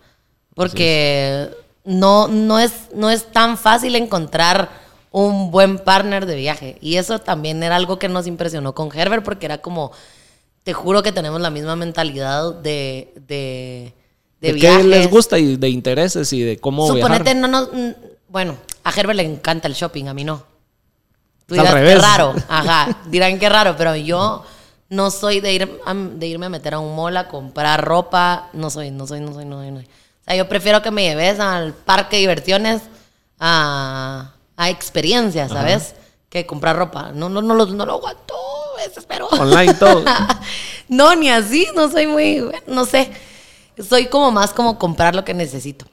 Porque 0.56 1.50
no, 1.84 2.28
no, 2.28 2.60
es, 2.60 2.74
no 2.94 3.10
es 3.10 3.32
tan 3.32 3.58
fácil 3.58 3.96
encontrar 3.96 4.70
un 5.12 5.52
buen 5.52 5.78
partner 5.80 6.26
de 6.26 6.36
viaje. 6.36 6.78
Y 6.82 6.98
eso 6.98 7.20
también 7.20 7.62
era 7.64 7.76
algo 7.76 8.00
que 8.00 8.08
nos 8.10 8.28
impresionó 8.28 8.74
con 8.74 8.90
Herbert, 8.98 9.24
porque 9.24 9.46
era 9.46 9.58
como, 9.60 9.92
te 10.64 10.74
juro 10.74 11.04
que 11.04 11.12
tenemos 11.12 11.42
la 11.42 11.50
misma 11.50 11.76
mentalidad 11.76 12.54
de, 12.56 13.12
de, 13.28 13.94
de, 14.40 14.54
De, 14.54 14.84
les 14.84 15.10
gusta 15.10 15.38
y 15.40 15.58
de 15.58 15.70
intereses 15.70 16.32
y 16.34 16.42
de 16.42 16.58
cómo 16.58 16.88
Suponete, 16.88 17.34
viajar. 17.34 17.36
no 17.38 17.48
nos. 17.48 17.70
Bueno, 18.30 18.56
a 18.84 18.92
Herbert 18.92 19.18
le 19.18 19.24
encanta 19.24 19.68
el 19.68 19.74
shopping, 19.74 20.06
a 20.08 20.14
mí 20.14 20.24
no. 20.24 20.44
Tú 21.46 21.56
dirás, 21.56 21.74
qué 21.74 21.96
raro. 21.96 22.34
Ajá, 22.48 23.00
dirán 23.10 23.38
qué 23.38 23.50
raro, 23.50 23.76
pero 23.78 23.96
yo 23.98 24.46
no 24.88 25.12
soy 25.12 25.42
de, 25.42 25.54
ir 25.54 25.82
a- 25.86 25.94
de 25.94 26.28
irme 26.28 26.46
a 26.46 26.50
meter 26.50 26.76
a 26.76 26.80
un 26.80 26.96
mall 26.96 27.18
a 27.18 27.28
comprar 27.28 27.84
ropa. 27.84 28.50
No 28.54 28.70
soy, 28.70 28.92
no 28.92 29.06
soy, 29.08 29.20
no 29.20 29.34
soy, 29.34 29.44
no 29.44 29.58
soy. 29.58 29.72
no 29.72 29.78
soy. 29.80 29.88
O 30.22 30.24
sea, 30.26 30.36
yo 30.36 30.47
prefiero 30.47 30.82
que 30.82 30.91
me 30.91 31.03
lleves 31.03 31.39
al 31.39 31.74
parque 31.74 32.17
de 32.17 32.22
diversiones 32.22 32.84
a, 33.39 34.34
a 34.55 34.69
experiencias, 34.69 35.51
¿sabes? 35.51 35.95
Que 36.30 36.45
comprar 36.45 36.76
ropa. 36.76 37.11
No, 37.13 37.28
no, 37.30 37.41
no, 37.41 37.55
lo, 37.55 37.65
no 37.65 37.86
lo 37.86 37.93
aguanto, 37.93 38.36
desespero. 38.86 39.28
Online 39.32 39.74
todo. 39.74 40.03
no, 40.88 41.15
ni 41.15 41.30
así, 41.30 41.67
no 41.76 41.89
soy 41.89 42.07
muy, 42.07 42.43
no 42.67 42.86
sé. 42.86 43.11
Soy 43.78 44.07
como 44.07 44.32
más 44.32 44.53
como 44.53 44.78
comprar 44.78 45.15
lo 45.15 45.26
que 45.26 45.34
necesito. 45.34 45.86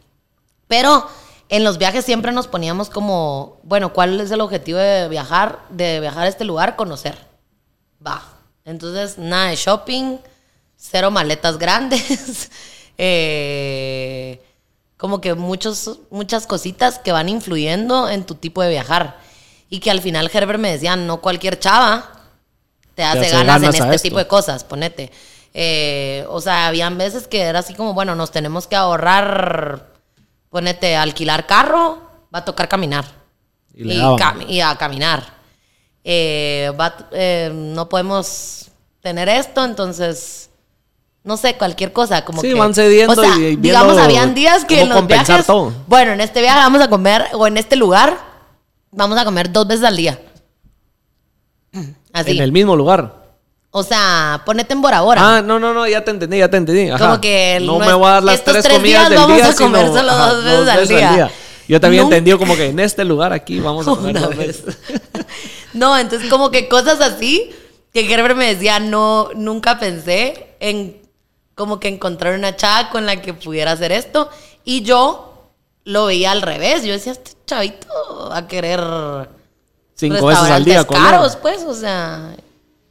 Pero 0.66 1.08
en 1.48 1.64
los 1.64 1.78
viajes 1.78 2.04
siempre 2.04 2.32
nos 2.32 2.46
poníamos 2.46 2.90
como, 2.90 3.58
bueno, 3.62 3.92
¿cuál 3.92 4.20
es 4.20 4.30
el 4.30 4.42
objetivo 4.42 4.78
de 4.78 5.08
viajar, 5.08 5.60
de 5.70 6.00
viajar 6.00 6.24
a 6.24 6.28
este 6.28 6.44
lugar? 6.44 6.76
Conocer. 6.76 7.18
Va. 8.06 8.22
Entonces, 8.66 9.16
nada 9.16 9.48
de 9.48 9.56
shopping, 9.56 10.18
cero 10.76 11.10
maletas 11.10 11.56
grandes, 11.56 12.50
eh, 12.98 14.42
como 14.96 15.20
que 15.20 15.34
muchos, 15.34 16.00
muchas 16.10 16.46
cositas 16.46 16.98
que 16.98 17.12
van 17.12 17.28
influyendo 17.28 18.08
en 18.08 18.24
tu 18.26 18.34
tipo 18.34 18.62
de 18.62 18.70
viajar. 18.70 19.18
Y 19.70 19.80
que 19.80 19.90
al 19.90 20.00
final 20.00 20.30
Herbert 20.32 20.58
me 20.58 20.72
decía, 20.72 20.96
no 20.96 21.20
cualquier 21.20 21.58
chava 21.58 22.10
te 22.94 23.04
hace, 23.04 23.20
hace 23.20 23.30
ganas, 23.30 23.60
ganas 23.62 23.74
en 23.76 23.82
este 23.84 23.94
esto. 23.96 24.02
tipo 24.08 24.18
de 24.18 24.26
cosas, 24.26 24.64
ponete. 24.64 25.12
Eh, 25.54 26.24
o 26.28 26.40
sea, 26.40 26.66
habían 26.66 26.98
veces 26.98 27.28
que 27.28 27.42
era 27.42 27.60
así 27.60 27.74
como, 27.74 27.94
bueno, 27.94 28.14
nos 28.14 28.30
tenemos 28.32 28.66
que 28.66 28.76
ahorrar, 28.76 29.86
ponete, 30.50 30.96
alquilar 30.96 31.46
carro, 31.46 32.00
va 32.34 32.40
a 32.40 32.44
tocar 32.44 32.68
caminar. 32.68 33.04
Y 33.74 33.84
le 33.84 33.94
Y, 33.94 33.98
daban. 33.98 34.18
cam- 34.18 34.46
y 34.50 34.60
a 34.60 34.74
caminar. 34.76 35.24
Eh, 36.02 36.72
va- 36.80 37.08
eh, 37.12 37.50
no 37.54 37.88
podemos 37.88 38.70
tener 39.00 39.28
esto, 39.28 39.64
entonces, 39.64 40.47
no 41.24 41.36
sé, 41.36 41.56
cualquier 41.56 41.92
cosa. 41.92 42.24
Como 42.24 42.40
Sí, 42.40 42.48
que, 42.48 42.54
van 42.54 42.74
cediendo 42.74 43.12
o 43.12 43.16
sea, 43.24 43.34
y 43.36 43.40
viendo 43.56 43.60
digamos, 43.62 43.98
habían 43.98 44.34
días 44.34 44.64
que 44.64 44.82
en 44.82 44.88
los 44.88 44.98
compensar 44.98 45.26
viajes, 45.26 45.46
todo. 45.46 45.72
bueno, 45.86 46.12
en 46.12 46.20
este 46.20 46.40
viaje 46.40 46.58
vamos 46.58 46.80
a 46.80 46.88
comer, 46.88 47.26
o 47.34 47.46
en 47.46 47.56
este 47.56 47.76
lugar, 47.76 48.18
vamos 48.90 49.18
a 49.18 49.24
comer 49.24 49.52
dos 49.52 49.66
veces 49.66 49.84
al 49.84 49.96
día. 49.96 50.18
Así. 52.12 52.32
En 52.36 52.42
el 52.42 52.52
mismo 52.52 52.76
lugar. 52.76 53.16
O 53.70 53.82
sea, 53.82 54.42
ponete 54.46 54.72
en 54.72 54.80
Bora 54.80 55.02
Bora. 55.02 55.20
Ah, 55.36 55.42
no, 55.42 55.60
no, 55.60 55.74
no, 55.74 55.86
ya 55.86 56.02
te 56.02 56.10
entendí, 56.10 56.38
ya 56.38 56.48
te 56.48 56.56
entendí. 56.56 56.88
Ajá. 56.90 57.04
Como 57.06 57.20
que 57.20 57.56
el- 57.56 57.66
no 57.66 57.78
no 57.78 57.86
me 57.86 57.92
voy 57.92 58.06
a 58.08 58.12
dar 58.12 58.24
las 58.24 58.36
estos 58.36 58.52
tres, 58.54 58.64
tres 58.64 58.76
comidas 58.78 59.00
días 59.02 59.10
del 59.10 59.18
vamos 59.18 59.36
día, 59.36 59.46
a 59.50 59.54
comer 59.54 59.86
sino, 59.86 59.96
solo 59.98 60.10
ajá, 60.10 60.32
dos 60.32 60.44
veces 60.44 60.68
al 60.70 60.88
día. 60.88 61.30
Yo 61.68 61.78
también 61.80 62.04
entendido 62.04 62.38
como 62.38 62.56
que 62.56 62.66
en 62.70 62.80
este 62.80 63.04
lugar 63.04 63.34
aquí 63.34 63.60
vamos 63.60 63.86
a 63.86 63.90
comer 63.94 64.12
Una 64.16 64.20
dos 64.26 64.36
vez. 64.36 64.64
veces. 64.64 64.78
no, 65.74 65.98
entonces 65.98 66.30
como 66.30 66.50
que 66.50 66.66
cosas 66.66 67.02
así 67.02 67.50
que 67.92 68.04
Gerber 68.04 68.34
me 68.34 68.46
decía, 68.54 68.80
no, 68.80 69.28
nunca 69.36 69.78
pensé 69.78 70.54
en 70.60 70.96
como 71.58 71.78
que 71.78 71.88
encontrar 71.88 72.38
una 72.38 72.56
chava 72.56 72.88
con 72.88 73.04
la 73.04 73.20
que 73.20 73.34
pudiera 73.34 73.72
hacer 73.72 73.92
esto. 73.92 74.30
Y 74.64 74.80
yo 74.80 75.50
lo 75.84 76.06
veía 76.06 76.30
al 76.30 76.40
revés. 76.40 76.84
Yo 76.84 76.92
decía, 76.92 77.12
este 77.12 77.32
chavito 77.44 78.28
va 78.30 78.38
a 78.38 78.46
querer 78.48 78.80
Cinco 79.94 80.26
veces 80.26 80.50
al 80.50 80.64
día 80.64 80.84
comer. 80.84 81.02
caros, 81.02 81.36
pues, 81.36 81.64
o 81.64 81.74
sea. 81.74 82.34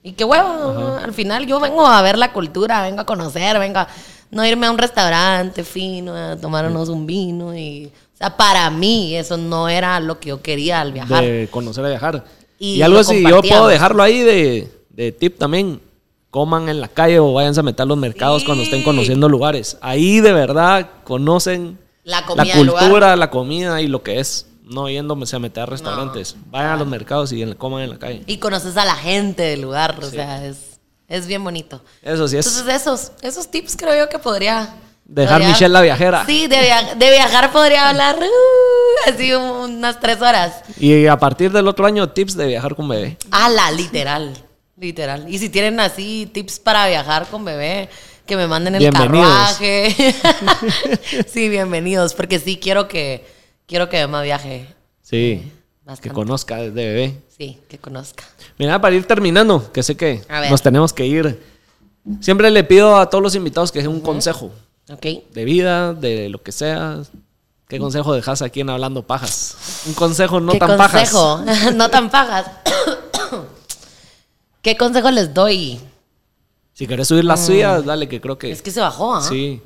Y 0.04 0.12
qué 0.12 0.24
huevo, 0.24 1.00
al 1.04 1.14
final 1.14 1.48
yo 1.48 1.60
vengo 1.60 1.86
a 1.86 2.02
ver 2.02 2.18
la 2.18 2.32
cultura, 2.32 2.84
vengo 2.84 3.02
a 3.02 3.06
conocer, 3.06 3.60
vengo 3.60 3.80
a 3.80 3.88
no 4.32 4.46
irme 4.46 4.68
a 4.68 4.72
un 4.72 4.78
restaurante 4.78 5.64
fino, 5.64 6.16
a 6.16 6.36
tomarnos 6.36 6.90
un 6.90 7.06
vino 7.06 7.56
y... 7.56 7.92
O 8.14 8.18
sea, 8.18 8.36
para 8.36 8.70
mí 8.72 9.16
eso 9.16 9.38
no 9.38 9.70
era 9.70 10.00
lo 10.00 10.20
que 10.20 10.30
yo 10.30 10.42
quería 10.42 10.82
al 10.82 10.92
viajar. 10.92 11.24
De 11.24 11.48
conocer 11.52 11.86
a 11.86 11.90
viajar. 11.90 12.24
Y, 12.58 12.82
algo 12.82 13.00
así, 13.00 13.22
yo 13.22 13.42
puedo 13.44 13.68
dejarlo 13.68 14.02
ahí 14.02 14.22
de, 14.22 14.68
de, 14.90 15.12
tip 15.12 15.38
también. 15.38 15.80
Coman 16.38 16.70
en 16.70 16.82
la 16.82 16.88
calle 16.88 17.18
o 17.18 17.34
váyanse 17.34 17.62
a 17.62 17.64
meter 17.64 17.82
a 17.82 17.86
los 17.88 17.98
mercados 17.98 18.44
cuando 18.44 18.64
estén 18.64 18.84
conociendo 18.84 19.28
lugares. 19.28 19.76
Ahí 19.82 20.22
de 20.22 20.34
verdad 20.34 20.88
conocen 21.04 21.80
la, 22.04 22.28
cultura, 22.28 23.16
la 23.16 23.32
comida 23.32 23.82
y 23.82 23.88
lo 23.88 24.04
que 24.04 24.20
es. 24.20 24.46
No 24.62 24.88
yéndose 24.88 25.36
a 25.36 25.40
meter 25.40 25.64
a 25.64 25.66
restaurantes. 25.66 26.36
Vayan 26.52 26.74
a 26.74 26.76
los 26.78 26.88
mercados 26.88 27.32
y 27.32 27.44
coman 27.56 27.82
en 27.82 27.90
la 27.90 27.98
calle. 27.98 28.22
Y 28.28 28.38
conoces 28.38 28.78
a 28.78 28.86
la 28.86 28.94
gente 28.94 29.42
del 29.42 29.62
lugar. 29.62 29.98
O 30.00 30.08
sea, 30.08 30.46
es, 30.46 30.80
es 31.08 31.26
bien 31.26 31.44
bonito. 31.44 31.82
Eso 32.04 32.28
sí 32.28 32.38
es. 32.38 32.46
Entonces, 32.46 32.82
esos, 32.82 33.12
esos 33.24 33.50
tips 33.50 33.76
creo 33.76 33.98
yo 33.98 34.08
que 34.08 34.20
podría 34.20 34.76
Dejar 35.06 35.42
Michelle 35.44 35.74
la 35.74 35.82
viajera. 35.82 36.24
Sí, 36.28 36.46
de, 36.46 36.60
viajar 37.00 37.52
podría 37.52 37.90
hablar 37.90 38.20
uh, 38.20 39.10
así 39.10 39.34
unas 39.34 40.00
tres 40.00 40.22
horas. 40.22 40.62
Y 40.78 41.08
a 41.08 41.18
partir 41.18 41.52
del 41.52 41.68
otro 41.68 41.88
año, 41.88 42.10
tips 42.10 42.38
de 42.38 42.46
viajar 42.46 42.76
con 42.76 42.90
bebé. 42.90 43.18
Ala, 43.32 43.72
literal. 43.72 44.47
Literal. 44.80 45.26
Y 45.28 45.40
si 45.40 45.50
tienen 45.50 45.80
así 45.80 46.30
tips 46.32 46.60
para 46.60 46.88
viajar 46.88 47.28
con 47.28 47.44
bebé, 47.44 47.90
que 48.28 48.38
me 48.38 48.46
manden 48.46 48.76
el 48.76 48.92
carruaje. 48.92 49.96
sí, 51.28 51.50
bienvenidos. 51.50 52.14
Porque 52.14 52.40
sí 52.40 52.58
quiero 52.58 52.88
que 52.88 53.26
quiero 53.66 53.90
que 53.90 54.02
Emma 54.02 54.22
viaje. 54.22 54.68
Sí. 55.02 55.52
Que 56.00 56.12
conozca 56.12 56.58
desde 56.58 56.74
bebé. 56.74 57.22
Sí, 57.36 57.60
que 57.68 57.80
conozca. 57.80 58.24
Mira, 58.60 58.80
para 58.80 58.96
ir 58.96 59.06
terminando, 59.08 59.72
que 59.72 59.82
sé 59.82 59.98
que 59.98 60.22
nos 60.50 60.62
tenemos 60.62 60.94
que 60.94 61.08
ir. 61.08 61.42
Siempre 62.22 62.52
le 62.52 62.64
pido 62.64 62.98
a 62.98 63.10
todos 63.10 63.24
los 63.24 63.34
invitados 63.34 63.72
que 63.72 63.80
den 63.80 63.88
un 63.88 64.02
consejo 64.02 64.52
de 65.02 65.46
vida, 65.46 65.94
de 65.94 66.30
lo 66.30 66.44
que 66.44 66.52
sea. 66.52 67.02
¿Qué 67.68 67.80
consejo 67.80 68.14
dejas 68.14 68.42
aquí 68.42 68.62
en 68.62 68.70
Hablando 68.70 69.06
Pajas? 69.06 69.84
Un 69.88 69.94
consejo 69.94 70.40
no 70.40 70.54
tan 70.54 70.78
consejo? 70.78 71.44
pajas. 71.46 71.74
no 71.76 71.90
tan 71.90 72.10
pajas. 72.10 72.46
¿Qué 74.68 74.76
consejo 74.76 75.10
les 75.12 75.34
doy? 75.34 75.80
Si 76.74 76.88
querés 76.88 77.08
subir 77.08 77.24
las 77.24 77.40
mm. 77.40 77.46
suyas, 77.46 77.86
dale, 77.86 78.10
que 78.10 78.20
creo 78.20 78.38
que. 78.38 78.52
Es 78.52 78.62
que 78.62 78.70
se 78.70 78.82
bajó, 78.82 79.16
¿ah? 79.16 79.22
Sí. 79.22 79.62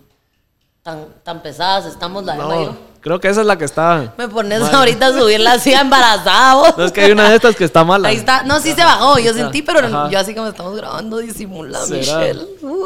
Tan, 0.84 1.08
tan 1.24 1.42
pesadas 1.42 1.88
estamos 1.88 2.24
la 2.24 2.36
no, 2.36 2.78
Creo 3.00 3.20
que 3.20 3.28
esa 3.28 3.42
es 3.42 3.48
la 3.48 3.58
que 3.58 3.66
está. 3.66 4.14
Me 4.16 4.28
pones 4.28 4.62
ahorita 4.62 5.08
a 5.08 5.14
subir 5.14 5.40
la 5.40 5.58
silla 5.58 5.82
embarazada, 5.82 6.54
vos. 6.54 6.74
No, 6.78 6.86
es 6.86 6.92
que 6.92 7.02
hay 7.02 7.12
una 7.14 7.32
de 7.32 7.36
estas 7.38 7.56
que 7.56 7.64
está 7.64 7.84
mala. 7.84 8.10
Ahí 8.10 8.18
está. 8.18 8.44
No, 8.44 8.60
sí 8.60 8.74
se 8.74 8.84
bajó. 8.84 9.18
Yo 9.18 9.34
sentí, 9.34 9.64
pero 9.64 10.08
yo 10.08 10.20
así 10.20 10.36
como 10.36 10.46
estamos 10.46 10.76
grabando 10.76 11.18
disimulando, 11.18 11.96
Michelle. 11.96 12.46
Uh. 12.62 12.86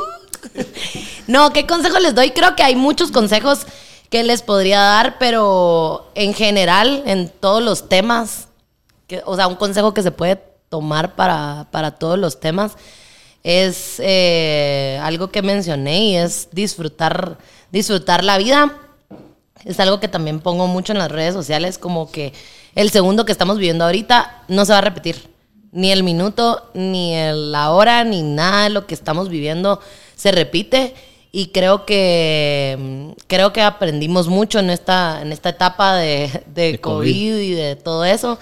no, 1.27 1.51
¿qué 1.51 1.67
consejo 1.67 1.99
les 1.99 2.15
doy? 2.15 2.31
Creo 2.31 2.55
que 2.55 2.63
hay 2.63 2.77
muchos 2.77 3.11
consejos 3.11 3.67
que 4.09 4.23
les 4.23 4.41
podría 4.41 4.79
dar, 4.79 5.17
pero 5.19 6.13
en 6.15 6.33
general, 6.33 7.03
en 7.07 7.27
todos 7.27 7.61
los 7.61 7.89
temas, 7.89 8.47
que, 9.05 9.21
o 9.25 9.35
sea, 9.35 9.47
un 9.47 9.55
consejo 9.55 9.93
que 9.93 10.01
se 10.01 10.11
puede 10.11 10.54
tomar 10.69 11.15
para, 11.15 11.91
todos 11.99 12.17
los 12.17 12.39
temas 12.39 12.73
es 13.43 13.95
eh, 13.99 14.99
algo 15.03 15.29
que 15.29 15.41
mencioné 15.41 16.05
y 16.05 16.15
es 16.15 16.49
disfrutar, 16.51 17.37
disfrutar 17.71 18.23
la 18.23 18.37
vida. 18.37 18.75
Es 19.63 19.79
algo 19.79 19.99
que 19.99 20.07
también 20.07 20.39
pongo 20.39 20.67
mucho 20.67 20.93
en 20.93 20.99
las 20.99 21.11
redes 21.11 21.33
sociales, 21.33 21.77
como 21.77 22.11
que 22.11 22.33
el 22.73 22.89
segundo 22.89 23.25
que 23.25 23.31
estamos 23.31 23.57
viviendo 23.57 23.85
ahorita 23.85 24.43
no 24.47 24.65
se 24.65 24.71
va 24.71 24.79
a 24.79 24.81
repetir. 24.81 25.29
Ni 25.71 25.91
el 25.91 26.03
minuto, 26.03 26.71
ni 26.73 27.13
la 27.33 27.71
hora, 27.71 28.03
ni 28.03 28.23
nada 28.23 28.63
de 28.63 28.69
lo 28.69 28.87
que 28.87 28.95
estamos 28.95 29.29
viviendo 29.29 29.79
se 30.15 30.31
repite 30.31 30.93
y 31.31 31.47
creo 31.47 31.85
que 31.85 33.13
creo 33.27 33.51
que 33.51 33.61
aprendimos 33.61 34.29
mucho 34.29 34.59
en 34.59 34.69
esta, 34.69 35.21
en 35.21 35.33
esta 35.33 35.49
etapa 35.49 35.95
de, 35.97 36.79
COVID. 36.81 37.37
y 37.37 37.51
de 37.51 37.75
todo 37.75 38.05
eso. 38.05 38.39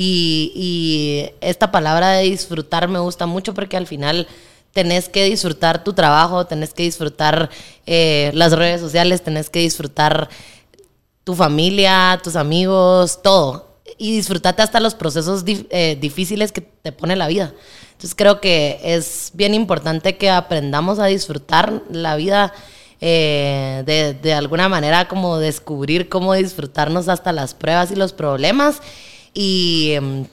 Y, 0.00 1.28
esta 1.40 1.72
palabra 1.72 2.12
de 2.12 2.22
disfrutar 2.22 2.86
me 2.86 3.00
gusta 3.00 3.26
mucho 3.26 3.52
porque 3.52 3.76
al 3.76 3.88
final 3.88 4.28
tenés 4.72 5.08
que 5.08 5.24
disfrutar 5.24 5.82
tu 5.82 5.92
trabajo, 5.92 6.46
tenés 6.46 6.72
que 6.72 6.84
disfrutar 6.84 7.50
eh, 7.84 8.30
las 8.32 8.52
redes 8.52 8.80
sociales, 8.80 9.22
tenés 9.22 9.50
que 9.50 9.58
disfrutar 9.58 10.28
tu 11.24 11.34
familia, 11.34 12.20
tus 12.22 12.36
amigos, 12.36 13.20
todo. 13.22 13.80
Y 13.96 14.14
disfrutarte 14.14 14.62
hasta 14.62 14.78
los 14.78 14.94
procesos 14.94 15.42
eh, 15.46 15.98
difíciles 16.00 16.52
que 16.52 16.60
te 16.60 16.92
pone 16.92 17.16
la 17.16 17.26
vida. 17.26 17.52
Entonces 17.90 18.14
creo 18.14 18.40
que 18.40 18.78
es 18.84 19.32
bien 19.34 19.52
importante 19.52 20.16
que 20.16 20.30
aprendamos 20.30 21.00
a 21.00 21.06
disfrutar 21.06 21.82
la 21.90 22.14
vida 22.14 22.54
eh, 23.00 24.14
de, 24.22 24.34
alguna 24.34 24.68
manera, 24.68 25.08
como 25.08 25.38
descubrir 25.38 26.08
cómo 26.08 26.34
disfrutarnos 26.34 27.08
hasta 27.08 27.32
las 27.32 27.54
pruebas 27.54 27.90
y 27.90 27.96
los 27.96 28.12
problemas. 28.12 28.80
Y 29.34 29.92
em, 29.94 30.26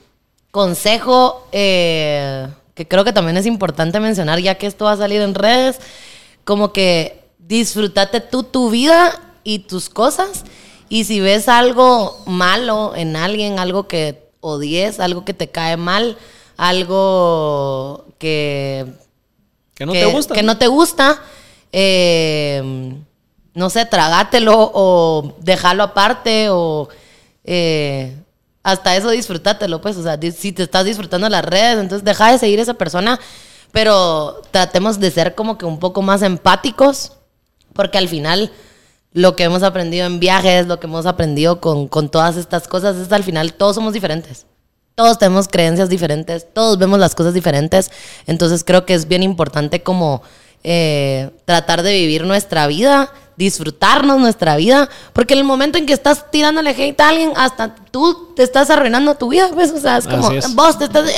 consejo 0.50 1.46
eh, 1.52 2.48
que 2.74 2.86
creo 2.86 3.04
que 3.04 3.12
también 3.12 3.36
es 3.36 3.46
importante 3.46 4.00
mencionar, 4.00 4.38
ya 4.38 4.56
que 4.56 4.66
esto 4.66 4.84
va 4.84 4.92
a 4.92 4.96
salir 4.96 5.22
en 5.22 5.34
redes, 5.34 5.78
como 6.44 6.72
que 6.72 7.24
disfrútate 7.38 8.20
tú 8.20 8.42
tu 8.42 8.70
vida 8.70 9.18
y 9.44 9.60
tus 9.60 9.88
cosas. 9.88 10.44
Y 10.88 11.04
si 11.04 11.20
ves 11.20 11.48
algo 11.48 12.22
malo 12.26 12.94
en 12.94 13.16
alguien, 13.16 13.58
algo 13.58 13.88
que 13.88 14.28
odies, 14.40 15.00
algo 15.00 15.24
que 15.24 15.34
te 15.34 15.48
cae 15.48 15.76
mal, 15.76 16.18
algo 16.56 18.04
que... 18.18 18.86
Que 19.74 19.86
no 19.86 19.92
te 19.92 20.06
gusta. 20.06 20.34
Que 20.34 20.42
no 20.42 20.58
te 20.58 20.66
gusta. 20.68 21.22
Eh, 21.72 22.94
no 23.54 23.70
sé, 23.70 23.86
tragátelo 23.86 24.70
o 24.74 25.34
déjalo 25.40 25.82
aparte 25.82 26.48
o... 26.50 26.88
Eh, 27.44 28.16
hasta 28.66 28.96
eso 28.96 29.10
disfrútatelo, 29.10 29.80
pues. 29.80 29.96
O 29.96 30.02
sea, 30.02 30.18
si 30.32 30.50
te 30.50 30.64
estás 30.64 30.84
disfrutando 30.84 31.28
las 31.28 31.44
redes, 31.44 31.78
entonces 31.78 32.04
deja 32.04 32.32
de 32.32 32.38
seguir 32.38 32.58
a 32.58 32.62
esa 32.62 32.74
persona. 32.74 33.20
Pero 33.70 34.42
tratemos 34.50 34.98
de 34.98 35.12
ser 35.12 35.36
como 35.36 35.56
que 35.56 35.66
un 35.66 35.78
poco 35.78 36.02
más 36.02 36.22
empáticos. 36.22 37.12
Porque 37.74 37.96
al 37.96 38.08
final 38.08 38.50
lo 39.12 39.36
que 39.36 39.44
hemos 39.44 39.62
aprendido 39.62 40.04
en 40.04 40.18
viajes, 40.18 40.66
lo 40.66 40.80
que 40.80 40.88
hemos 40.88 41.06
aprendido 41.06 41.60
con, 41.60 41.86
con 41.86 42.08
todas 42.08 42.36
estas 42.36 42.66
cosas, 42.66 42.96
es 42.96 43.12
al 43.12 43.22
final 43.22 43.54
todos 43.54 43.76
somos 43.76 43.92
diferentes. 43.92 44.46
Todos 44.96 45.16
tenemos 45.16 45.46
creencias 45.46 45.88
diferentes, 45.88 46.52
todos 46.52 46.76
vemos 46.76 46.98
las 46.98 47.14
cosas 47.14 47.34
diferentes, 47.34 47.90
entonces 48.26 48.64
creo 48.64 48.86
que 48.86 48.94
es 48.94 49.06
bien 49.06 49.22
importante 49.22 49.82
como 49.82 50.22
eh, 50.64 51.30
tratar 51.44 51.82
de 51.82 51.92
vivir 51.92 52.24
nuestra 52.24 52.66
vida, 52.66 53.12
disfrutarnos 53.36 54.18
nuestra 54.18 54.56
vida, 54.56 54.88
porque 55.12 55.34
en 55.34 55.40
el 55.40 55.44
momento 55.44 55.78
en 55.78 55.86
que 55.86 55.92
estás 55.92 56.30
tirándole 56.30 56.70
hate 56.70 57.00
a 57.00 57.08
alguien, 57.08 57.32
hasta 57.36 57.74
tú 57.90 58.32
te 58.34 58.42
estás 58.42 58.70
arruinando 58.70 59.14
tu 59.14 59.28
vida, 59.28 59.50
pues, 59.52 59.70
o 59.72 59.78
sea, 59.78 59.98
es 59.98 60.06
como, 60.06 60.30
vos 60.54 60.78
te 60.78 60.84
estás, 60.84 61.10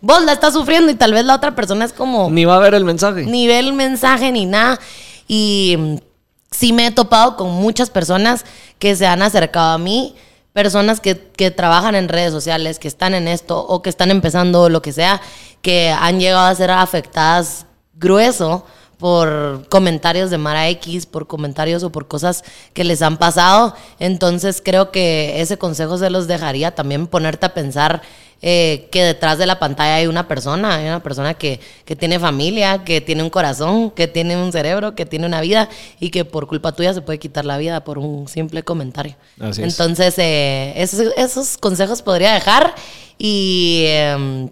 vos 0.00 0.22
la 0.24 0.32
estás 0.32 0.52
sufriendo 0.52 0.92
y 0.92 0.94
tal 0.94 1.12
vez 1.12 1.24
la 1.24 1.34
otra 1.34 1.54
persona 1.54 1.84
es 1.84 1.92
como... 1.92 2.30
Ni 2.30 2.44
va 2.44 2.56
a 2.56 2.60
ver 2.60 2.74
el 2.74 2.84
mensaje. 2.84 3.24
Ni 3.24 3.46
ve 3.46 3.58
el 3.58 3.72
mensaje 3.72 4.30
ni 4.30 4.44
nada. 4.44 4.78
Y 5.26 5.76
mm, 5.78 5.96
sí 6.50 6.72
me 6.72 6.86
he 6.86 6.90
topado 6.90 7.36
con 7.36 7.50
muchas 7.50 7.88
personas 7.88 8.44
que 8.78 8.94
se 8.94 9.06
han 9.06 9.22
acercado 9.22 9.72
a 9.72 9.78
mí 9.78 10.14
personas 10.52 11.00
que, 11.00 11.18
que, 11.18 11.50
trabajan 11.50 11.94
en 11.94 12.08
redes 12.08 12.32
sociales, 12.32 12.78
que 12.78 12.88
están 12.88 13.12
en 13.12 13.28
esto 13.28 13.58
o 13.58 13.82
que 13.82 13.90
están 13.90 14.10
empezando 14.10 14.70
lo 14.70 14.80
que 14.80 14.90
sea, 14.90 15.20
que 15.60 15.90
han 15.90 16.18
llegado 16.18 16.46
a 16.46 16.54
ser 16.54 16.70
afectadas 16.70 17.66
grueso 17.92 18.64
por 18.98 19.68
comentarios 19.68 20.30
de 20.30 20.38
Mara 20.38 20.68
X, 20.70 21.06
por 21.06 21.26
comentarios 21.26 21.82
o 21.82 21.92
por 21.92 22.08
cosas 22.08 22.44
que 22.72 22.84
les 22.84 23.02
han 23.02 23.18
pasado. 23.18 23.74
Entonces 23.98 24.62
creo 24.64 24.90
que 24.90 25.40
ese 25.40 25.58
consejo 25.58 25.98
se 25.98 26.10
los 26.10 26.26
dejaría 26.26 26.74
también 26.74 27.06
ponerte 27.06 27.46
a 27.46 27.54
pensar 27.54 28.02
eh, 28.42 28.88
que 28.92 29.02
detrás 29.02 29.38
de 29.38 29.46
la 29.46 29.58
pantalla 29.58 29.96
hay 29.96 30.06
una 30.06 30.28
persona, 30.28 30.76
hay 30.76 30.86
una 30.86 31.02
persona 31.02 31.32
que, 31.34 31.58
tiene 31.98 32.20
familia, 32.20 32.84
que 32.84 33.00
tiene 33.00 33.22
un 33.22 33.30
corazón, 33.30 33.90
que 33.90 34.08
tiene 34.08 34.36
un 34.36 34.52
cerebro, 34.52 34.94
que 34.94 35.06
tiene 35.06 35.26
una 35.26 35.40
vida 35.40 35.70
y 36.00 36.10
que 36.10 36.26
por 36.26 36.46
culpa 36.46 36.72
tuya 36.72 36.92
se 36.92 37.00
puede 37.00 37.18
quitar 37.18 37.46
la 37.46 37.56
vida 37.56 37.82
por 37.82 37.98
un 37.98 38.28
simple 38.28 38.62
comentario. 38.62 39.16
Entonces, 39.40 40.14
eh, 40.18 40.74
esos, 40.76 41.56
consejos 41.56 42.02
podría 42.02 42.34
dejar 42.34 42.74
em, 43.18 44.50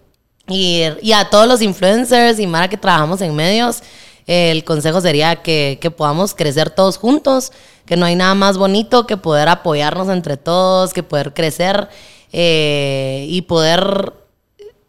y, 0.48 0.82
y, 1.02 1.12
a 1.12 1.28
todos 1.28 1.46
los 1.46 1.60
influencers 1.60 2.38
y 2.38 2.46
Mara 2.46 2.68
que 2.68 2.78
trabajamos 2.78 3.20
en 3.20 3.34
medios, 3.34 3.82
el 4.26 4.64
consejo 4.64 5.00
sería 5.00 5.42
que, 5.42 5.78
que 5.80 5.90
podamos 5.90 6.34
crecer 6.34 6.70
todos 6.70 6.96
juntos, 6.96 7.52
que 7.86 7.96
no 7.96 8.06
hay 8.06 8.16
nada 8.16 8.34
más 8.34 8.56
bonito 8.56 9.06
que 9.06 9.16
poder 9.16 9.48
apoyarnos 9.48 10.08
entre 10.08 10.36
todos, 10.36 10.92
que 10.92 11.02
poder 11.02 11.34
crecer 11.34 11.88
eh, 12.32 13.26
y 13.28 13.42
poder, 13.42 14.12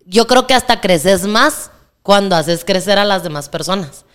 yo 0.06 0.26
creo 0.28 0.48
que 0.48 0.54
hasta 0.54 0.82
creces 0.82 1.28
más 1.28 1.70
cuando 2.02 2.36
haces 2.36 2.64
crecer 2.64 2.98
a 2.98 3.06
las 3.06 3.24
demás 3.24 3.50
personas. 3.50 4.06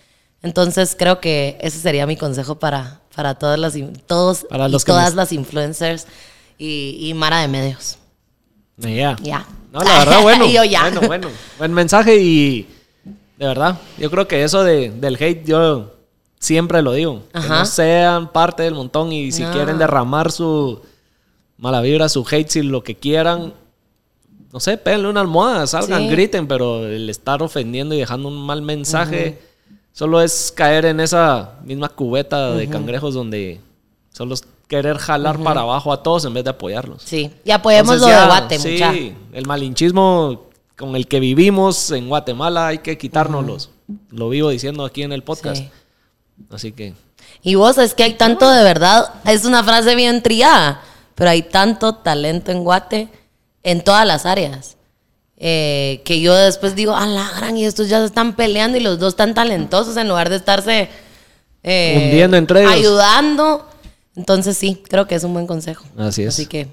Entonces 0.42 0.96
creo 0.98 1.20
que 1.20 1.58
ese 1.60 1.78
sería 1.78 2.06
mi 2.06 2.16
consejo 2.16 2.58
para, 2.58 3.00
para 3.14 3.34
todas 3.34 3.58
las, 3.58 3.74
todos, 4.06 4.46
para 4.48 4.68
todas 4.70 5.14
las 5.14 5.32
influencers 5.32 6.06
y, 6.58 7.12
Mara 7.14 7.40
de 7.40 7.48
medios. 7.48 7.98
Ya. 8.78 9.16
Ya. 9.22 9.46
No, 9.70 9.80
la 9.80 9.98
verdad, 9.98 10.22
bueno. 10.22 10.46
Y 10.46 10.52
yo 10.54 10.64
ya. 10.64 10.82
Bueno, 10.82 11.00
bueno. 11.02 11.28
Buen 11.58 11.72
mensaje 11.74 12.16
y 12.16 12.66
de 13.40 13.46
verdad, 13.46 13.78
yo 13.98 14.10
creo 14.10 14.28
que 14.28 14.44
eso 14.44 14.62
de, 14.62 14.90
del 14.90 15.16
hate, 15.16 15.44
yo 15.46 15.94
siempre 16.38 16.82
lo 16.82 16.92
digo. 16.92 17.22
Que 17.32 17.38
Ajá. 17.38 17.58
no 17.60 17.64
sean 17.64 18.30
parte 18.30 18.62
del 18.64 18.74
montón 18.74 19.10
y 19.12 19.32
si 19.32 19.42
No. 19.42 19.50
quieren 19.52 19.78
derramar 19.78 20.30
su 20.30 20.80
mala 21.56 21.80
vibra, 21.80 22.08
su 22.10 22.24
hate, 22.30 22.48
si 22.50 22.62
lo 22.62 22.82
que 22.84 22.94
quieran, 22.96 23.54
no 24.52 24.60
sé, 24.60 24.76
péguenle 24.76 25.08
una 25.08 25.22
almohada, 25.22 25.66
salgan, 25.66 26.02
Sí. 26.02 26.08
griten, 26.10 26.46
pero 26.46 26.86
el 26.86 27.08
estar 27.08 27.42
ofendiendo 27.42 27.94
y 27.94 27.98
dejando 27.98 28.28
un 28.28 28.36
mal 28.44 28.60
mensaje 28.60 29.40
solo 29.92 30.20
es 30.20 30.52
caer 30.54 30.84
en 30.84 31.00
esa 31.00 31.54
misma 31.64 31.88
cubeta 31.88 32.50
de 32.52 32.68
cangrejos 32.68 33.14
donde 33.14 33.58
solo 34.12 34.34
es 34.34 34.44
querer 34.68 34.98
jalar 34.98 35.38
para 35.42 35.62
abajo 35.62 35.92
a 35.94 36.02
todos 36.02 36.24
en 36.26 36.34
vez 36.34 36.44
de 36.44 36.50
apoyarlos. 36.50 37.02
Sí. 37.04 37.30
Y 37.44 37.50
apoyemos 37.52 37.94
Entonces 37.94 38.00
lo 38.02 38.06
de 38.06 38.12
ya, 38.20 38.26
Guate, 38.26 38.58
sí, 38.58 38.72
mucha. 38.72 38.92
el 39.38 39.46
malinchismo 39.46 40.49
con 40.80 40.96
el 40.96 41.06
que 41.06 41.20
vivimos 41.20 41.90
en 41.90 42.08
Guatemala 42.08 42.68
hay 42.68 42.78
que 42.78 42.96
quitárnoslos. 42.96 43.68
Lo 44.08 44.30
vivo 44.30 44.48
diciendo 44.48 44.82
aquí 44.86 45.02
en 45.02 45.12
el 45.12 45.22
podcast. 45.22 45.58
Sí. 45.58 45.68
Así 46.50 46.72
que 46.72 46.94
Y 47.42 47.54
vos, 47.56 47.76
es 47.76 47.92
que 47.94 48.02
hay 48.02 48.14
tanto 48.14 48.50
de 48.50 48.64
verdad, 48.64 49.12
es 49.26 49.44
una 49.44 49.62
frase 49.62 49.94
bien 49.94 50.22
triada, 50.22 50.80
pero 51.14 51.28
hay 51.28 51.42
tanto 51.42 51.96
talento 51.96 52.50
en 52.50 52.64
Guate 52.64 53.08
en 53.62 53.84
todas 53.84 54.06
las 54.06 54.24
áreas. 54.24 54.78
eh, 55.36 56.00
que 56.04 56.20
yo 56.20 56.34
después 56.34 56.74
digo, 56.74 56.94
a 56.94 57.06
la 57.06 57.28
gran, 57.36 57.56
y 57.58 57.64
estos 57.66 57.88
ya 57.88 57.98
se 58.00 58.06
están 58.06 58.34
peleando 58.34 58.76
y 58.78 58.80
los 58.80 58.98
dos 58.98 59.16
tan 59.16 59.34
talentosos 59.34 59.96
en 59.98 60.08
lugar 60.08 60.28
de 60.30 60.36
estarse 60.36 60.88
eh, 61.62 61.94
Hundiendo 61.96 62.36
entre 62.38 62.60
ellos. 62.62 62.72
Ayudando. 62.72 63.68
Entonces 64.16 64.56
sí, 64.56 64.82
creo 64.88 65.06
que 65.06 65.14
es 65.14 65.24
un 65.24 65.32
buen 65.34 65.46
consejo. 65.46 65.84
Así 65.98 66.22
es. 66.22 66.28
Así 66.28 66.46
que 66.46 66.68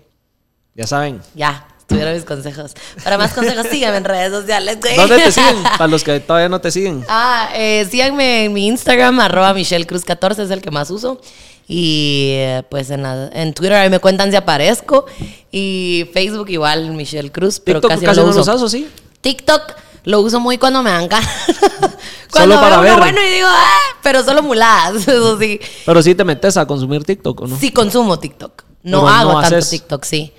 ya 0.75 0.88
saben. 0.88 1.21
ya, 1.35 1.67
estuvieron 1.88 2.14
mis 2.15 2.26
consejos. 2.26 2.73
Para 3.03 3.18
más 3.18 3.34
consejos, 3.34 3.65
síganme 3.72 3.97
en 3.97 4.03
redes 4.03 4.31
sociales. 4.31 4.77
güey. 4.81 4.95
¿Dónde 4.97 5.18
te 5.19 5.31
siguen? 5.31 5.64
Para 5.77 5.88
los 5.88 6.03
que 6.03 6.19
todavía 6.19 6.49
no 6.49 6.59
te 6.59 6.69
siguen. 6.69 7.05
Ah, 7.07 7.49
eh, 7.55 7.88
síganme 7.89 8.45
en 8.45 8.53
mi 8.53 8.68
Instagram, 8.68 9.19
arroba 9.22 9.53
Michelle 9.53 9.85
Cruz 9.88 10.03
14, 10.03 10.43
es 10.43 10.51
el 10.51 10.61
que 10.61 10.69
más 10.72 10.91
uso. 10.91 11.22
Y 11.69 12.31
eh, 12.35 12.64
pues 12.69 12.89
en, 12.91 13.03
la- 13.03 13.30
en 13.34 13.53
Twitter 13.53 13.73
ahí 13.77 13.89
me 13.89 13.99
cuentan 13.99 14.30
si 14.31 14.35
aparezco. 14.38 15.05
Y 15.51 16.09
Facebook 16.14 16.49
igual, 16.49 16.91
Michelle 16.91 17.31
Cruz, 17.31 17.59
pero 17.61 17.80
TikTok 17.80 17.91
casi, 17.91 18.05
casi, 18.05 18.19
no 18.19 18.26
lo 18.26 18.31
uso. 18.31 18.41
usas, 18.41 18.61
¿o 18.61 18.68
sí? 18.69 18.88
TikTok 19.22 19.73
lo 20.03 20.22
uso 20.22 20.39
muy 20.39 20.57
cuando 20.57 20.81
me 20.84 20.89
dan 20.91 21.07
ganas. 21.07 21.30
cuando 22.31 22.55
Solo 22.55 22.61
para 22.61 22.80
veo 22.81 22.95
uno 22.95 23.03
ver. 23.05 23.14
bueno 23.14 23.27
y 23.27 23.34
digo, 23.34 23.47
ah, 23.49 23.80
pero 24.03 24.23
solo 24.23 24.43
muladas, 24.43 25.07
eso 25.07 25.38
sí. 25.39 25.59
Pero 25.85 26.01
sí 26.01 26.15
te 26.15 26.23
metes 26.23 26.55
a 26.57 26.65
consumir 26.65 27.03
TikTok, 27.03 27.41
¿o 27.41 27.47
no? 27.47 27.57
Sí 27.57 27.72
consumo 27.72 28.19
TikTok. 28.19 28.64
No 28.84 28.99
Pero 28.99 29.01
no 29.01 29.07
hago 29.09 29.41
tanto 29.41 29.55
haces- 29.57 29.69
TikTok, 29.69 30.03
sí. 30.05 30.34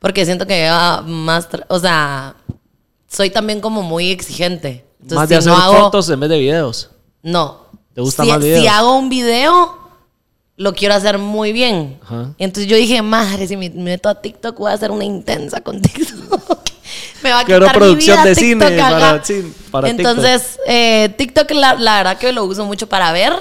Porque 0.00 0.24
siento 0.24 0.46
que 0.46 0.54
lleva 0.56 1.02
más... 1.02 1.46
O 1.68 1.78
sea, 1.78 2.34
soy 3.08 3.30
también 3.30 3.60
como 3.60 3.82
muy 3.82 4.10
exigente. 4.10 4.84
Entonces, 5.02 5.16
Más 5.16 5.28
de 5.28 5.34
si 5.36 5.38
hacer 5.38 5.52
no 5.52 5.58
hago... 5.58 5.84
fotos 5.84 6.08
en 6.10 6.20
vez 6.20 6.30
de 6.30 6.38
videos. 6.38 6.90
No. 7.22 7.66
¿Te 7.94 8.00
gusta 8.00 8.24
si, 8.24 8.30
más 8.30 8.40
videos? 8.40 8.62
Si 8.62 8.66
hago 8.66 8.96
un 8.96 9.08
video, 9.08 9.78
lo 10.56 10.74
quiero 10.74 10.94
hacer 10.94 11.18
muy 11.18 11.52
bien. 11.52 11.98
Ajá. 12.02 12.34
Entonces 12.38 12.70
yo 12.70 12.76
dije, 12.76 13.02
madre, 13.02 13.46
si 13.46 13.56
me 13.56 13.70
me 13.70 13.82
meto 13.82 14.08
a 14.08 14.20
TikTok 14.20 14.58
voy 14.58 14.70
a 14.70 14.74
hacer 14.74 14.90
una 14.90 15.04
intensa 15.04 15.60
con 15.60 15.80
TikTok. 15.80 16.58
me 17.22 17.30
va 17.30 17.40
a 17.40 17.44
Quiero 17.44 17.66
quitar 17.66 17.76
producción 17.78 18.16
mi 18.16 18.22
vida 18.22 18.28
de 18.30 18.34
TikTok, 18.34 18.68
cine 18.68 18.78
para- 18.80 19.22
para 19.70 19.88
Entonces, 19.90 20.58
eh, 20.66 21.14
TikTok 21.16 21.50
la, 21.52 21.74
la 21.74 21.96
verdad 21.98 22.18
que 22.18 22.32
lo 22.32 22.44
uso 22.44 22.64
mucho 22.64 22.88
para 22.88 23.12
ver. 23.12 23.32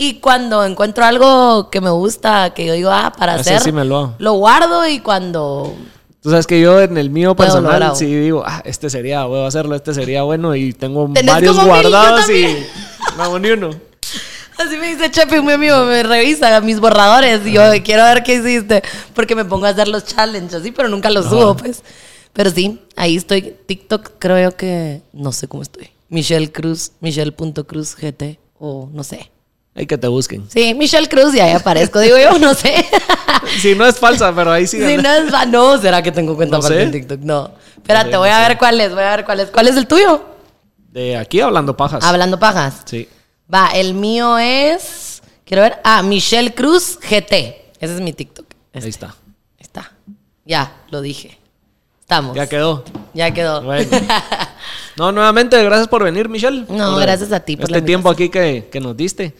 Y 0.00 0.20
cuando 0.20 0.64
encuentro 0.64 1.04
algo 1.04 1.70
que 1.70 1.80
me 1.80 1.90
gusta, 1.90 2.54
que 2.54 2.64
yo 2.64 2.72
digo, 2.74 2.88
ah, 2.88 3.12
para 3.18 3.34
Ese 3.34 3.50
hacer, 3.50 3.62
sí 3.62 3.72
me 3.72 3.84
lo 3.84 3.98
hago. 3.98 4.14
lo 4.18 4.34
guardo 4.34 4.86
y 4.86 5.00
cuando... 5.00 5.74
Tú 6.22 6.30
sabes 6.30 6.46
que 6.46 6.60
yo 6.60 6.80
en 6.80 6.96
el 6.96 7.10
mío 7.10 7.34
personal 7.34 7.96
sí 7.96 8.06
digo, 8.06 8.44
ah, 8.46 8.62
este 8.64 8.90
sería, 8.90 9.24
voy 9.24 9.40
a 9.40 9.48
hacerlo, 9.48 9.74
este 9.74 9.92
sería 9.92 10.22
bueno 10.22 10.54
y 10.54 10.72
tengo 10.72 11.08
varios 11.08 11.64
guardados 11.64 12.30
y 12.30 12.46
no 13.16 13.22
hago 13.24 13.40
ni 13.40 13.50
uno. 13.50 13.70
Así 14.56 14.76
me 14.76 14.94
dice 14.94 15.10
Chepi, 15.10 15.40
mi 15.40 15.54
amigo, 15.54 15.84
me 15.86 16.04
revisa 16.04 16.60
mis 16.60 16.78
borradores 16.78 17.44
y 17.44 17.50
yo 17.50 17.62
quiero 17.82 18.04
ver 18.04 18.22
qué 18.22 18.36
hiciste, 18.36 18.84
porque 19.14 19.34
me 19.34 19.44
pongo 19.44 19.66
a 19.66 19.70
hacer 19.70 19.88
los 19.88 20.04
challenges, 20.04 20.54
así, 20.54 20.70
pero 20.70 20.88
nunca 20.88 21.10
los 21.10 21.26
subo, 21.26 21.56
pues. 21.56 21.82
Pero 22.34 22.52
sí, 22.52 22.80
ahí 22.94 23.16
estoy. 23.16 23.56
TikTok 23.66 24.12
creo 24.20 24.52
que, 24.52 25.02
no 25.12 25.32
sé 25.32 25.48
cómo 25.48 25.64
estoy. 25.64 25.90
Michelle 26.08 26.52
Cruz, 26.52 26.92
Michelle.cruz 27.00 27.96
GT, 27.96 28.38
o 28.60 28.88
no 28.92 29.02
sé. 29.02 29.32
Hay 29.74 29.86
que 29.86 29.96
te 29.96 30.08
busquen. 30.08 30.44
Sí, 30.50 30.74
Michelle 30.74 31.08
Cruz 31.08 31.34
y 31.34 31.40
ahí 31.40 31.52
aparezco, 31.52 32.00
digo 32.00 32.16
yo, 32.18 32.38
no 32.38 32.54
sé. 32.54 32.84
Si 33.60 33.74
no 33.74 33.86
es 33.86 33.98
falsa, 33.98 34.34
pero 34.34 34.50
ahí 34.52 34.66
sí. 34.66 34.76
si 34.84 34.96
no 34.96 35.08
es 35.10 35.32
va- 35.32 35.46
no, 35.46 35.78
¿será 35.80 36.02
que 36.02 36.10
tengo 36.12 36.34
cuenta 36.36 36.56
No 36.56 36.62
sé. 36.62 36.82
en 36.82 36.90
TikTok? 36.90 37.20
No. 37.20 37.52
Espérate, 37.76 38.16
voy 38.16 38.28
a 38.28 38.46
ver 38.46 38.58
cuál 38.58 38.80
es, 38.80 38.92
voy 38.92 39.02
a 39.04 39.10
ver 39.16 39.24
cuál 39.24 39.40
es. 39.40 39.50
¿Cuál 39.50 39.68
es 39.68 39.76
el 39.76 39.86
tuyo? 39.86 40.22
De 40.90 41.16
aquí 41.16 41.40
hablando 41.40 41.76
pajas. 41.76 42.04
Hablando 42.04 42.38
pajas. 42.38 42.82
Sí. 42.84 43.08
Va, 43.52 43.68
el 43.68 43.94
mío 43.94 44.36
es. 44.38 45.22
Quiero 45.44 45.62
ver. 45.62 45.78
Ah, 45.84 46.02
Michelle 46.02 46.52
Cruz 46.52 46.98
GT. 47.00 47.32
Ese 47.80 47.94
es 47.94 48.00
mi 48.00 48.12
TikTok. 48.12 48.46
Este. 48.72 48.84
Ahí 48.86 48.90
está. 48.90 49.06
Ahí 49.06 49.14
está. 49.60 49.92
Ya, 50.44 50.76
lo 50.90 51.00
dije. 51.00 51.38
Estamos. 52.00 52.34
Ya 52.36 52.46
quedó. 52.48 52.84
Ya 53.14 53.30
quedó. 53.32 53.62
Bueno. 53.62 53.88
No, 54.96 55.12
nuevamente, 55.12 55.62
gracias 55.62 55.86
por 55.86 56.02
venir, 56.02 56.28
Michelle. 56.28 56.64
No, 56.68 56.94
Por 56.94 57.02
gracias 57.02 57.30
a 57.30 57.38
ti 57.38 57.56
por 57.56 57.66
este 57.66 57.78
la 57.78 57.86
tiempo 57.86 58.10
aquí 58.10 58.28
que, 58.30 58.68
que 58.70 58.80
nos 58.80 58.96
diste. 58.96 59.32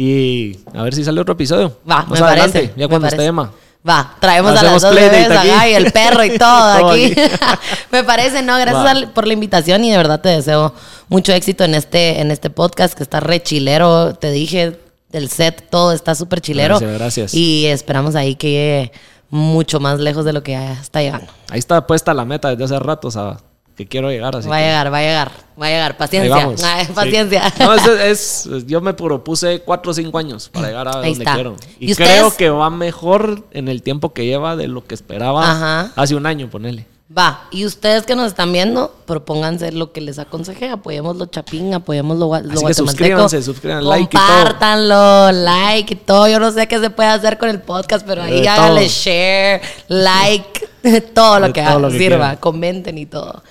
Y 0.00 0.56
a 0.74 0.82
ver 0.84 0.94
si 0.94 1.02
sale 1.04 1.20
otro 1.20 1.34
episodio. 1.34 1.76
Va, 1.90 2.04
Más 2.04 2.20
me 2.20 2.26
adelante, 2.26 2.58
parece. 2.60 2.74
ya 2.76 2.86
cuando 2.86 3.08
esté 3.08 3.24
Emma. 3.24 3.50
Va, 3.88 4.14
traemos 4.20 4.56
a 4.56 4.62
las 4.62 4.80
dos 4.82 4.94
bebés 4.94 5.28
acá 5.28 5.68
y 5.68 5.74
el 5.74 5.90
perro 5.90 6.24
y 6.24 6.38
todo, 6.38 6.78
Todo 6.78 6.90
aquí. 6.90 7.14
me 7.90 8.04
parece, 8.04 8.42
no, 8.42 8.56
gracias 8.58 8.86
al- 8.86 9.10
por 9.12 9.26
la 9.26 9.32
invitación 9.32 9.82
y 9.84 9.90
de 9.90 9.96
verdad 9.96 10.20
te 10.20 10.28
deseo 10.28 10.72
mucho 11.08 11.32
éxito 11.32 11.64
en 11.64 11.74
este, 11.74 12.20
en 12.20 12.30
este 12.30 12.48
podcast 12.48 12.94
que 12.94 13.02
está 13.02 13.18
re 13.18 13.42
chilero. 13.42 14.14
Te 14.14 14.30
dije, 14.30 14.78
del 15.10 15.28
set, 15.30 15.68
todo 15.68 15.90
está 15.92 16.14
súper 16.14 16.40
chilero. 16.40 16.78
Gracias, 16.78 16.98
gracias. 16.98 17.34
Y 17.34 17.66
esperamos 17.66 18.14
ahí 18.14 18.36
que 18.36 18.50
llegue 18.50 18.92
mucho 19.30 19.80
más 19.80 19.98
lejos 19.98 20.24
de 20.24 20.32
lo 20.32 20.44
que 20.44 20.52
ya 20.52 20.74
está 20.74 21.02
llegando. 21.02 21.26
Ahí 21.50 21.58
está 21.58 21.84
puesta 21.88 22.14
la 22.14 22.24
meta 22.24 22.50
desde 22.50 22.64
hace 22.64 22.78
rato, 22.78 23.08
o 23.08 23.10
sea, 23.10 23.38
que 23.78 23.86
quiero 23.86 24.10
llegar 24.10 24.34
así. 24.36 24.48
va 24.48 24.56
a 24.56 24.60
llegar, 24.60 24.92
va 24.92 24.98
a 24.98 25.02
llegar, 25.02 25.30
va 25.60 25.66
a 25.66 25.70
llegar. 25.70 25.96
Paciencia. 25.96 26.48
Ay, 26.64 26.84
Sí. 26.86 26.92
paciencia. 26.92 27.42
No, 27.60 27.74
es, 27.74 28.46
es- 28.46 28.66
yo 28.66 28.80
me 28.80 28.92
propuse 28.92 29.60
cuatro 29.60 29.92
o 29.92 29.94
cinco 29.94 30.18
años 30.18 30.48
para 30.48 30.66
llegar 30.68 30.88
a 30.88 31.00
Ahí 31.00 31.10
donde 31.10 31.24
está. 31.24 31.34
quiero. 31.34 31.56
Y, 31.78 31.94
creo 31.94 32.36
que 32.36 32.50
va 32.50 32.68
mejor 32.70 33.44
en 33.52 33.68
el 33.68 33.82
tiempo 33.82 34.12
que 34.12 34.26
lleva 34.26 34.56
de 34.56 34.66
lo 34.68 34.84
que 34.84 34.94
esperaba 34.94 35.50
Ajá. 35.50 35.92
hace 35.96 36.14
un 36.16 36.26
año, 36.26 36.50
ponele. 36.50 36.86
Va, 37.16 37.44
y 37.50 37.64
ustedes 37.64 38.04
que 38.04 38.14
nos 38.14 38.26
están 38.26 38.52
viendo, 38.52 38.94
propónganse 39.06 39.72
lo 39.72 39.92
que 39.92 40.02
les 40.02 40.18
aconsejé, 40.18 40.68
apoyémoslo 40.68 41.24
chapín, 41.24 41.72
apoyémoslo 41.72 42.26
gua- 42.28 42.42
lo 42.42 42.52
Así 42.52 42.66
que 42.66 42.74
suscríbanse, 42.74 43.40
suscríbanse, 43.42 43.88
like 43.88 44.14
y 44.14 44.18
todo. 44.18 44.26
Compártanlo, 44.26 45.32
like 45.32 45.94
y 45.94 45.96
todo. 45.96 46.28
Yo 46.28 46.38
no 46.38 46.50
sé 46.52 46.66
qué 46.68 46.78
se 46.78 46.90
puede 46.90 47.08
hacer 47.08 47.38
con 47.38 47.48
el 47.48 47.62
podcast, 47.62 48.04
pero 48.06 48.22
ahí 48.22 48.42
De 48.42 48.48
háganle 48.48 48.80
todo. 48.82 48.90
share, 48.90 49.62
like, 49.88 50.68
todo 51.14 51.40
lo 51.40 51.46
De 51.46 51.52
que, 51.54 51.60
todo 51.62 51.70
haga- 51.70 51.78
lo 51.80 51.88
que 51.88 51.98
sirva, 51.98 52.16
quieran. 52.18 52.36
comenten 52.36 52.98
y 52.98 53.06
todo. 53.06 53.42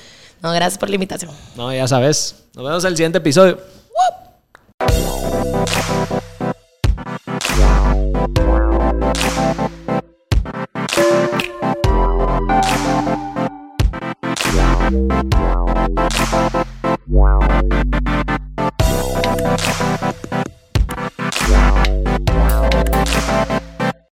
No, 0.41 0.51
gracias 0.51 0.77
por 0.77 0.89
la 0.89 0.95
invitación. 0.95 1.31
No, 1.55 1.73
ya 1.73 1.87
sabes. 1.87 2.43
Nos 2.55 2.65
vemos 2.65 2.83
en 2.83 2.89
el 2.89 2.97
siguiente 2.97 3.17
episodio. 3.17 3.57